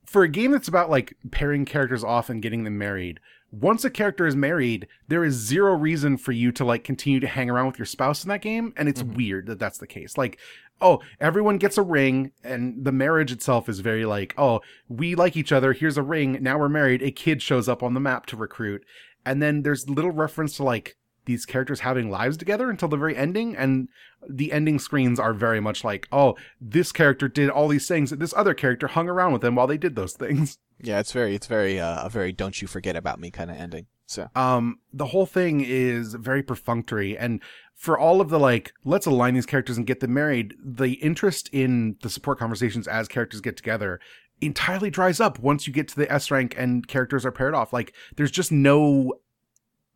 for 0.05 0.23
a 0.23 0.27
game 0.27 0.51
that's 0.51 0.67
about 0.67 0.89
like 0.89 1.15
pairing 1.31 1.63
characters 1.65 2.03
off 2.03 2.29
and 2.29 2.41
getting 2.41 2.63
them 2.63 2.77
married 2.77 3.19
once 3.51 3.85
a 3.85 3.89
character 3.91 4.25
is 4.25 4.35
married, 4.35 4.87
there 5.09 5.23
is 5.23 5.35
zero 5.35 5.75
reason 5.75 6.17
for 6.17 6.31
you 6.31 6.51
to 6.51 6.65
like 6.65 6.83
continue 6.83 7.19
to 7.19 7.27
hang 7.27 7.51
around 7.51 7.67
with 7.67 7.77
your 7.77 7.85
spouse 7.85 8.23
in 8.23 8.29
that 8.29 8.41
game, 8.41 8.73
and 8.75 8.89
it's 8.89 9.03
Mhm. 9.03 9.15
weird 9.15 9.45
that 9.45 9.59
that's 9.59 9.77
the 9.77 9.85
case. 9.85 10.17
Like, 10.17 10.39
oh, 10.81 11.01
everyone 11.19 11.57
gets 11.57 11.77
a 11.77 11.81
ring, 11.81 12.31
and 12.43 12.83
the 12.83 12.91
marriage 12.91 13.31
itself 13.31 13.69
is 13.69 13.79
very 13.79 14.05
like, 14.05 14.33
oh, 14.37 14.61
we 14.89 15.15
like 15.15 15.37
each 15.37 15.51
other. 15.51 15.73
Here's 15.73 15.97
a 15.97 16.03
ring. 16.03 16.37
Now 16.41 16.59
we're 16.59 16.69
married. 16.69 17.01
A 17.01 17.11
kid 17.11 17.41
shows 17.41 17.69
up 17.69 17.81
on 17.81 17.93
the 17.93 17.99
map 17.99 18.25
to 18.27 18.37
recruit, 18.37 18.83
and 19.25 19.41
then 19.41 19.63
there's 19.63 19.89
little 19.89 20.11
reference 20.11 20.57
to 20.57 20.63
like 20.63 20.97
these 21.25 21.45
characters 21.45 21.79
having 21.79 22.09
lives 22.09 22.35
together 22.35 22.69
until 22.69 22.89
the 22.89 22.97
very 22.97 23.15
ending, 23.15 23.55
and 23.55 23.87
the 24.29 24.51
ending 24.51 24.79
screens 24.79 25.19
are 25.19 25.33
very 25.33 25.59
much 25.59 25.83
like, 25.83 26.07
oh, 26.11 26.35
this 26.59 26.91
character 26.91 27.27
did 27.27 27.49
all 27.49 27.67
these 27.67 27.87
things, 27.87 28.09
this 28.11 28.33
other 28.35 28.53
character 28.53 28.87
hung 28.87 29.07
around 29.07 29.31
with 29.31 29.41
them 29.41 29.55
while 29.55 29.67
they 29.67 29.77
did 29.77 29.95
those 29.95 30.13
things. 30.13 30.57
Yeah, 30.81 30.99
it's 30.99 31.13
very, 31.13 31.33
it's 31.33 31.47
very, 31.47 31.79
uh, 31.79 32.05
a 32.05 32.09
very 32.09 32.33
don't 32.33 32.61
you 32.61 32.67
forget 32.67 32.97
about 32.97 33.19
me 33.19 33.31
kind 33.31 33.49
of 33.49 33.55
ending. 33.55 33.87
So, 34.05 34.29
um 34.35 34.79
the 34.91 35.07
whole 35.07 35.25
thing 35.25 35.61
is 35.61 36.13
very 36.15 36.43
perfunctory 36.43 37.17
and 37.17 37.41
for 37.75 37.97
all 37.97 38.21
of 38.21 38.29
the 38.29 38.39
like 38.39 38.73
let's 38.83 39.05
align 39.05 39.33
these 39.33 39.45
characters 39.45 39.77
and 39.77 39.87
get 39.87 39.99
them 39.99 40.13
married 40.13 40.53
the 40.63 40.93
interest 40.93 41.49
in 41.51 41.97
the 42.01 42.09
support 42.09 42.39
conversations 42.39 42.87
as 42.87 43.07
characters 43.07 43.41
get 43.41 43.57
together 43.57 43.99
entirely 44.41 44.89
dries 44.89 45.19
up 45.19 45.39
once 45.39 45.67
you 45.67 45.73
get 45.73 45.87
to 45.87 45.95
the 45.95 46.11
s 46.11 46.29
rank 46.29 46.53
and 46.57 46.87
characters 46.87 47.25
are 47.25 47.31
paired 47.31 47.53
off. 47.53 47.73
Like 47.73 47.93
there's 48.15 48.31
just 48.31 48.51
no 48.51 49.13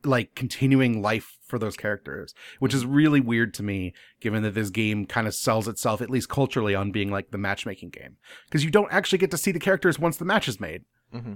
like 0.03 0.35
continuing 0.35 1.01
life 1.01 1.37
for 1.45 1.57
those 1.57 1.75
characters 1.75 2.33
which 2.59 2.73
is 2.73 2.85
really 2.85 3.19
weird 3.19 3.53
to 3.53 3.63
me 3.63 3.93
given 4.19 4.43
that 4.43 4.53
this 4.53 4.69
game 4.69 5.05
kind 5.05 5.27
of 5.27 5.33
sells 5.33 5.67
itself 5.67 6.01
at 6.01 6.09
least 6.09 6.29
culturally 6.29 6.75
on 6.75 6.91
being 6.91 7.11
like 7.11 7.31
the 7.31 7.37
matchmaking 7.37 7.89
game. 7.89 8.17
Because 8.45 8.63
you 8.63 8.71
don't 8.71 8.91
actually 8.91 9.17
get 9.17 9.31
to 9.31 9.37
see 9.37 9.51
the 9.51 9.59
characters 9.59 9.99
once 9.99 10.17
the 10.17 10.25
match 10.25 10.47
is 10.47 10.59
made. 10.59 10.83
Hmm 11.11 11.35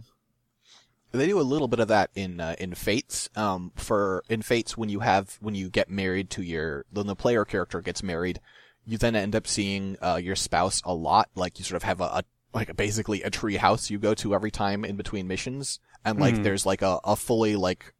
They 1.11 1.27
do 1.27 1.39
a 1.39 1.41
little 1.41 1.67
bit 1.67 1.79
of 1.81 1.89
that 1.89 2.09
in 2.15 2.39
uh, 2.39 2.55
in 2.57 2.73
Fates. 2.73 3.29
Um, 3.35 3.71
for 3.75 4.23
in 4.29 4.41
Fates, 4.41 4.77
when 4.77 4.89
you 4.89 5.01
have 5.01 5.37
when 5.41 5.55
you 5.55 5.69
get 5.69 5.89
married 5.89 6.29
to 6.31 6.41
your 6.41 6.85
when 6.91 7.07
the 7.07 7.15
player 7.15 7.43
character 7.45 7.81
gets 7.81 8.01
married, 8.01 8.39
you 8.85 8.97
then 8.97 9.15
end 9.15 9.35
up 9.35 9.45
seeing 9.47 9.97
uh, 10.01 10.15
your 10.23 10.35
spouse 10.37 10.81
a 10.85 10.93
lot. 10.93 11.29
Like 11.35 11.59
you 11.59 11.65
sort 11.65 11.77
of 11.77 11.83
have 11.83 11.99
a, 11.99 12.05
a 12.05 12.23
like 12.53 12.69
a, 12.69 12.73
basically 12.73 13.23
a 13.23 13.29
tree 13.29 13.57
house 13.57 13.89
you 13.89 13.97
go 13.99 14.13
to 14.15 14.33
every 14.33 14.51
time 14.51 14.85
in 14.85 14.95
between 14.95 15.27
missions, 15.27 15.79
and 16.05 16.17
like 16.19 16.35
Mhm. 16.35 16.43
there's 16.43 16.65
like 16.65 16.81
a, 16.81 16.99
a 17.03 17.15
fully 17.17 17.55
like 17.57 17.93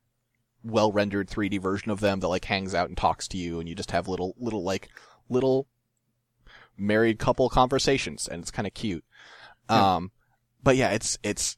well 0.64 0.92
rendered 0.92 1.28
3D 1.30 1.60
version 1.62 1.92
of 1.92 2.00
them 2.02 2.20
that 2.22 2.28
like 2.30 2.46
hangs 2.46 2.74
out 2.76 2.88
and 2.88 2.98
talks 2.98 3.28
to 3.30 3.38
you, 3.38 3.60
and 3.60 3.68
you 3.68 3.76
just 3.76 3.92
have 3.92 4.08
little 4.08 4.36
little 4.40 4.64
like 4.64 4.88
little 5.28 5.68
married 6.78 7.20
couple 7.20 7.50
conversations, 7.50 8.28
and 8.28 8.42
it's 8.42 8.52
kind 8.52 8.68
of 8.68 8.74
cute. 8.74 9.04
Yeah. 9.70 9.96
Um, 9.96 10.12
but 10.64 10.76
yeah, 10.76 10.92
it's 10.92 11.18
it's 11.24 11.58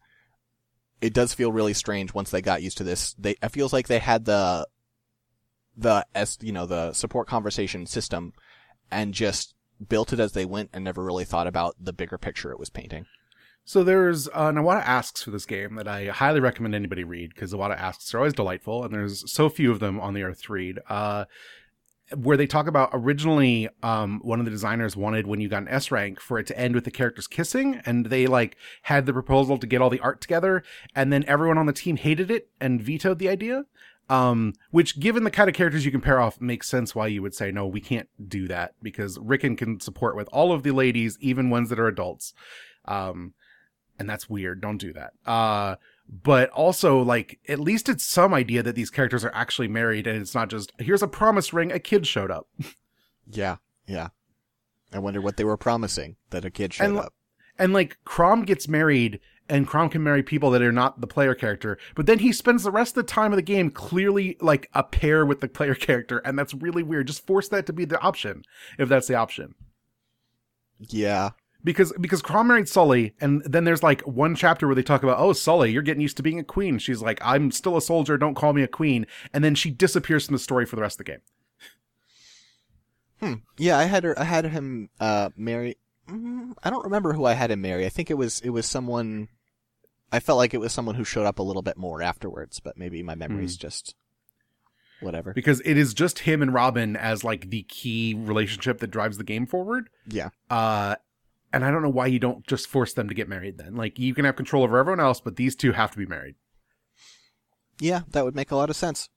it 1.04 1.14
does 1.14 1.34
feel 1.34 1.52
really 1.52 1.74
strange 1.74 2.14
once 2.14 2.32
they 2.32 2.42
got 2.42 2.64
used 2.64 2.78
to 2.78 2.84
this. 2.86 3.14
They 3.20 3.36
it 3.44 3.50
feels 3.50 3.74
like 3.74 3.90
they 3.90 4.00
had 4.00 4.24
the 4.24 4.66
the 5.76 6.06
s 6.16 6.38
you 6.42 6.54
know 6.54 6.66
the 6.66 6.94
support 6.94 7.28
conversation 7.28 7.86
system 7.86 8.32
and 8.90 9.14
just 9.14 9.54
built 9.86 10.14
it 10.14 10.20
as 10.22 10.32
they 10.32 10.46
went 10.46 10.70
and 10.72 10.82
never 10.82 11.04
really 11.04 11.26
thought 11.26 11.46
about 11.46 11.76
the 11.78 11.92
bigger 11.92 12.18
picture 12.18 12.52
it 12.52 12.60
was 12.60 12.70
painting. 12.70 13.06
So 13.66 13.84
there's 13.84 14.30
uh, 14.30 14.52
Iwata 14.52 14.82
asks 14.86 15.24
for 15.24 15.32
this 15.32 15.46
game 15.46 15.76
that 15.76 15.90
I 15.90 16.06
highly 16.08 16.40
recommend 16.40 16.74
anybody 16.74 17.04
read 17.04 17.32
because 17.36 17.54
Iwata 17.54 17.78
asks 17.78 18.14
are 18.14 18.20
always 18.20 18.34
delightful, 18.34 18.86
and 18.86 18.94
there's 18.94 19.30
so 19.30 19.50
few 19.50 19.72
of 19.74 19.80
them 19.82 20.00
on 20.00 20.14
the 20.14 20.24
earth 20.24 20.44
to 20.44 20.54
read. 20.54 20.80
Uh, 20.90 21.26
where 22.16 22.38
they 22.38 22.48
talk 22.48 22.68
about 22.68 22.90
originally, 22.94 23.70
um, 23.82 24.20
one 24.24 24.40
of 24.40 24.46
the 24.46 24.52
designers 24.52 24.96
wanted 24.96 25.28
when 25.28 25.42
you 25.42 25.50
got 25.50 25.64
an 25.64 25.68
S 25.68 25.92
rank 25.92 26.20
for 26.20 26.40
it 26.40 26.48
to 26.48 26.60
end 26.60 26.76
with 26.76 26.86
the 26.86 26.92
characters 26.92 27.28
kissing, 27.28 27.82
and 27.86 28.08
they 28.08 28.28
like 28.28 28.58
had 28.84 29.06
the 29.06 29.14
proposal 29.14 29.58
to 29.58 29.68
get 29.68 29.82
all 29.82 29.90
the 29.90 30.00
art 30.00 30.22
together, 30.22 30.64
and 30.96 31.12
then 31.12 31.24
everyone 31.28 31.58
on 31.58 31.66
the 31.66 31.74
team 31.74 31.98
hated 31.98 32.30
it 32.32 32.50
and 32.60 32.82
vetoed 32.82 33.20
the 33.20 33.30
idea. 33.30 33.66
Um, 34.10 34.54
which, 34.70 35.00
given 35.00 35.24
the 35.24 35.32
kind 35.32 35.50
of 35.50 35.56
characters 35.56 35.86
you 35.86 35.92
can 35.92 36.02
pair 36.02 36.20
off, 36.20 36.42
makes 36.42 36.70
sense 36.70 36.94
why 36.94 37.08
you 37.08 37.22
would 37.22 37.34
say 37.34 37.52
no, 37.52 37.66
we 37.66 37.80
can't 37.80 38.10
do 38.28 38.50
that 38.50 38.76
because 38.82 39.18
Ricken 39.18 39.56
can 39.56 39.80
support 39.80 40.18
with 40.18 40.28
all 40.34 40.52
of 40.52 40.64
the 40.64 40.72
ladies, 40.72 41.18
even 41.22 41.50
ones 41.50 41.70
that 41.70 41.80
are 41.80 41.88
adults. 41.88 42.34
Um, 42.86 43.34
and 43.98 44.10
that's 44.10 44.30
weird. 44.30 44.62
Don't 44.62 44.78
do 44.78 44.92
that. 44.94 45.14
Uh, 45.26 45.78
but 46.22 46.50
also 46.52 47.02
like 47.02 47.40
at 47.48 47.60
least 47.60 47.90
it's 47.90 48.06
some 48.06 48.34
idea 48.34 48.62
that 48.62 48.76
these 48.76 48.90
characters 48.92 49.26
are 49.26 49.34
actually 49.34 49.68
married 49.68 50.06
and 50.06 50.22
it's 50.22 50.36
not 50.36 50.50
just 50.50 50.72
here's 50.78 51.02
a 51.02 51.08
promise 51.08 51.54
ring 51.54 51.72
a 51.72 51.80
kid 51.80 52.06
showed 52.06 52.30
up 52.30 52.48
Yeah, 53.28 53.56
yeah. 53.88 54.10
I 54.92 55.00
wonder 55.00 55.22
what 55.22 55.38
they 55.38 55.44
were 55.46 55.58
promising 55.58 56.18
that 56.30 56.46
a 56.46 56.52
kid 56.52 56.74
showed 56.74 56.86
And- 56.86 56.98
up. 57.00 57.14
and 57.58 57.74
like 57.74 57.98
Chrom 58.06 58.46
gets 58.46 58.68
married 58.68 59.20
and 59.50 59.68
Chrom 59.68 59.90
can 59.92 60.04
marry 60.04 60.22
people 60.24 60.52
that 60.52 60.62
are 60.62 60.72
not 60.72 61.02
the 61.02 61.08
player 61.08 61.34
character 61.34 61.78
but 61.96 62.06
then 62.06 62.20
he 62.20 62.32
spends 62.32 62.64
the 62.64 62.72
rest 62.72 62.96
of 62.96 63.06
the 63.06 63.12
time 63.12 63.32
of 63.32 63.38
the 63.38 63.42
game 63.42 63.72
clearly 63.72 64.38
like 64.40 64.70
a 64.74 64.84
pair 64.84 65.26
with 65.26 65.40
the 65.42 65.48
player 65.48 65.74
character 65.88 66.20
and 66.20 66.38
that's 66.38 66.54
really 66.54 66.84
weird 66.84 67.08
just 67.08 67.26
force 67.26 67.48
that 67.48 67.66
to 67.66 67.74
be 67.74 67.86
the 67.86 68.00
option 68.02 68.44
if 68.78 68.88
that's 68.88 69.08
the 69.08 69.16
option 69.16 69.56
Yeah, 70.80 71.32
because 71.64 71.94
because 72.00 72.22
Chrom 72.22 72.48
married 72.48 72.68
Sully, 72.68 73.14
and 73.22 73.44
then 73.46 73.64
there's 73.64 73.84
like 73.84 74.02
one 74.02 74.36
chapter 74.36 74.68
where 74.68 74.76
they 74.76 74.84
talk 74.84 75.04
about, 75.04 75.20
oh 75.20 75.34
Sully, 75.34 75.72
you're 75.72 75.82
getting 75.82 76.02
used 76.02 76.18
to 76.18 76.24
being 76.24 76.40
a 76.40 76.44
queen. 76.44 76.78
She's 76.80 77.02
like, 77.02 77.20
I'm 77.24 77.52
still 77.52 77.78
a 77.78 77.82
soldier, 77.82 78.18
don't 78.18 78.36
call 78.36 78.54
me 78.54 78.64
a 78.64 78.68
queen, 78.68 79.06
and 79.34 79.44
then 79.44 79.56
she 79.56 79.72
disappears 79.72 80.26
from 80.26 80.34
the 80.34 80.40
story 80.40 80.66
for 80.66 80.76
the 80.76 80.82
rest 80.82 81.00
of 81.00 81.06
the 81.06 81.12
game. 81.12 81.22
Hmm. 83.20 83.34
Yeah, 83.58 83.78
I 83.78 83.86
had 83.86 84.04
her. 84.04 84.18
I 84.20 84.26
had 84.26 84.46
him 84.46 84.90
uh 85.00 85.30
marry. 85.38 85.78
Mm, 86.10 86.54
I 86.64 86.70
don't 86.70 86.84
remember 86.84 87.14
who 87.14 87.26
I 87.26 87.34
had 87.34 87.52
him 87.52 87.62
marry. 87.62 87.86
I 87.86 87.90
think 87.90 88.12
it 88.12 88.18
was 88.18 88.42
it 88.42 88.50
was 88.50 88.66
someone. 88.66 89.30
I 90.12 90.20
felt 90.20 90.38
like 90.38 90.54
it 90.54 90.60
was 90.60 90.74
someone 90.74 90.96
who 90.96 91.04
showed 91.04 91.26
up 91.26 91.40
a 91.40 91.44
little 91.44 91.62
bit 91.62 91.78
more 91.78 92.02
afterwards, 92.02 92.60
but 92.60 92.78
maybe 92.78 93.02
my 93.02 93.16
memory's 93.16 93.58
just 93.58 93.96
whatever. 95.00 95.34
because 95.34 95.60
it 95.66 95.78
is 95.78 95.94
just 95.94 96.20
him 96.20 96.42
and 96.42 96.54
Robin 96.54 96.96
as 96.96 97.24
like 97.24 97.50
the 97.50 97.64
key 97.64 98.14
relationship 98.16 98.80
that 98.80 98.92
drives 98.92 99.18
the 99.18 99.24
game 99.24 99.46
forward. 99.48 99.90
Yeah. 100.08 100.30
Uh, 100.50 100.96
and 101.54 101.64
I 101.64 101.72
don't 101.72 101.84
know 101.84 101.90
why 101.90 102.08
you 102.08 102.20
don't 102.20 102.46
just 102.46 102.68
force 102.68 102.94
them 102.94 103.08
to 103.08 103.14
get 103.14 103.30
married. 103.30 103.60
Then, 103.60 103.76
like, 103.76 104.00
you 104.00 104.14
can 104.14 104.26
have 104.26 104.36
control 104.36 104.64
over 104.64 104.78
everyone 104.78 105.00
else, 105.00 105.22
but 105.22 105.36
these 105.36 105.56
two 105.56 105.72
have 105.72 105.92
to 105.92 105.98
be 105.98 106.08
married. 106.08 106.36
Yeah, 107.80 108.02
that 108.10 108.26
would 108.26 108.36
make 108.36 108.52
a 108.52 108.56
lot 108.56 108.70
of 108.70 108.76
sense. 108.76 109.10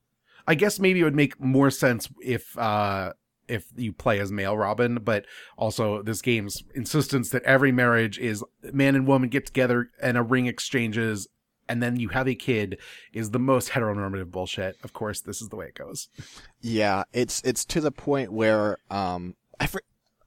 I 0.46 0.54
guess 0.54 0.78
maybe 0.78 1.00
it 1.00 1.04
would 1.04 1.16
make 1.16 1.40
more 1.40 1.70
sense 1.70 2.08
if 2.22 2.56
uh 2.56 3.12
if 3.48 3.68
you 3.76 3.92
play 3.92 4.18
as 4.18 4.32
male 4.32 4.56
Robin, 4.56 4.96
but 4.96 5.24
also 5.56 6.02
this 6.02 6.20
game's 6.20 6.64
insistence 6.74 7.30
that 7.30 7.42
every 7.44 7.72
marriage 7.72 8.18
is 8.18 8.44
man 8.72 8.94
and 8.94 9.06
woman 9.06 9.28
get 9.28 9.46
together 9.46 9.90
and 10.00 10.16
a 10.16 10.22
ring 10.22 10.46
exchanges 10.46 11.28
and 11.68 11.82
then 11.82 11.96
you 11.96 12.08
have 12.10 12.28
a 12.28 12.34
kid 12.34 12.78
is 13.12 13.30
the 13.30 13.38
most 13.38 13.70
heteronormative 13.70 14.30
bullshit. 14.30 14.76
Of 14.84 14.92
course, 14.92 15.20
this 15.20 15.42
is 15.42 15.48
the 15.48 15.56
way 15.56 15.66
it 15.66 15.74
goes. 15.74 16.08
Yeah, 16.60 17.04
it's 17.12 17.42
it's 17.42 17.64
to 17.66 17.80
the 17.80 17.92
point 17.92 18.32
where 18.32 18.78
um 18.90 19.34
I 19.58 19.66
fr- 19.66 19.78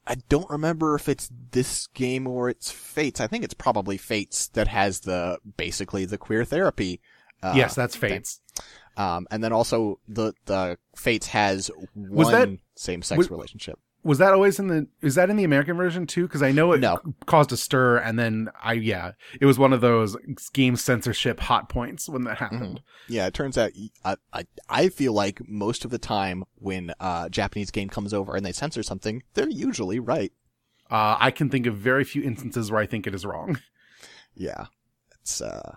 I 0.10 0.16
don't 0.28 0.50
remember 0.50 0.96
if 0.96 1.08
it's 1.08 1.30
this 1.52 1.86
game 1.94 2.26
or 2.26 2.50
it's 2.50 2.72
Fates. 2.72 3.22
I 3.22 3.28
think 3.28 3.44
it's 3.44 3.54
probably 3.54 3.96
Fates 3.98 4.48
that 4.50 4.68
has 4.68 5.02
the 5.02 5.38
basically 5.56 6.06
the 6.06 6.18
queer 6.18 6.44
therapy. 6.44 7.00
Uh, 7.44 7.54
yes, 7.56 7.76
that's. 7.76 7.96
Fates. 7.96 8.42
Um, 8.98 9.28
and 9.32 9.44
then 9.44 9.54
also 9.54 10.00
the 10.08 10.34
the 10.46 10.78
Fates 10.96 11.28
has 11.28 11.70
Was 11.96 12.26
one 12.26 12.32
that- 12.34 12.60
same 12.76 13.02
sex 13.04 13.30
relationship. 13.30 13.80
Was 14.02 14.18
that 14.20 14.34
always 14.34 14.60
in 14.60 14.68
the 14.68 14.88
is 15.02 15.16
that 15.16 15.30
in 15.30 15.36
the 15.36 15.44
American 15.44 15.76
version 15.76 16.08
too? 16.08 16.24
Because 16.24 16.42
I 16.42 16.52
know 16.52 16.72
it 16.72 16.80
No. 16.80 17.00
caused 17.26 17.52
a 17.52 17.58
stir 17.58 17.98
and 17.98 18.18
then 18.18 18.50
I 18.64 18.74
yeah, 18.74 19.12
it 19.42 19.46
was 19.46 19.60
one 19.60 19.74
of 19.74 19.82
those 19.82 20.16
game 20.54 20.76
censorship 20.78 21.40
hot 21.42 21.68
points 21.68 22.08
when 22.08 22.24
that 22.24 22.38
happened. 22.38 22.82
Yeah, 23.08 23.28
it 23.28 23.34
turns 23.34 23.58
out 23.58 23.72
I, 24.06 24.16
I 24.32 24.44
I 24.70 24.90
feel 24.90 25.12
like 25.14 25.42
most 25.50 25.84
of 25.84 25.92
the 25.92 25.98
time 25.98 26.44
when 26.56 26.94
uh 27.00 27.28
Japanese 27.30 27.72
game 27.72 27.90
comes 27.90 28.14
over 28.14 28.36
and 28.36 28.46
they 28.46 28.54
censor 28.54 28.84
something, 28.84 29.24
they're 29.34 29.50
usually 29.50 30.00
right. 30.00 30.32
Uh, 30.90 31.18
I 31.20 31.30
can 31.32 31.50
think 31.50 31.68
of 31.68 31.76
very 31.76 32.04
few 32.04 32.24
instances 32.24 32.72
where 32.72 32.82
I 32.82 32.86
think 32.88 33.06
it 33.06 33.14
is 33.14 33.26
wrong. 33.26 33.60
Yeah, 34.36 34.68
it's 35.20 35.42
uh 35.42 35.76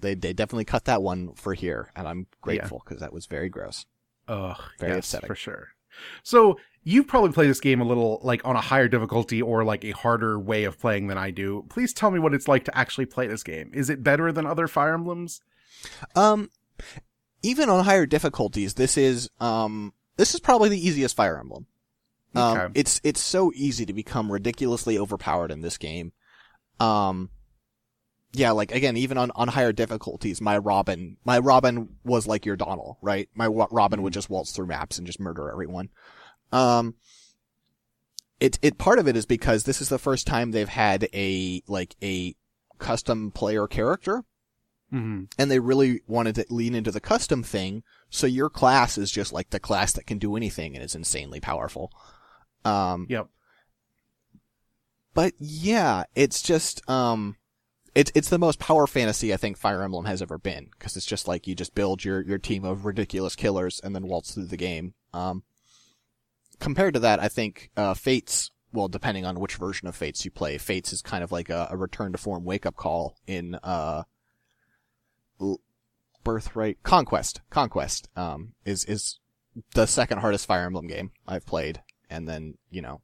they 0.00 0.14
they 0.14 0.34
definitely 0.34 0.66
cut 0.66 0.84
that 0.84 1.02
one 1.02 1.32
for 1.34 1.54
here, 1.54 1.90
and 1.96 2.06
I'm 2.06 2.26
grateful 2.42 2.82
because 2.84 3.00
that 3.00 3.12
was 3.14 3.24
very 3.24 3.48
gross. 3.48 3.86
Ugh, 4.28 4.60
Very 4.78 4.92
yes, 4.92 4.98
upsetting. 5.06 5.26
for 5.28 5.34
sure. 5.34 5.68
So 6.22 6.58
you've 6.82 7.06
probably 7.08 7.32
played 7.32 7.48
this 7.50 7.60
game 7.60 7.80
a 7.80 7.84
little 7.84 8.20
like 8.22 8.44
on 8.44 8.56
a 8.56 8.60
higher 8.60 8.88
difficulty 8.88 9.40
or 9.40 9.64
like 9.64 9.84
a 9.84 9.92
harder 9.92 10.38
way 10.38 10.64
of 10.64 10.78
playing 10.78 11.06
than 11.06 11.18
I 11.18 11.30
do. 11.30 11.64
Please 11.70 11.92
tell 11.92 12.10
me 12.10 12.18
what 12.18 12.34
it's 12.34 12.48
like 12.48 12.64
to 12.66 12.76
actually 12.76 13.06
play 13.06 13.26
this 13.26 13.42
game. 13.42 13.70
Is 13.74 13.88
it 13.90 14.02
better 14.02 14.30
than 14.32 14.46
other 14.46 14.68
Fire 14.68 14.94
Emblems? 14.94 15.40
Um, 16.14 16.50
even 17.42 17.68
on 17.68 17.84
higher 17.84 18.06
difficulties, 18.06 18.74
this 18.74 18.96
is 18.96 19.30
um 19.40 19.92
this 20.16 20.34
is 20.34 20.40
probably 20.40 20.68
the 20.68 20.86
easiest 20.86 21.16
Fire 21.16 21.38
Emblem. 21.38 21.66
Um, 22.34 22.58
Okay. 22.58 22.80
it's 22.80 23.00
it's 23.04 23.20
so 23.20 23.52
easy 23.54 23.86
to 23.86 23.92
become 23.92 24.30
ridiculously 24.32 24.98
overpowered 24.98 25.50
in 25.50 25.60
this 25.60 25.78
game. 25.78 26.12
Um, 26.80 27.30
yeah, 28.34 28.50
like 28.50 28.72
again, 28.72 28.96
even 28.96 29.16
on 29.16 29.30
on 29.34 29.48
higher 29.48 29.72
difficulties, 29.72 30.40
my 30.40 30.58
Robin, 30.58 31.16
my 31.24 31.38
Robin 31.38 31.88
was 32.04 32.26
like 32.26 32.44
your 32.44 32.56
Donnel, 32.56 32.98
right? 33.00 33.28
My 33.34 33.46
Robin 33.46 34.02
would 34.02 34.12
just 34.12 34.28
waltz 34.28 34.52
through 34.52 34.66
maps 34.66 34.98
and 34.98 35.06
just 35.06 35.20
murder 35.20 35.50
everyone. 35.50 35.88
Um, 36.52 36.94
it 38.40 38.58
it 38.62 38.76
part 38.78 38.98
of 38.98 39.08
it 39.08 39.16
is 39.16 39.26
because 39.26 39.64
this 39.64 39.80
is 39.80 39.88
the 39.88 39.98
first 39.98 40.26
time 40.26 40.50
they've 40.50 40.68
had 40.68 41.08
a 41.14 41.62
like 41.68 41.94
a 42.02 42.34
custom 42.78 43.30
player 43.30 43.66
character 43.68 44.24
hmm 44.90 45.24
and 45.38 45.50
they 45.50 45.60
really 45.60 46.00
wanted 46.08 46.34
to 46.34 46.44
lean 46.50 46.74
into 46.74 46.90
the 46.90 47.00
custom 47.00 47.42
thing. 47.42 47.82
So 48.10 48.26
your 48.26 48.50
class 48.50 48.98
is 48.98 49.10
just 49.10 49.32
like 49.32 49.50
the 49.50 49.60
class 49.60 49.92
that 49.92 50.06
can 50.06 50.18
do 50.18 50.36
anything 50.36 50.74
and 50.74 50.84
is 50.84 50.94
insanely 50.94 51.40
powerful. 51.40 51.90
Um, 52.64 53.06
Yep. 53.08 53.28
but 55.14 55.32
yeah, 55.38 56.04
it's 56.14 56.42
just, 56.42 56.88
um, 56.90 57.36
it's, 57.94 58.10
it's 58.14 58.28
the 58.28 58.38
most 58.38 58.58
power 58.58 58.86
fantasy 58.86 59.32
I 59.32 59.36
think 59.36 59.56
Fire 59.56 59.82
Emblem 59.82 60.04
has 60.06 60.20
ever 60.20 60.38
been. 60.38 60.68
Cause 60.78 60.96
it's 60.96 61.06
just 61.06 61.28
like 61.28 61.46
you 61.46 61.54
just 61.54 61.74
build 61.74 62.04
your, 62.04 62.20
your 62.22 62.38
team 62.38 62.64
of 62.64 62.84
ridiculous 62.84 63.36
killers 63.36 63.80
and 63.82 63.94
then 63.94 64.08
waltz 64.08 64.34
through 64.34 64.46
the 64.46 64.56
game. 64.56 64.94
Um, 65.12 65.44
compared 66.58 66.94
to 66.94 67.00
that, 67.00 67.20
I 67.20 67.28
think, 67.28 67.70
uh, 67.76 67.94
Fates, 67.94 68.50
well, 68.72 68.88
depending 68.88 69.24
on 69.24 69.38
which 69.38 69.56
version 69.56 69.86
of 69.86 69.94
Fates 69.94 70.24
you 70.24 70.30
play, 70.30 70.58
Fates 70.58 70.92
is 70.92 71.02
kind 71.02 71.22
of 71.22 71.30
like 71.30 71.50
a, 71.50 71.68
a 71.70 71.76
return 71.76 72.12
to 72.12 72.18
form 72.18 72.44
wake 72.44 72.66
up 72.66 72.76
call 72.76 73.16
in, 73.26 73.54
uh, 73.62 74.02
Birthright, 76.24 76.82
Conquest, 76.82 77.42
Conquest, 77.50 78.08
um, 78.16 78.54
is, 78.64 78.84
is 78.86 79.20
the 79.74 79.86
second 79.86 80.18
hardest 80.18 80.46
Fire 80.46 80.64
Emblem 80.64 80.86
game 80.86 81.12
I've 81.28 81.46
played. 81.46 81.82
And 82.10 82.26
then, 82.26 82.56
you 82.70 82.82
know, 82.82 83.02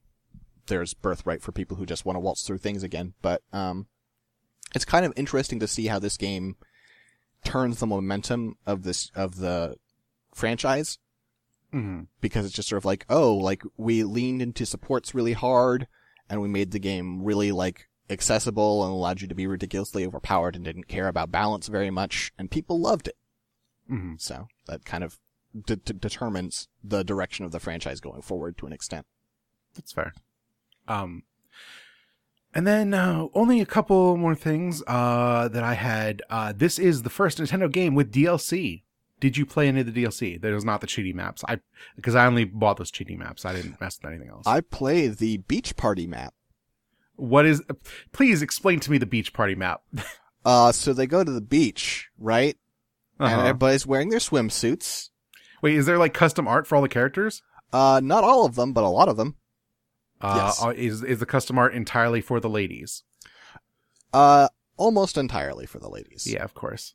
there's 0.67 0.95
Birthright 0.95 1.43
for 1.43 1.53
people 1.53 1.77
who 1.77 1.87
just 1.87 2.05
want 2.05 2.17
to 2.17 2.21
waltz 2.21 2.43
through 2.43 2.59
things 2.59 2.83
again. 2.83 3.15
But, 3.23 3.43
um, 3.53 3.87
it's 4.75 4.85
kind 4.85 5.05
of 5.05 5.13
interesting 5.17 5.61
to 5.61 5.69
see 5.69 5.87
how 5.87 5.99
this 5.99 6.17
game 6.17 6.57
turns 7.45 7.79
the 7.79 7.87
momentum 7.87 8.57
of 8.67 8.83
this, 8.83 9.11
of 9.15 9.37
the 9.37 9.77
franchise 10.35 10.99
hmm 11.73 12.03
because 12.21 12.45
it's 12.45 12.55
just 12.55 12.69
sort 12.69 12.79
of 12.79 12.85
like, 12.85 13.07
oh, 13.09 13.35
like 13.35 13.63
we 13.77 14.03
leaned 14.03 14.43
into 14.43 14.67
supports 14.67 15.15
really 15.15 15.35
hard 15.35 15.87
and 16.29 16.41
we 16.41 16.49
made 16.49 16.73
the 16.73 16.79
game 16.79 17.23
really 17.23 17.53
like 17.53 17.89
accessible 18.09 18.85
and 18.85 18.93
allowed 18.93 19.21
you 19.21 19.29
to 19.29 19.35
be 19.37 19.47
ridiculously 19.47 20.05
overpowered 20.05 20.57
and 20.57 20.65
didn't 20.65 20.89
care 20.89 21.07
about 21.07 21.31
balance 21.31 21.69
very 21.69 21.91
much 21.91 22.33
and 22.37 22.51
people 22.51 22.81
loved 22.81 23.07
it. 23.07 23.17
hmm 23.89 24.15
So 24.19 24.49
that 24.67 24.85
kind 24.85 25.05
of 25.05 25.19
de- 25.67 25.77
de- 25.77 25.93
determines 25.93 26.67
the 26.83 27.05
direction 27.05 27.45
of 27.45 27.53
the 27.53 27.61
franchise 27.61 28.01
going 28.01 28.23
forward 28.23 28.59
to 28.59 28.67
an 28.67 28.73
extent. 28.73 29.07
That's 29.75 29.93
fair. 29.93 30.13
Um, 30.89 31.23
and 32.55 32.67
then 32.67 32.95
uh, 32.95 33.27
only 33.35 33.61
a 33.61 33.67
couple 33.67 34.17
more 34.17 34.35
things 34.35 34.83
uh, 34.87 35.49
that 35.49 35.63
I 35.63 35.75
had. 35.75 36.23
Uh, 36.31 36.53
this 36.57 36.79
is 36.79 37.03
the 37.03 37.11
first 37.11 37.39
Nintendo 37.39 37.71
game 37.71 37.95
with 37.95 38.13
DLC. 38.13 38.83
Did 39.21 39.37
you 39.37 39.45
play 39.45 39.69
any 39.69 39.81
of 39.81 39.93
the 39.93 40.05
DLC? 40.05 40.41
That 40.41 40.53
was 40.53 40.65
not 40.65 40.81
the 40.81 40.87
cheating 40.87 41.17
maps. 41.17 41.45
I 41.47 41.59
because 41.97 42.15
I 42.15 42.25
only 42.27 42.45
bought 42.45 42.79
those 42.79 42.91
cheating 42.91 43.19
maps. 43.19 43.45
I 43.45 43.53
didn't 43.55 43.81
mess 43.81 43.99
with 44.03 44.11
anything 44.11 44.31
else. 44.31 44.47
I 44.47 44.61
play 44.63 45.09
the 45.09 45.37
beach 45.39 45.77
party 45.77 46.07
map. 46.07 46.33
what 47.17 47.45
is? 47.45 47.63
Please 48.13 48.41
explain 48.41 48.81
to 48.81 48.91
me 48.91 48.97
the 48.99 49.07
beach 49.07 49.33
party 49.33 49.55
map. 49.55 49.83
Uh, 50.43 50.73
so 50.73 50.95
they 50.95 51.07
go 51.07 51.23
to 51.23 51.31
the 51.31 51.43
beach, 51.43 52.09
right? 52.19 52.57
And 53.19 53.29
Uh-huh. 53.29 53.41
everybody's 53.43 53.87
wearing 53.87 54.09
their 54.09 54.21
swimsuits. 54.21 55.11
Wait, 55.61 55.75
is 55.77 55.85
there 55.85 55.99
like 55.99 56.15
custom 56.15 56.49
art 56.49 56.67
for 56.67 56.77
all 56.77 56.81
the 56.83 56.89
characters? 56.89 57.43
Uh, 57.75 58.01
not 58.03 58.25
all 58.25 58.47
of 58.47 58.55
them, 58.55 58.73
but 58.73 58.83
a 58.83 58.89
lot 58.89 59.11
of 59.11 59.19
them. 59.19 59.37
Uh, 60.21 60.53
Yes. 60.63 60.77
Is 60.79 61.03
is 61.03 61.19
the 61.21 61.27
custom 61.27 61.59
art 61.59 61.75
entirely 61.75 62.21
for 62.21 62.41
the 62.41 62.51
ladies? 62.51 63.03
Uh, 64.13 64.49
almost 64.77 65.17
entirely 65.17 65.67
for 65.67 65.79
the 65.79 65.89
ladies. 65.89 66.27
Yeah, 66.31 66.43
of 66.45 66.55
course. 66.55 66.95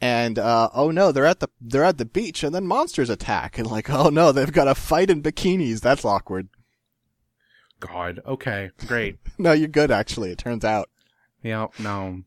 and 0.00 0.38
uh 0.38 0.70
oh 0.72 0.90
no 0.90 1.12
they're 1.12 1.26
at 1.26 1.40
the 1.40 1.48
they're 1.60 1.84
at 1.84 1.98
the 1.98 2.04
beach 2.06 2.42
and 2.42 2.54
then 2.54 2.66
monsters 2.66 3.10
attack 3.10 3.58
and 3.58 3.70
like 3.70 3.90
oh 3.90 4.08
no 4.08 4.32
they've 4.32 4.52
got 4.52 4.64
to 4.64 4.74
fight 4.74 5.10
in 5.10 5.22
bikinis 5.22 5.80
that's 5.82 6.04
awkward 6.04 6.48
God. 7.78 8.20
Okay. 8.26 8.70
Great. 8.86 9.18
no 9.38 9.52
you're 9.52 9.68
good 9.68 9.90
actually 9.90 10.30
it 10.30 10.38
turns 10.38 10.64
out 10.64 10.88
Yeah, 11.42 11.66
no. 11.78 12.22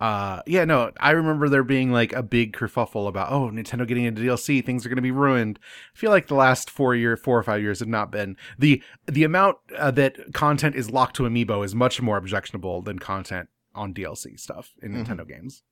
Uh, 0.00 0.42
yeah, 0.46 0.64
no, 0.64 0.92
I 1.00 1.10
remember 1.10 1.48
there 1.48 1.64
being 1.64 1.90
like 1.90 2.12
a 2.12 2.22
big 2.22 2.52
kerfuffle 2.52 3.08
about, 3.08 3.32
oh, 3.32 3.50
Nintendo 3.50 3.86
getting 3.86 4.04
into 4.04 4.22
DLC, 4.22 4.64
things 4.64 4.86
are 4.86 4.88
going 4.88 4.96
to 4.96 5.02
be 5.02 5.10
ruined. 5.10 5.58
I 5.94 5.98
feel 5.98 6.10
like 6.10 6.28
the 6.28 6.34
last 6.36 6.70
four 6.70 6.94
year, 6.94 7.16
four 7.16 7.36
or 7.38 7.42
five 7.42 7.62
years 7.62 7.80
have 7.80 7.88
not 7.88 8.12
been 8.12 8.36
the, 8.58 8.82
the 9.06 9.24
amount 9.24 9.56
uh, 9.76 9.90
that 9.92 10.32
content 10.34 10.76
is 10.76 10.90
locked 10.90 11.16
to 11.16 11.24
amiibo 11.24 11.64
is 11.64 11.74
much 11.74 12.00
more 12.00 12.16
objectionable 12.16 12.80
than 12.82 12.98
content 13.00 13.48
on 13.74 13.92
DLC 13.92 14.38
stuff 14.38 14.72
in 14.82 14.92
Mhm. 14.92 15.06
Nintendo 15.06 15.26
games. 15.28 15.62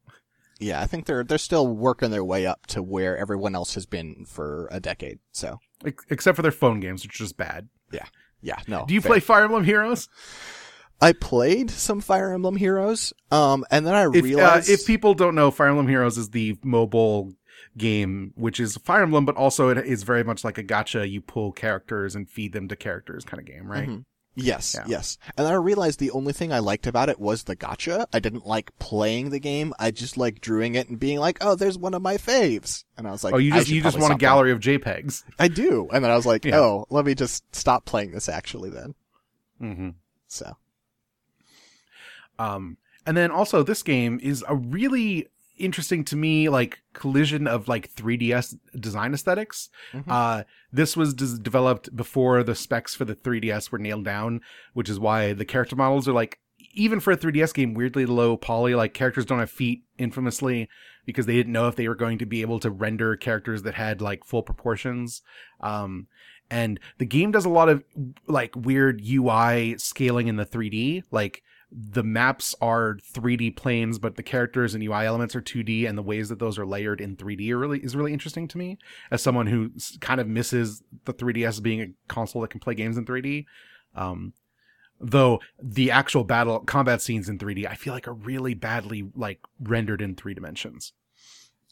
yeah 0.59 0.81
i 0.81 0.87
think 0.87 1.05
they're 1.05 1.23
they're 1.23 1.37
still 1.39 1.67
working 1.69 2.11
their 2.11 2.25
way 2.25 2.47
up 2.47 2.67
to 2.67 2.83
where 2.83 3.15
everyone 3.19 3.55
else 3.55 3.75
has 3.75 3.85
been 3.85 4.25
for 4.27 4.69
a 4.73 4.81
decade 4.81 5.19
so 5.31 5.59
except 6.09 6.35
for 6.35 6.41
their 6.43 6.51
phone 6.51 6.81
games, 6.81 7.03
which 7.05 7.15
is 7.15 7.19
just 7.27 7.37
bad. 7.37 7.69
yeah 7.93 8.07
Yeah. 8.41 8.59
no 8.67 8.85
Do 8.87 8.95
you 8.95 9.01
fair. 9.03 9.11
play 9.11 9.21
Fire 9.21 9.45
Emblem 9.45 9.65
Heroes? 9.65 10.09
I 11.01 11.13
played 11.13 11.71
some 11.71 12.01
fire 12.01 12.33
emblem 12.33 12.57
heroes 12.57 13.13
um 13.31 13.65
and 13.71 13.87
then 13.87 13.95
i 13.95 14.03
If, 14.05 14.17
uh, 14.17 14.23
realized 14.23 14.71
if 14.71 14.87
people 14.87 15.15
don't 15.15 15.35
know, 15.35 15.51
Fire 15.51 15.69
Emblem 15.69 15.89
Heroes 15.89 16.17
is 16.19 16.31
the 16.31 16.59
mobile 16.63 17.33
game, 17.77 18.33
which 18.37 18.59
is 18.59 18.77
Fire 18.79 19.03
Emblem, 19.03 19.25
but 19.27 19.37
also 19.37 19.69
it 19.69 19.79
is 19.79 20.03
very 20.03 20.25
much 20.25 20.45
like 20.45 20.57
a 20.59 20.65
gacha. 20.65 21.09
You 21.11 21.21
pull 21.21 21.53
characters 21.53 22.15
and 22.15 22.29
feed 22.29 22.53
them 22.53 22.69
to 22.69 22.77
characters 22.77 23.25
kind 23.25 23.39
of 23.41 23.47
game, 23.47 23.71
right? 23.71 23.89
Mhm. 23.89 24.05
Yes, 24.39 24.75
Yeah. 24.79 24.85
yes. 24.87 25.17
And 25.39 25.47
I 25.47 25.53
realized 25.55 25.99
the 25.99 26.11
only 26.11 26.35
thing 26.35 26.53
I 26.53 26.59
liked 26.59 26.87
about 26.87 27.09
it 27.09 27.19
was 27.19 27.45
the 27.45 27.57
gacha. 27.57 28.07
I 28.13 28.19
didn't 28.19 28.47
like 28.47 28.71
playing 28.79 29.31
the 29.31 29.39
game. 29.39 29.73
I 29.79 29.91
just 29.91 30.17
like 30.19 30.43
drawing 30.43 30.75
it 30.75 30.89
and 30.91 30.99
being 31.01 31.19
like, 31.19 31.39
"Oh, 31.41 31.55
there's 31.55 31.79
one 31.79 31.95
of 31.95 32.03
my 32.03 32.17
faves." 32.19 32.85
And 32.99 33.07
I 33.09 33.13
was 33.13 33.25
like, 33.25 33.33
oh, 33.33 33.39
you 33.39 33.51
just 33.53 33.69
you 33.71 33.81
just 33.83 33.97
want 33.99 34.05
a 34.05 34.17
playing. 34.17 34.19
gallery 34.19 34.53
of 34.53 34.61
JPEGs. 34.61 35.25
I 35.39 35.49
do. 35.49 35.89
And 35.93 36.05
then 36.05 36.11
I 36.11 36.17
was 36.17 36.27
like, 36.27 36.45
Yeah. 36.45 36.59
"Oh, 36.59 36.87
let 36.91 37.07
me 37.07 37.15
just 37.15 37.45
stop 37.55 37.87
playing 37.87 38.11
this 38.13 38.29
actually 38.29 38.69
then." 38.71 38.95
Mm-hmm. 39.63 39.89
So, 40.29 40.57
Um, 42.39 42.77
and 43.05 43.17
then 43.17 43.31
also 43.31 43.63
this 43.63 43.83
game 43.83 44.19
is 44.23 44.45
a 44.49 44.55
really 44.57 45.29
interesting 45.59 46.05
to 46.05 46.17
me 46.17 46.51
like 46.51 46.81
collision 46.93 47.47
of 47.47 47.67
like 47.67 47.91
3DS 47.95 48.55
design 48.79 49.15
esthetics 49.15 49.71
Mhm. 49.95 50.05
Uh, 50.07 50.45
this 50.71 50.97
was 50.99 51.15
des- 51.15 51.39
developed 51.41 51.97
before 51.97 52.43
the 52.43 52.55
specs 52.55 52.95
for 52.95 53.07
the 53.07 53.15
3DS 53.15 53.73
were 53.73 53.79
nailed 53.79 54.05
down, 54.05 54.43
which 54.75 54.91
is 54.91 55.01
why 55.01 55.33
the 55.33 55.47
character 55.47 55.75
models 55.75 56.07
are 56.07 56.13
like, 56.13 56.41
even 56.75 57.01
for 57.01 57.11
a 57.11 57.17
3DS 57.17 57.55
game, 57.55 57.73
weirdly 57.73 58.05
low 58.05 58.37
poly. 58.37 58.75
Like 58.75 58.93
characters 58.93 59.25
don't 59.25 59.39
have 59.39 59.51
feet, 59.51 59.85
infamously, 59.97 60.69
because 61.07 61.25
they 61.25 61.35
didn't 61.37 61.55
know 61.55 61.69
if 61.69 61.77
they 61.77 61.89
were 61.89 61.95
going 61.95 62.19
to 62.19 62.27
be 62.27 62.43
able 62.43 62.61
to 62.61 62.71
render 62.71 63.17
characters 63.17 63.63
that 63.63 63.75
had 63.77 64.03
like 64.03 64.25
full 64.25 64.43
proportions. 64.43 65.23
Um, 65.63 66.09
and 66.51 66.79
the 66.99 67.07
game 67.07 67.31
does 67.33 67.47
a 67.47 67.49
lot 67.51 67.71
of 67.71 67.83
like 68.27 68.55
weird 68.55 69.01
UI 69.03 69.77
scaling 69.79 70.29
in 70.29 70.37
the 70.37 70.45
3D. 70.45 71.05
Like 71.11 71.43
the 71.71 72.03
maps 72.03 72.55
are 72.61 72.99
3D 73.13 73.57
planes, 73.57 73.99
but 73.99 74.17
the 74.17 74.23
characters 74.23 74.75
and 74.75 74.83
UI 74.83 75.05
elements 75.05 75.35
are 75.35 75.43
2D, 75.43 75.89
and 75.89 75.99
the 75.99 76.03
ways 76.03 76.29
that 76.29 76.39
those 76.39 76.59
are 76.59 76.67
layered 76.67 77.01
in 77.01 77.17
3D 77.17 77.51
are 77.51 77.59
really 77.59 77.81
is 77.81 77.97
really 77.97 78.13
interesting 78.13 78.47
to 78.49 78.59
me 78.59 78.79
as 79.11 79.21
someone 79.23 79.47
who 79.47 79.73
kind 80.01 80.21
of 80.21 80.29
misses 80.29 80.83
the 81.05 81.13
3DS 81.13 81.63
being 81.63 81.81
a 81.81 81.87
console 82.09 82.43
that 82.43 82.51
can 82.51 82.61
play 82.61 82.75
games 82.75 82.97
in 82.97 83.05
3D. 83.05 83.47
Um, 83.95 84.33
though 85.01 85.41
the 85.63 85.91
actual 85.91 86.25
battle 86.25 86.61
combat 86.61 87.03
scenes 87.03 87.29
in 87.29 87.39
3D, 87.39 87.67
I 87.67 87.75
feel 87.75 87.93
like 87.93 88.07
are 88.09 88.15
really 88.15 88.55
badly 88.55 89.11
like 89.15 89.41
rendered 89.61 90.01
in 90.01 90.15
three 90.15 90.35
dimensions. 90.35 90.93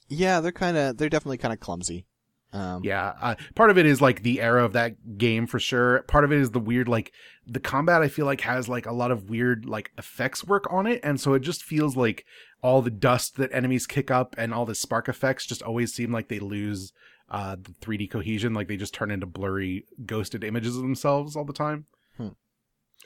yeah, 0.09 0.41
they're 0.41 0.53
kind 0.53 0.77
of 0.77 0.97
they're 0.97 1.09
definitely 1.09 1.39
kind 1.39 1.55
of 1.55 1.61
clumsy. 1.61 2.07
Um, 2.55 2.83
Yeah, 2.85 3.15
uh, 3.21 3.35
part 3.57 3.71
of 3.71 3.79
it 3.79 3.85
is 3.85 4.01
like 4.01 4.23
the 4.23 4.41
era 4.41 4.65
of 4.65 4.73
that 4.75 5.19
game 5.19 5.47
for 5.47 5.59
sure. 5.59 6.03
Part 6.03 6.25
of 6.25 6.31
it 6.31 6.39
is 6.39 6.53
the 6.53 6.61
weird 6.61 6.89
like 6.89 7.13
the 7.45 7.59
combat. 7.59 8.01
I 8.01 8.09
feel 8.09 8.27
like 8.27 8.43
has 8.43 8.69
like 8.69 8.87
a 8.87 8.93
lot 8.93 9.11
of 9.11 9.29
weird 9.29 9.67
like 9.67 9.91
effects 9.99 10.45
work 10.45 10.65
on 10.73 10.87
it, 10.87 11.01
and 11.03 11.21
so 11.21 11.35
it 11.35 11.41
just 11.41 11.65
feels 11.65 11.97
like 11.97 12.25
all 12.63 12.81
the 12.81 12.93
dust 12.93 13.37
that 13.37 13.53
enemies 13.53 13.89
kick 13.89 14.11
up 14.11 14.35
and 14.39 14.55
all 14.55 14.65
the 14.65 14.75
spark 14.75 15.09
effects 15.09 15.47
just 15.47 15.63
always 15.63 15.93
seem 15.93 16.13
like 16.13 16.29
they 16.29 16.39
lose 16.39 16.93
uh 17.29 17.57
the 17.61 17.73
3D 17.73 18.09
cohesion. 18.09 18.55
Like 18.55 18.69
they 18.69 18.77
just 18.77 18.95
turn 18.95 19.11
into 19.11 19.27
blurry, 19.27 19.85
ghosted 20.07 20.45
images 20.45 20.77
of 20.77 20.83
themselves 20.83 21.35
all 21.35 21.45
the 21.45 21.53
time. 21.53 21.87
Hmm. 22.17 22.29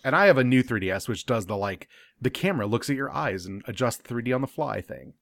And 0.04 0.14
I 0.14 0.26
have 0.26 0.38
a 0.38 0.44
new 0.44 0.62
3DS 0.62 1.08
which 1.08 1.24
does 1.24 1.46
the 1.46 1.56
like 1.56 1.88
the 2.20 2.30
camera 2.30 2.66
looks 2.66 2.90
at 2.90 2.96
your 2.96 3.10
eyes 3.10 3.46
and 3.46 3.62
adjusts 3.66 4.02
3D 4.02 4.34
on 4.34 4.42
the 4.42 4.46
fly 4.46 4.82
thing. 4.82 5.14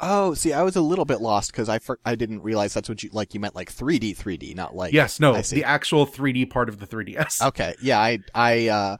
Oh, 0.00 0.34
see, 0.34 0.52
I 0.52 0.62
was 0.62 0.76
a 0.76 0.80
little 0.80 1.04
bit 1.04 1.20
lost 1.20 1.52
because 1.52 1.68
I 1.68 1.78
for- 1.78 1.98
I 2.04 2.14
didn't 2.14 2.42
realize 2.42 2.74
that's 2.74 2.88
what 2.88 3.02
you 3.02 3.10
like. 3.12 3.34
You 3.34 3.40
meant 3.40 3.54
like 3.54 3.72
3D, 3.72 4.16
3D, 4.16 4.54
not 4.54 4.74
like 4.74 4.92
yes, 4.92 5.20
no, 5.20 5.40
the 5.40 5.64
actual 5.64 6.06
3D 6.06 6.50
part 6.50 6.68
of 6.68 6.78
the 6.78 6.86
3DS. 6.86 7.42
Okay, 7.48 7.74
yeah, 7.82 7.98
I 7.98 8.18
I 8.34 8.68
uh 8.68 8.96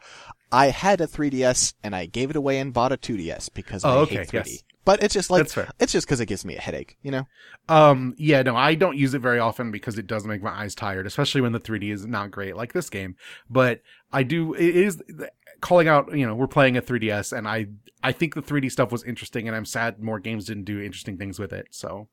I 0.51 0.67
had 0.71 1.01
a 1.01 1.07
3DS 1.07 1.75
and 1.83 1.95
I 1.95 2.07
gave 2.07 2.31
it 2.31 2.37
away 2.37 2.59
and 2.59 2.73
bought 2.73 2.93
a 2.93 2.97
2DS 2.97 3.53
because 3.53 3.85
Oh, 3.85 3.89
I 3.91 3.97
okay, 4.03 4.15
hate 4.17 4.29
3D. 4.29 4.33
yes. 4.47 4.63
But 4.85 5.03
it's 5.03 5.13
just 5.13 5.29
like 5.31 5.41
That's 5.41 5.53
fair. 5.53 5.69
it's 5.79 5.93
just 5.93 6.07
because 6.07 6.21
it 6.21 6.27
gives 6.27 6.47
me 6.47 6.57
a 6.57 6.61
headache, 6.61 6.97
you 7.03 7.11
know. 7.11 7.27
Um, 7.69 8.15
yeah, 8.17 8.41
no, 8.43 8.57
I 8.57 8.75
don't 8.75 8.97
use 8.97 9.13
it 9.13 9.19
very 9.21 9.39
often 9.39 9.71
because 9.71 9.99
it 9.99 10.07
does 10.07 10.25
make 10.27 10.43
my 10.43 10.51
eyes 10.63 10.75
tired, 10.75 11.07
especially 11.07 11.43
when 11.43 11.53
the 11.53 11.61
3D 11.61 11.93
is 11.93 12.07
not 12.07 12.31
great, 12.31 12.57
like 12.57 12.73
this 12.73 12.89
game. 12.89 13.15
But 13.51 13.83
I 14.11 14.23
do, 14.23 14.55
it 14.55 14.75
is 14.75 15.03
calling 15.61 15.89
out, 15.89 16.17
you 16.17 16.27
know, 16.27 16.35
we're 16.35 16.47
playing 16.47 16.77
a 16.77 16.83
3DS 16.83 17.37
and 17.37 17.49
I, 17.49 17.67
I 18.03 18.13
think 18.13 18.35
the 18.35 18.43
3D 18.43 18.71
stuff 18.71 18.93
was 18.93 19.03
interesting 19.05 19.49
and 19.49 19.57
I'm 19.57 19.65
sad 19.65 20.01
more 20.03 20.19
games 20.21 20.45
didn't 20.47 20.65
do 20.65 20.81
interesting 20.81 21.17
things 21.19 21.39
with 21.39 21.53
it. 21.53 21.69
So 21.71 22.09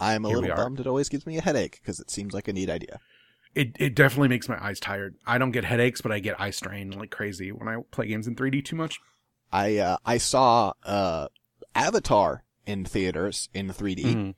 I'm 0.00 0.24
a 0.24 0.28
little 0.28 0.54
bummed. 0.54 0.80
It 0.80 0.86
always 0.86 1.08
gives 1.08 1.26
me 1.26 1.38
a 1.38 1.42
headache 1.42 1.78
because 1.82 2.00
it 2.00 2.10
seems 2.10 2.34
like 2.34 2.48
a 2.48 2.52
neat 2.52 2.68
idea. 2.70 3.00
it, 3.54 3.74
it 3.78 3.94
definitely 3.94 4.28
makes 4.28 4.48
my 4.48 4.62
eyes 4.62 4.78
tired. 4.78 5.16
I 5.26 5.38
don't 5.38 5.52
get 5.52 5.64
headaches, 5.64 6.00
but 6.02 6.12
I 6.12 6.18
get 6.18 6.38
eye 6.40 6.50
strain 6.50 6.90
like 6.90 7.10
crazy 7.10 7.50
when 7.52 7.68
I 7.68 7.78
play 7.90 8.08
games 8.08 8.26
in 8.26 8.36
3D 8.36 8.64
too 8.64 8.76
much. 8.76 9.00
I 9.52 9.78
uh 9.78 9.96
I 10.04 10.18
saw 10.18 10.72
uh 10.84 11.28
Avatar 11.74 12.42
in 12.66 12.84
theaters 12.84 13.48
in 13.54 13.68
3D. 13.68 14.04
Mhm. 14.04 14.34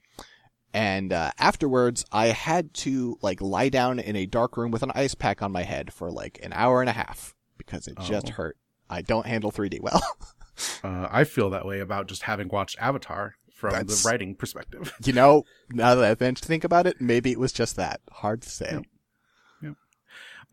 And 0.75 1.15
uh, 1.15 1.31
afterwards, 1.39 2.05
I 2.13 2.27
had 2.27 2.75
to 2.75 3.17
like 3.23 3.41
lie 3.41 3.71
down 3.71 3.99
in 3.99 4.17
a 4.17 4.27
dark 4.27 4.57
room 4.59 4.71
with 4.71 4.83
an 4.83 4.93
ice 4.95 5.15
pack 5.15 5.41
on 5.41 5.51
my 5.51 5.63
head 5.63 5.93
for 5.95 6.11
like 6.11 6.39
an 6.43 6.53
hour 6.53 6.81
and 6.83 6.91
a 6.91 6.93
half 6.93 7.35
because 7.59 7.87
it 7.87 7.99
just 8.01 8.29
Oh. 8.31 8.33
hurt. 8.33 8.57
I 8.89 9.03
don't 9.03 9.27
handle 9.27 9.53
3D 9.53 9.81
well. 9.81 10.03
Uh, 10.83 11.07
I 11.09 11.23
feel 11.23 11.51
that 11.51 11.65
way 11.65 11.79
about 11.79 12.09
just 12.09 12.23
having 12.25 12.49
watched 12.49 12.77
Avatar 12.81 13.37
from 13.55 13.71
That's- 13.75 14.03
the 14.03 14.09
writing 14.09 14.35
perspective. 14.35 14.93
you 15.05 15.13
know, 15.13 15.45
now 15.71 15.95
that 15.95 16.03
I've 16.05 16.19
been 16.19 16.35
to 16.35 16.45
think 16.45 16.65
about 16.65 16.85
it, 16.85 17.01
maybe 17.01 17.31
it 17.31 17.39
was 17.39 17.53
just 17.53 17.77
that. 17.77 18.01
Hard 18.11 18.43
to 18.43 18.51
say. 18.51 18.81
Yep. 19.63 19.75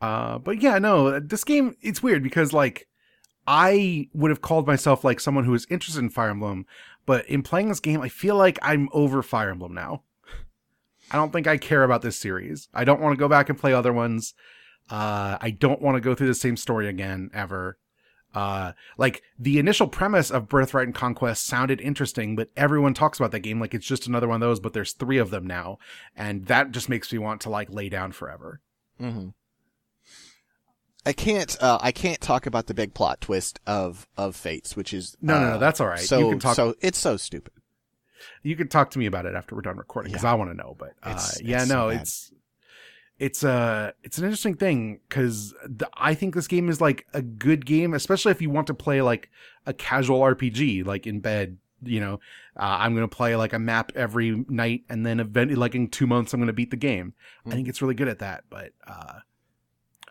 Uh, 0.01 0.37
but 0.37 0.61
yeah, 0.61 0.77
no, 0.77 1.19
this 1.19 1.43
game, 1.43 1.75
it's 1.81 2.03
weird 2.03 2.21
because 2.21 2.53
like 2.53 2.87
I 3.47 4.09
would 4.13 4.29
have 4.29 4.41
called 4.41 4.67
myself 4.67 5.03
like 5.03 5.19
someone 5.19 5.45
who 5.45 5.55
is 5.55 5.65
interested 5.71 5.99
in 6.01 6.09
Fire 6.11 6.29
Emblem, 6.29 6.67
but 7.07 7.25
in 7.27 7.41
playing 7.41 7.69
this 7.69 7.79
game, 7.79 8.01
I 8.01 8.09
feel 8.09 8.35
like 8.35 8.59
I'm 8.61 8.89
over 8.91 9.23
Fire 9.23 9.49
Emblem 9.49 9.73
now. 9.73 10.03
I 11.09 11.15
don't 11.17 11.31
think 11.33 11.47
I 11.47 11.57
care 11.57 11.83
about 11.83 12.03
this 12.03 12.17
series. 12.17 12.67
I 12.75 12.83
don't 12.83 13.01
want 13.01 13.13
to 13.15 13.19
go 13.19 13.27
back 13.27 13.49
and 13.49 13.57
play 13.57 13.73
other 13.73 13.93
ones. 13.93 14.35
Uh, 14.89 15.37
I 15.41 15.49
don't 15.51 15.81
want 15.81 15.95
to 15.95 16.01
go 16.01 16.13
through 16.15 16.27
the 16.27 16.35
same 16.35 16.57
story 16.57 16.87
again 16.87 17.29
ever. 17.33 17.77
Uh, 18.33 18.73
like 18.97 19.23
the 19.39 19.57
initial 19.59 19.87
premise 19.87 20.29
of 20.29 20.49
Birthright 20.49 20.87
and 20.87 20.93
Conquest 20.95 21.45
sounded 21.45 21.79
interesting, 21.79 22.35
but 22.35 22.49
everyone 22.57 22.93
talks 22.93 23.17
about 23.17 23.31
that 23.31 23.39
game 23.39 23.61
like 23.61 23.73
it's 23.73 23.85
just 23.87 24.07
another 24.07 24.27
one 24.27 24.35
of 24.35 24.41
those, 24.47 24.59
but 24.59 24.73
there's 24.73 24.91
three 24.91 25.17
of 25.17 25.29
them 25.29 25.47
now. 25.47 25.77
And 26.17 26.45
that 26.47 26.71
just 26.71 26.89
makes 26.89 27.11
me 27.13 27.17
want 27.19 27.39
to 27.41 27.49
like 27.49 27.69
lay 27.71 27.87
down 27.89 28.11
forever. 28.11 28.59
Mm-hmm. 29.01 29.29
I 31.05 31.13
can't. 31.13 31.55
Uh, 31.61 31.77
I 31.81 31.91
can't 31.91 32.19
talk 32.19 32.45
about 32.47 32.65
the 32.65 32.73
big 32.73 32.93
plot 32.93 33.21
twist 33.21 33.59
of 33.67 34.07
of 34.17 34.35
Fates, 34.35 34.75
which 34.75 34.93
is 34.93 35.15
No, 35.21 35.39
no, 35.39 35.47
uh, 35.47 35.49
no, 35.51 35.59
that's 35.59 35.79
all 35.79 35.87
right. 35.87 35.99
So, 35.99 36.19
you 36.19 36.29
can 36.29 36.39
talk. 36.39 36.55
so 36.55 36.73
it's 36.81 36.97
so 36.97 37.15
stupid. 37.15 37.53
you 38.41 38.55
can 38.55 38.67
talk 38.67 38.89
to 38.91 38.99
me 38.99 39.05
about 39.05 39.25
it 39.27 39.35
after 39.35 39.55
we're 39.55 39.61
done 39.61 39.77
recording 39.77 40.11
because 40.11 40.23
Yeah. 40.23 40.31
I 40.31 40.35
want 40.35 40.49
to 40.51 40.57
know. 40.57 40.75
But 40.77 40.93
uh, 41.03 41.11
It's- 41.11 41.41
yeah, 41.43 41.63
so 41.65 41.73
no, 41.75 41.89
bad. 41.91 42.01
it's 42.01 42.31
it's 43.17 43.43
uh 43.43 43.91
it's 44.03 44.17
an 44.17 44.25
interesting 44.25 44.55
thing 44.55 44.99
because 45.07 45.53
I 45.95 46.13
think 46.15 46.35
this 46.35 46.47
game 46.47 46.69
is 46.69 46.81
like 46.81 47.05
a 47.13 47.21
good 47.21 47.65
game, 47.65 47.93
especially 47.93 48.31
if 48.31 48.41
you 48.41 48.49
want 48.49 48.67
to 48.67 48.73
play 48.73 49.01
like 49.01 49.29
a 49.65 49.73
casual 49.73 50.19
RPG, 50.19 50.85
like 50.85 51.07
in 51.07 51.19
bed. 51.19 51.57
You 51.83 51.99
know, 51.99 52.13
uh, 52.57 52.77
I'm 52.79 52.95
gonna 52.95 53.07
play 53.07 53.35
like 53.35 53.53
a 53.53 53.59
map 53.59 53.91
every 53.95 54.43
night, 54.49 54.85
and 54.89 55.05
then 55.05 55.19
eventually, 55.19 55.55
like 55.55 55.75
in 55.75 55.87
two 55.89 56.07
months, 56.07 56.33
I'm 56.33 56.39
gonna 56.39 56.53
beat 56.53 56.71
the 56.71 56.77
game. 56.77 57.13
I 57.45 57.49
Mm. 57.49 57.51
think 57.53 57.67
it's 57.67 57.81
really 57.81 57.93
good 57.93 58.07
at 58.07 58.19
that, 58.19 58.45
but 58.49 58.71
uh, 58.87 59.19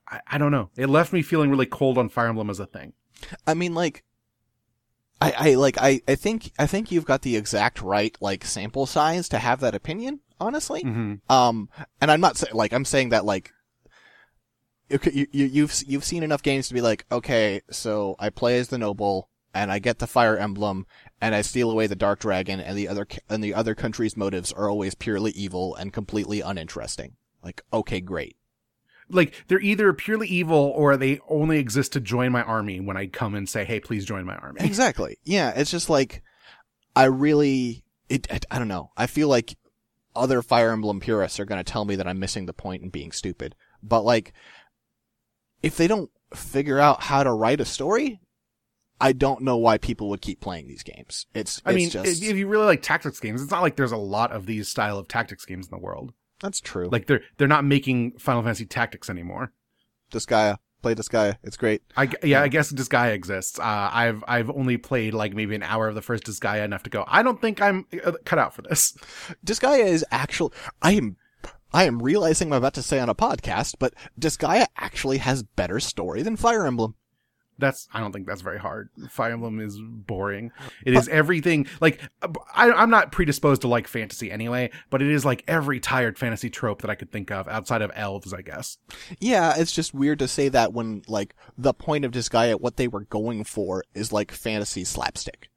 I, 0.08 0.20
I 0.26 0.38
don't 0.38 0.52
know. 0.52 0.70
It 0.76 0.88
left 0.88 1.12
me 1.12 1.22
feeling 1.22 1.50
really 1.50 1.66
cold 1.66 1.98
on 1.98 2.08
Fire 2.10 2.28
Emblem 2.28 2.48
as 2.50 2.60
a 2.60 2.66
thing. 2.66 2.92
I 3.46 3.54
mean, 3.54 3.74
like, 3.74 4.04
I, 5.20 5.32
I 5.36 5.54
like, 5.54 5.76
I, 5.80 6.00
I 6.06 6.14
think, 6.14 6.52
I 6.58 6.66
think 6.66 6.92
you've 6.92 7.06
got 7.06 7.22
the 7.22 7.36
exact 7.36 7.80
right 7.80 8.16
like 8.20 8.44
sample 8.44 8.86
size 8.86 9.28
to 9.30 9.38
have 9.38 9.60
that 9.60 9.74
opinion. 9.74 10.20
Honestly, 10.40 10.82
Mm-hmm. 10.82 11.32
um, 11.32 11.68
and 12.00 12.10
I'm 12.10 12.20
not 12.20 12.36
saying 12.36 12.54
like 12.54 12.72
I'm 12.72 12.84
saying 12.84 13.10
that 13.10 13.24
like. 13.24 13.52
You, 14.90 15.26
you, 15.32 15.46
you've 15.46 15.74
you've 15.86 16.04
seen 16.04 16.22
enough 16.22 16.42
games 16.42 16.68
to 16.68 16.74
be 16.74 16.82
like, 16.82 17.06
okay, 17.10 17.62
so 17.70 18.16
I 18.18 18.28
play 18.28 18.58
as 18.58 18.68
the 18.68 18.76
noble, 18.78 19.30
and 19.54 19.72
I 19.72 19.78
get 19.78 19.98
the 19.98 20.06
fire 20.06 20.36
emblem, 20.36 20.86
and 21.22 21.34
I 21.34 21.40
steal 21.40 21.70
away 21.70 21.86
the 21.86 21.96
dark 21.96 22.20
dragon, 22.20 22.60
and 22.60 22.76
the 22.76 22.86
other 22.86 23.06
and 23.30 23.42
the 23.42 23.54
other 23.54 23.74
country's 23.74 24.16
motives 24.16 24.52
are 24.52 24.68
always 24.68 24.94
purely 24.94 25.30
evil 25.32 25.74
and 25.74 25.90
completely 25.92 26.42
uninteresting. 26.42 27.16
Like, 27.42 27.62
okay, 27.72 28.00
great. 28.00 28.36
like 29.08 29.32
they're 29.48 29.60
either 29.60 29.92
purely 29.94 30.28
evil 30.28 30.72
or 30.76 30.96
they 30.98 31.18
only 31.30 31.58
exist 31.58 31.94
to 31.94 32.00
join 32.00 32.30
my 32.30 32.42
army 32.42 32.78
when 32.78 32.96
I 32.98 33.06
come 33.06 33.34
and 33.34 33.48
say, 33.48 33.64
"Hey, 33.64 33.80
please 33.80 34.04
join 34.04 34.26
my 34.26 34.36
army." 34.36 34.60
Exactly. 34.62 35.16
Yeah, 35.24 35.50
it's 35.56 35.70
just 35.70 35.88
like 35.88 36.22
I 36.94 37.04
really 37.04 37.84
it 38.10 38.26
I, 38.30 38.40
I 38.50 38.58
don't 38.58 38.68
know. 38.68 38.90
I 38.98 39.06
feel 39.06 39.28
like 39.28 39.56
other 40.14 40.42
Fire 40.42 40.70
Emblem 40.70 41.00
purists 41.00 41.40
are 41.40 41.44
going 41.44 41.62
to 41.62 41.70
tell 41.70 41.84
me 41.84 41.96
that 41.96 42.06
I'm 42.06 42.18
missing 42.18 42.46
the 42.46 42.52
point 42.52 42.82
and 42.82 42.92
being 42.92 43.12
stupid. 43.12 43.54
But 43.82 44.04
like 44.04 44.32
if 45.62 45.76
they 45.76 45.86
don't 45.86 46.10
figure 46.34 46.78
out 46.78 47.02
how 47.02 47.22
to 47.22 47.32
write 47.32 47.60
a 47.60 47.64
story, 47.64 48.20
I 49.00 49.12
don't 49.12 49.42
know 49.42 49.56
why 49.56 49.78
people 49.78 50.08
would 50.10 50.20
keep 50.20 50.40
playing 50.40 50.68
these 50.68 50.82
games. 50.82 51.26
It's, 51.34 51.60
I 51.64 51.70
it's 51.70 51.76
mean, 51.76 51.90
just 51.90 52.22
if 52.22 52.36
you 52.36 52.46
really 52.46 52.66
like 52.66 52.82
tactics 52.82 53.18
games, 53.18 53.42
it's 53.42 53.50
not 53.50 53.62
like 53.62 53.76
there's 53.76 53.92
a 53.92 53.96
lot 53.96 54.30
of 54.30 54.46
these 54.46 54.68
style 54.68 54.98
of 54.98 55.08
tactics 55.08 55.44
games 55.44 55.66
in 55.66 55.70
the 55.70 55.82
world. 55.82 56.12
that's 56.40 56.60
true. 56.60 56.88
Like 56.90 57.06
they're 57.06 57.22
they're 57.38 57.48
not 57.48 57.64
making 57.64 58.18
Final 58.18 58.42
Fantasy 58.42 58.66
Tactics 58.66 59.10
anymore. 59.10 59.52
This 60.10 60.26
Disgaea, 60.26 60.58
play 60.84 60.94
Disgaea. 60.94 61.36
It's 61.42 61.56
great. 61.56 61.82
I 61.96 62.08
yeah, 62.22 62.42
I 62.42 62.48
guess 62.48 62.72
Disgaea 62.72 63.12
exists. 63.12 63.58
Uh, 63.58 63.90
I've 63.92 64.22
I've 64.28 64.50
only 64.50 64.76
played 64.76 65.14
like 65.14 65.34
maybe 65.34 65.54
an 65.54 65.62
hour 65.62 65.88
of 65.88 65.94
the 65.94 66.02
first 66.02 66.24
Disgaea 66.24 66.64
enough 66.64 66.82
to 66.84 66.90
go. 66.90 67.04
I 67.08 67.22
don't 67.22 67.40
think 67.40 67.60
I'm 67.60 67.86
uh, 68.04 68.12
cut 68.24 68.38
out 68.38 68.54
for 68.54 68.62
this. 68.62 68.92
Disgaea 69.46 69.84
is 69.86 70.04
actual. 70.10 70.52
I 70.82 70.92
am. 70.92 71.16
I 71.72 71.84
am 71.84 72.00
realizing 72.00 72.52
I'm 72.52 72.58
about 72.58 72.74
to 72.74 72.82
say 72.82 73.00
on 73.00 73.08
a 73.08 73.16
podcast, 73.16 73.74
but 73.80 73.94
Disgaea 74.20 74.66
actually 74.76 75.18
has 75.18 75.42
better 75.42 75.80
story 75.80 76.22
than 76.22 76.36
Fire 76.36 76.66
Emblem. 76.66 76.94
That's 77.58 77.88
I 77.92 78.00
don't 78.00 78.12
think 78.12 78.26
that's 78.26 78.40
very 78.40 78.58
hard. 78.58 78.90
Fire 79.10 79.32
Emblem 79.32 79.60
is 79.60 79.78
boring. 79.80 80.52
It 80.84 80.94
is 80.94 81.08
everything 81.08 81.66
like 81.80 82.00
uh, 82.22 82.28
I, 82.54 82.72
I'm 82.72 82.90
not 82.90 83.12
predisposed 83.12 83.62
to 83.62 83.68
like 83.68 83.86
fantasy 83.86 84.30
anyway, 84.30 84.70
but 84.90 85.02
it 85.02 85.08
is 85.08 85.24
like 85.24 85.44
every 85.46 85.80
tired 85.80 86.18
fantasy 86.18 86.50
trope 86.50 86.82
that 86.82 86.90
I 86.90 86.94
could 86.94 87.12
think 87.12 87.30
of 87.30 87.46
outside 87.48 87.82
of 87.82 87.92
elves, 87.94 88.32
I 88.32 88.42
guess. 88.42 88.78
Yeah, 89.20 89.54
it's 89.56 89.72
just 89.72 89.94
weird 89.94 90.18
to 90.18 90.28
say 90.28 90.48
that 90.48 90.72
when 90.72 91.02
like 91.06 91.34
the 91.56 91.74
point 91.74 92.04
of 92.04 92.12
Disgaea, 92.12 92.60
what 92.60 92.76
they 92.76 92.88
were 92.88 93.04
going 93.04 93.44
for, 93.44 93.84
is 93.94 94.12
like 94.12 94.32
fantasy 94.32 94.84
slapstick. 94.84 95.48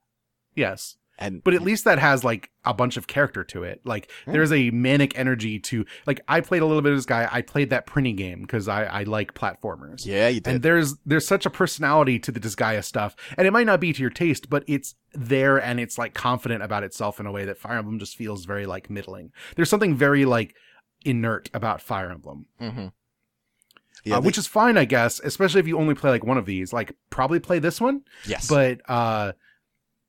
Yes. 0.56 0.98
And 1.20 1.44
But 1.44 1.54
at 1.54 1.62
least 1.62 1.84
that 1.86 2.00
has 2.00 2.24
like 2.24 2.52
a 2.64 2.74
bunch 2.74 2.98
of 2.98 3.08
character 3.08 3.44
to 3.46 3.64
it. 3.64 3.82
Like 3.86 4.12
there's 4.26 4.52
a 4.52 4.70
manic 4.72 5.18
energy 5.18 5.60
to 5.60 5.86
like 6.06 6.22
I 6.28 6.42
played 6.42 6.62
a 6.62 6.66
little 6.66 6.82
bit 6.82 6.92
of 6.92 6.98
this 6.98 7.06
guy. 7.06 7.28
I 7.32 7.42
played 7.42 7.70
that 7.72 7.88
Prinny 7.88 8.16
game 8.16 8.42
because 8.42 8.68
I, 8.68 8.84
I 8.84 9.04
like 9.04 9.34
platformers. 9.34 10.06
yeah, 10.06 10.28
you 10.28 10.40
did. 10.40 10.54
And 10.54 10.64
there's 10.64 10.96
there's 11.06 11.28
such 11.28 11.46
a 11.46 11.50
personality 11.50 12.20
to 12.20 12.32
the 12.32 12.40
Disgaea 12.40 12.84
stuff, 12.84 13.16
and 13.38 13.48
it 13.48 13.52
might 13.52 13.66
not 13.66 13.80
be 13.80 13.94
to 13.94 14.02
your 14.02 14.12
taste, 14.12 14.50
but 14.50 14.64
it's 14.68 14.96
there 15.14 15.58
and 15.58 15.80
it's 15.80 15.98
like 15.98 16.14
confident 16.14 16.62
about 16.62 16.84
itself 16.84 17.20
in 17.20 17.26
a 17.26 17.32
way 17.32 17.46
that 17.46 17.58
Fire 17.58 17.78
Emblem 17.78 18.00
just 18.00 18.16
feels 18.16 18.46
very 18.46 18.66
like 18.66 18.90
middling. 18.90 19.32
There's 19.56 19.70
something 19.70 19.96
very 19.96 20.26
like 20.26 20.56
inert 21.06 21.50
about 21.54 21.82
Fire 21.82 22.12
Emblem, 22.12 22.46
mm-hmm. 22.62 24.14
uh, 24.14 24.22
which 24.22 24.38
is 24.38 24.46
fine, 24.46 24.78
I 24.78 24.86
guess, 24.86 25.20
especially 25.20 25.60
if 25.62 25.68
you 25.68 25.78
only 25.78 25.96
play 25.96 26.12
like 26.12 26.26
one 26.26 26.38
of 26.38 26.46
these. 26.46 26.74
Like 26.74 26.96
probably 27.10 27.40
play 27.40 27.60
this 27.60 27.82
one, 27.82 28.02
yes, 28.26 28.48
but 28.48 28.82
uh, 28.90 29.32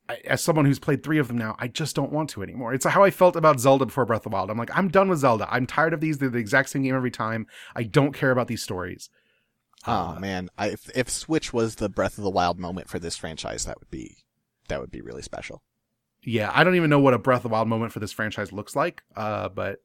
I- 0.08 0.20
as 0.24 0.42
someone 0.42 0.64
who's 0.64 0.78
played 0.78 1.02
three 1.02 1.18
of 1.18 1.28
them 1.28 1.36
now, 1.38 1.54
I 1.58 1.68
just 1.68 1.94
don't 1.94 2.12
want 2.12 2.30
to 2.30 2.42
anymore. 2.42 2.72
It's 2.72 2.86
how 2.86 3.02
I 3.04 3.10
felt 3.10 3.36
about 3.36 3.60
Zelda 3.60 3.86
before 3.86 4.06
Breath 4.06 4.20
of 4.20 4.30
the 4.30 4.36
Wild. 4.36 4.50
I'm 4.50 4.56
like, 4.58 4.76
I'm 4.76 4.88
done 4.88 5.08
with 5.08 5.18
Zelda. 5.18 5.46
I'm 5.50 5.66
tired 5.66 5.92
of 5.92 6.00
these. 6.00 6.18
They're 6.18 6.30
the 6.30 6.38
exact 6.38 6.70
same 6.70 6.82
game 6.82 6.94
every 6.94 7.10
time. 7.10 7.46
I 7.76 7.82
don't 7.82 8.12
care 8.14 8.30
about 8.30 8.48
these 8.48 8.62
stories. 8.62 9.10
oh 9.86 10.14
uh, 10.16 10.18
man, 10.20 10.48
I, 10.56 10.68
if 10.68 10.90
if 10.96 11.10
Switch 11.10 11.52
was 11.52 11.76
the 11.76 11.88
Breath 11.88 12.16
of 12.18 12.24
the 12.24 12.30
Wild 12.30 12.58
moment 12.58 12.88
for 12.88 12.98
this 12.98 13.16
franchise, 13.16 13.64
that 13.66 13.78
would 13.78 13.90
be 13.90 14.16
that 14.68 14.80
would 14.80 14.90
be 14.90 15.00
really 15.00 15.22
special. 15.22 15.62
yeah, 16.24 16.50
I 16.54 16.64
don't 16.64 16.74
even 16.74 16.90
know 16.90 16.98
what 17.00 17.14
a 17.14 17.18
Breath 17.18 17.38
of 17.38 17.42
the 17.44 17.48
Wild 17.50 17.68
moment 17.68 17.92
for 17.92 18.00
this 18.00 18.12
franchise 18.12 18.52
looks 18.52 18.74
like. 18.74 19.02
Uh, 19.16 19.48
but 19.48 19.78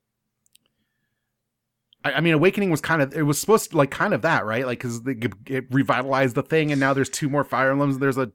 I, 2.04 2.14
I 2.14 2.20
mean, 2.22 2.34
Awakening 2.34 2.70
was 2.70 2.82
kind 2.82 3.02
of 3.02 3.14
it 3.14 3.24
was 3.24 3.40
supposed 3.40 3.72
to 3.72 3.78
like 3.78 3.92
kind 3.92 4.14
of 4.14 4.22
that, 4.24 4.46
right? 4.46 4.66
Like 4.66 4.80
because 4.80 5.02
it 5.48 5.66
revitalized 5.72 6.36
the 6.36 6.44
thing, 6.44 6.72
and 6.72 6.80
now 6.80 6.94
there's 6.94 7.10
two 7.10 7.30
more 7.30 7.44
Fire 7.44 7.72
Emblems. 7.72 8.00
There's 8.00 8.18
a 8.18 8.32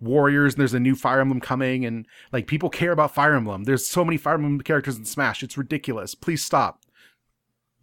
Warriors, 0.00 0.54
and 0.54 0.60
there's 0.60 0.74
a 0.74 0.80
new 0.80 0.94
Fire 0.94 1.20
Emblem 1.20 1.40
coming, 1.40 1.84
and 1.84 2.06
like 2.32 2.46
people 2.46 2.70
care 2.70 2.92
about 2.92 3.14
Fire 3.14 3.34
Emblem. 3.34 3.64
There's 3.64 3.86
so 3.86 4.04
many 4.04 4.16
Fire 4.16 4.34
Emblem 4.34 4.60
characters 4.60 4.96
in 4.96 5.04
Smash. 5.04 5.42
It's 5.42 5.58
ridiculous. 5.58 6.14
Please 6.14 6.44
stop. 6.44 6.80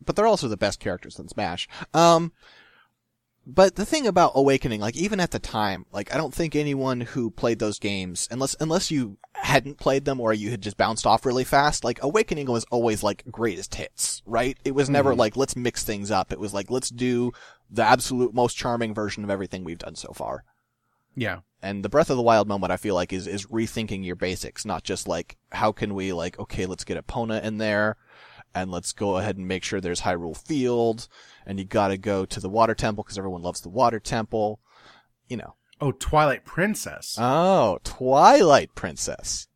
but 0.05 0.15
they're 0.15 0.25
also 0.27 0.47
the 0.47 0.55
best 0.57 0.79
characters 0.79 1.19
in 1.19 1.27
Smash. 1.27 1.67
Um, 1.93 2.31
but 3.45 3.75
the 3.75 3.85
thing 3.85 4.05
about 4.05 4.31
Awakening, 4.35 4.79
like 4.79 4.95
even 4.95 5.19
at 5.19 5.31
the 5.31 5.39
time, 5.39 5.85
like 5.91 6.13
I 6.13 6.17
don't 6.17 6.33
think 6.33 6.55
anyone 6.55 7.01
who 7.01 7.31
played 7.31 7.59
those 7.59 7.79
games, 7.79 8.27
unless 8.31 8.55
unless 8.59 8.91
you 8.91 9.17
hadn't 9.33 9.77
played 9.79 10.05
them 10.05 10.19
or 10.21 10.33
you 10.33 10.51
had 10.51 10.61
just 10.61 10.77
bounced 10.77 11.07
off 11.07 11.25
really 11.25 11.43
fast, 11.43 11.83
like 11.83 12.01
Awakening 12.03 12.45
was 12.45 12.65
always 12.71 13.01
like 13.01 13.23
greatest 13.31 13.75
hits, 13.75 14.21
right? 14.25 14.57
It 14.63 14.75
was 14.75 14.89
never 14.89 15.13
Mhm. 15.13 15.17
like 15.17 15.35
let's 15.35 15.55
mix 15.55 15.83
things 15.83 16.11
up. 16.11 16.31
It 16.31 16.39
was 16.39 16.53
like 16.53 16.69
let's 16.69 16.89
do 16.89 17.31
the 17.71 17.83
absolute 17.83 18.33
most 18.35 18.55
charming 18.55 18.93
version 18.93 19.23
of 19.23 19.29
everything 19.29 19.63
we've 19.63 19.77
done 19.79 19.95
so 19.95 20.11
far. 20.13 20.43
Yeah. 21.15 21.39
And 21.61 21.83
the 21.83 21.89
Breath 21.89 22.09
of 22.09 22.15
the 22.15 22.23
Wild 22.23 22.47
moment, 22.47 22.71
I 22.71 22.77
feel 22.77 22.95
like, 22.95 23.11
is 23.11 23.27
is 23.27 23.45
rethinking 23.47 24.05
your 24.05 24.15
basics, 24.15 24.65
not 24.65 24.83
just 24.83 25.07
like 25.07 25.37
how 25.51 25.71
can 25.71 25.93
we 25.93 26.13
like 26.13 26.39
okay, 26.39 26.65
let's 26.65 26.85
get 26.85 27.05
Epona 27.05 27.43
in 27.43 27.57
there, 27.57 27.97
and 28.55 28.71
let's 28.71 28.93
go 28.93 29.17
ahead 29.17 29.37
and 29.37 29.47
make 29.47 29.63
sure 29.63 29.81
there's 29.81 30.01
Hyrule 30.01 30.37
Field, 30.37 31.07
and 31.45 31.59
you 31.59 31.65
got 31.65 31.89
to 31.89 31.97
go 31.97 32.25
to 32.25 32.39
the 32.39 32.49
Water 32.49 32.75
Temple 32.75 33.03
because 33.03 33.17
everyone 33.17 33.41
loves 33.41 33.61
the 33.61 33.69
Water 33.69 33.99
Temple, 33.99 34.59
you 35.27 35.37
know. 35.37 35.55
Oh, 35.81 35.91
Twilight 35.91 36.45
Princess. 36.45 37.17
Oh, 37.19 37.79
Twilight 37.83 38.73
Princess, 38.75 39.47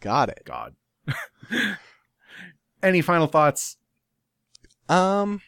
got 0.00 0.28
it. 0.28 0.42
God. 0.44 0.74
Any 2.82 3.00
final 3.00 3.26
thoughts? 3.26 3.76
Um. 4.88 5.40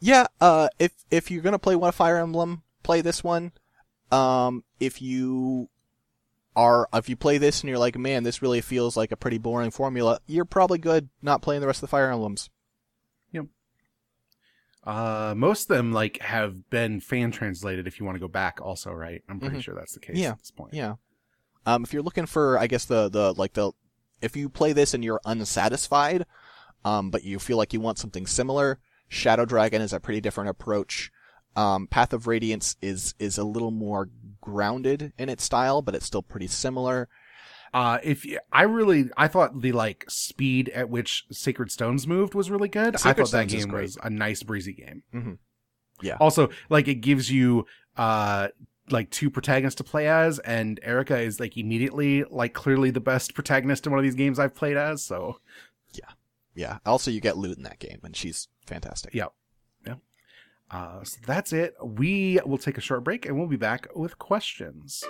Yeah, 0.00 0.26
uh, 0.40 0.68
if 0.80 0.92
if 1.10 1.30
you're 1.30 1.42
gonna 1.42 1.60
play 1.60 1.76
one 1.76 1.92
Fire 1.92 2.18
Emblem, 2.18 2.62
play 2.82 3.00
this 3.00 3.22
one. 3.24 3.52
Um, 4.10 4.64
if 4.80 5.00
you 5.00 5.68
are 6.54 6.88
if 6.92 7.08
you 7.08 7.16
play 7.16 7.38
this 7.38 7.62
and 7.62 7.68
you're 7.70 7.78
like, 7.78 7.96
man, 7.96 8.24
this 8.24 8.42
really 8.42 8.60
feels 8.60 8.96
like 8.96 9.10
a 9.12 9.16
pretty 9.16 9.38
boring 9.38 9.70
formula, 9.70 10.20
you're 10.26 10.44
probably 10.44 10.78
good 10.78 11.08
not 11.22 11.40
playing 11.42 11.60
the 11.60 11.66
rest 11.66 11.78
of 11.78 11.82
the 11.82 11.86
Fire 11.88 12.10
Emblems. 12.10 12.50
Uh, 14.84 15.32
most 15.36 15.70
of 15.70 15.76
them 15.76 15.92
like 15.92 16.20
have 16.20 16.68
been 16.68 17.00
fan 17.00 17.30
translated. 17.30 17.86
If 17.86 18.00
you 18.00 18.04
want 18.04 18.16
to 18.16 18.20
go 18.20 18.26
back, 18.26 18.58
also, 18.60 18.90
right? 18.90 19.22
I'm 19.28 19.38
pretty 19.38 19.58
Mhm. 19.58 19.62
sure 19.62 19.74
that's 19.76 19.94
the 19.94 20.00
case 20.00 20.16
Yeah. 20.16 20.30
at 20.32 20.38
this 20.40 20.50
point. 20.50 20.74
Yeah. 20.74 20.96
Um, 21.64 21.84
if 21.84 21.92
you're 21.92 22.02
looking 22.02 22.26
for, 22.26 22.58
I 22.58 22.66
guess 22.66 22.84
the 22.84 23.08
the 23.08 23.32
like 23.34 23.52
the 23.52 23.70
if 24.20 24.34
you 24.36 24.48
play 24.48 24.72
this 24.72 24.92
and 24.92 25.04
you're 25.04 25.20
unsatisfied, 25.24 26.26
um, 26.84 27.10
but 27.12 27.22
you 27.22 27.38
feel 27.38 27.56
like 27.58 27.72
you 27.72 27.80
want 27.80 27.98
something 27.98 28.26
similar, 28.26 28.80
Shadow 29.08 29.44
Dragon 29.44 29.80
is 29.82 29.92
a 29.92 30.00
pretty 30.00 30.20
different 30.20 30.50
approach. 30.50 31.12
Um, 31.56 31.86
Path 31.86 32.12
of 32.12 32.26
Radiance 32.26 32.76
is 32.80 33.14
is 33.18 33.38
a 33.38 33.44
little 33.44 33.70
more 33.70 34.08
grounded 34.40 35.12
in 35.18 35.28
its 35.28 35.44
style, 35.44 35.82
but 35.82 35.94
it's 35.94 36.06
still 36.06 36.22
pretty 36.22 36.46
similar. 36.46 37.08
Uh, 37.74 37.98
if 38.02 38.26
I 38.52 38.62
really, 38.64 39.08
I 39.16 39.28
thought 39.28 39.62
the 39.62 39.72
like 39.72 40.04
speed 40.08 40.68
at 40.70 40.90
which 40.90 41.24
Sacred 41.30 41.70
Stones 41.70 42.06
moved 42.06 42.34
was 42.34 42.50
really 42.50 42.68
good. 42.68 42.96
I 42.96 42.98
thought 42.98 43.16
that 43.16 43.26
Stones 43.28 43.54
is 43.54 43.64
game 43.64 43.74
was 43.74 43.98
a 44.02 44.10
nice 44.10 44.42
breezy 44.42 44.74
game. 44.74 45.02
Mhm. 45.14 45.38
Yeah. 46.02 46.16
Also, 46.20 46.50
like 46.68 46.88
it 46.88 46.96
gives 46.96 47.30
you 47.30 47.66
uh 47.96 48.48
like 48.90 49.10
two 49.10 49.30
protagonists 49.30 49.78
to 49.78 49.84
play 49.84 50.08
as, 50.08 50.38
and 50.40 50.80
Eirika 50.82 51.22
is 51.24 51.40
like 51.40 51.56
immediately 51.56 52.24
like 52.24 52.52
clearly 52.52 52.90
the 52.90 53.00
best 53.00 53.34
protagonist 53.34 53.86
in 53.86 53.92
one 53.92 53.98
of 53.98 54.02
these 54.04 54.16
games 54.16 54.38
I've 54.38 54.54
played 54.54 54.76
as. 54.76 55.02
So 55.02 55.38
Yeah. 55.94 56.10
Yeah. 56.54 56.78
Also, 56.84 57.10
you 57.10 57.20
get 57.20 57.38
loot 57.38 57.56
in 57.56 57.62
that 57.62 57.78
game, 57.78 58.00
and 58.02 58.14
she's 58.14 58.48
fantastic. 58.66 59.14
Yeah. 59.14 59.26
Uh, 60.72 61.04
so 61.04 61.18
that's 61.26 61.52
it. 61.52 61.74
We 61.82 62.40
will 62.46 62.58
take 62.58 62.78
a 62.78 62.80
short 62.80 63.04
break 63.04 63.26
and 63.26 63.38
we'll 63.38 63.46
be 63.46 63.56
back 63.56 63.88
with 63.94 64.18
questions. 64.18 65.04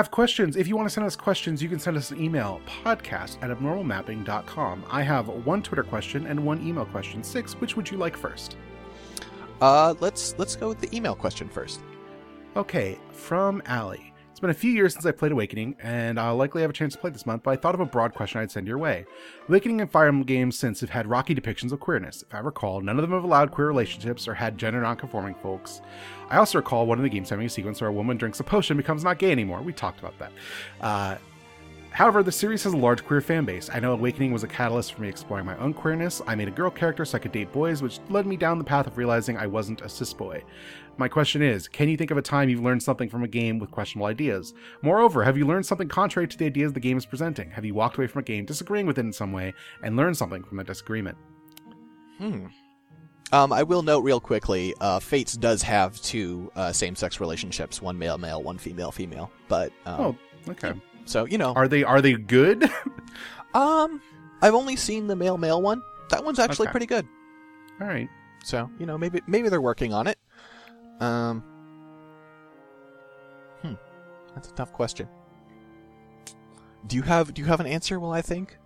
Have 0.00 0.10
questions. 0.10 0.56
If 0.56 0.66
you 0.66 0.78
want 0.78 0.88
to 0.88 0.94
send 0.94 1.06
us 1.06 1.14
questions, 1.14 1.62
you 1.62 1.68
can 1.68 1.78
send 1.78 1.94
us 1.94 2.10
an 2.10 2.18
email 2.24 2.62
podcast 2.66 3.36
at 3.42 3.50
abnormalmapping.com. 3.50 4.84
I 4.90 5.02
have 5.02 5.28
one 5.28 5.62
Twitter 5.62 5.82
question 5.82 6.26
and 6.26 6.42
one 6.42 6.66
email 6.66 6.86
question. 6.86 7.22
Six, 7.22 7.52
which 7.60 7.76
would 7.76 7.90
you 7.90 7.98
like 7.98 8.16
first? 8.16 8.56
Uh, 9.60 9.92
let's 10.00 10.34
let's 10.38 10.56
go 10.56 10.68
with 10.68 10.80
the 10.80 10.96
email 10.96 11.14
question 11.14 11.50
first. 11.50 11.80
Okay, 12.56 12.98
from 13.12 13.60
Allie. 13.66 14.14
It's 14.40 14.42
been 14.42 14.48
a 14.48 14.54
few 14.54 14.72
years 14.72 14.94
since 14.94 15.04
I 15.04 15.10
played 15.10 15.32
Awakening, 15.32 15.76
and 15.82 16.18
I'll 16.18 16.34
likely 16.34 16.62
have 16.62 16.70
a 16.70 16.72
chance 16.72 16.94
to 16.94 16.98
play 16.98 17.10
this 17.10 17.26
month, 17.26 17.42
but 17.42 17.50
I 17.50 17.56
thought 17.56 17.74
of 17.74 17.80
a 17.82 17.84
broad 17.84 18.14
question 18.14 18.40
I'd 18.40 18.50
send 18.50 18.66
your 18.66 18.78
way. 18.78 19.04
Awakening 19.50 19.82
and 19.82 19.90
Fire 19.90 20.08
Emblem 20.08 20.24
games 20.24 20.58
since 20.58 20.80
have 20.80 20.88
had 20.88 21.06
rocky 21.06 21.34
depictions 21.34 21.72
of 21.72 21.80
queerness. 21.80 22.22
If 22.22 22.34
I 22.34 22.38
recall, 22.38 22.80
none 22.80 22.96
of 22.96 23.02
them 23.02 23.10
have 23.10 23.22
allowed 23.22 23.50
queer 23.50 23.68
relationships 23.68 24.26
or 24.26 24.32
had 24.32 24.56
gender 24.56 24.80
nonconforming 24.80 25.34
folks. 25.42 25.82
I 26.30 26.38
also 26.38 26.56
recall 26.56 26.86
one 26.86 26.96
of 26.96 27.02
the 27.02 27.10
games 27.10 27.28
having 27.28 27.44
a 27.44 27.50
sequence 27.50 27.82
where 27.82 27.90
a 27.90 27.92
woman 27.92 28.16
drinks 28.16 28.40
a 28.40 28.44
potion 28.44 28.78
becomes 28.78 29.04
not 29.04 29.18
gay 29.18 29.30
anymore. 29.30 29.60
We 29.60 29.74
talked 29.74 29.98
about 29.98 30.18
that. 30.18 30.32
Uh, 30.80 31.16
However, 31.92 32.22
the 32.22 32.32
series 32.32 32.62
has 32.64 32.72
a 32.72 32.76
large 32.76 33.04
queer 33.04 33.20
fan 33.20 33.44
base. 33.44 33.68
I 33.72 33.80
know 33.80 33.92
Awakening 33.92 34.32
was 34.32 34.44
a 34.44 34.48
catalyst 34.48 34.94
for 34.94 35.02
me 35.02 35.08
exploring 35.08 35.44
my 35.44 35.56
own 35.58 35.74
queerness. 35.74 36.22
I 36.26 36.34
made 36.34 36.48
a 36.48 36.52
girl 36.52 36.70
character 36.70 37.04
so 37.04 37.16
I 37.16 37.20
could 37.20 37.32
date 37.32 37.52
boys, 37.52 37.82
which 37.82 37.98
led 38.08 38.26
me 38.26 38.36
down 38.36 38.58
the 38.58 38.64
path 38.64 38.86
of 38.86 38.96
realizing 38.96 39.36
I 39.36 39.46
wasn't 39.46 39.82
a 39.82 39.88
cis 39.88 40.12
boy. 40.14 40.42
My 40.96 41.08
question 41.08 41.42
is 41.42 41.66
can 41.66 41.88
you 41.88 41.96
think 41.96 42.10
of 42.10 42.16
a 42.16 42.22
time 42.22 42.48
you've 42.48 42.62
learned 42.62 42.82
something 42.82 43.08
from 43.08 43.24
a 43.24 43.28
game 43.28 43.58
with 43.58 43.70
questionable 43.70 44.06
ideas? 44.06 44.54
Moreover, 44.82 45.24
have 45.24 45.36
you 45.36 45.46
learned 45.46 45.66
something 45.66 45.88
contrary 45.88 46.28
to 46.28 46.36
the 46.36 46.46
ideas 46.46 46.72
the 46.72 46.80
game 46.80 46.96
is 46.96 47.06
presenting? 47.06 47.50
Have 47.50 47.64
you 47.64 47.74
walked 47.74 47.96
away 47.98 48.06
from 48.06 48.20
a 48.20 48.24
game 48.24 48.44
disagreeing 48.44 48.86
with 48.86 48.98
it 48.98 49.04
in 49.04 49.12
some 49.12 49.32
way 49.32 49.52
and 49.82 49.96
learned 49.96 50.16
something 50.16 50.44
from 50.44 50.58
that 50.58 50.66
disagreement? 50.66 51.18
Hmm. 52.18 52.46
Um, 53.32 53.52
I 53.52 53.62
will 53.62 53.82
note 53.82 54.00
real 54.00 54.20
quickly, 54.20 54.74
uh, 54.80 54.98
Fates 54.98 55.36
does 55.36 55.62
have 55.62 56.00
two 56.02 56.50
uh, 56.56 56.72
same-sex 56.72 57.20
relationships, 57.20 57.80
one 57.80 57.96
male-male, 57.96 58.42
one 58.42 58.58
female-female. 58.58 59.30
But 59.46 59.72
um, 59.86 60.00
Oh, 60.00 60.16
okay. 60.48 60.72
So 61.04 61.24
you 61.26 61.38
know, 61.38 61.52
Are 61.54 61.68
they 61.68 61.82
are 61.84 62.00
they 62.00 62.14
good? 62.14 62.64
um, 63.54 64.00
I've 64.42 64.54
only 64.54 64.76
seen 64.76 65.06
the 65.06 65.16
male-male 65.16 65.60
one. 65.62 65.82
That 66.10 66.24
one's 66.24 66.38
actually 66.38 66.66
Okay. 66.68 66.72
pretty 66.72 66.86
good. 66.86 67.06
All 67.80 67.86
right. 67.86 68.08
So 68.44 68.70
you 68.78 68.86
know, 68.86 68.96
maybe 68.98 69.20
maybe 69.26 69.48
they're 69.48 69.60
working 69.60 69.92
on 69.92 70.06
it. 70.06 70.18
Um, 71.00 71.42
hmm, 73.62 73.74
that's 74.34 74.48
a 74.48 74.52
tough 74.52 74.72
question. 74.72 75.08
Do 76.86 76.96
you 76.96 77.02
have 77.02 77.34
Do 77.34 77.42
you 77.42 77.46
have 77.48 77.60
an 77.60 77.66
answer? 77.66 78.00
Will 78.00 78.12
I 78.12 78.22
think? 78.22 78.56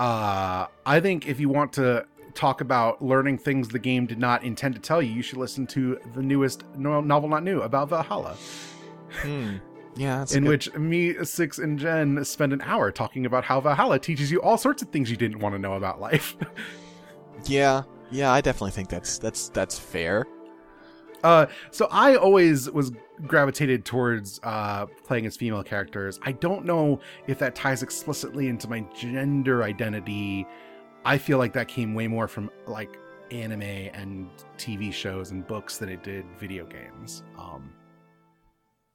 Uh, 0.00 0.66
I 0.84 0.98
think 1.00 1.28
if 1.28 1.38
you 1.38 1.48
want 1.48 1.72
to 1.74 2.04
talk 2.34 2.60
about 2.60 3.00
learning 3.00 3.38
things 3.38 3.68
the 3.68 3.78
game 3.78 4.06
did 4.06 4.18
not 4.18 4.42
intend 4.42 4.74
to 4.74 4.80
tell 4.80 5.00
you, 5.00 5.12
you 5.12 5.22
should 5.22 5.38
listen 5.38 5.66
to 5.68 5.98
the 6.14 6.22
newest 6.22 6.64
no- 6.76 7.00
novel, 7.00 7.28
not 7.28 7.44
new, 7.44 7.60
about 7.62 7.88
Valhalla, 7.90 8.36
Hmm. 9.22 9.58
Yeah. 9.96 10.18
That's 10.18 10.34
in 10.34 10.42
good- 10.44 10.48
which 10.50 10.74
me, 10.74 11.24
Six, 11.24 11.58
and 11.58 11.78
Jen 11.78 12.24
spend 12.24 12.52
an 12.52 12.60
hour 12.62 12.90
talking 12.90 13.26
about 13.26 13.44
how 13.44 13.60
Valhalla 13.60 13.98
teaches 13.98 14.30
you 14.30 14.42
all 14.42 14.58
sorts 14.58 14.82
of 14.82 14.88
things 14.88 15.10
you 15.10 15.16
didn't 15.16 15.38
want 15.38 15.54
to 15.54 15.58
know 15.58 15.74
about 15.74 16.00
life. 16.00 16.36
Yeah. 17.46 17.82
Yeah. 18.10 18.32
I 18.32 18.40
definitely 18.40 18.70
think 18.70 18.88
that's 18.88 19.18
that's 19.18 19.48
that's 19.50 19.78
fair. 19.78 20.24
Uh, 21.24 21.46
so 21.72 21.88
I 21.90 22.14
always 22.16 22.70
was 22.70 22.92
gravitated 23.26 23.84
towards 23.84 24.40
uh, 24.44 24.86
playing 25.04 25.26
as 25.26 25.36
female 25.36 25.62
characters. 25.62 26.20
I 26.22 26.32
don't 26.32 26.64
know 26.64 27.00
if 27.26 27.38
that 27.40 27.54
ties 27.54 27.82
explicitly 27.82 28.48
into 28.48 28.68
my 28.68 28.80
gender 28.94 29.62
identity. 29.62 30.46
I 31.04 31.18
feel 31.18 31.38
like 31.38 31.52
that 31.54 31.66
came 31.68 31.92
way 31.94 32.06
more 32.06 32.28
from 32.28 32.50
like 32.66 32.96
anime 33.30 33.62
and 33.62 34.28
TV 34.58 34.92
shows 34.92 35.30
and 35.30 35.46
books 35.46 35.78
than 35.78 35.88
it 35.88 36.02
did 36.02 36.24
video 36.38 36.66
games. 36.66 37.24
Um, 37.38 37.72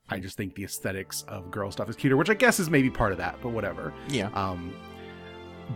I 0.09 0.19
just 0.19 0.37
think 0.37 0.55
the 0.55 0.63
aesthetics 0.63 1.23
of 1.23 1.51
girl 1.51 1.71
stuff 1.71 1.89
is 1.89 1.95
cuter, 1.95 2.17
which 2.17 2.29
I 2.29 2.33
guess 2.33 2.59
is 2.59 2.69
maybe 2.69 2.89
part 2.89 3.11
of 3.11 3.17
that, 3.19 3.37
but 3.41 3.49
whatever. 3.49 3.93
Yeah. 4.09 4.29
Um, 4.33 4.73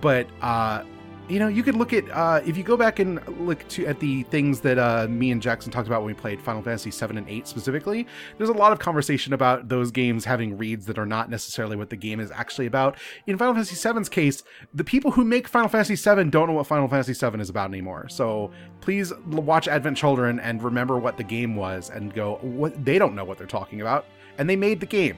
but 0.01 0.27
uh, 0.41 0.83
you 1.29 1.39
know, 1.39 1.47
you 1.47 1.63
could 1.63 1.75
look 1.75 1.93
at 1.93 2.09
uh, 2.11 2.41
if 2.45 2.57
you 2.57 2.63
go 2.63 2.75
back 2.75 2.99
and 2.99 3.25
look 3.47 3.65
to 3.69 3.85
at 3.85 3.99
the 3.99 4.23
things 4.23 4.59
that 4.61 4.77
uh, 4.77 5.07
me 5.09 5.31
and 5.31 5.41
Jackson 5.41 5.71
talked 5.71 5.87
about 5.87 6.01
when 6.01 6.07
we 6.07 6.13
played 6.13 6.41
Final 6.41 6.61
Fantasy 6.61 6.91
seven 6.91 7.17
and 7.17 7.27
eight 7.29 7.47
specifically. 7.47 8.05
There's 8.37 8.49
a 8.49 8.53
lot 8.53 8.73
of 8.73 8.79
conversation 8.79 9.31
about 9.31 9.69
those 9.69 9.89
games 9.89 10.25
having 10.25 10.57
reads 10.57 10.85
that 10.87 10.99
are 10.99 11.05
not 11.05 11.29
necessarily 11.29 11.77
what 11.77 11.89
the 11.89 11.95
game 11.95 12.19
is 12.19 12.29
actually 12.31 12.65
about. 12.65 12.97
In 13.25 13.37
Final 13.37 13.53
Fantasy 13.53 13.75
VII's 13.75 14.09
case, 14.09 14.43
the 14.73 14.83
people 14.83 15.11
who 15.11 15.23
make 15.23 15.47
Final 15.47 15.69
Fantasy 15.69 15.95
VII 15.95 16.25
don't 16.29 16.47
know 16.47 16.53
what 16.53 16.67
Final 16.67 16.89
Fantasy 16.89 17.13
VII 17.13 17.39
is 17.39 17.49
about 17.49 17.69
anymore. 17.69 18.09
So 18.09 18.51
please 18.81 19.13
watch 19.27 19.69
Advent 19.69 19.95
Children 19.95 20.41
and 20.41 20.61
remember 20.61 20.99
what 20.99 21.15
the 21.15 21.23
game 21.23 21.55
was, 21.55 21.89
and 21.89 22.13
go 22.13 22.37
what 22.41 22.83
they 22.83 22.99
don't 22.99 23.15
know 23.15 23.23
what 23.23 23.37
they're 23.37 23.47
talking 23.47 23.79
about, 23.79 24.05
and 24.37 24.49
they 24.49 24.55
made 24.55 24.79
the 24.79 24.85
game. 24.85 25.17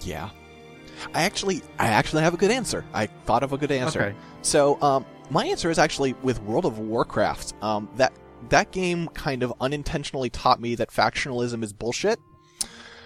Yeah. 0.00 0.30
I 1.14 1.22
actually 1.22 1.62
I 1.78 1.88
actually 1.88 2.22
have 2.22 2.34
a 2.34 2.36
good 2.36 2.50
answer. 2.50 2.84
I 2.92 3.06
thought 3.06 3.42
of 3.42 3.52
a 3.52 3.58
good 3.58 3.70
answer. 3.70 4.02
Okay. 4.02 4.16
So, 4.42 4.80
um, 4.82 5.06
my 5.30 5.46
answer 5.46 5.70
is 5.70 5.78
actually 5.78 6.14
with 6.22 6.40
World 6.42 6.64
of 6.64 6.78
Warcraft. 6.78 7.54
Um, 7.62 7.88
that 7.96 8.12
that 8.48 8.70
game 8.72 9.08
kind 9.08 9.42
of 9.42 9.52
unintentionally 9.60 10.30
taught 10.30 10.60
me 10.60 10.74
that 10.76 10.90
factionalism 10.90 11.62
is 11.62 11.72
bullshit. 11.72 12.18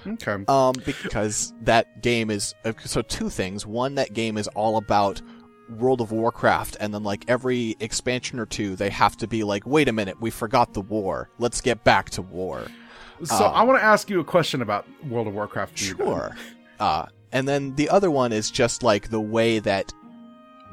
Okay. 0.07 0.45
Um, 0.49 0.75
because 0.85 1.53
that 1.63 2.03
game 2.03 2.31
is 2.31 2.55
uh, 2.65 2.73
so 2.85 3.03
two 3.03 3.29
things. 3.29 3.67
One, 3.67 3.95
that 3.97 4.15
game 4.15 4.37
is 4.37 4.49
all 4.49 4.77
about 4.77 5.21
World 5.69 6.01
of 6.01 6.13
Warcraft, 6.13 6.77
and 6.81 6.93
then 6.93 7.05
like 7.05 7.25
every 7.29 7.77
expansion 7.81 8.39
or 8.39 8.47
two, 8.47 8.77
they 8.77 8.91
have 8.91 9.17
to 9.19 9.27
be 9.27 9.45
like, 9.45 9.67
wait 9.67 9.89
a 9.89 9.93
minute, 9.93 10.21
we 10.21 10.31
forgot 10.31 10.75
the 10.75 10.81
war. 10.81 11.31
Let's 11.39 11.61
get 11.61 11.85
back 11.85 12.11
to 12.11 12.23
war. 12.23 12.67
So 13.25 13.45
uh, 13.47 13.51
I 13.51 13.63
want 13.63 13.79
to 13.79 13.85
ask 13.85 14.11
you 14.11 14.21
a 14.21 14.25
question 14.25 14.63
about 14.63 14.87
World 15.05 15.27
of 15.29 15.35
Warcraft. 15.35 15.79
Sure. 15.79 16.37
Uh, 16.81 17.07
and 17.31 17.47
then 17.49 17.75
the 17.77 17.89
other 17.89 18.11
one 18.11 18.33
is 18.33 18.51
just 18.51 18.83
like 18.83 19.11
the 19.11 19.21
way 19.21 19.59
that 19.61 19.93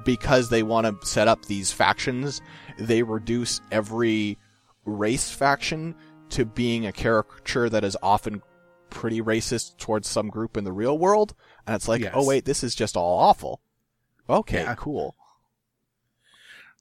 because 0.05 0.49
they 0.49 0.63
want 0.63 0.87
to 1.01 1.07
set 1.07 1.27
up 1.27 1.45
these 1.45 1.71
factions, 1.71 2.41
they 2.77 3.03
reduce 3.03 3.61
every 3.71 4.37
race 4.85 5.29
faction 5.31 5.93
to 6.29 6.45
being 6.45 6.85
a 6.85 6.91
caricature 6.91 7.69
that 7.69 7.83
is 7.83 7.97
often 8.01 8.41
pretty 8.89 9.21
racist 9.21 9.77
towards 9.77 10.07
some 10.07 10.29
group 10.29 10.57
in 10.57 10.63
the 10.63 10.71
real 10.71 10.97
world. 10.97 11.35
And 11.67 11.75
it's 11.75 11.87
like, 11.87 12.01
Yes. 12.01 12.13
oh 12.15 12.25
wait, 12.25 12.45
this 12.45 12.63
is 12.63 12.73
just 12.75 12.97
all 12.97 13.19
awful. 13.19 13.61
Okay, 14.29 14.61
Yeah. 14.63 14.75
cool. 14.75 15.15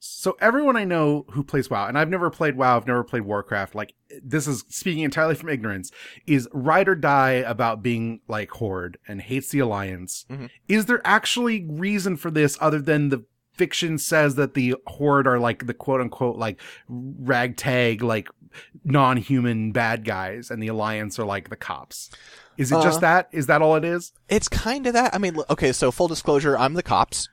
So 0.01 0.37
everyone 0.41 0.77
I 0.77 0.85
know 0.85 1.25
who 1.31 1.43
plays 1.43 1.69
WoW, 1.69 1.87
and 1.87 1.99
I've 1.99 2.09
never 2.09 2.31
played 2.31 2.57
WoW, 2.57 2.77
I've 2.77 2.87
never 2.87 3.03
played 3.03 3.23
Warcraft, 3.23 3.75
like 3.75 3.95
this 4.23 4.47
is 4.47 4.65
speaking 4.69 5.03
entirely 5.03 5.35
from 5.35 5.49
ignorance, 5.49 5.91
is 6.27 6.49
ride 6.53 6.89
or 6.89 6.95
die 6.95 7.33
about 7.47 7.83
being 7.83 8.21
like 8.29 8.51
Horde 8.51 8.99
and 9.09 9.21
hates 9.21 9.49
the 9.51 9.59
Alliance. 9.59 10.25
Mhm. 10.31 10.51
Is 10.69 10.87
there 10.87 11.01
actually 11.05 11.65
reason 11.69 12.17
for 12.17 12.31
this 12.31 12.57
other 12.61 12.81
than 12.81 13.09
the 13.09 13.25
fiction 13.55 13.99
says 13.99 14.37
that 14.37 14.55
the 14.55 14.77
Horde 14.87 15.27
are 15.27 15.41
like 15.41 15.67
the 15.67 15.75
quote 15.75 16.01
unquote 16.01 16.37
like 16.37 16.61
ragtag, 16.89 18.03
like 18.03 18.29
non-human 18.85 19.73
bad 19.73 20.05
guys 20.05 20.51
and 20.51 20.63
the 20.63 20.69
Alliance 20.69 21.19
are 21.19 21.27
like 21.27 21.51
the 21.51 21.57
cops? 21.57 22.11
Is 22.57 22.73
it 22.73 22.77
Uh, 22.77 22.83
just 22.83 23.01
that? 23.01 23.29
Is 23.33 23.47
that 23.47 23.63
all 23.63 23.77
it 23.77 23.85
is? 23.85 24.13
It's 24.29 24.49
kind 24.49 24.87
of 24.87 24.93
that. 24.95 25.15
I 25.15 25.19
mean, 25.19 25.37
okay, 25.51 25.73
so 25.73 25.91
full 25.91 26.09
disclosure, 26.09 26.57
I'm 26.57 26.75
the 26.75 26.83
cops. 26.83 27.29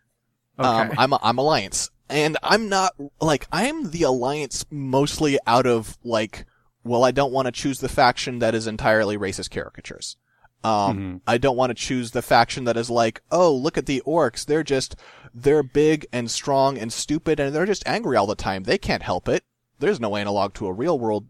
Okay. 0.60 0.68
Um, 0.68 0.92
I'm 0.98 1.14
I'm 1.22 1.38
Alliance, 1.38 1.90
and 2.10 2.38
I'm 2.44 2.70
not 2.70 2.94
like 3.22 3.48
I'm 3.52 3.92
the 3.92 4.04
Alliance 4.04 4.66
mostly 4.70 5.38
out 5.48 5.66
of 5.66 5.98
like, 6.04 6.46
well, 6.84 7.04
I 7.04 7.12
don't 7.12 7.32
want 7.34 7.48
to 7.48 7.52
choose 7.52 7.80
the 7.80 7.90
faction 7.90 8.40
that 8.40 8.54
is 8.56 8.68
entirely 8.68 9.18
racist 9.18 9.52
caricatures. 9.52 10.18
Um, 10.64 10.98
Mhm. 10.98 11.22
I 11.28 11.38
don't 11.38 11.58
want 11.58 11.70
to 11.72 11.76
choose 11.76 12.12
the 12.12 12.22
faction 12.24 12.64
that 12.66 12.78
is 12.78 12.90
like, 12.90 13.22
oh, 13.32 13.54
look 13.54 13.78
at 13.78 13.86
the 13.86 14.02
orcs. 14.06 14.46
They're 14.46 14.64
just, 14.64 14.96
they're 15.34 15.62
big 15.64 16.08
and 16.12 16.30
strong 16.32 16.78
and 16.78 16.92
stupid 16.92 17.40
and 17.40 17.54
they're 17.54 17.66
just 17.68 17.88
angry 17.88 18.18
all 18.18 18.26
the 18.28 18.36
time. 18.36 18.64
They 18.64 18.78
can't 18.80 19.04
help 19.04 19.28
it. 19.30 19.44
There's 19.80 20.00
no 20.00 20.16
analog 20.16 20.54
to 20.56 20.68
a 20.68 20.74
real 20.74 20.98
world, 20.98 21.28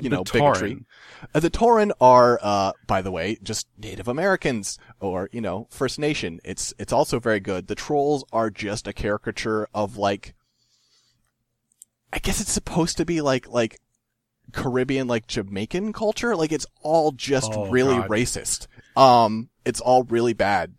you 0.00 0.08
The 0.10 0.16
know, 0.16 0.24
bigotry. 0.24 0.84
Uh, 1.34 1.40
the 1.40 1.50
Tauren 1.50 1.90
are, 2.00 2.38
uh, 2.42 2.72
by 2.86 3.02
the 3.02 3.10
way, 3.10 3.38
just 3.42 3.66
Native 3.76 4.08
Americans 4.08 4.78
or, 5.00 5.28
you 5.32 5.40
know, 5.40 5.66
First 5.70 5.98
Nation. 5.98 6.40
It's, 6.44 6.72
it's 6.78 6.92
also 6.92 7.18
very 7.20 7.40
good. 7.40 7.66
The 7.66 7.74
Trolls 7.74 8.24
are 8.32 8.50
just 8.50 8.86
a 8.86 8.92
caricature 8.92 9.68
of 9.74 9.96
like, 9.96 10.34
I 12.12 12.18
guess 12.18 12.40
it's 12.40 12.52
supposed 12.52 12.96
to 12.98 13.04
be 13.04 13.20
like, 13.20 13.48
like 13.48 13.80
Caribbean, 14.52 15.06
like 15.08 15.26
Jamaican 15.26 15.92
culture. 15.92 16.34
Like 16.34 16.52
it's 16.52 16.66
all 16.82 17.12
just 17.12 17.52
Oh, 17.54 17.68
really 17.68 17.96
God. 17.96 18.08
racist. 18.08 18.66
Um, 18.96 19.50
it's 19.64 19.80
all 19.80 20.04
really 20.04 20.32
bad. 20.32 20.74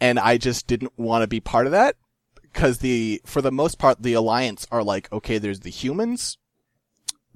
And 0.00 0.18
I 0.18 0.36
just 0.36 0.66
didn't 0.66 0.92
want 0.98 1.22
to 1.22 1.26
be 1.26 1.40
part 1.40 1.66
of 1.66 1.72
that. 1.72 1.96
Cause 2.52 2.78
the, 2.78 3.20
for 3.24 3.40
the 3.42 3.52
most 3.52 3.78
part, 3.78 4.02
the 4.02 4.14
Alliance 4.14 4.66
are 4.70 4.82
like, 4.82 5.10
okay, 5.12 5.38
there's 5.38 5.60
the 5.60 5.70
humans, 5.70 6.38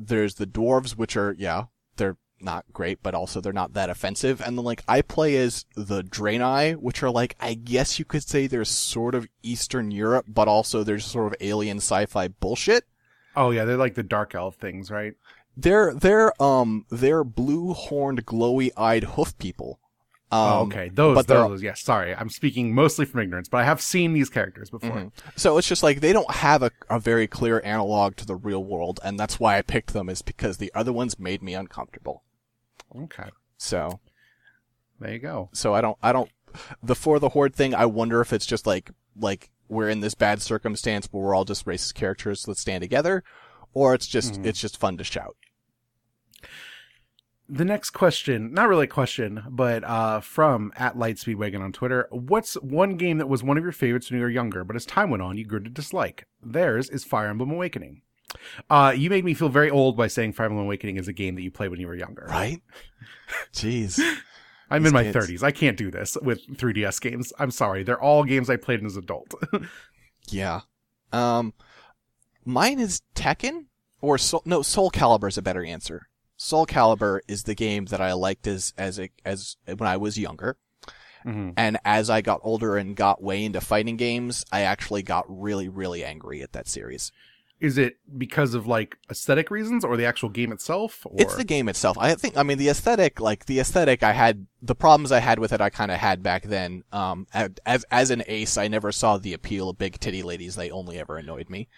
there's 0.07 0.35
the 0.37 0.47
dwarves, 0.47 0.93
which 0.93 1.17
are, 1.17 1.35
yeah, 1.39 1.65
they're 1.97 2.17
not 2.41 2.65
great, 2.73 3.03
but 3.03 3.15
also 3.15 3.41
they're 3.41 3.53
not 3.53 3.75
that 3.75 3.91
offensive. 3.91 4.41
And 4.41 4.57
then 4.57 4.65
like 4.65 4.83
I 4.89 5.03
play 5.03 5.37
as 5.37 5.67
the 5.77 6.03
Draenei, 6.03 6.77
which 6.77 7.03
are 7.03 7.11
like, 7.11 7.37
I 7.41 7.55
guess 7.55 7.99
you 7.99 8.05
could 8.05 8.23
say 8.23 8.47
they're 8.47 8.65
sort 8.65 9.15
of 9.15 9.29
Eastern 9.43 9.91
Europe, 9.91 10.27
but 10.29 10.49
also 10.49 10.83
there's 10.83 11.05
sort 11.05 11.27
of 11.27 11.39
alien 11.41 11.79
sci-fi 11.79 12.29
bullshit. 12.29 12.85
Oh 13.37 13.51
yeah, 13.51 13.65
they're 13.65 13.77
like 13.77 13.95
the 13.95 14.03
dark 14.03 14.35
elf 14.35 14.57
things, 14.57 14.91
right? 14.91 15.15
They're, 15.57 15.95
they're, 15.95 16.41
um, 16.43 16.87
they're 16.91 17.25
blue 17.25 17.75
horned, 17.75 18.25
glowy 18.25 18.71
eyed 18.77 19.05
hoof 19.05 19.37
people. 19.39 19.79
Um, 20.33 20.39
oh, 20.41 20.61
okay. 20.67 20.91
Those, 20.91 21.15
but 21.17 21.27
they're- 21.27 21.39
those, 21.39 21.63
yes. 21.63 21.81
Sorry, 21.81 22.15
I'm 22.15 22.31
speaking 22.31 22.73
mostly 22.75 23.05
from 23.05 23.21
ignorance, 23.21 23.49
but 23.49 23.59
I 23.59 23.65
have 23.65 23.81
seen 23.81 24.13
these 24.13 24.29
characters 24.31 24.71
before. 24.71 24.91
Mhm. 24.91 25.13
So 25.37 25.59
it's 25.59 25.67
just 25.67 25.83
like 25.83 26.01
they 26.01 26.13
don't 26.13 26.31
have 26.31 26.63
a, 26.63 26.71
a 26.89 27.01
very 27.01 27.27
clear 27.27 27.61
analog 27.65 28.15
to 28.17 28.27
the 28.27 28.37
real 28.37 28.63
world, 28.63 29.01
and 29.03 29.19
that's 29.19 29.41
why 29.41 29.59
I 29.59 29.63
picked 29.63 29.93
them 29.93 30.09
is 30.09 30.23
because 30.23 30.59
the 30.59 30.71
other 30.75 30.93
ones 30.93 31.19
made 31.19 31.43
me 31.43 31.55
uncomfortable. 31.55 32.23
Okay, 32.97 33.31
So, 33.59 33.99
there 35.01 35.13
you 35.13 35.19
go. 35.19 35.49
so 35.53 35.75
I 35.75 35.81
don't, 35.81 35.97
I 36.03 36.13
don't, 36.13 36.31
the 36.83 36.95
for 36.95 37.19
the 37.19 37.31
horde 37.31 37.55
thing, 37.55 37.75
I 37.75 37.87
wonder 37.87 38.21
if 38.21 38.33
it's 38.33 38.47
just 38.47 38.67
like, 38.67 38.91
like 39.17 39.51
we're 39.69 39.89
in 39.89 40.01
this 40.01 40.15
bad 40.15 40.43
circumstance 40.43 41.07
where 41.11 41.23
we're 41.25 41.35
all 41.35 41.45
just 41.45 41.67
racist 41.67 41.95
characters 41.95 42.43
that 42.45 42.59
stand 42.59 42.83
together, 42.83 43.23
or 43.75 43.95
it's 43.95 44.07
just, 44.07 44.35
Mhm. 44.35 44.47
it's 44.47 44.61
just 44.61 44.77
fun 44.79 44.97
to 44.99 45.05
shout. 45.05 45.37
The 47.53 47.65
next 47.65 47.91
question, 47.91 48.55
not 48.55 48.69
really 48.69 48.85
a 48.85 48.89
question, 48.89 49.43
but 49.49 49.83
uh, 49.83 50.21
from 50.21 50.73
at 50.77 50.95
Lightspeedwagon 50.95 51.61
on 51.61 51.73
Twitter. 51.73 52.07
What's 52.11 52.55
one 52.55 52.97
game 52.97 53.19
that 53.19 53.29
was 53.29 53.43
one 53.43 53.59
of 53.59 53.65
your 53.65 53.73
favorites 53.73 54.09
when 54.09 54.19
you 54.21 54.25
were 54.25 54.31
younger, 54.31 54.63
but 54.63 54.77
as 54.77 54.87
time 54.87 55.11
went 55.11 55.23
on, 55.23 55.37
you 55.37 55.45
grew 55.45 55.59
to 55.59 55.69
dislike? 55.69 56.27
Theirs 56.41 56.89
is 56.89 57.03
Fire 57.03 57.27
Emblem 57.29 57.51
Awakening. 57.51 58.03
Uh, 58.71 58.95
you 58.97 59.11
made 59.11 59.25
me 59.25 59.35
feel 59.35 59.49
very 59.49 59.69
old 59.69 59.97
by 59.97 60.07
saying 60.07 60.35
Fire 60.35 60.47
Emblem 60.47 60.65
Awakening 60.65 60.97
is 60.97 61.09
a 61.09 61.13
game 61.13 61.35
that 61.35 61.43
you 61.43 61.51
played 61.51 61.73
when 61.73 61.81
you 61.81 61.89
were 61.89 61.97
younger. 61.97 62.27
Right? 62.29 62.63
Jeez. 63.53 63.99
I'm 64.71 64.85
These 64.85 64.91
in 64.91 64.95
my 64.95 65.03
kids. 65.03 65.17
30s. 65.17 65.43
I 65.43 65.51
can't 65.51 65.77
do 65.77 65.91
this 65.91 66.17
with 66.23 66.47
3DS 66.57 67.01
games. 67.01 67.33
I'm 67.41 67.51
sorry. 67.51 67.83
They're 67.83 68.01
all 68.01 68.23
games 68.23 68.49
I 68.49 68.55
played 68.57 68.85
as 68.85 68.97
an 68.97 69.03
adult. 69.03 69.35
Yeah. 70.29 70.61
Um, 71.13 71.55
mine 72.45 72.79
is 72.79 73.03
Tekken 73.15 73.65
or 74.01 74.19
Soul, 74.19 74.43
no, 74.45 74.63
Soul 74.63 74.91
Calibur 74.91 75.29
is 75.29 75.39
a 75.39 75.43
better 75.43 75.65
answer. 75.65 76.09
Soul 76.43 76.65
Calibur 76.65 77.21
is 77.29 77.43
the 77.43 77.55
game 77.55 77.85
that 77.87 78.01
I 78.01 78.15
liked 78.15 78.47
as, 78.47 78.73
as 78.79 78.99
a, 78.99 79.11
as, 79.27 79.59
when 79.67 79.87
I 79.87 79.99
was 79.99 80.19
younger. 80.19 80.57
Mhm. 81.23 81.53
And 81.55 81.77
as 81.85 82.09
I 82.09 82.23
got 82.23 82.41
older 82.43 82.79
and 82.79 82.97
got 82.97 83.23
way 83.23 83.45
into 83.45 83.61
fighting 83.61 83.99
games, 83.99 84.43
I 84.51 84.63
actually 84.63 85.03
got 85.03 85.27
really, 85.29 85.69
really 85.69 86.03
angry 86.03 86.41
at 86.41 86.55
that 86.55 86.67
series. 86.67 87.13
Is 87.61 87.77
it 87.77 87.99
because 88.17 88.55
of 88.55 88.67
like 88.67 88.97
aesthetic 89.11 89.51
reasons 89.51 89.85
or 89.85 89.99
the 89.99 90.07
actual 90.07 90.31
game 90.31 90.51
itself? 90.51 91.05
Or... 91.05 91.13
It's 91.19 91.37
the 91.37 91.45
game 91.45 91.69
itself. 91.69 91.99
I 91.99 92.15
think, 92.15 92.39
I 92.39 92.43
mean, 92.43 92.57
the 92.57 92.71
aesthetic, 92.71 93.21
like, 93.21 93.45
the 93.45 93.61
aesthetic 93.61 94.03
I 94.03 94.13
had, 94.13 94.47
the 94.63 94.75
problems 94.75 95.13
I 95.13 95.19
had 95.19 95.39
with 95.39 95.53
it, 95.53 95.61
I 95.61 95.69
kind 95.69 95.91
of 95.91 95.99
had 95.99 96.23
back 96.23 96.45
then. 96.45 96.85
Um, 96.91 97.27
as, 97.67 97.85
as 97.91 98.11
an 98.11 98.23
ace, 98.27 98.57
I 98.57 98.67
never 98.67 98.93
saw 98.93 99.19
the 99.19 99.35
appeal 99.35 99.69
of 99.69 99.77
big 99.77 100.01
titty 100.01 100.23
ladies. 100.23 100.57
They 100.57 100.71
only 100.71 100.99
ever 100.99 101.19
annoyed 101.19 101.51
me. 101.51 101.69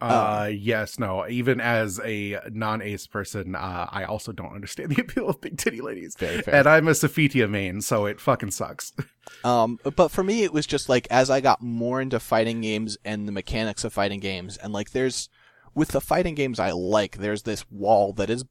Uh, 0.00 0.50
yes, 0.52 0.98
no. 0.98 1.26
Even 1.28 1.60
as 1.60 2.00
a 2.04 2.38
non-ace 2.50 3.06
person, 3.06 3.54
uh, 3.54 3.88
I 3.90 4.04
also 4.04 4.32
don't 4.32 4.54
understand 4.54 4.90
the 4.96 5.02
appeal 5.02 5.28
of 5.28 5.40
big 5.40 5.58
titty 5.58 5.80
ladies. 5.80 6.16
Very 6.16 6.42
fair. 6.42 6.54
And 6.54 6.68
I'm 6.68 6.88
a 6.88 6.92
Sophitia 6.92 7.48
main, 7.48 7.80
so 7.80 8.06
it 8.06 8.20
fucking 8.20 8.52
sucks. 8.52 8.92
Um, 9.44 9.78
but 9.94 10.08
for 10.08 10.24
me, 10.24 10.42
it 10.42 10.54
was 10.54 10.66
just 10.66 10.88
like 10.88 11.06
as 11.10 11.28
I 11.28 11.42
got 11.42 11.60
more 11.60 12.00
into 12.00 12.18
fighting 12.18 12.62
games 12.62 12.96
and 13.04 13.28
the 13.28 13.32
mechanics 13.32 13.84
of 13.84 13.92
fighting 13.92 14.20
games, 14.20 14.56
and 14.56 14.72
like 14.72 14.92
there's 14.92 15.28
with 15.74 15.88
the 15.88 16.00
fighting 16.00 16.34
games 16.34 16.58
I 16.58 16.70
like, 16.70 17.18
there's 17.18 17.42
this 17.42 17.70
wall 17.70 18.14
that 18.14 18.30
is 18.30 18.46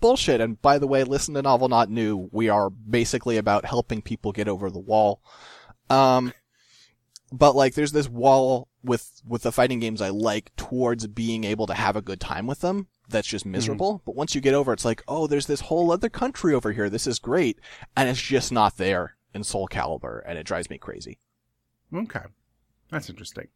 bullshit. 0.00 0.40
And 0.40 0.62
by 0.62 0.78
the 0.78 0.86
way, 0.86 1.04
listen 1.04 1.34
to 1.34 1.42
Novel 1.42 1.68
Not 1.68 1.90
New. 1.90 2.28
We 2.32 2.48
are 2.48 2.70
basically 2.70 3.36
about 3.36 3.64
helping 3.64 4.00
people 4.00 4.32
get 4.32 4.48
over 4.48 4.70
the 4.70 4.78
wall. 4.78 5.20
Um, 5.90 6.32
but 7.32 7.56
like 7.56 7.74
there's 7.74 7.92
this 7.92 8.08
wall 8.08 8.68
with 8.82 9.20
with 9.26 9.42
the 9.42 9.52
fighting 9.52 9.80
games 9.80 10.00
I 10.00 10.10
like 10.10 10.54
towards 10.56 11.06
being 11.06 11.44
able 11.44 11.66
to 11.66 11.74
have 11.74 11.96
a 11.96 12.02
good 12.02 12.20
time 12.20 12.46
with 12.46 12.60
them. 12.60 12.88
That's 13.08 13.28
just 13.28 13.46
miserable. 13.46 14.02
But 14.04 14.16
once 14.16 14.34
you 14.34 14.40
get 14.40 14.54
over, 14.54 14.72
it's 14.72 14.84
like, 14.84 15.02
oh, 15.06 15.26
there's 15.26 15.46
this 15.46 15.62
whole 15.62 15.92
other 15.92 16.08
country 16.08 16.54
over 16.54 16.72
here. 16.72 16.90
This 16.90 17.06
is 17.06 17.18
great, 17.18 17.58
and 17.96 18.08
it's 18.08 18.20
just 18.20 18.50
not 18.50 18.76
there 18.78 19.16
in 19.32 19.44
Soul 19.44 19.68
Calibur, 19.68 20.22
and 20.26 20.38
it 20.38 20.46
drives 20.46 20.70
me 20.70 20.78
crazy. 20.78 21.18
Okay, 21.94 22.24
that's 22.90 23.08
interesting. 23.08 23.48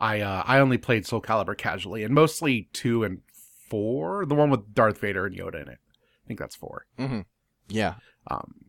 I 0.00 0.20
uh, 0.20 0.42
I 0.46 0.58
only 0.58 0.78
played 0.78 1.06
Soul 1.06 1.20
Calibur 1.20 1.56
casually, 1.56 2.02
and 2.02 2.14
mostly 2.14 2.68
two 2.72 3.04
and 3.04 3.20
four, 3.68 4.26
the 4.26 4.34
one 4.34 4.50
with 4.50 4.74
Darth 4.74 4.98
Vader 4.98 5.26
and 5.26 5.36
Yoda 5.36 5.62
in 5.62 5.68
it. 5.68 5.78
I 6.24 6.26
think 6.26 6.40
that's 6.40 6.56
four. 6.56 6.86
Mm-hmm. 6.98 7.20
Yeah. 7.68 7.94
Um, 8.28 8.63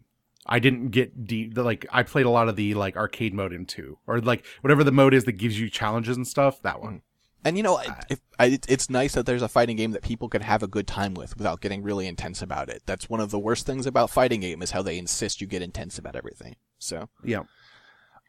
I 0.45 0.59
didn't 0.59 0.89
get 0.89 1.25
deep. 1.25 1.57
Like 1.57 1.85
I 1.91 2.03
played 2.03 2.25
a 2.25 2.29
lot 2.29 2.47
of 2.49 2.55
the 2.55 2.73
like 2.75 2.95
arcade 2.95 3.33
mode 3.33 3.53
in 3.53 3.65
two, 3.65 3.97
or 4.05 4.19
like 4.21 4.45
whatever 4.61 4.83
the 4.83 4.91
mode 4.91 5.13
is 5.13 5.23
that 5.25 5.33
gives 5.33 5.59
you 5.59 5.69
challenges 5.69 6.17
and 6.17 6.27
stuff. 6.27 6.61
That 6.61 6.81
one. 6.81 7.01
And 7.43 7.57
you 7.57 7.61
know, 7.63 7.79
if, 8.09 8.19
I, 8.39 8.59
it's 8.67 8.89
nice 8.89 9.13
that 9.13 9.27
there's 9.27 9.43
a 9.43 9.47
fighting 9.47 9.77
game 9.77 9.91
that 9.91 10.01
people 10.01 10.29
can 10.29 10.41
have 10.41 10.63
a 10.63 10.67
good 10.67 10.87
time 10.87 11.13
with 11.13 11.37
without 11.37 11.61
getting 11.61 11.83
really 11.83 12.07
intense 12.07 12.41
about 12.41 12.69
it. 12.69 12.81
That's 12.87 13.07
one 13.07 13.19
of 13.19 13.29
the 13.29 13.37
worst 13.37 13.67
things 13.67 13.85
about 13.85 14.09
fighting 14.09 14.39
game 14.39 14.63
is 14.63 14.71
how 14.71 14.81
they 14.81 14.97
insist 14.97 15.41
you 15.41 15.45
get 15.47 15.61
intense 15.61 15.99
about 15.99 16.15
everything. 16.15 16.55
So, 16.79 17.07
Yeah. 17.23 17.43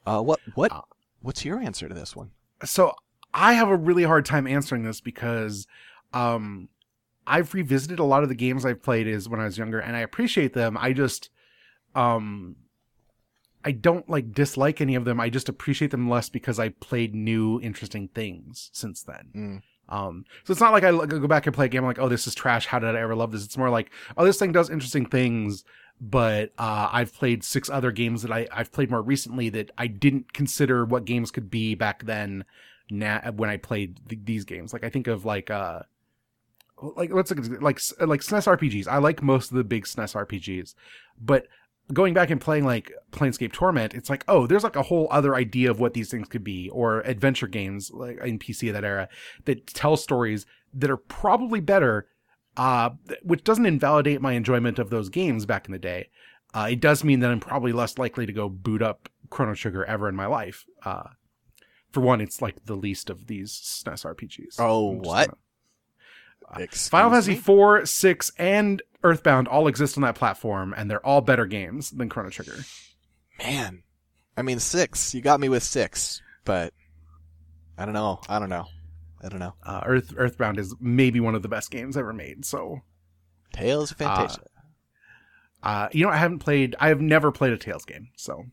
uh, 0.07 0.21
what, 0.21 0.41
what, 0.55 0.71
Uh, 0.71 0.83
what's 1.23 1.47
your 1.47 1.59
answer 1.61 1.89
to 1.89 1.95
this 1.95 2.15
one? 2.15 2.33
so 2.65 2.93
I 3.33 3.55
have 3.55 3.69
a 3.69 3.77
really 3.77 4.05
hard 4.05 4.25
time 4.27 4.47
answering 4.47 4.85
this 4.85 5.01
because 5.01 5.67
um 6.13 6.69
I've 7.27 7.53
revisited 7.55 7.99
a 7.99 8.05
lot 8.05 8.23
of 8.23 8.29
the 8.29 8.35
games 8.35 8.65
I've 8.67 8.83
played 8.83 9.07
is 9.07 9.29
when 9.31 9.41
I 9.41 9.45
was 9.45 9.57
younger 9.59 9.79
and 9.81 9.97
I 9.97 10.01
appreciate 10.01 10.53
them. 10.53 10.77
I 10.79 10.93
just 10.93 11.31
um 11.97 12.57
I 13.65 13.73
don't 13.73 14.09
like 14.09 14.33
dislike 14.33 14.81
any 14.81 14.95
of 14.95 15.05
them. 15.05 15.19
I 15.19 15.29
just 15.29 15.49
appreciate 15.49 15.91
them 15.91 16.09
less 16.09 16.29
because 16.29 16.61
I 16.61 16.69
played 16.69 17.17
new 17.17 17.61
interesting 17.61 18.07
things 18.07 18.71
since 18.73 19.03
then. 19.03 19.29
Mm. 19.35 19.63
Um, 19.89 20.25
so 20.45 20.53
it's 20.53 20.61
not 20.61 20.73
like 20.73 20.85
I 20.85 20.93
go 20.93 21.27
back 21.27 21.47
and 21.47 21.55
play 21.55 21.67
a 21.67 21.69
game 21.69 21.83
I'm 21.83 21.89
like, 21.89 21.99
oh, 21.99 22.09
this 22.09 22.29
is 22.29 22.35
trash. 22.35 22.67
How 22.67 22.79
did 22.79 22.95
I 22.95 23.01
ever 23.01 23.17
love 23.17 23.33
this? 23.33 23.45
It's 23.45 23.59
more 23.59 23.71
like, 23.71 23.91
oh, 24.17 24.25
this 24.25 24.39
thing 24.39 24.53
does 24.53 24.71
interesting 24.71 25.07
things, 25.07 25.65
but 26.01 26.53
uh, 26.59 26.91
I've 26.93 27.13
played 27.13 27.43
six 27.43 27.69
other 27.69 27.91
games 27.91 28.23
that 28.23 28.31
I, 28.31 28.47
I've 28.53 28.71
played 28.71 28.91
more 28.91 29.03
recently 29.03 29.49
that 29.51 29.73
I 29.77 29.89
didn't 29.89 30.33
consider 30.33 30.85
what 30.85 31.05
games 31.05 31.33
could 31.33 31.51
be 31.51 31.75
back 31.75 32.05
then. 32.05 32.45
Now, 32.89 33.21
when 33.35 33.51
I 33.51 33.57
played 33.57 33.99
th- 34.09 34.23
these 34.25 34.45
games, 34.45 34.73
like 34.73 34.85
I 34.85 34.91
think 34.91 35.09
of 35.09 35.25
like 35.25 35.51
uh, 35.51 35.81
like 36.81 37.13
let's 37.13 37.33
look 37.33 37.45
at 37.45 37.63
like 37.63 37.81
like 37.99 38.21
SNES 38.21 38.59
RPGs. 38.59 38.87
I 38.87 38.99
like 38.99 39.25
most 39.25 39.51
of 39.51 39.57
the 39.57 39.65
big 39.65 39.87
SNES 39.87 40.15
RPGs, 40.15 40.75
but 41.21 41.49
going 41.93 42.15
back 42.15 42.31
and 42.31 42.41
playing 42.41 42.65
like 42.65 42.91
Planescape 43.13 43.53
Torment, 43.53 43.95
it's 43.95 44.11
like, 44.11 44.25
oh, 44.29 44.47
there's 44.47 44.65
like 44.65 44.77
a 44.77 44.83
whole 44.83 45.09
other 45.11 45.35
idea 45.35 45.71
of 45.71 45.79
what 45.81 45.95
these 45.95 46.11
things 46.11 46.29
could 46.29 46.45
be, 46.45 46.69
or 46.71 47.01
adventure 47.01 47.47
games 47.47 47.91
like 47.93 48.19
in 48.25 48.39
PC 48.39 48.69
of 48.69 48.75
that 48.75 48.85
era 48.85 49.09
that 49.45 49.67
tell 49.69 49.97
stories 49.97 50.47
that 50.75 50.91
are 50.91 50.97
probably 50.97 51.61
better, 51.61 52.09
uh, 52.57 52.91
which 53.23 53.45
doesn't 53.45 53.67
invalidate 53.67 54.21
my 54.21 54.33
enjoyment 54.33 54.79
of 54.79 54.91
those 54.91 55.09
games 55.09 55.47
back 55.47 55.67
in 55.67 55.73
the 55.73 55.79
day. 55.79 56.11
Uh, 56.55 56.69
it 56.71 56.81
does 56.81 57.05
mean 57.05 57.21
that 57.21 57.31
I'm 57.31 57.41
probably 57.41 57.73
less 57.73 57.99
likely 57.99 58.27
to 58.27 58.33
go 58.33 58.49
boot 58.49 58.83
up 58.83 59.09
Chrono 59.31 59.55
Trigger 59.55 59.85
ever 59.85 60.09
in 60.09 60.17
my 60.17 60.27
life. 60.27 60.65
Uh, 60.85 61.03
for 61.93 62.01
one, 62.01 62.21
it's 62.21 62.43
like 62.43 62.65
the 62.67 62.77
least 62.77 63.11
of 63.11 63.27
these 63.27 63.53
SNES 63.53 64.05
RPGs. 64.05 64.57
Oh, 64.59 64.93
what? 64.93 65.29
gonna- 65.29 65.39
Excuse 66.57 66.89
Final 66.89 67.11
Fantasy 67.11 67.33
me? 67.33 67.39
4, 67.39 67.87
6, 67.87 68.33
and 68.39 68.83
Earthbound 69.03 69.49
all 69.49 69.69
exist 69.69 69.97
on 69.97 70.03
that 70.03 70.15
platform, 70.15 70.75
and 70.77 70.91
they're 70.91 71.05
all 71.05 71.21
better 71.21 71.47
games 71.47 71.91
than 71.91 72.09
Chrono 72.09 72.31
Trigger. 72.31 72.59
Man, 73.39 73.83
I 74.37 74.43
mean 74.43 74.59
six. 74.59 75.15
You 75.15 75.21
got 75.21 75.41
me 75.41 75.49
with 75.49 75.63
six, 75.63 76.23
but 76.45 76.73
I 77.79 77.85
don't 77.85 77.95
know. 77.95 78.21
I 78.29 78.39
don't 78.39 78.49
know. 78.49 78.67
I 79.23 79.29
don't 79.29 79.39
know. 79.39 79.55
Uh, 79.63 79.83
Earth 79.85 80.13
Earthbound 80.17 80.59
is 80.59 80.75
maybe 80.81 81.21
one 81.21 81.35
of 81.35 81.43
the 81.43 81.49
best 81.49 81.71
games 81.71 81.97
ever 81.97 82.13
made. 82.13 82.45
So, 82.45 82.81
Tales 83.53 83.91
of 83.91 83.99
Phantasia. 83.99 84.39
uh, 85.63 85.89
you 85.93 86.05
know, 86.05 86.11
I 86.13 86.17
haven't 86.17 86.41
played. 86.41 86.75
I 86.81 86.89
have 86.89 87.01
never 87.01 87.31
played 87.33 87.53
a 87.53 87.59
Tales 87.59 87.85
game. 87.85 88.09
So, 88.17 88.45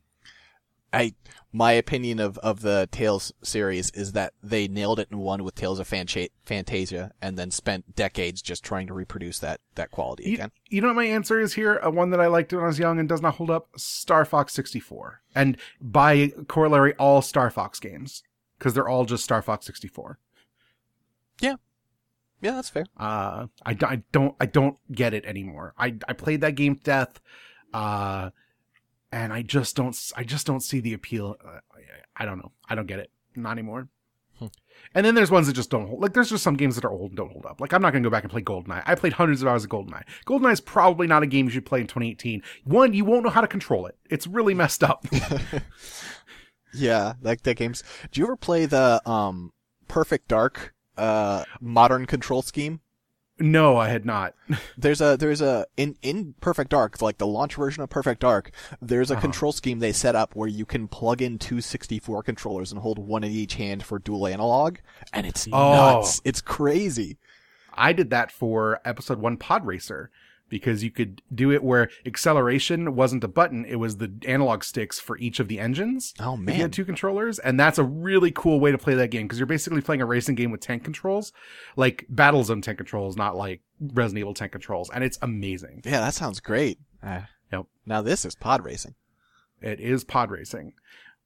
I 0.94 1.16
my 1.52 1.72
opinion 1.74 2.20
of 2.20 2.38
of 2.40 2.62
the 2.62 2.88
Tales 2.92 3.32
series 3.44 3.90
is 3.92 4.14
that 4.14 4.34
they 4.42 4.68
nailed 4.68 5.00
it 5.00 5.10
in 5.12 5.18
one 5.20 5.44
with 5.44 5.56
Tales 5.56 5.80
of 5.80 5.90
Fancha- 5.90 6.30
Phantasia, 6.46 7.12
and 7.22 7.38
then 7.38 7.52
spent 7.52 7.96
decades 7.96 8.42
just 8.42 8.64
trying 8.64 8.88
to 8.88 8.94
reproduce 8.94 9.40
that 9.40 9.60
that 9.76 9.92
quality 9.92 10.24
you, 10.24 10.34
again. 10.36 10.52
you 10.70 10.82
know 10.82 10.88
what 10.88 10.96
my 10.96 11.06
answer 11.06 11.40
is 11.40 11.54
here? 11.54 11.78
A 11.78 11.90
one 11.90 12.10
that 12.12 12.22
I 12.22 12.28
liked 12.28 12.54
when 12.54 12.64
I 12.64 12.68
was 12.68 12.80
young 12.80 13.00
and 13.00 13.10
does 13.10 13.22
not 13.22 13.36
hold 13.36 13.50
up: 13.50 13.68
Star 13.78 14.26
Fox 14.26 14.54
64, 14.54 15.22
and 15.36 15.58
by 15.82 16.32
corollary, 16.48 16.94
all 16.96 17.22
Star 17.22 17.50
Fox 17.50 17.80
games 17.80 18.24
because 18.58 18.74
they're 18.74 18.88
all 18.88 19.06
just 19.06 19.24
Star 19.24 19.42
Fox 19.42 19.66
64. 19.66 20.20
Yeah, 21.42 21.56
yeah, 22.42 22.52
that's 22.52 22.70
fair. 22.70 22.86
Uh, 22.98 23.48
I, 23.66 23.78
I 23.82 24.04
don't 24.12 24.36
I 24.40 24.46
don't 24.46 24.78
get 24.92 25.14
it 25.14 25.26
anymore. 25.26 25.74
I 25.78 25.96
I 26.08 26.14
played 26.14 26.42
that 26.42 26.56
game 26.56 26.76
to 26.76 26.84
death, 26.84 27.20
uh, 27.74 28.32
and 29.14 29.32
I 29.32 29.44
just 29.44 29.76
don't 29.76 29.96
I 30.18 30.24
just 30.24 30.48
don't 30.48 30.62
see 30.62 30.80
the 30.80 30.94
appeal. 30.94 31.38
Uh, 31.46 31.60
I, 31.72 32.24
I 32.24 32.26
don't 32.26 32.40
know. 32.40 32.52
I 32.68 32.76
don't 32.76 32.88
get 32.88 33.00
it. 33.00 33.12
Not 33.36 33.52
anymore. 33.52 33.88
Hmm. 34.40 34.48
And 34.96 35.06
then 35.06 35.14
there's 35.14 35.30
ones 35.30 35.46
that 35.46 35.54
just 35.54 35.70
don't 35.70 35.88
hold. 35.88 36.02
Like 36.02 36.14
there's 36.14 36.32
just 36.32 36.44
some 36.44 36.56
games 36.56 36.76
that 36.76 36.84
are 36.84 36.92
old 36.92 37.12
and 37.12 37.18
don't 37.18 37.32
hold 37.32 37.46
up. 37.46 37.62
Like 37.62 37.74
I'm 37.74 37.82
not 37.82 37.94
gonna 37.94 38.04
go 38.04 38.10
back 38.10 38.24
and 38.24 38.32
play 38.32 38.42
GoldenEye. 38.42 38.82
I 38.86 38.96
played 38.96 39.14
hundreds 39.14 39.44
of 39.44 39.48
hours 39.48 39.64
of 39.64 39.70
GoldenEye. 39.70 40.04
GoldenEye 40.26 40.54
is 40.54 40.62
probably 40.62 41.06
not 41.06 41.22
a 41.22 41.28
game 41.28 41.46
you 41.46 41.52
should 41.52 41.66
play 41.66 41.82
in 41.82 41.88
2018. 41.88 42.42
One, 42.64 42.94
you 42.94 43.06
won't 43.06 43.24
know 43.24 43.30
how 43.30 43.42
to 43.42 43.48
control 43.48 43.86
it. 43.86 43.96
It's 44.10 44.26
really 44.26 44.56
messed 44.56 44.84
up. 44.84 45.06
Yeah, 46.74 47.14
like 47.22 47.44
that 47.44 47.58
game's. 47.58 47.84
Do 48.12 48.20
you 48.20 48.26
ever 48.26 48.36
play 48.36 48.66
the 48.66 49.08
um 49.08 49.52
Perfect 49.88 50.28
Dark 50.28 50.74
uh 50.98 51.44
modern 51.62 52.08
control 52.08 52.42
scheme? 52.42 52.82
No, 53.40 53.78
I 53.78 53.90
had 53.90 54.06
not. 54.06 54.36
There's 54.78 55.02
a 55.02 55.18
there's 55.18 55.42
a 55.42 55.66
in 55.78 55.96
in 56.02 56.36
Perfect 56.42 56.70
Dark, 56.72 57.02
like 57.02 57.18
the 57.18 57.28
launch 57.28 57.56
version 57.56 57.82
of 57.84 57.90
Perfect 57.90 58.22
Dark, 58.22 58.52
there's 58.82 59.10
a 59.12 59.14
Uh-huh. 59.14 59.22
control 59.22 59.52
scheme 59.52 59.80
they 59.80 59.92
set 59.92 60.16
up 60.16 60.36
where 60.36 60.48
you 60.48 60.66
can 60.66 60.88
plug 60.88 61.22
in 61.22 61.40
two 61.40 61.60
64 61.62 62.24
controllers 62.24 62.72
and 62.72 62.82
hold 62.82 63.00
one 63.00 63.24
in 63.24 63.32
each 63.32 63.56
hand 63.56 63.84
for 63.84 64.00
dual 64.00 64.28
analog, 64.28 64.78
and 65.14 65.26
it's 65.26 65.48
Oh. 65.52 65.74
nuts. 65.74 66.22
It's 66.24 66.42
crazy. 66.42 67.18
I 67.74 67.92
did 67.94 68.12
that 68.12 68.32
for 68.32 68.80
episode 68.86 69.18
one 69.20 69.38
Pod 69.38 69.66
Racer 69.66 70.12
because 70.54 70.84
you 70.84 70.92
could 70.92 71.20
do 71.34 71.52
it 71.52 71.64
where 71.64 71.90
acceleration 72.06 72.96
wasn't 72.96 73.24
a 73.24 73.28
button, 73.28 73.66
it 73.66 73.78
was 73.78 73.98
the 73.98 74.14
analog 74.28 74.64
sticks 74.64 75.00
for 75.00 75.18
each 75.18 75.40
of 75.40 75.48
the 75.48 75.60
engines. 75.60 76.14
Oh 76.20 76.34
If 76.36 76.40
You 76.42 76.46
man. 76.46 76.56
had 76.60 76.74
two 76.74 76.86
controllers, 76.86 77.40
and 77.40 77.60
that's 77.60 77.80
a 77.80 77.84
really 77.84 78.30
cool 78.32 78.60
way 78.60 78.72
to 78.72 78.78
play 78.78 78.94
that 78.94 79.10
game 79.10 79.24
because 79.26 79.40
you're 79.40 79.48
basically 79.48 79.82
playing 79.82 80.02
a 80.02 80.06
racing 80.06 80.36
game 80.36 80.52
with 80.52 80.62
tank 80.62 80.84
controls, 80.84 81.34
like 81.76 82.06
Battlezone 82.14 82.62
tank 82.62 82.78
controls, 82.78 83.18
not 83.18 83.36
like 83.36 83.62
Resident 83.82 84.20
Evil 84.20 84.34
tank 84.34 84.52
controls, 84.52 84.90
and 84.94 85.04
it's 85.04 85.18
amazing. 85.22 85.82
Yeah, 85.84 86.00
that 86.02 86.14
sounds 86.14 86.40
great. 86.40 86.78
Uh, 87.02 87.22
Yep. 87.52 87.66
Now 87.86 88.02
this 88.02 88.24
is 88.26 88.36
pod 88.36 88.64
racing. 88.64 88.96
It 89.62 89.80
is 89.80 90.04
pod 90.04 90.32
racing. 90.32 90.74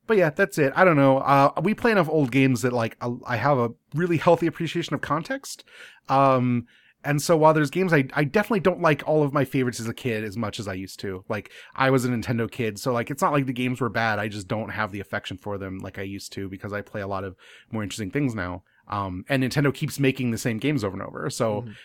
But 0.07 0.17
yeah, 0.17 0.29
that's 0.29 0.57
it. 0.57 0.71
I 0.75 0.83
don't 0.85 0.95
know. 0.95 1.17
Uh, 1.17 1.51
we 1.61 1.73
play 1.73 1.91
enough 1.91 2.07
old 2.09 2.31
games 2.31 2.61
that 2.61 2.71
like 2.73 2.95
I- 3.01 3.15
I 3.25 3.35
have 3.35 3.57
a 3.57 3.71
really 3.93 4.17
healthy 4.17 4.47
appreciation 4.47 4.93
of 4.93 5.01
context. 5.01 5.63
Um, 6.09 6.65
and 7.07 7.21
so 7.21 7.35
while 7.37 7.53
there's 7.53 7.69
games 7.71 7.93
I, 7.93 8.05
I 8.13 8.23
definitely 8.23 8.59
don't 8.59 8.81
like 8.81 9.01
all 9.07 9.23
of 9.23 9.33
my 9.33 9.45
favorites 9.45 9.79
as 9.79 9.87
a 9.87 9.93
kid 9.93 10.23
as 10.23 10.37
much 10.37 10.59
as 10.59 10.67
I 10.67 10.73
used 10.73 10.99
to. 10.99 11.23
Like 11.29 11.51
I 11.75 11.89
was 11.89 12.05
a 12.05 12.09
Nintendo 12.09 12.49
kid, 12.49 12.77
so 12.77 12.93
like 12.93 13.09
it's 13.09 13.21
not 13.21 13.31
like 13.33 13.45
the 13.47 13.53
games 13.53 13.81
were 13.81 13.89
bad. 13.89 14.19
I 14.19 14.27
just 14.27 14.47
don't 14.47 14.69
have 14.69 14.91
the 14.91 14.99
affection 14.99 15.37
for 15.37 15.57
them 15.57 15.79
like 15.79 15.97
I 15.97 16.03
used 16.03 16.33
to 16.33 16.47
because 16.49 16.73
I 16.73 16.81
play 16.81 17.01
a 17.01 17.07
lot 17.07 17.23
of 17.23 17.35
more 17.71 17.81
interesting 17.83 18.11
things 18.11 18.35
now. 18.35 18.63
Um, 18.87 19.25
and 19.27 19.43
Nintendo 19.43 19.73
keeps 19.73 19.99
making 19.99 20.31
the 20.31 20.37
same 20.37 20.57
games 20.59 20.83
over 20.83 20.93
and 20.93 21.01
over. 21.03 21.29
So 21.29 21.63
Mhm. 21.63 21.75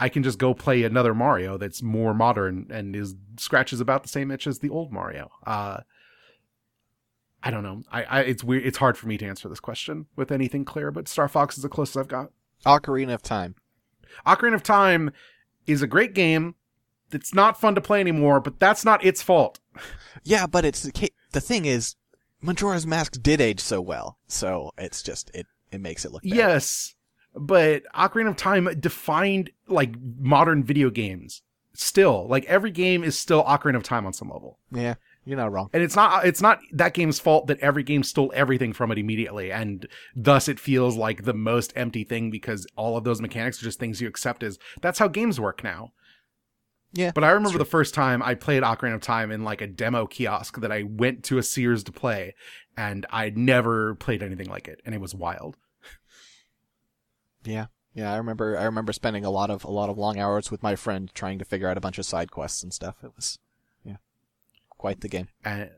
I 0.00 0.08
can 0.08 0.22
just 0.22 0.38
go 0.38 0.54
play 0.54 0.84
another 0.84 1.12
Mario 1.12 1.58
that's 1.58 1.82
more 1.82 2.14
modern 2.14 2.66
and 2.70 2.94
is 2.94 3.16
scratches 3.36 3.80
about 3.80 4.04
the 4.04 4.08
same 4.08 4.30
itch 4.30 4.46
as 4.46 4.60
the 4.60 4.70
old 4.70 4.92
Mario. 4.92 5.30
Uh, 5.44 5.80
I 7.42 7.50
don't 7.50 7.62
know. 7.62 7.82
I, 7.90 8.02
I 8.04 8.20
it's 8.20 8.42
weird. 8.42 8.64
It's 8.66 8.78
hard 8.78 8.96
for 8.96 9.06
me 9.06 9.16
to 9.18 9.26
answer 9.26 9.48
this 9.48 9.60
question 9.60 10.06
with 10.16 10.30
anything 10.32 10.64
clear, 10.64 10.90
but 10.90 11.08
Star 11.08 11.28
Fox 11.28 11.56
is 11.56 11.62
the 11.62 11.68
closest 11.68 11.96
I've 11.96 12.08
got. 12.08 12.30
Ocarina 12.66 13.14
of 13.14 13.22
Time. 13.22 13.54
Ocarina 14.26 14.54
of 14.54 14.62
Time 14.62 15.10
is 15.66 15.82
a 15.82 15.86
great 15.86 16.14
game. 16.14 16.54
It's 17.10 17.34
not 17.34 17.60
fun 17.60 17.74
to 17.74 17.80
play 17.80 18.00
anymore, 18.00 18.40
but 18.40 18.60
that's 18.60 18.84
not 18.84 19.04
its 19.04 19.22
fault. 19.22 19.60
Yeah, 20.24 20.46
but 20.46 20.64
it's 20.64 20.82
the 21.32 21.40
thing 21.40 21.64
is, 21.64 21.94
Majora's 22.42 22.86
Mask 22.86 23.20
did 23.22 23.40
age 23.40 23.60
so 23.60 23.80
well, 23.80 24.18
so 24.26 24.72
it's 24.76 25.02
just 25.02 25.30
it 25.34 25.46
it 25.72 25.80
makes 25.80 26.04
it 26.04 26.12
look 26.12 26.22
bad. 26.22 26.34
Yes, 26.34 26.94
but 27.34 27.84
Ocarina 27.94 28.28
of 28.30 28.36
Time 28.36 28.68
defined 28.80 29.50
like 29.68 29.94
modern 30.18 30.62
video 30.64 30.90
games. 30.90 31.42
Still, 31.74 32.26
like 32.28 32.44
every 32.46 32.70
game 32.72 33.04
is 33.04 33.18
still 33.18 33.44
Ocarina 33.44 33.76
of 33.76 33.82
Time 33.84 34.04
on 34.06 34.12
some 34.12 34.30
level. 34.30 34.58
yeah, 34.72 34.94
you're 35.28 35.36
not 35.36 35.52
wrong. 35.52 35.68
and 35.72 35.82
it's 35.82 35.94
not 35.94 36.12
uh, 36.24 36.26
it's 36.26 36.40
not 36.40 36.58
that 36.72 36.94
game's 36.94 37.20
fault 37.20 37.46
that 37.48 37.58
every 37.60 37.82
game 37.82 38.02
stole 38.02 38.32
everything 38.34 38.72
from 38.72 38.90
it 38.90 38.98
immediately 38.98 39.52
and 39.52 39.86
thus 40.16 40.48
it 40.48 40.58
feels 40.58 40.96
like 40.96 41.24
the 41.24 41.34
most 41.34 41.72
empty 41.76 42.02
thing 42.02 42.30
because 42.30 42.66
all 42.76 42.96
of 42.96 43.04
those 43.04 43.20
mechanics 43.20 43.60
are 43.60 43.64
just 43.64 43.78
things 43.78 44.00
you 44.00 44.08
accept 44.08 44.42
as 44.42 44.58
that's 44.80 44.98
how 44.98 45.06
games 45.08 45.38
work 45.38 45.62
now 45.62 45.92
Yeah, 46.94 47.12
but 47.14 47.24
i 47.24 47.30
remember 47.30 47.58
the 47.58 47.64
first 47.66 47.92
time 47.94 48.22
i 48.22 48.34
played 48.34 48.62
ocarina 48.62 48.94
of 48.94 49.02
time 49.02 49.30
in 49.30 49.44
like 49.44 49.60
a 49.60 49.66
demo 49.66 50.06
kiosk 50.06 50.60
that 50.60 50.72
i 50.72 50.82
went 50.82 51.24
to 51.24 51.36
a 51.38 51.42
sears 51.42 51.84
to 51.84 51.92
play 51.92 52.34
and 52.76 53.04
i'd 53.10 53.36
never 53.36 53.94
played 53.96 54.22
anything 54.22 54.48
like 54.48 54.66
it 54.66 54.80
and 54.86 54.94
it 54.94 55.00
was 55.00 55.14
wild 55.14 55.56
Yeah, 57.44 57.66
yeah. 57.94 58.12
I 58.12 58.16
remember. 58.16 58.58
I 58.58 58.64
remember 58.64 58.92
spending 58.92 59.24
a 59.24 59.30
lot 59.30 59.48
of 59.50 59.64
a 59.64 59.70
lot 59.70 59.88
of 59.88 59.96
long 59.96 60.18
hours 60.18 60.50
with 60.50 60.62
my 60.62 60.74
friend 60.76 61.10
trying 61.14 61.38
to 61.38 61.44
figure 61.44 61.68
out 61.68 61.76
a 61.78 61.80
bunch 61.80 61.98
of 61.98 62.04
side 62.04 62.30
quests 62.30 62.62
and 62.62 62.72
stuff. 62.74 62.96
It 63.02 63.12
was, 63.16 63.38
quite 64.78 65.00
the 65.00 65.08
game. 65.08 65.28
and 65.44 65.70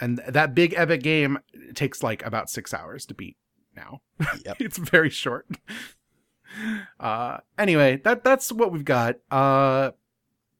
and 0.00 0.20
that 0.28 0.54
big 0.54 0.74
epic 0.76 1.02
game 1.02 1.38
takes 1.74 2.02
like 2.02 2.24
about 2.26 2.50
six 2.50 2.74
hours 2.74 3.06
to 3.06 3.14
beat 3.14 3.36
now 3.74 4.02
Yep. 4.44 4.56
it's 4.60 4.76
very 4.76 5.08
short 5.08 5.46
uh 7.00 7.38
anyway 7.58 7.96
that 8.04 8.22
that's 8.22 8.52
what 8.52 8.70
we've 8.70 8.84
got 8.84 9.16
uh 9.30 9.92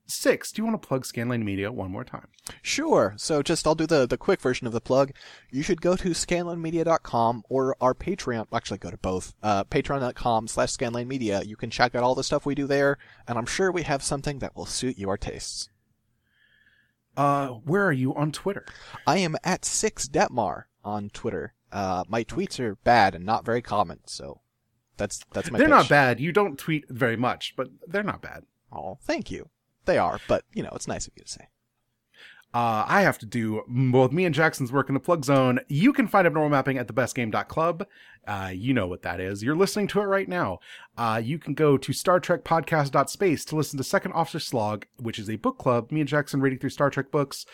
six 0.06 0.50
do 0.50 0.60
you 0.62 0.66
want 0.66 0.80
to 0.80 0.86
plug 0.88 1.04
scanline 1.04 1.42
media 1.44 1.70
one 1.70 1.90
more 1.90 2.04
time 2.04 2.28
Sure. 2.60 3.14
So 3.18 3.40
just 3.40 3.68
I'll 3.68 3.76
do 3.76 3.86
the 3.86 4.04
the 4.04 4.16
quick 4.18 4.40
version 4.40 4.66
of 4.66 4.72
the 4.72 4.80
plug. 4.80 5.12
You 5.52 5.62
should 5.62 5.80
go 5.80 5.94
to 5.94 6.08
scanlinemedia.com 6.10 7.44
or 7.48 7.76
our 7.80 7.94
Patreon. 7.94 8.48
Actually, 8.52 8.78
go 8.78 8.90
to 8.90 8.96
both. 8.96 9.32
Uh, 9.44 9.62
Patreon.com 9.62 10.48
slash 10.48 10.70
scanlinemedia. 10.76 11.46
You 11.46 11.54
can 11.54 11.70
check 11.70 11.94
out 11.94 12.02
all 12.02 12.16
the 12.16 12.24
stuff 12.24 12.44
we 12.44 12.56
do 12.56 12.66
there, 12.66 12.98
and 13.28 13.38
I'm 13.38 13.46
sure 13.46 13.70
we 13.70 13.84
have 13.84 14.02
something 14.02 14.40
that 14.40 14.56
will 14.56 14.66
suit 14.66 14.98
your 14.98 15.16
tastes. 15.16 15.68
Uh 17.16 17.48
where 17.48 17.84
are 17.86 17.92
you 17.92 18.14
on 18.14 18.32
twitter 18.32 18.64
I 19.06 19.18
am 19.18 19.36
at 19.44 19.64
six 19.64 20.08
detmar 20.08 20.64
on 20.84 21.10
Twitter. 21.10 21.54
Uh, 21.70 22.04
my 22.08 22.24
tweets 22.24 22.58
are 22.58 22.74
bad 22.74 23.14
and 23.14 23.24
not 23.24 23.44
very 23.44 23.62
common, 23.62 24.00
so 24.04 24.40
that's 24.96 25.20
that's 25.32 25.50
my. 25.50 25.58
they're 25.58 25.68
not 25.68 25.88
bad 25.88 26.20
you 26.20 26.32
don't 26.32 26.58
tweet 26.58 26.84
very 26.88 27.16
much 27.16 27.54
but 27.56 27.68
they're 27.86 28.02
not 28.02 28.20
bad 28.20 28.44
Oh, 28.72 28.98
thank 29.02 29.30
you. 29.30 29.50
They 29.84 29.98
are, 29.98 30.18
but 30.28 30.44
you 30.54 30.62
know, 30.62 30.70
it's 30.74 30.88
nice 30.88 31.06
of 31.06 31.12
you 31.16 31.24
to 31.24 31.30
say. 31.30 31.48
Uh, 32.54 32.84
I 32.86 33.00
have 33.02 33.18
to 33.18 33.26
do 33.26 33.62
both 33.66 34.12
me 34.12 34.26
and 34.26 34.34
Jackson's 34.34 34.72
work 34.72 34.88
in 34.90 34.94
the 34.94 35.00
plug 35.00 35.24
zone. 35.24 35.60
You 35.68 35.92
can 35.92 36.06
find 36.06 36.26
abnormal 36.26 36.50
mapping 36.50 36.76
at 36.76 36.86
thebestgame.club. 36.86 37.86
Uh, 38.26 38.50
you 38.54 38.74
know 38.74 38.86
what 38.86 39.02
that 39.02 39.20
is. 39.20 39.42
You're 39.42 39.56
listening 39.56 39.88
to 39.88 40.00
it 40.00 40.04
right 40.04 40.28
now. 40.28 40.58
Uh, 40.96 41.20
you 41.22 41.38
can 41.38 41.54
go 41.54 41.78
to 41.78 41.92
Star 41.92 42.20
Trek 42.20 42.44
podcast.space 42.44 43.44
to 43.46 43.56
listen 43.56 43.78
to 43.78 43.84
Second 43.84 44.12
Officer 44.12 44.38
Slog, 44.38 44.86
which 44.98 45.18
is 45.18 45.30
a 45.30 45.36
book 45.36 45.58
club. 45.58 45.90
Me 45.90 46.00
and 46.00 46.08
Jackson 46.08 46.40
reading 46.40 46.58
through 46.58 46.70
Star 46.70 46.90
Trek 46.90 47.10
books. 47.10 47.46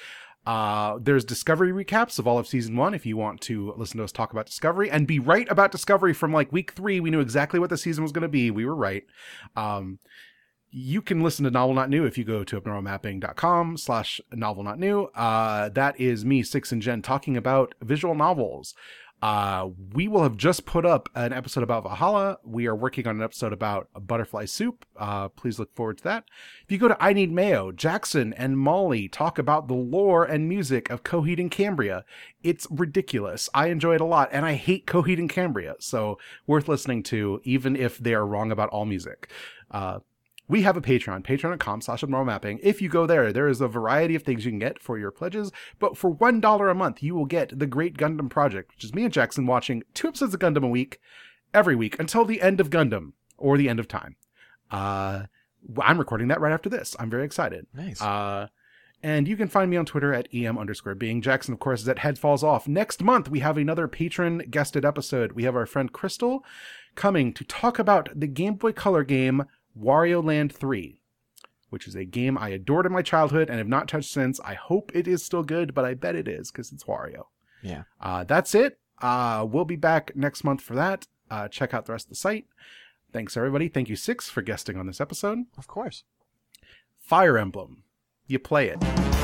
Uh, 0.46 0.98
there's 1.00 1.24
Discovery 1.24 1.72
recaps 1.72 2.18
of 2.18 2.26
all 2.26 2.38
of 2.38 2.46
season 2.46 2.74
one 2.74 2.94
if 2.94 3.04
you 3.04 3.16
want 3.16 3.40
to 3.42 3.72
listen 3.76 3.98
to 3.98 4.04
us 4.04 4.12
talk 4.12 4.32
about 4.32 4.46
Discovery 4.46 4.90
and 4.90 5.06
be 5.06 5.18
right 5.18 5.46
about 5.50 5.70
Discovery 5.70 6.14
from 6.14 6.32
like 6.32 6.52
week 6.52 6.72
three. 6.72 7.00
We 7.00 7.10
knew 7.10 7.20
exactly 7.20 7.60
what 7.60 7.70
the 7.70 7.76
season 7.76 8.02
was 8.02 8.12
going 8.12 8.22
to 8.22 8.28
be. 8.28 8.50
We 8.50 8.64
were 8.64 8.74
right. 8.74 9.04
Um, 9.56 9.98
you 10.70 11.00
can 11.00 11.22
listen 11.22 11.44
to 11.44 11.50
Novel 11.50 11.74
Not 11.74 11.90
New 11.90 12.04
if 12.04 12.18
you 12.18 12.24
go 12.24 12.44
to 12.44 12.60
abnormalmapping.com 12.60 13.76
slash 13.76 14.20
novel 14.32 14.62
not 14.62 14.78
new. 14.78 15.04
Uh, 15.14 15.68
that 15.70 15.98
is 16.00 16.24
me, 16.24 16.42
Six 16.42 16.72
and 16.72 16.82
Jen, 16.82 17.02
talking 17.02 17.36
about 17.36 17.74
visual 17.82 18.14
novels. 18.14 18.74
Uh, 19.20 19.70
we 19.94 20.06
will 20.06 20.22
have 20.22 20.36
just 20.36 20.64
put 20.64 20.86
up 20.86 21.08
an 21.14 21.32
episode 21.32 21.64
about 21.64 21.82
Valhalla. 21.82 22.38
We 22.44 22.68
are 22.68 22.76
working 22.76 23.08
on 23.08 23.16
an 23.16 23.22
episode 23.22 23.52
about 23.52 23.88
butterfly 24.06 24.44
soup. 24.44 24.84
Uh, 24.96 25.28
please 25.28 25.58
look 25.58 25.74
forward 25.74 25.98
to 25.98 26.04
that. 26.04 26.24
If 26.62 26.70
you 26.70 26.78
go 26.78 26.86
to 26.86 27.02
I 27.02 27.12
Need 27.12 27.32
Mayo, 27.32 27.72
Jackson 27.72 28.32
and 28.34 28.58
Molly 28.58 29.08
talk 29.08 29.38
about 29.38 29.66
the 29.66 29.74
lore 29.74 30.24
and 30.24 30.48
music 30.48 30.88
of 30.90 31.02
Coheed 31.02 31.40
and 31.40 31.50
Cambria. 31.50 32.04
It's 32.44 32.68
ridiculous. 32.70 33.50
I 33.52 33.68
enjoy 33.68 33.96
it 33.96 34.00
a 34.00 34.04
lot, 34.04 34.28
and 34.30 34.46
I 34.46 34.52
hate 34.52 34.86
Coheed 34.86 35.18
and 35.18 35.28
Cambria, 35.28 35.74
so 35.80 36.18
worth 36.46 36.68
listening 36.68 37.02
to, 37.04 37.40
even 37.42 37.74
if 37.74 37.98
they 37.98 38.14
are 38.14 38.26
wrong 38.26 38.52
about 38.52 38.68
all 38.68 38.84
music. 38.84 39.28
Uh, 39.70 39.98
we 40.48 40.62
have 40.62 40.76
a 40.76 40.80
Patreon, 40.80 41.24
patreon.com 41.24 41.82
slash 41.82 42.02
abnormal 42.02 42.26
mapping. 42.26 42.58
If 42.62 42.80
you 42.80 42.88
go 42.88 43.06
there, 43.06 43.32
there 43.32 43.48
is 43.48 43.60
a 43.60 43.68
variety 43.68 44.14
of 44.14 44.22
things 44.22 44.44
you 44.44 44.50
can 44.50 44.58
get 44.58 44.80
for 44.80 44.98
your 44.98 45.10
pledges. 45.10 45.52
But 45.78 45.96
for 45.96 46.14
$1 46.14 46.70
a 46.70 46.74
month, 46.74 47.02
you 47.02 47.14
will 47.14 47.26
get 47.26 47.58
the 47.58 47.66
Great 47.66 47.96
Gundam 47.96 48.30
Project, 48.30 48.70
which 48.74 48.84
is 48.84 48.94
me 48.94 49.04
and 49.04 49.12
Jackson 49.12 49.46
watching 49.46 49.82
two 49.94 50.08
episodes 50.08 50.34
of 50.34 50.40
Gundam 50.40 50.64
a 50.64 50.68
week, 50.68 51.00
every 51.52 51.76
week, 51.76 51.98
until 52.00 52.24
the 52.24 52.40
end 52.40 52.60
of 52.60 52.70
Gundam 52.70 53.12
or 53.36 53.58
the 53.58 53.68
end 53.68 53.78
of 53.78 53.88
time. 53.88 54.16
Uh, 54.70 55.24
I'm 55.82 55.98
recording 55.98 56.28
that 56.28 56.40
right 56.40 56.52
after 56.52 56.68
this. 56.68 56.96
I'm 56.98 57.10
very 57.10 57.24
excited. 57.24 57.66
Nice. 57.74 58.00
Uh, 58.00 58.48
and 59.02 59.28
you 59.28 59.36
can 59.36 59.48
find 59.48 59.70
me 59.70 59.76
on 59.76 59.86
Twitter 59.86 60.12
at 60.12 60.28
em 60.34 60.58
underscore 60.58 60.94
being. 60.94 61.22
Jackson, 61.22 61.54
of 61.54 61.60
course, 61.60 61.82
is 61.82 61.88
at 61.88 62.00
Head 62.00 62.18
Falls 62.18 62.42
Off. 62.42 62.66
Next 62.66 63.02
month, 63.02 63.28
we 63.28 63.40
have 63.40 63.56
another 63.56 63.86
patron 63.86 64.38
guested 64.50 64.84
episode. 64.84 65.32
We 65.32 65.44
have 65.44 65.54
our 65.54 65.66
friend 65.66 65.92
Crystal 65.92 66.44
coming 66.94 67.32
to 67.34 67.44
talk 67.44 67.78
about 67.78 68.08
the 68.18 68.26
Game 68.26 68.54
Boy 68.54 68.72
Color 68.72 69.04
game 69.04 69.44
Wario 69.80 70.22
Land 70.24 70.52
3, 70.54 71.00
which 71.70 71.86
is 71.86 71.94
a 71.94 72.04
game 72.04 72.36
I 72.38 72.48
adored 72.50 72.86
in 72.86 72.92
my 72.92 73.02
childhood 73.02 73.48
and 73.48 73.58
have 73.58 73.68
not 73.68 73.88
touched 73.88 74.10
since. 74.10 74.40
I 74.40 74.54
hope 74.54 74.90
it 74.94 75.06
is 75.06 75.24
still 75.24 75.42
good, 75.42 75.74
but 75.74 75.84
I 75.84 75.94
bet 75.94 76.14
it 76.16 76.28
is 76.28 76.50
because 76.50 76.72
it's 76.72 76.84
Wario. 76.84 77.24
yeah. 77.62 77.82
Uh, 78.00 78.24
that's 78.24 78.54
it. 78.54 78.78
Uh, 79.00 79.46
we'll 79.48 79.64
be 79.64 79.76
back 79.76 80.14
next 80.16 80.42
month 80.44 80.60
for 80.60 80.74
that. 80.74 81.06
Uh, 81.30 81.46
check 81.48 81.72
out 81.74 81.86
the 81.86 81.92
rest 81.92 82.06
of 82.06 82.10
the 82.10 82.16
site. 82.16 82.46
Thanks, 83.12 83.36
everybody. 83.36 83.68
Thank 83.68 83.88
you, 83.88 83.96
Six, 83.96 84.28
for 84.28 84.42
guesting 84.42 84.76
on 84.76 84.86
this 84.86 85.00
episode. 85.00 85.38
Of 85.56 85.66
course. 85.68 86.04
Fire 86.98 87.38
Emblem. 87.38 87.84
You 88.26 88.38
play 88.38 88.68
it. 88.68 89.17